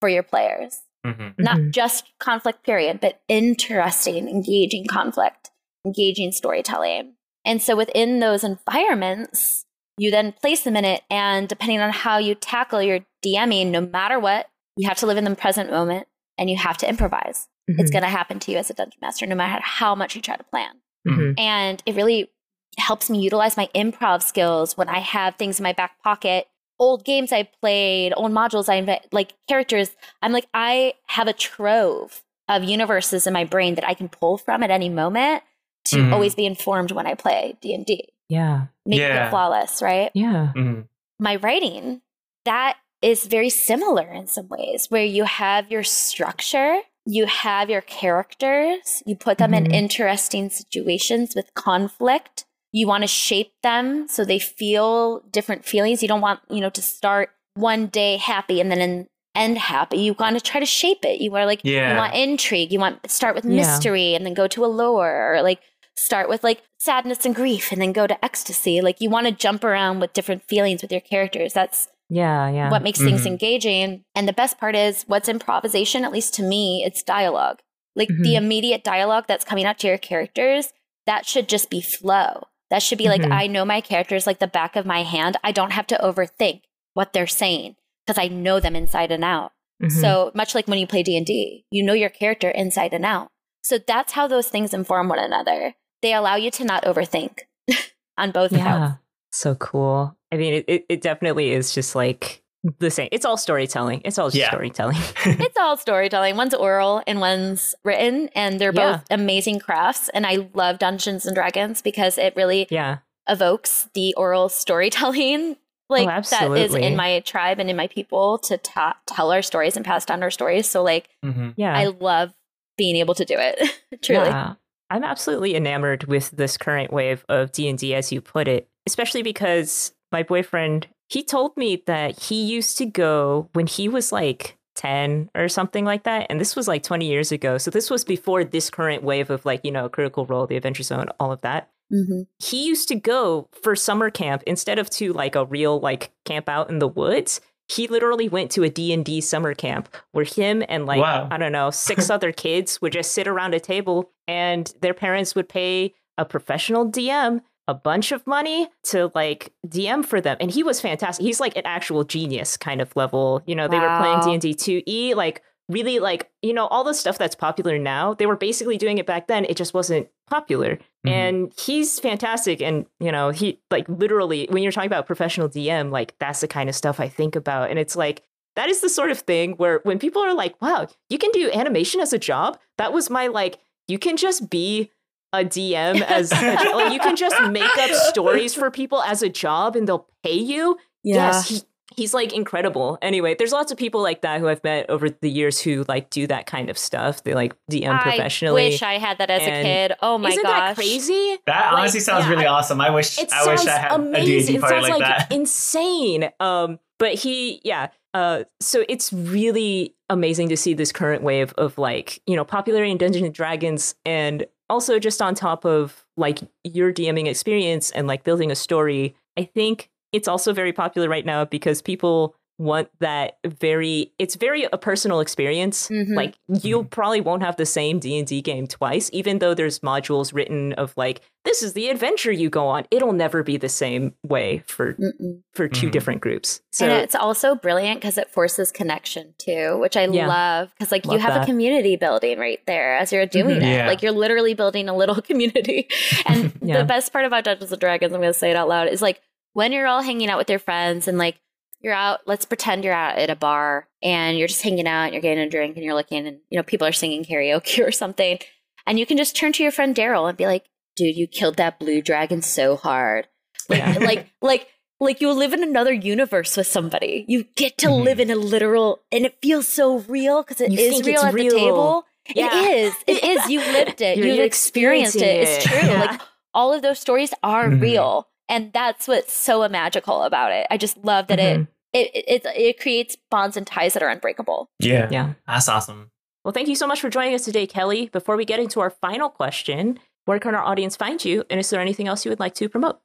for 0.00 0.08
your 0.08 0.22
players 0.22 0.80
Mhm. 1.06 1.34
not 1.38 1.56
Mhm. 1.56 1.70
just 1.72 2.04
conflict 2.18 2.64
period 2.64 3.00
but 3.00 3.20
interesting 3.28 4.28
engaging 4.28 4.86
conflict 4.86 5.50
engaging 5.84 6.32
storytelling 6.32 7.14
and 7.44 7.60
so 7.62 7.74
within 7.74 8.20
those 8.20 8.44
environments 8.44 9.64
you 9.98 10.10
then 10.10 10.32
place 10.32 10.62
them 10.62 10.76
in 10.76 10.84
it 10.84 11.02
and 11.10 11.48
depending 11.48 11.80
on 11.80 11.90
how 11.90 12.18
you 12.18 12.34
tackle 12.34 12.82
your 12.82 13.00
dming 13.24 13.68
no 13.68 13.80
matter 13.80 14.18
what 14.18 14.48
you 14.76 14.88
have 14.88 14.98
to 14.98 15.06
live 15.06 15.16
in 15.18 15.24
the 15.24 15.34
present 15.34 15.70
moment 15.70 16.06
and 16.38 16.48
you 16.50 16.56
have 16.56 16.76
to 16.76 16.88
improvise 16.88 17.48
it's 17.68 17.90
Mhm. 17.90 17.92
going 17.92 18.02
to 18.02 18.08
happen 18.08 18.38
to 18.40 18.52
you 18.52 18.58
as 18.58 18.70
a 18.70 18.74
dungeon 18.74 18.98
master 19.00 19.26
no 19.26 19.34
matter 19.34 19.60
how 19.62 19.94
much 19.94 20.14
you 20.16 20.22
try 20.22 20.36
to 20.36 20.44
plan 20.44 20.80
Mhm. 21.06 21.34
and 21.38 21.82
it 21.86 21.94
really 21.94 22.30
helps 22.78 23.10
me 23.10 23.20
utilize 23.20 23.56
my 23.56 23.68
improv 23.74 24.22
skills 24.22 24.76
when 24.76 24.88
I 24.88 24.98
have 25.00 25.36
things 25.36 25.58
in 25.60 25.62
my 25.62 25.72
back 25.74 26.02
pocket, 26.02 26.48
old 26.78 27.04
games 27.04 27.30
I 27.32 27.42
played, 27.60 28.12
old 28.16 28.32
modules 28.32 28.68
I 28.68 28.76
invent, 28.76 29.12
like 29.12 29.34
characters. 29.46 29.94
I'm 30.22 30.32
like, 30.32 30.46
I 30.54 30.94
have 31.08 31.28
a 31.28 31.32
trove 31.34 32.22
of 32.48 32.64
universes 32.64 33.26
in 33.26 33.32
my 33.34 33.44
brain 33.44 33.74
that 33.74 33.86
I 33.86 33.92
can 33.94 34.08
pull 34.08 34.38
from 34.38 34.62
at 34.62 34.70
any 34.70 34.88
moment 34.88 35.42
to 35.86 35.96
Mhm. 35.98 36.12
always 36.12 36.34
be 36.34 36.46
informed 36.46 36.92
when 36.92 37.06
I 37.06 37.14
play 37.14 37.56
D 37.60 37.74
and 37.74 37.84
D. 37.84 38.08
Yeah. 38.28 38.66
Make 38.86 39.00
Yeah. 39.00 39.26
it 39.26 39.30
flawless, 39.30 39.82
right? 39.82 40.10
Yeah. 40.14 40.52
Mhm. 40.56 40.88
my 41.20 41.36
writing, 41.36 42.00
that 42.46 42.78
is 43.00 43.26
very 43.26 43.50
similar 43.50 44.10
in 44.10 44.26
some 44.26 44.48
ways, 44.48 44.86
where 44.90 45.04
you 45.04 45.22
have 45.24 45.70
your 45.70 45.84
structure, 45.84 46.80
you 47.06 47.26
have 47.26 47.68
your 47.68 47.80
characters, 47.80 49.02
you 49.06 49.16
put 49.16 49.38
them 49.38 49.54
in 49.54 49.64
Mhm. 49.64 49.72
interesting 49.72 50.50
situations 50.50 51.34
with 51.34 51.52
conflict. 51.54 52.44
You 52.72 52.86
want 52.86 53.02
to 53.02 53.08
shape 53.08 53.52
them 53.62 54.06
so 54.08 54.24
they 54.24 54.38
feel 54.38 55.20
different 55.30 55.64
feelings. 55.64 56.00
You 56.02 56.08
don't 56.08 56.20
want, 56.20 56.40
you 56.48 56.60
know, 56.60 56.70
to 56.70 56.82
start 56.82 57.30
one 57.54 57.86
day 57.88 58.16
happy 58.16 58.60
and 58.60 58.70
then 58.70 58.80
in, 58.80 59.06
end 59.34 59.58
happy. 59.58 59.98
You 59.98 60.14
want 60.18 60.36
to 60.38 60.40
try 60.42 60.60
to 60.60 60.66
shape 60.66 61.04
it. 61.04 61.20
You 61.20 61.30
want 61.30 61.46
like 61.46 61.60
Yeah. 61.64 61.92
you 61.92 61.96
want 61.98 62.14
intrigue. 62.14 62.72
You 62.72 62.78
want 62.78 63.10
start 63.10 63.34
with 63.34 63.44
Yeah. 63.44 63.56
mystery 63.56 64.14
and 64.14 64.24
then 64.24 64.34
go 64.34 64.46
to 64.48 64.64
a 64.64 64.66
lore 64.68 65.34
or 65.34 65.42
like 65.42 65.60
start 65.96 66.28
with 66.28 66.42
like 66.44 66.62
sadness 66.80 67.26
and 67.26 67.34
grief 67.34 67.72
and 67.72 67.80
then 67.82 67.92
go 67.92 68.06
to 68.06 68.24
ecstasy. 68.24 68.80
Like 68.80 69.00
you 69.00 69.10
want 69.10 69.26
to 69.26 69.32
jump 69.32 69.64
around 69.64 70.00
with 70.00 70.12
different 70.12 70.42
feelings 70.48 70.80
with 70.82 70.92
your 70.92 71.00
characters. 71.02 71.52
That's 71.52 71.88
Yeah. 72.08 72.50
Yeah. 72.50 72.70
what 72.70 72.82
makes 72.82 72.98
things 73.00 73.22
Mhm. 73.22 73.26
engaging. 73.26 74.04
And 74.14 74.28
the 74.28 74.32
best 74.34 74.58
part 74.58 74.76
is 74.76 75.04
what's 75.06 75.28
improvisation, 75.28 76.04
at 76.04 76.12
least 76.12 76.34
to 76.34 76.42
me, 76.42 76.82
it's 76.84 77.02
dialogue. 77.02 77.60
Like 77.96 78.08
the 78.08 78.34
Mhm. 78.34 78.36
immediate 78.36 78.84
dialogue 78.84 79.24
that's 79.28 79.44
coming 79.44 79.64
out 79.64 79.78
to 79.80 79.86
your 79.86 79.98
characters, 79.98 80.72
that 81.06 81.26
should 81.26 81.48
just 81.48 81.70
be 81.70 81.80
flow. 81.80 82.48
That 82.70 82.82
should 82.82 82.98
be 82.98 83.08
like, 83.08 83.22
Mhm. 83.22 83.32
I 83.32 83.46
know 83.46 83.64
my 83.64 83.80
characters 83.80 84.26
like 84.26 84.38
the 84.40 84.46
back 84.46 84.76
of 84.76 84.84
my 84.86 85.02
hand. 85.02 85.36
I 85.44 85.52
don't 85.52 85.72
have 85.72 85.86
to 85.88 85.98
overthink 86.02 86.62
what 86.94 87.12
they're 87.12 87.26
saying 87.26 87.76
because 88.06 88.22
I 88.22 88.28
know 88.28 88.60
them 88.60 88.76
inside 88.76 89.10
and 89.12 89.24
out. 89.24 89.52
So 89.88 90.30
much 90.32 90.54
like 90.54 90.68
when 90.68 90.78
you 90.78 90.86
play 90.86 91.02
D&D, 91.02 91.64
you 91.72 91.82
know 91.82 91.92
your 91.92 92.08
character 92.08 92.48
inside 92.50 92.92
and 92.92 93.04
out. 93.04 93.30
So 93.64 93.78
that's 93.78 94.12
how 94.12 94.28
those 94.28 94.48
things 94.48 94.72
inform 94.72 95.08
one 95.08 95.18
another. 95.18 95.74
They 96.02 96.14
allow 96.14 96.36
you 96.36 96.52
to 96.52 96.64
not 96.64 96.84
overthink 96.84 97.40
on 98.16 98.30
both 98.30 98.52
yeah. 98.52 98.58
counts. 98.64 98.98
So 99.32 99.54
cool. 99.54 100.16
I 100.30 100.36
mean, 100.36 100.54
it, 100.54 100.64
it, 100.68 100.86
it 100.88 101.00
definitely 101.02 101.52
is 101.52 101.74
just 101.74 101.94
like 101.94 102.42
the 102.78 102.90
same. 102.90 103.08
It's 103.10 103.24
all 103.24 103.36
storytelling. 103.36 104.02
It's 104.04 104.18
all 104.18 104.28
just 104.28 104.36
Yeah. 104.36 104.50
storytelling. 104.50 104.98
It's 105.26 105.56
all 105.58 105.76
storytelling. 105.76 106.36
One's 106.36 106.54
oral 106.54 107.02
and 107.06 107.18
one's 107.20 107.74
written, 107.84 108.28
and 108.34 108.60
they're 108.60 108.72
Yeah. 108.74 108.92
both 108.98 109.04
amazing 109.10 109.58
crafts. 109.58 110.08
And 110.10 110.26
I 110.26 110.48
love 110.54 110.78
Dungeons 110.78 111.26
and 111.26 111.34
Dragons 111.34 111.82
because 111.82 112.18
it 112.18 112.34
really 112.36 112.66
yeah. 112.70 112.98
evokes 113.28 113.88
the 113.94 114.14
oral 114.14 114.48
storytelling 114.48 115.56
like 115.88 116.06
that 116.06 116.20
is 116.24 116.32
Oh, 116.32 116.36
absolutely. 116.36 116.82
in 116.84 116.96
my 116.96 117.20
tribe 117.20 117.58
and 117.58 117.68
in 117.68 117.76
my 117.76 117.86
people 117.88 118.38
to 118.38 118.56
ta- 118.58 118.96
tell 119.06 119.30
our 119.32 119.42
stories 119.42 119.76
and 119.76 119.84
pass 119.84 120.04
down 120.06 120.22
our 120.22 120.30
stories. 120.30 120.68
So 120.68 120.82
like 120.82 121.08
Mhm. 121.24 121.54
Yeah. 121.56 121.76
I 121.76 121.86
love 121.86 122.32
being 122.78 122.96
able 122.96 123.14
to 123.14 123.24
do 123.24 123.34
it. 123.38 123.60
Truly. 124.02 124.26
Yeah. 124.28 124.54
I'm 124.88 125.04
absolutely 125.04 125.54
enamored 125.56 126.04
with 126.04 126.30
this 126.30 126.56
current 126.56 126.92
wave 126.92 127.24
of 127.28 127.50
D&D 127.52 127.94
as 127.94 128.12
you 128.12 128.20
put 128.20 128.46
it, 128.48 128.68
especially 128.86 129.22
because 129.22 129.92
my 130.10 130.22
boyfriend, 130.22 130.86
he 131.08 131.22
told 131.22 131.56
me 131.56 131.82
that 131.86 132.18
he 132.18 132.42
used 132.42 132.78
to 132.78 132.86
go 132.86 133.48
when 133.52 133.66
he 133.66 133.88
was 133.88 134.12
like 134.12 134.56
10 134.76 135.30
or 135.34 135.48
something 135.48 135.84
like 135.84 136.04
that 136.04 136.26
and 136.30 136.40
this 136.40 136.56
was 136.56 136.66
like 136.66 136.82
20 136.82 137.06
years 137.06 137.30
ago. 137.32 137.58
So 137.58 137.70
this 137.70 137.90
was 137.90 138.04
before 138.04 138.42
this 138.44 138.70
current 138.70 139.02
wave 139.02 139.30
of 139.30 139.44
like, 139.44 139.60
you 139.64 139.70
know, 139.70 139.88
Critical 139.88 140.24
Role, 140.26 140.46
the 140.46 140.56
Adventure 140.56 140.82
Zone, 140.82 141.08
all 141.20 141.30
of 141.32 141.40
that. 141.42 141.68
Mhm. 141.92 142.26
He 142.42 142.64
used 142.66 142.88
to 142.88 142.94
go 142.94 143.48
for 143.62 143.76
summer 143.76 144.08
camp 144.10 144.42
instead 144.46 144.78
of 144.78 144.88
to 144.90 145.12
like 145.12 145.34
a 145.34 145.44
real 145.44 145.78
like 145.78 146.10
camp 146.24 146.48
out 146.48 146.70
in 146.70 146.78
the 146.78 146.88
woods. 146.88 147.40
he 147.68 147.86
literally 147.86 148.28
went 148.28 148.50
to 148.50 148.64
a 148.64 148.68
D&D 148.68 149.20
summer 149.22 149.54
camp 149.54 149.88
where 150.10 150.24
him 150.26 150.62
and 150.68 150.84
like 150.84 151.00
Wow. 151.00 151.28
I 151.30 151.38
don't 151.38 151.52
know, 151.52 151.70
six 151.70 152.10
other 152.16 152.32
kids 152.32 152.82
would 152.82 152.92
just 152.92 153.12
sit 153.12 153.26
around 153.28 153.54
a 153.54 153.60
table 153.60 154.10
and 154.26 154.70
their 154.82 154.92
parents 154.94 155.34
would 155.34 155.48
pay 155.48 155.94
a 156.18 156.24
professional 156.24 156.90
DM 156.90 157.40
a 157.68 157.74
bunch 157.74 158.12
of 158.12 158.26
money 158.26 158.68
to 158.84 159.10
like 159.14 159.52
DM 159.66 160.04
for 160.04 160.20
them. 160.20 160.36
And 160.40 160.50
he 160.50 160.62
was 160.62 160.80
fantastic. 160.80 161.24
He's 161.24 161.40
like 161.40 161.56
an 161.56 161.62
actual 161.64 162.04
genius 162.04 162.56
kind 162.56 162.80
of 162.80 162.94
level. 162.96 163.42
You 163.46 163.54
know, 163.54 163.68
they 163.68 163.78
were 163.78 163.96
playing 163.98 164.40
D&D 164.40 164.54
2E 164.54 165.14
like 165.14 165.42
really 165.68 166.00
like, 166.00 166.30
you 166.42 166.52
know, 166.52 166.66
all 166.66 166.84
the 166.84 166.92
stuff 166.92 167.18
that's 167.18 167.36
popular 167.36 167.78
now, 167.78 168.14
they 168.14 168.26
were 168.26 168.36
basically 168.36 168.76
doing 168.76 168.98
it 168.98 169.06
back 169.06 169.28
then. 169.28 169.44
It 169.44 169.56
just 169.56 169.72
wasn't 169.72 170.08
popular. 170.28 170.78
Mhm. 171.06 171.10
And 171.10 171.52
he's 171.58 172.00
fantastic. 172.00 172.60
And, 172.60 172.84
you 172.98 173.12
know, 173.12 173.30
he 173.30 173.60
like 173.70 173.88
literally, 173.88 174.48
when 174.50 174.62
you're 174.62 174.72
talking 174.72 174.88
about 174.88 175.06
professional 175.06 175.48
DM, 175.48 175.90
like 175.90 176.14
that's 176.18 176.40
the 176.40 176.48
kind 176.48 176.68
of 176.68 176.74
stuff 176.74 176.98
I 176.98 177.08
think 177.08 177.36
about. 177.36 177.70
And 177.70 177.78
it's 177.78 177.96
like, 177.96 178.22
that 178.56 178.68
is 178.68 178.80
the 178.80 178.88
sort 178.88 179.10
of 179.10 179.20
thing 179.20 179.52
where 179.52 179.80
when 179.84 179.98
people 179.98 180.20
are 180.22 180.34
like, 180.34 180.60
wow, 180.60 180.88
you 181.08 181.16
can 181.16 181.30
do 181.30 181.50
animation 181.52 182.00
as 182.00 182.12
a 182.12 182.18
job, 182.18 182.58
that 182.76 182.92
was 182.92 183.08
my 183.08 183.28
like, 183.28 183.58
you 183.88 183.98
can 183.98 184.16
just 184.16 184.50
be 184.50 184.90
a 185.32 185.44
DM 185.44 186.00
as 186.02 186.32
a, 186.32 186.34
like, 186.74 186.92
you 186.92 187.00
can 187.00 187.16
just 187.16 187.40
make 187.50 187.76
up 187.78 187.90
stories 188.08 188.54
for 188.54 188.70
people 188.70 189.02
as 189.02 189.22
a 189.22 189.28
job 189.28 189.76
and 189.76 189.86
they'll 189.88 190.08
pay 190.22 190.34
you. 190.38 190.76
Yes, 191.02 191.48
he, 191.48 191.60
he's 191.96 192.14
like 192.14 192.32
incredible. 192.32 192.98
Anyway, 193.02 193.34
there's 193.38 193.52
lots 193.52 193.72
of 193.72 193.78
people 193.78 194.02
like 194.02 194.22
that 194.22 194.40
who 194.40 194.48
I've 194.48 194.62
met 194.62 194.88
over 194.88 195.10
the 195.10 195.30
years 195.30 195.60
who 195.60 195.84
like 195.88 196.10
do 196.10 196.26
that 196.28 196.46
kind 196.46 196.70
of 196.70 196.78
stuff. 196.78 197.22
They 197.24 197.34
like 197.34 197.54
DM 197.70 198.00
professionally. 198.02 198.62
I 198.62 198.68
wish 198.68 198.82
I 198.82 198.98
had 198.98 199.18
that 199.18 199.30
as 199.30 199.42
a 199.42 199.62
kid. 199.62 199.92
Oh 200.00 200.18
my 200.18 200.28
God. 200.28 200.32
Isn't 200.32 200.42
gosh. 200.44 200.58
that 200.68 200.74
crazy? 200.76 201.38
That 201.46 201.72
Like, 201.72 201.80
honestly 201.80 202.00
sounds 202.00 202.24
yeah, 202.26 202.30
really 202.30 202.46
awesome. 202.46 202.80
I 202.80 202.90
wish 202.90 203.18
It 203.18 203.32
I 203.32 203.44
sounds 203.44 203.60
wish 203.64 203.68
I 203.68 203.78
had 203.78 203.92
amazing. 203.92 204.22
a 204.22 204.24
D&D 204.46 204.54
it 204.56 204.60
party 204.60 204.74
sounds 204.76 204.88
like, 204.88 205.00
like, 205.00 205.28
that. 205.28 205.32
insane. 205.32 206.30
Um, 206.40 206.78
but 206.98 207.14
he, 207.14 207.60
yeah. 207.64 207.88
Uh, 208.14 208.44
so 208.60 208.84
it's 208.88 209.12
really 209.12 209.94
amazing 210.10 210.50
to 210.50 210.56
see 210.56 210.74
this 210.74 210.92
current 210.92 211.22
wave 211.22 211.54
of 211.56 211.78
like 211.78 212.20
you 212.26 212.36
know 212.36 212.44
popularity 212.44 212.90
in 212.92 212.98
Dungeons 212.98 213.24
and 213.24 213.34
Dragons, 213.34 213.94
and 214.04 214.44
also 214.72 214.98
just 214.98 215.20
on 215.20 215.34
top 215.34 215.66
of 215.66 216.06
like 216.16 216.38
your 216.64 216.92
DMing 216.92 217.28
experience 217.28 217.90
and 217.90 218.06
like 218.06 218.24
building 218.24 218.50
a 218.50 218.54
story. 218.54 219.14
I 219.36 219.44
think 219.44 219.90
it's 220.12 220.26
also 220.26 220.54
very 220.54 220.72
popular 220.72 221.08
right 221.10 221.26
now 221.26 221.44
because 221.44 221.82
people 221.82 222.34
want 222.58 222.88
that 223.00 223.38
very 223.46 224.12
it's 224.18 224.36
very 224.36 224.64
a 224.72 224.78
personal 224.78 225.20
experience 225.20 225.88
Mhm. 225.88 226.14
like 226.14 226.34
you 226.62 226.84
probably 226.84 227.20
won't 227.20 227.42
have 227.42 227.56
the 227.56 227.66
same 227.66 227.98
d&d 227.98 228.40
game 228.42 228.66
twice 228.66 229.08
even 229.12 229.38
though 229.38 229.54
there's 229.54 229.80
modules 229.80 230.32
written 230.34 230.72
of 230.74 230.92
like 230.96 231.22
this 231.44 231.62
is 231.62 231.72
the 231.72 231.88
adventure 231.88 232.30
you 232.30 232.48
go 232.50 232.68
on 232.68 232.86
it'll 232.90 233.12
never 233.14 233.42
be 233.42 233.56
the 233.56 233.68
same 233.70 234.14
way 234.22 234.62
for 234.66 234.92
Mm-mm. 234.94 235.42
for 235.54 235.66
2 235.66 235.88
Mhm. 235.88 235.90
different 235.92 236.20
groups 236.20 236.60
so 236.72 236.84
and 236.84 236.92
it's 237.02 237.14
also 237.14 237.54
brilliant 237.54 238.00
because 238.00 238.16
it 238.18 238.28
forces 238.30 238.70
connection 238.70 239.34
too, 239.38 239.78
which 239.80 239.96
I 239.96 240.04
Yeah. 240.06 240.26
love. 240.28 240.70
Because 240.78 240.92
like 240.92 241.04
you 241.06 241.18
have 241.18 241.34
that. 241.34 241.42
a 241.42 241.46
community 241.46 241.96
building 241.96 242.38
right 242.38 242.60
there 242.66 242.96
as 242.96 243.12
you're 243.12 243.26
doing 243.26 243.56
Mhm. 243.60 243.62
it. 243.62 243.76
Yeah. 243.76 243.86
Like 243.88 244.02
you're 244.02 244.12
literally 244.12 244.54
building 244.54 244.88
a 244.88 244.96
little 244.96 245.20
community. 245.30 245.88
And 246.26 246.52
Yeah. 246.62 246.78
the 246.78 246.84
best 246.84 247.12
part 247.12 247.24
about 247.24 247.44
Dungeons 247.44 247.72
and 247.72 247.80
Dragons, 247.80 248.12
I'm 248.12 248.20
going 248.20 248.32
to 248.32 248.38
say 248.38 248.50
it 248.50 248.56
out 248.56 248.68
loud, 248.68 248.88
is 248.88 249.02
like 249.02 249.20
when 249.54 249.72
you're 249.72 249.86
all 249.86 250.00
hanging 250.02 250.28
out 250.30 250.38
with 250.38 250.48
your 250.48 250.58
friends 250.58 251.08
and 251.08 251.18
like 251.18 251.36
you're 251.82 251.92
out. 251.94 252.20
Let's 252.26 252.44
pretend 252.44 252.84
you're 252.84 252.94
out 252.94 253.18
at 253.18 253.30
a 253.30 253.36
bar 253.36 253.88
and 254.02 254.38
you're 254.38 254.48
just 254.48 254.62
hanging 254.62 254.86
out. 254.86 255.04
And 255.04 255.12
you're 255.14 255.22
getting 255.22 255.44
a 255.44 255.48
drink 255.50 255.76
and 255.76 255.84
you're 255.84 255.94
looking, 255.94 256.26
and 256.26 256.38
you 256.50 256.56
know 256.58 256.62
people 256.62 256.86
are 256.86 256.92
singing 256.92 257.24
karaoke 257.24 257.84
or 257.86 257.92
something, 257.92 258.38
and 258.86 258.98
you 258.98 259.06
can 259.06 259.16
just 259.16 259.36
turn 259.36 259.52
to 259.54 259.62
your 259.62 259.72
friend 259.72 259.94
Daryl 259.94 260.28
and 260.28 260.38
be 260.38 260.46
like, 260.46 260.64
"Dude, 260.96 261.16
you 261.16 261.26
killed 261.26 261.56
that 261.56 261.78
blue 261.78 262.00
dragon 262.02 262.42
so 262.42 262.76
hard." 262.76 263.28
yeah. 263.68 263.96
like 264.00 264.26
like 264.40 264.68
like 265.00 265.20
you 265.20 265.32
live 265.32 265.52
in 265.52 265.62
another 265.62 265.92
universe 265.92 266.56
with 266.56 266.66
somebody. 266.66 267.24
You 267.28 267.44
get 267.56 267.78
to 267.78 267.88
Mhm. 267.88 268.04
live 268.04 268.20
in 268.20 268.30
a 268.30 268.36
literal, 268.36 269.02
and 269.10 269.24
it 269.26 269.38
feels 269.42 269.66
so 269.68 269.98
real 270.00 270.42
because 270.42 270.60
it 270.60 270.70
You 270.72 270.78
is 270.78 271.02
real 271.04 271.20
at 271.22 271.34
real. 271.34 271.50
the 271.50 271.56
table. 271.58 272.04
Yeah. 272.34 272.50
It 272.66 272.76
is. 272.76 272.94
It 273.08 273.24
is. 273.44 273.50
You 273.50 273.58
lived 273.60 274.00
it. 274.00 274.16
You're- 274.16 274.28
You've 274.28 274.36
you're 274.38 274.46
experienced 274.46 275.16
it. 275.16 275.48
It's 275.48 275.64
true. 275.64 275.78
it. 275.88 275.98
Like 275.98 276.20
all 276.54 276.72
of 276.72 276.82
those 276.82 277.00
stories 277.00 277.32
are 277.42 277.68
Mhm. 277.68 277.80
real, 277.80 278.28
and 278.52 278.72
that's 278.72 279.08
what's 279.08 279.32
so 279.32 279.66
magical 279.68 280.22
about 280.22 280.52
it. 280.52 280.66
I 280.70 280.76
just 280.76 280.96
love 281.10 281.26
that 281.28 281.38
Mhm. 281.40 281.66
it, 281.92 282.10
it 282.14 282.24
it 282.34 282.42
it 282.68 282.80
creates 282.80 283.16
bonds 283.30 283.56
and 283.56 283.66
ties 283.66 283.92
that 283.94 284.02
are 284.04 284.08
unbreakable. 284.16 284.68
yeah. 284.78 285.08
yeah 285.10 285.28
That's 285.46 285.68
awesome. 285.68 286.10
well 286.44 286.52
thank 286.56 286.68
you 286.68 286.76
so 286.82 286.86
much 286.86 287.00
for 287.02 287.10
joining 287.16 287.34
us 287.38 287.44
today 287.44 287.66
kelly 287.66 288.02
before 288.18 288.36
we 288.36 288.44
get 288.52 288.60
into 288.64 288.78
our 288.84 288.90
final 288.90 289.28
question 289.40 289.98
where 290.26 290.38
can 290.38 290.54
our 290.54 290.62
audience 290.70 290.94
find 291.04 291.18
you 291.24 291.44
and 291.50 291.58
is 291.62 291.68
there 291.70 291.80
anything 291.86 292.06
else 292.08 292.24
you 292.24 292.30
would 292.32 292.40
like 292.46 292.54
to 292.60 292.68
promote 292.68 292.98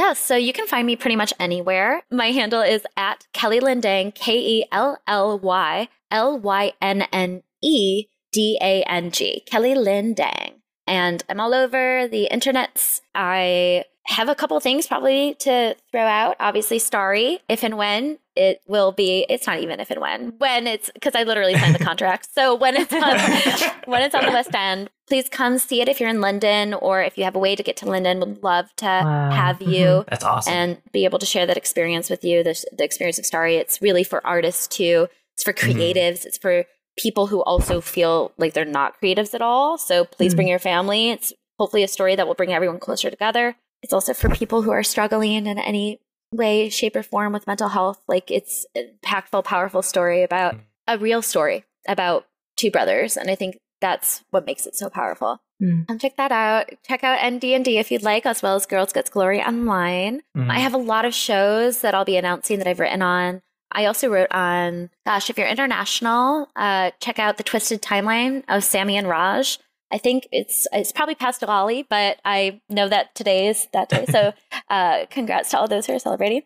Yeah, 0.00 0.12
so 0.14 0.34
you 0.46 0.52
can 0.58 0.66
find 0.72 0.86
me 0.88 0.96
pretty 0.96 1.16
much 1.22 1.32
anywhere. 1.38 1.90
My 2.10 2.30
handle 2.38 2.62
is 2.74 2.82
at 2.96 3.18
KellyLynneDang, 3.38 4.14
K 4.16 4.24
E 4.54 4.56
L 4.72 4.96
L 5.06 5.38
Y 5.38 5.88
L 6.10 6.30
Y 6.40 6.72
N 6.80 7.02
N 7.12 7.42
E 7.60 8.06
D 8.32 8.56
A 8.70 8.74
N 9.00 9.10
G, 9.16 9.44
KellyLynneDang. 9.50 10.52
And 10.86 11.22
I'm 11.28 11.40
all 11.44 11.52
over 11.54 12.08
the 12.08 12.26
internets. 12.32 13.02
I 13.14 13.84
have 14.06 14.28
a 14.28 14.34
couple 14.34 14.58
things 14.60 14.86
probably 14.86 15.34
to 15.40 15.76
throw 15.92 16.02
out. 16.02 16.36
Obviously, 16.40 16.78
Starry, 16.78 17.38
if 17.48 17.62
and 17.62 17.76
when 17.78 18.18
it 18.34 18.60
will 18.66 18.90
be, 18.92 19.24
it's 19.28 19.46
not 19.46 19.60
even 19.60 19.78
if 19.78 19.90
and 19.90 20.00
when, 20.00 20.34
when 20.38 20.66
it's, 20.66 20.90
because 20.92 21.14
I 21.14 21.22
literally 21.22 21.54
signed 21.54 21.74
the 21.74 21.84
contract. 21.84 22.28
So 22.34 22.54
when 22.54 22.74
it's 22.76 22.92
on, 22.92 23.00
when 23.84 24.02
it's 24.02 24.14
on 24.14 24.24
the 24.24 24.32
West 24.32 24.54
End, 24.54 24.90
please 25.06 25.28
come 25.28 25.58
see 25.58 25.80
it 25.80 25.88
if 25.88 26.00
you're 26.00 26.08
in 26.08 26.20
London 26.20 26.74
or 26.74 27.00
if 27.02 27.16
you 27.16 27.24
have 27.24 27.36
a 27.36 27.38
way 27.38 27.54
to 27.54 27.62
get 27.62 27.76
to 27.78 27.86
London. 27.86 28.18
Would 28.20 28.42
love 28.42 28.74
to 28.78 28.86
Wow. 28.86 29.30
have 29.30 29.62
you 29.62 30.04
That's 30.08 30.24
awesome. 30.24 30.52
and 30.52 30.82
be 30.92 31.04
able 31.04 31.18
to 31.20 31.26
share 31.26 31.46
that 31.46 31.56
experience 31.56 32.10
with 32.10 32.24
you. 32.24 32.42
The, 32.42 32.60
the 32.76 32.84
experience 32.84 33.18
of 33.18 33.26
Starry. 33.26 33.56
It's 33.56 33.80
really 33.80 34.02
for 34.02 34.26
artists 34.26 34.66
too. 34.66 35.08
It's 35.34 35.44
for 35.44 35.52
Mhm. 35.52 35.74
creatives. 35.76 36.24
It's 36.26 36.38
for 36.38 36.64
people 36.98 37.28
who 37.28 37.42
also 37.44 37.80
feel 37.80 38.32
like 38.36 38.52
they're 38.52 38.64
not 38.64 39.00
creatives 39.00 39.32
at 39.34 39.42
all. 39.42 39.78
So 39.78 40.04
please 40.04 40.34
bring 40.34 40.48
your 40.48 40.58
family. 40.58 41.10
It's 41.10 41.32
hopefully 41.58 41.82
a 41.82 41.88
story 41.88 42.16
that 42.16 42.26
will 42.26 42.34
bring 42.34 42.52
everyone 42.52 42.78
closer 42.80 43.08
together. 43.10 43.56
It's 43.82 43.92
also 43.92 44.14
for 44.14 44.28
people 44.30 44.62
who 44.62 44.70
are 44.70 44.82
struggling 44.82 45.46
in 45.46 45.58
any 45.58 46.00
way, 46.32 46.68
shape, 46.68 46.96
or 46.96 47.02
form 47.02 47.32
with 47.32 47.46
mental 47.46 47.68
health. 47.68 48.00
Like 48.08 48.30
it's 48.30 48.64
an 48.74 48.94
impactful, 49.04 49.44
powerful 49.44 49.82
story 49.82 50.22
about 50.22 50.56
a 50.86 50.98
real 50.98 51.22
story 51.22 51.64
about 51.86 52.26
two 52.56 52.70
brothers, 52.70 53.16
and 53.16 53.30
I 53.30 53.34
think 53.34 53.56
that's 53.80 54.22
what 54.30 54.46
makes 54.46 54.66
it 54.66 54.76
so 54.76 54.88
powerful. 54.88 55.40
Mm. 55.60 55.86
Come 55.88 55.98
check 55.98 56.16
that 56.16 56.32
out. 56.32 56.70
Check 56.86 57.02
out 57.04 57.18
NDND 57.18 57.78
if 57.78 57.90
you'd 57.90 58.02
like, 58.02 58.26
as 58.26 58.42
well 58.42 58.54
as 58.54 58.66
Girls 58.66 58.92
Guts 58.92 59.10
Glory 59.10 59.40
online. 59.42 60.22
Mhm. 60.36 60.50
I 60.50 60.58
have 60.60 60.74
a 60.74 60.78
lot 60.78 61.04
of 61.04 61.14
shows 61.14 61.80
that 61.80 61.94
I'll 61.94 62.04
be 62.04 62.16
announcing 62.16 62.58
that 62.58 62.66
I've 62.68 62.80
written 62.80 63.02
on. 63.02 63.42
I 63.72 63.86
also 63.86 64.08
wrote 64.08 64.30
on, 64.32 64.90
gosh, 65.06 65.30
if 65.30 65.38
you're 65.38 65.48
international, 65.48 66.48
uh, 66.56 66.90
check 67.00 67.18
out 67.18 67.38
the 67.38 67.42
Twisted 67.42 67.80
Timeline 67.82 68.44
of 68.48 68.64
Sammy 68.64 68.96
and 68.96 69.08
Raj. 69.08 69.58
I 69.92 69.98
think 69.98 70.26
it's 70.32 70.66
it's 70.72 70.90
probably 70.92 71.14
past 71.14 71.40
Diwali, 71.42 71.84
but 71.88 72.18
I 72.24 72.60
know 72.70 72.88
that 72.88 73.14
today 73.14 73.48
is 73.48 73.68
that 73.72 73.88
day. 73.88 74.06
So, 74.08 74.32
uh, 74.70 75.06
congrats 75.10 75.50
to 75.50 75.58
all 75.58 75.68
those 75.68 75.86
who 75.86 75.94
are 75.94 75.98
celebrating. 75.98 76.42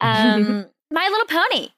Um, 0.00 0.66
My 0.90 1.08
Little 1.08 1.26
Pony. 1.26 1.68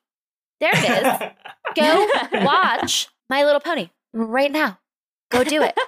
There 0.60 0.70
it 0.72 1.04
is. 1.22 1.30
Go 1.74 2.08
watch 2.44 3.08
My 3.28 3.44
Little 3.44 3.60
Pony 3.60 3.90
right 4.12 4.50
now. 4.52 4.78
Go 5.30 5.44
do 5.44 5.62
it. 5.62 5.78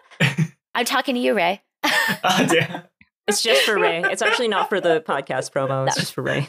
I'm 0.74 0.84
talking 0.84 1.14
to 1.14 1.20
you, 1.20 1.34
Ray. 1.34 1.62
oh, 1.84 2.46
damn. 2.48 2.82
it's 3.28 3.42
just 3.42 3.62
for 3.62 3.78
ray 3.78 4.02
it's 4.04 4.22
actually 4.22 4.48
not 4.48 4.68
for 4.68 4.80
the 4.80 5.00
podcast 5.06 5.52
promo 5.52 5.86
it's 5.86 5.96
No. 5.96 6.00
just 6.00 6.14
for 6.14 6.22
ray 6.22 6.48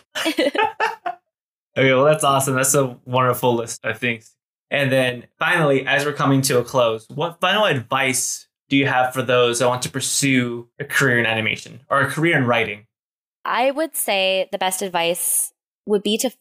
Okay, 1.76 1.92
well, 1.94 2.06
that's 2.06 2.24
awesome. 2.24 2.56
That's 2.56 2.76
a 2.76 2.98
wonderful 3.06 3.56
list 3.56 3.84
of 3.84 3.98
things. 3.98 4.36
And 4.70 4.92
then 4.92 5.26
finally, 5.40 5.86
as 5.88 6.06
we're 6.06 6.14
coming 6.14 6.42
to 6.44 6.60
a 6.60 6.64
close, 6.64 7.08
what 7.10 7.40
final 7.42 7.66
advice 7.66 8.48
do 8.74 8.78
you 8.78 8.88
have 8.88 9.14
for 9.14 9.22
those 9.22 9.60
that 9.60 9.68
want 9.68 9.84
to 9.84 9.90
pursue 9.92 10.68
a 10.80 10.84
career 10.84 11.20
in 11.20 11.28
animation 11.28 11.82
or 11.92 12.02
a 12.02 12.10
career 12.10 12.36
in 12.36 12.48
writing? 12.48 12.88
I 13.46 13.70
would 13.70 13.96
say 13.96 14.50
the 14.52 14.58
best 14.58 14.82
advice 14.82 15.54
would 15.86 16.02
be 16.02 16.18
to 16.18 16.32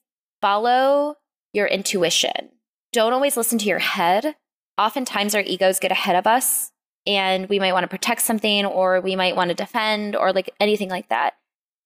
follow 0.41 1.17
your 1.53 1.67
intuition. 1.67 2.49
Don't 2.91 3.13
always 3.13 3.37
listen 3.37 3.59
to 3.59 3.67
your 3.67 3.81
head. 3.81 4.37
Oftentimes, 4.79 5.35
our 5.35 5.43
egos 5.43 5.79
get 5.79 5.93
ahead 5.93 6.17
of 6.17 6.27
us, 6.27 6.73
and 7.07 7.51
we 7.51 7.59
might 7.59 7.75
want 7.75 7.85
to 7.85 7.89
protect 7.89 8.23
something, 8.23 8.65
or 8.65 9.03
we 9.03 9.15
might 9.15 9.37
want 9.37 9.51
to 9.51 9.55
defend, 9.55 10.17
or 10.17 10.33
like 10.33 10.49
anything 10.59 10.89
like 10.89 11.11
that. 11.11 11.35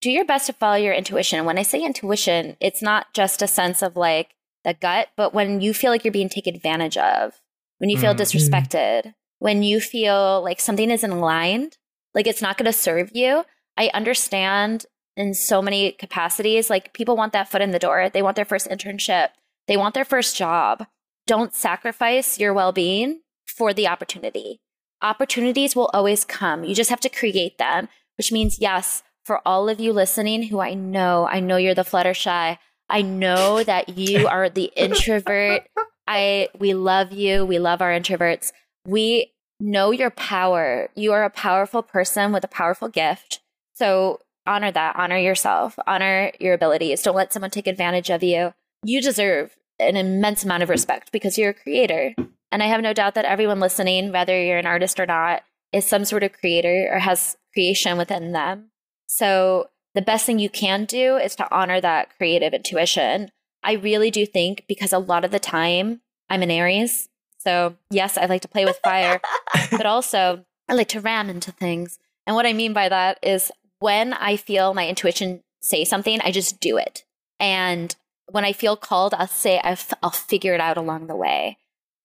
Do 0.01 0.12
your 0.12 0.24
best 0.24 0.47
to 0.47 0.53
follow 0.53 0.76
your 0.76 0.94
intuition. 0.94 1.44
When 1.44 1.59
I 1.59 1.62
say 1.62 1.82
intuition, 1.82 2.57
it's 2.61 2.82
not 2.82 3.12
just 3.14 3.42
a 3.42 3.49
sense 3.49 3.82
of 3.82 3.97
like 3.97 4.36
the 4.62 4.74
gut, 4.74 5.09
but 5.16 5.34
when 5.34 5.61
you 5.61 5.74
feel 5.74 5.90
like 5.90 6.05
you're 6.05 6.12
being 6.12 6.28
taken 6.28 6.55
advantage 6.55 6.97
of, 6.97 7.40
when 7.78 7.90
you 7.90 7.99
feel 7.99 8.14
Mm. 8.14 8.20
disrespected, 8.20 9.14
when 9.39 9.62
you 9.62 9.80
feel 9.80 10.43
like 10.43 10.61
something 10.61 10.91
isn't 10.91 11.11
aligned, 11.11 11.76
like 12.14 12.26
it's 12.26 12.43
not 12.43 12.57
going 12.57 12.66
to 12.66 12.72
serve 12.72 13.11
you. 13.14 13.45
I 13.76 13.91
understand 13.93 14.87
in 15.16 15.34
so 15.34 15.62
many 15.62 15.93
capacities. 15.93 16.70
Like 16.70 16.93
people 16.93 17.16
want 17.16 17.32
that 17.32 17.51
foot 17.51 17.62
in 17.62 17.70
the 17.70 17.78
door. 17.78 18.11
They 18.11 18.22
want 18.22 18.37
their 18.37 18.45
first 18.45 18.68
internship. 18.68 19.28
They 19.66 19.76
want 19.76 19.95
their 19.95 20.05
first 20.05 20.37
job. 20.37 20.87
Don't 21.26 21.55
sacrifice 21.55 22.39
your 22.39 22.55
well 22.55 22.72
being 22.72 23.20
for 23.47 23.72
the 23.72 23.89
opportunity. 23.89 24.61
Opportunities 25.03 25.74
will 25.74 25.91
always 25.93 26.24
come. 26.24 26.64
You 26.64 26.74
just 26.74 26.91
have 26.91 27.01
to 27.01 27.09
create 27.09 27.59
them, 27.59 27.89
which 28.16 28.32
means, 28.32 28.59
yes, 28.59 29.03
for 29.24 29.41
all 29.47 29.68
of 29.68 29.80
you 29.80 29.93
listening 29.93 30.45
who 30.45 30.61
I 30.61 30.74
know, 30.74 31.26
I 31.26 31.41
know 31.41 31.57
you're 31.57 31.74
the 31.74 31.82
Fluttershy. 31.82 32.59
I 32.89 33.03
know 33.03 33.64
that 33.64 33.99
you 33.99 34.28
are 34.28 34.49
the 34.49 34.70
introvert. 34.76 35.68
I 36.09 36.49
we 36.59 36.74
love 36.74 37.12
you. 37.12 37.45
We 37.45 37.59
love 37.59 37.82
our 37.82 37.91
introverts. 37.91 38.53
We 38.87 39.32
know 39.61 39.91
your 39.91 40.11
power. 40.11 40.89
You 40.95 41.12
are 41.12 41.24
a 41.24 41.30
powerful 41.30 41.82
person 41.82 42.32
with 42.32 42.45
a 42.45 42.49
powerful 42.49 42.89
gift. 42.89 43.41
So 43.74 44.20
honor 44.47 44.70
that. 44.70 44.97
Honor 44.97 45.18
yourself. 45.18 45.78
Honor 45.87 46.32
your 46.39 46.55
abilities. 46.55 47.03
Don't 47.03 47.16
let 47.16 47.32
someone 47.32 47.51
take 47.51 47.66
advantage 47.66 48.11
of 48.11 48.22
you. 48.22 48.55
You 48.84 49.03
deserve 49.03 49.57
an 49.78 49.97
immense 49.97 50.45
amount 50.45 50.62
of 50.62 50.68
respect 50.68 51.12
because 51.12 51.37
you're 51.37 51.51
a 51.51 51.55
creator. 51.55 52.14
And 52.53 52.62
I 52.62 52.66
have 52.66 52.80
no 52.80 52.93
doubt 52.93 53.14
that 53.14 53.24
everyone 53.24 53.61
listening, 53.61 54.12
whether 54.12 54.41
you're 54.41 54.59
an 54.59 54.66
artist 54.66 55.01
or 55.01 55.07
not, 55.07 55.43
is 55.72 55.87
some 55.87 56.05
sort 56.05 56.22
of 56.22 56.32
creator 56.32 56.89
or 56.93 56.99
has 57.01 57.37
creation 57.53 57.99
within 57.99 58.32
them. 58.32 58.70
So 59.09 59.68
the 59.95 60.03
best 60.03 60.26
thing 60.26 60.39
you 60.39 60.51
can 60.51 60.84
do 60.84 61.16
is 61.16 61.34
to 61.37 61.55
honor 61.55 61.80
that 61.80 62.16
creative 62.16 62.55
intuition. 62.55 63.30
I 63.62 63.72
really 63.72 64.11
do 64.11 64.26
think 64.26 64.64
because 64.68 64.93
a 64.93 64.99
lot 64.99 65.24
of 65.24 65.30
the 65.30 65.39
time 65.39 66.03
I'm 66.30 66.43
an 66.43 66.51
Aries. 66.51 67.09
So, 67.47 67.76
yes, 67.90 68.18
I 68.18 68.26
like 68.26 68.42
to 68.42 68.49
play 68.49 68.64
with 68.64 68.80
fire, 68.82 69.20
but 69.70 69.86
also 69.86 70.44
I 70.68 70.74
like 70.74 70.88
to 70.88 71.01
ram 71.01 71.30
into 71.30 71.53
things. 71.53 72.01
And 72.26 72.34
what 72.34 72.44
I 72.44 72.53
mean 72.53 72.72
by 72.72 72.88
that 72.88 73.20
is 73.22 73.53
when 73.78 74.14
I 74.14 74.34
feel 74.36 74.74
my 74.74 74.88
intuition 74.88 75.44
say 75.61 75.84
something, 75.84 76.20
I 76.24 76.32
just 76.32 76.59
do 76.59 76.76
it. 76.76 77.05
And 77.38 77.94
when 78.32 78.44
I 78.44 78.53
feel 78.53 78.76
called, 78.76 79.14
I'll 79.14 79.28
say, 79.28 79.61
i 79.62 79.70
f- 79.70 79.92
I'll 80.03 80.11
figure 80.11 80.55
it 80.55 80.61
out 80.61 80.76
along 80.76 81.07
the 81.07 81.14
way. 81.14 81.59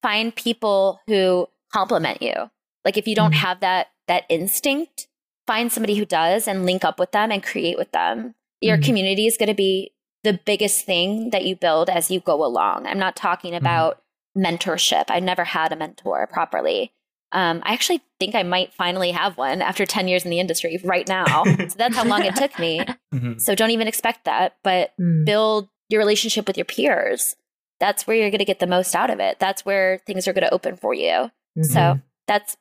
Find 0.04 0.36
people 0.36 1.02
who 1.08 1.48
compliment 1.74 2.22
you. 2.22 2.52
Like 2.86 2.98
if 2.98 3.08
you 3.08 3.16
don't 3.16 3.32
mm-hmm. 3.32 3.40
have 3.40 3.62
that, 3.62 3.88
that 4.08 4.26
instinct, 4.30 5.08
find 5.48 5.72
somebody 5.72 5.96
who 5.96 6.06
does 6.06 6.48
and 6.48 6.68
link 6.68 6.86
up 6.86 7.00
with 7.00 7.14
them 7.14 7.32
and 7.32 7.42
create 7.42 7.80
with 7.80 7.92
them. 7.94 8.36
Your 8.60 8.78
mm-hmm. 8.78 8.86
community 8.86 9.26
is 9.26 9.38
going 9.38 9.50
to 9.50 9.56
be 9.56 9.92
the 10.24 10.40
biggest 10.46 10.86
thing 10.86 11.32
that 11.32 11.46
you 11.46 11.56
build 11.56 11.90
as 11.90 12.12
you 12.12 12.20
go 12.20 12.46
along. 12.46 12.86
I'm 12.86 13.00
not 13.00 13.16
talking 13.16 13.54
mm-hmm. 13.54 13.66
about. 13.66 14.01
Mentorship. 14.38 15.06
I 15.10 15.20
never 15.20 15.44
had 15.44 15.72
a 15.72 15.76
mentor 15.76 16.28
properly. 16.28 16.94
Um, 17.34 17.62
I 17.64 17.74
actually 17.74 18.02
think 18.20 18.36
I 18.36 18.44
might 18.44 18.74
finally 18.74 19.12
have 19.12 19.38
one 19.38 19.62
after 19.62 19.86
10 19.86 20.08
years 20.08 20.26
in 20.26 20.32
the 20.32 20.40
industry 20.40 20.80
right 20.84 21.08
now. 21.08 21.44
so 21.46 21.76
that's 21.78 21.96
how 21.96 22.04
long 22.04 22.24
it 22.24 22.36
took 22.36 22.58
me. 22.60 22.82
Mm-hmm. 23.12 23.40
So 23.40 23.56
don't 23.56 23.72
even 23.72 23.90
expect 23.90 24.24
that, 24.24 24.56
but 24.64 24.94
mm. 24.98 25.26
build 25.26 25.68
your 25.90 26.00
relationship 26.00 26.48
with 26.48 26.56
your 26.56 26.64
peers. 26.64 27.36
That's 27.78 28.08
where 28.08 28.16
you're 28.16 28.30
going 28.30 28.40
to 28.40 28.46
get 28.46 28.60
the 28.60 28.68
most 28.68 28.96
out 28.96 29.10
of 29.10 29.20
it. 29.20 29.38
That's 29.38 29.66
where 29.66 30.00
things 30.08 30.30
are 30.30 30.34
going 30.34 30.48
to 30.48 30.54
open 30.54 30.78
for 30.78 30.94
you. 30.94 31.10
Mm-hmm. 31.10 31.64
So 31.64 32.00
that's 32.26 32.56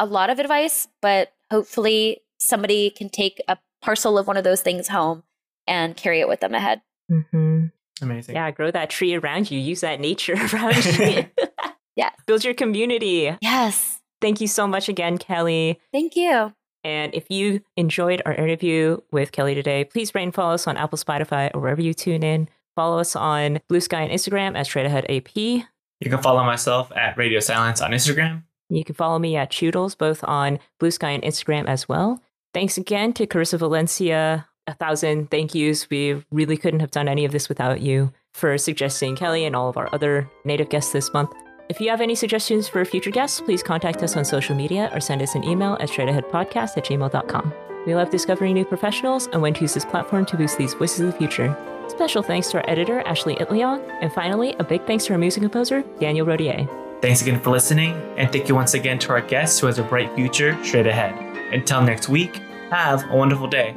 a 0.00 0.04
lot 0.04 0.30
of 0.30 0.40
advice, 0.40 0.88
but 1.00 1.32
hopefully 1.48 2.22
somebody 2.40 2.90
can 2.90 3.08
take 3.08 3.40
a 3.46 3.56
parcel 3.80 4.18
of 4.18 4.26
one 4.26 4.36
of 4.36 4.42
those 4.42 4.62
things 4.62 4.88
home 4.88 5.22
and 5.68 5.96
carry 5.96 6.18
it 6.18 6.28
with 6.28 6.40
them 6.40 6.54
ahead. 6.54 6.82
Mm-hmm. 7.08 7.66
Amazing. 8.02 8.34
Yeah, 8.34 8.50
grow 8.50 8.70
that 8.70 8.90
tree 8.90 9.14
around 9.14 9.50
you. 9.50 9.58
Use 9.58 9.80
that 9.80 10.00
nature 10.00 10.34
around 10.52 10.84
you. 10.84 11.26
yeah. 11.96 12.10
Build 12.26 12.44
your 12.44 12.54
community. 12.54 13.36
Yes. 13.40 14.00
Thank 14.20 14.40
you 14.40 14.48
so 14.48 14.66
much 14.66 14.88
again, 14.88 15.18
Kelly. 15.18 15.78
Thank 15.92 16.16
you. 16.16 16.52
And 16.82 17.14
if 17.14 17.30
you 17.30 17.60
enjoyed 17.76 18.20
our 18.26 18.34
interview 18.34 18.98
with 19.10 19.32
Kelly 19.32 19.54
today, 19.54 19.84
please 19.84 20.14
rate 20.14 20.24
and 20.24 20.34
follow 20.34 20.54
us 20.54 20.66
on 20.66 20.76
Apple, 20.76 20.98
Spotify, 20.98 21.50
or 21.54 21.60
wherever 21.60 21.80
you 21.80 21.94
tune 21.94 22.22
in. 22.22 22.48
Follow 22.76 22.98
us 22.98 23.16
on 23.16 23.60
Bluesky 23.70 23.94
and 23.94 24.10
Instagram 24.12 24.56
at 24.56 24.66
Straight 24.66 24.86
Ahead 24.86 25.06
AP. 25.08 25.36
You 25.36 26.10
can 26.10 26.20
follow 26.20 26.44
myself 26.44 26.92
at 26.94 27.16
Radio 27.16 27.40
Silence 27.40 27.80
on 27.80 27.92
Instagram. 27.92 28.42
You 28.68 28.84
can 28.84 28.94
follow 28.94 29.18
me 29.18 29.36
at 29.36 29.50
Choodles, 29.50 29.96
both 29.96 30.22
on 30.24 30.58
Bluesky 30.80 31.14
and 31.14 31.22
Instagram 31.22 31.66
as 31.66 31.88
well. 31.88 32.20
Thanks 32.52 32.76
again 32.76 33.12
to 33.14 33.26
Carissa 33.26 33.58
Valencia. 33.58 34.48
A 34.66 34.74
thousand 34.74 35.30
thank 35.30 35.54
yous. 35.54 35.88
We 35.90 36.24
really 36.30 36.56
couldn't 36.56 36.80
have 36.80 36.90
done 36.90 37.08
any 37.08 37.24
of 37.24 37.32
this 37.32 37.48
without 37.48 37.80
you 37.80 38.12
for 38.32 38.56
suggesting 38.56 39.14
Kelly 39.14 39.44
and 39.44 39.54
all 39.54 39.68
of 39.68 39.76
our 39.76 39.88
other 39.94 40.28
native 40.44 40.70
guests 40.70 40.92
this 40.92 41.12
month. 41.12 41.32
If 41.68 41.80
you 41.80 41.90
have 41.90 42.00
any 42.00 42.14
suggestions 42.14 42.68
for 42.68 42.84
future 42.84 43.10
guests, 43.10 43.40
please 43.40 43.62
contact 43.62 44.02
us 44.02 44.16
on 44.16 44.24
social 44.24 44.54
media 44.54 44.90
or 44.92 45.00
send 45.00 45.22
us 45.22 45.34
an 45.34 45.44
email 45.44 45.74
at 45.80 45.88
straightaheadpodcast 45.88 46.76
at 46.76 46.84
gmail.com. 46.84 47.54
We 47.86 47.94
love 47.94 48.10
discovering 48.10 48.54
new 48.54 48.64
professionals 48.64 49.28
and 49.32 49.42
want 49.42 49.56
to 49.56 49.62
use 49.62 49.74
this 49.74 49.84
platform 49.84 50.24
to 50.26 50.36
boost 50.36 50.56
these 50.56 50.74
voices 50.74 51.00
of 51.00 51.06
the 51.06 51.18
future. 51.18 51.56
Special 51.88 52.22
thanks 52.22 52.50
to 52.50 52.58
our 52.58 52.70
editor, 52.70 53.00
Ashley 53.00 53.36
Itliong, 53.36 53.86
and 54.00 54.10
finally, 54.12 54.54
a 54.58 54.64
big 54.64 54.86
thanks 54.86 55.04
to 55.06 55.12
our 55.12 55.18
music 55.18 55.42
composer, 55.42 55.82
Daniel 56.00 56.26
Rodier. 56.26 56.66
Thanks 57.02 57.20
again 57.20 57.38
for 57.40 57.50
listening, 57.50 57.92
and 58.16 58.32
thank 58.32 58.48
you 58.48 58.54
once 58.54 58.72
again 58.72 58.98
to 59.00 59.12
our 59.12 59.20
guest 59.20 59.60
who 59.60 59.66
has 59.66 59.78
a 59.78 59.82
bright 59.82 60.14
future 60.14 60.58
straight 60.64 60.86
ahead. 60.86 61.14
Until 61.52 61.82
next 61.82 62.08
week, 62.08 62.36
have 62.70 63.04
a 63.10 63.14
wonderful 63.14 63.46
day. 63.46 63.76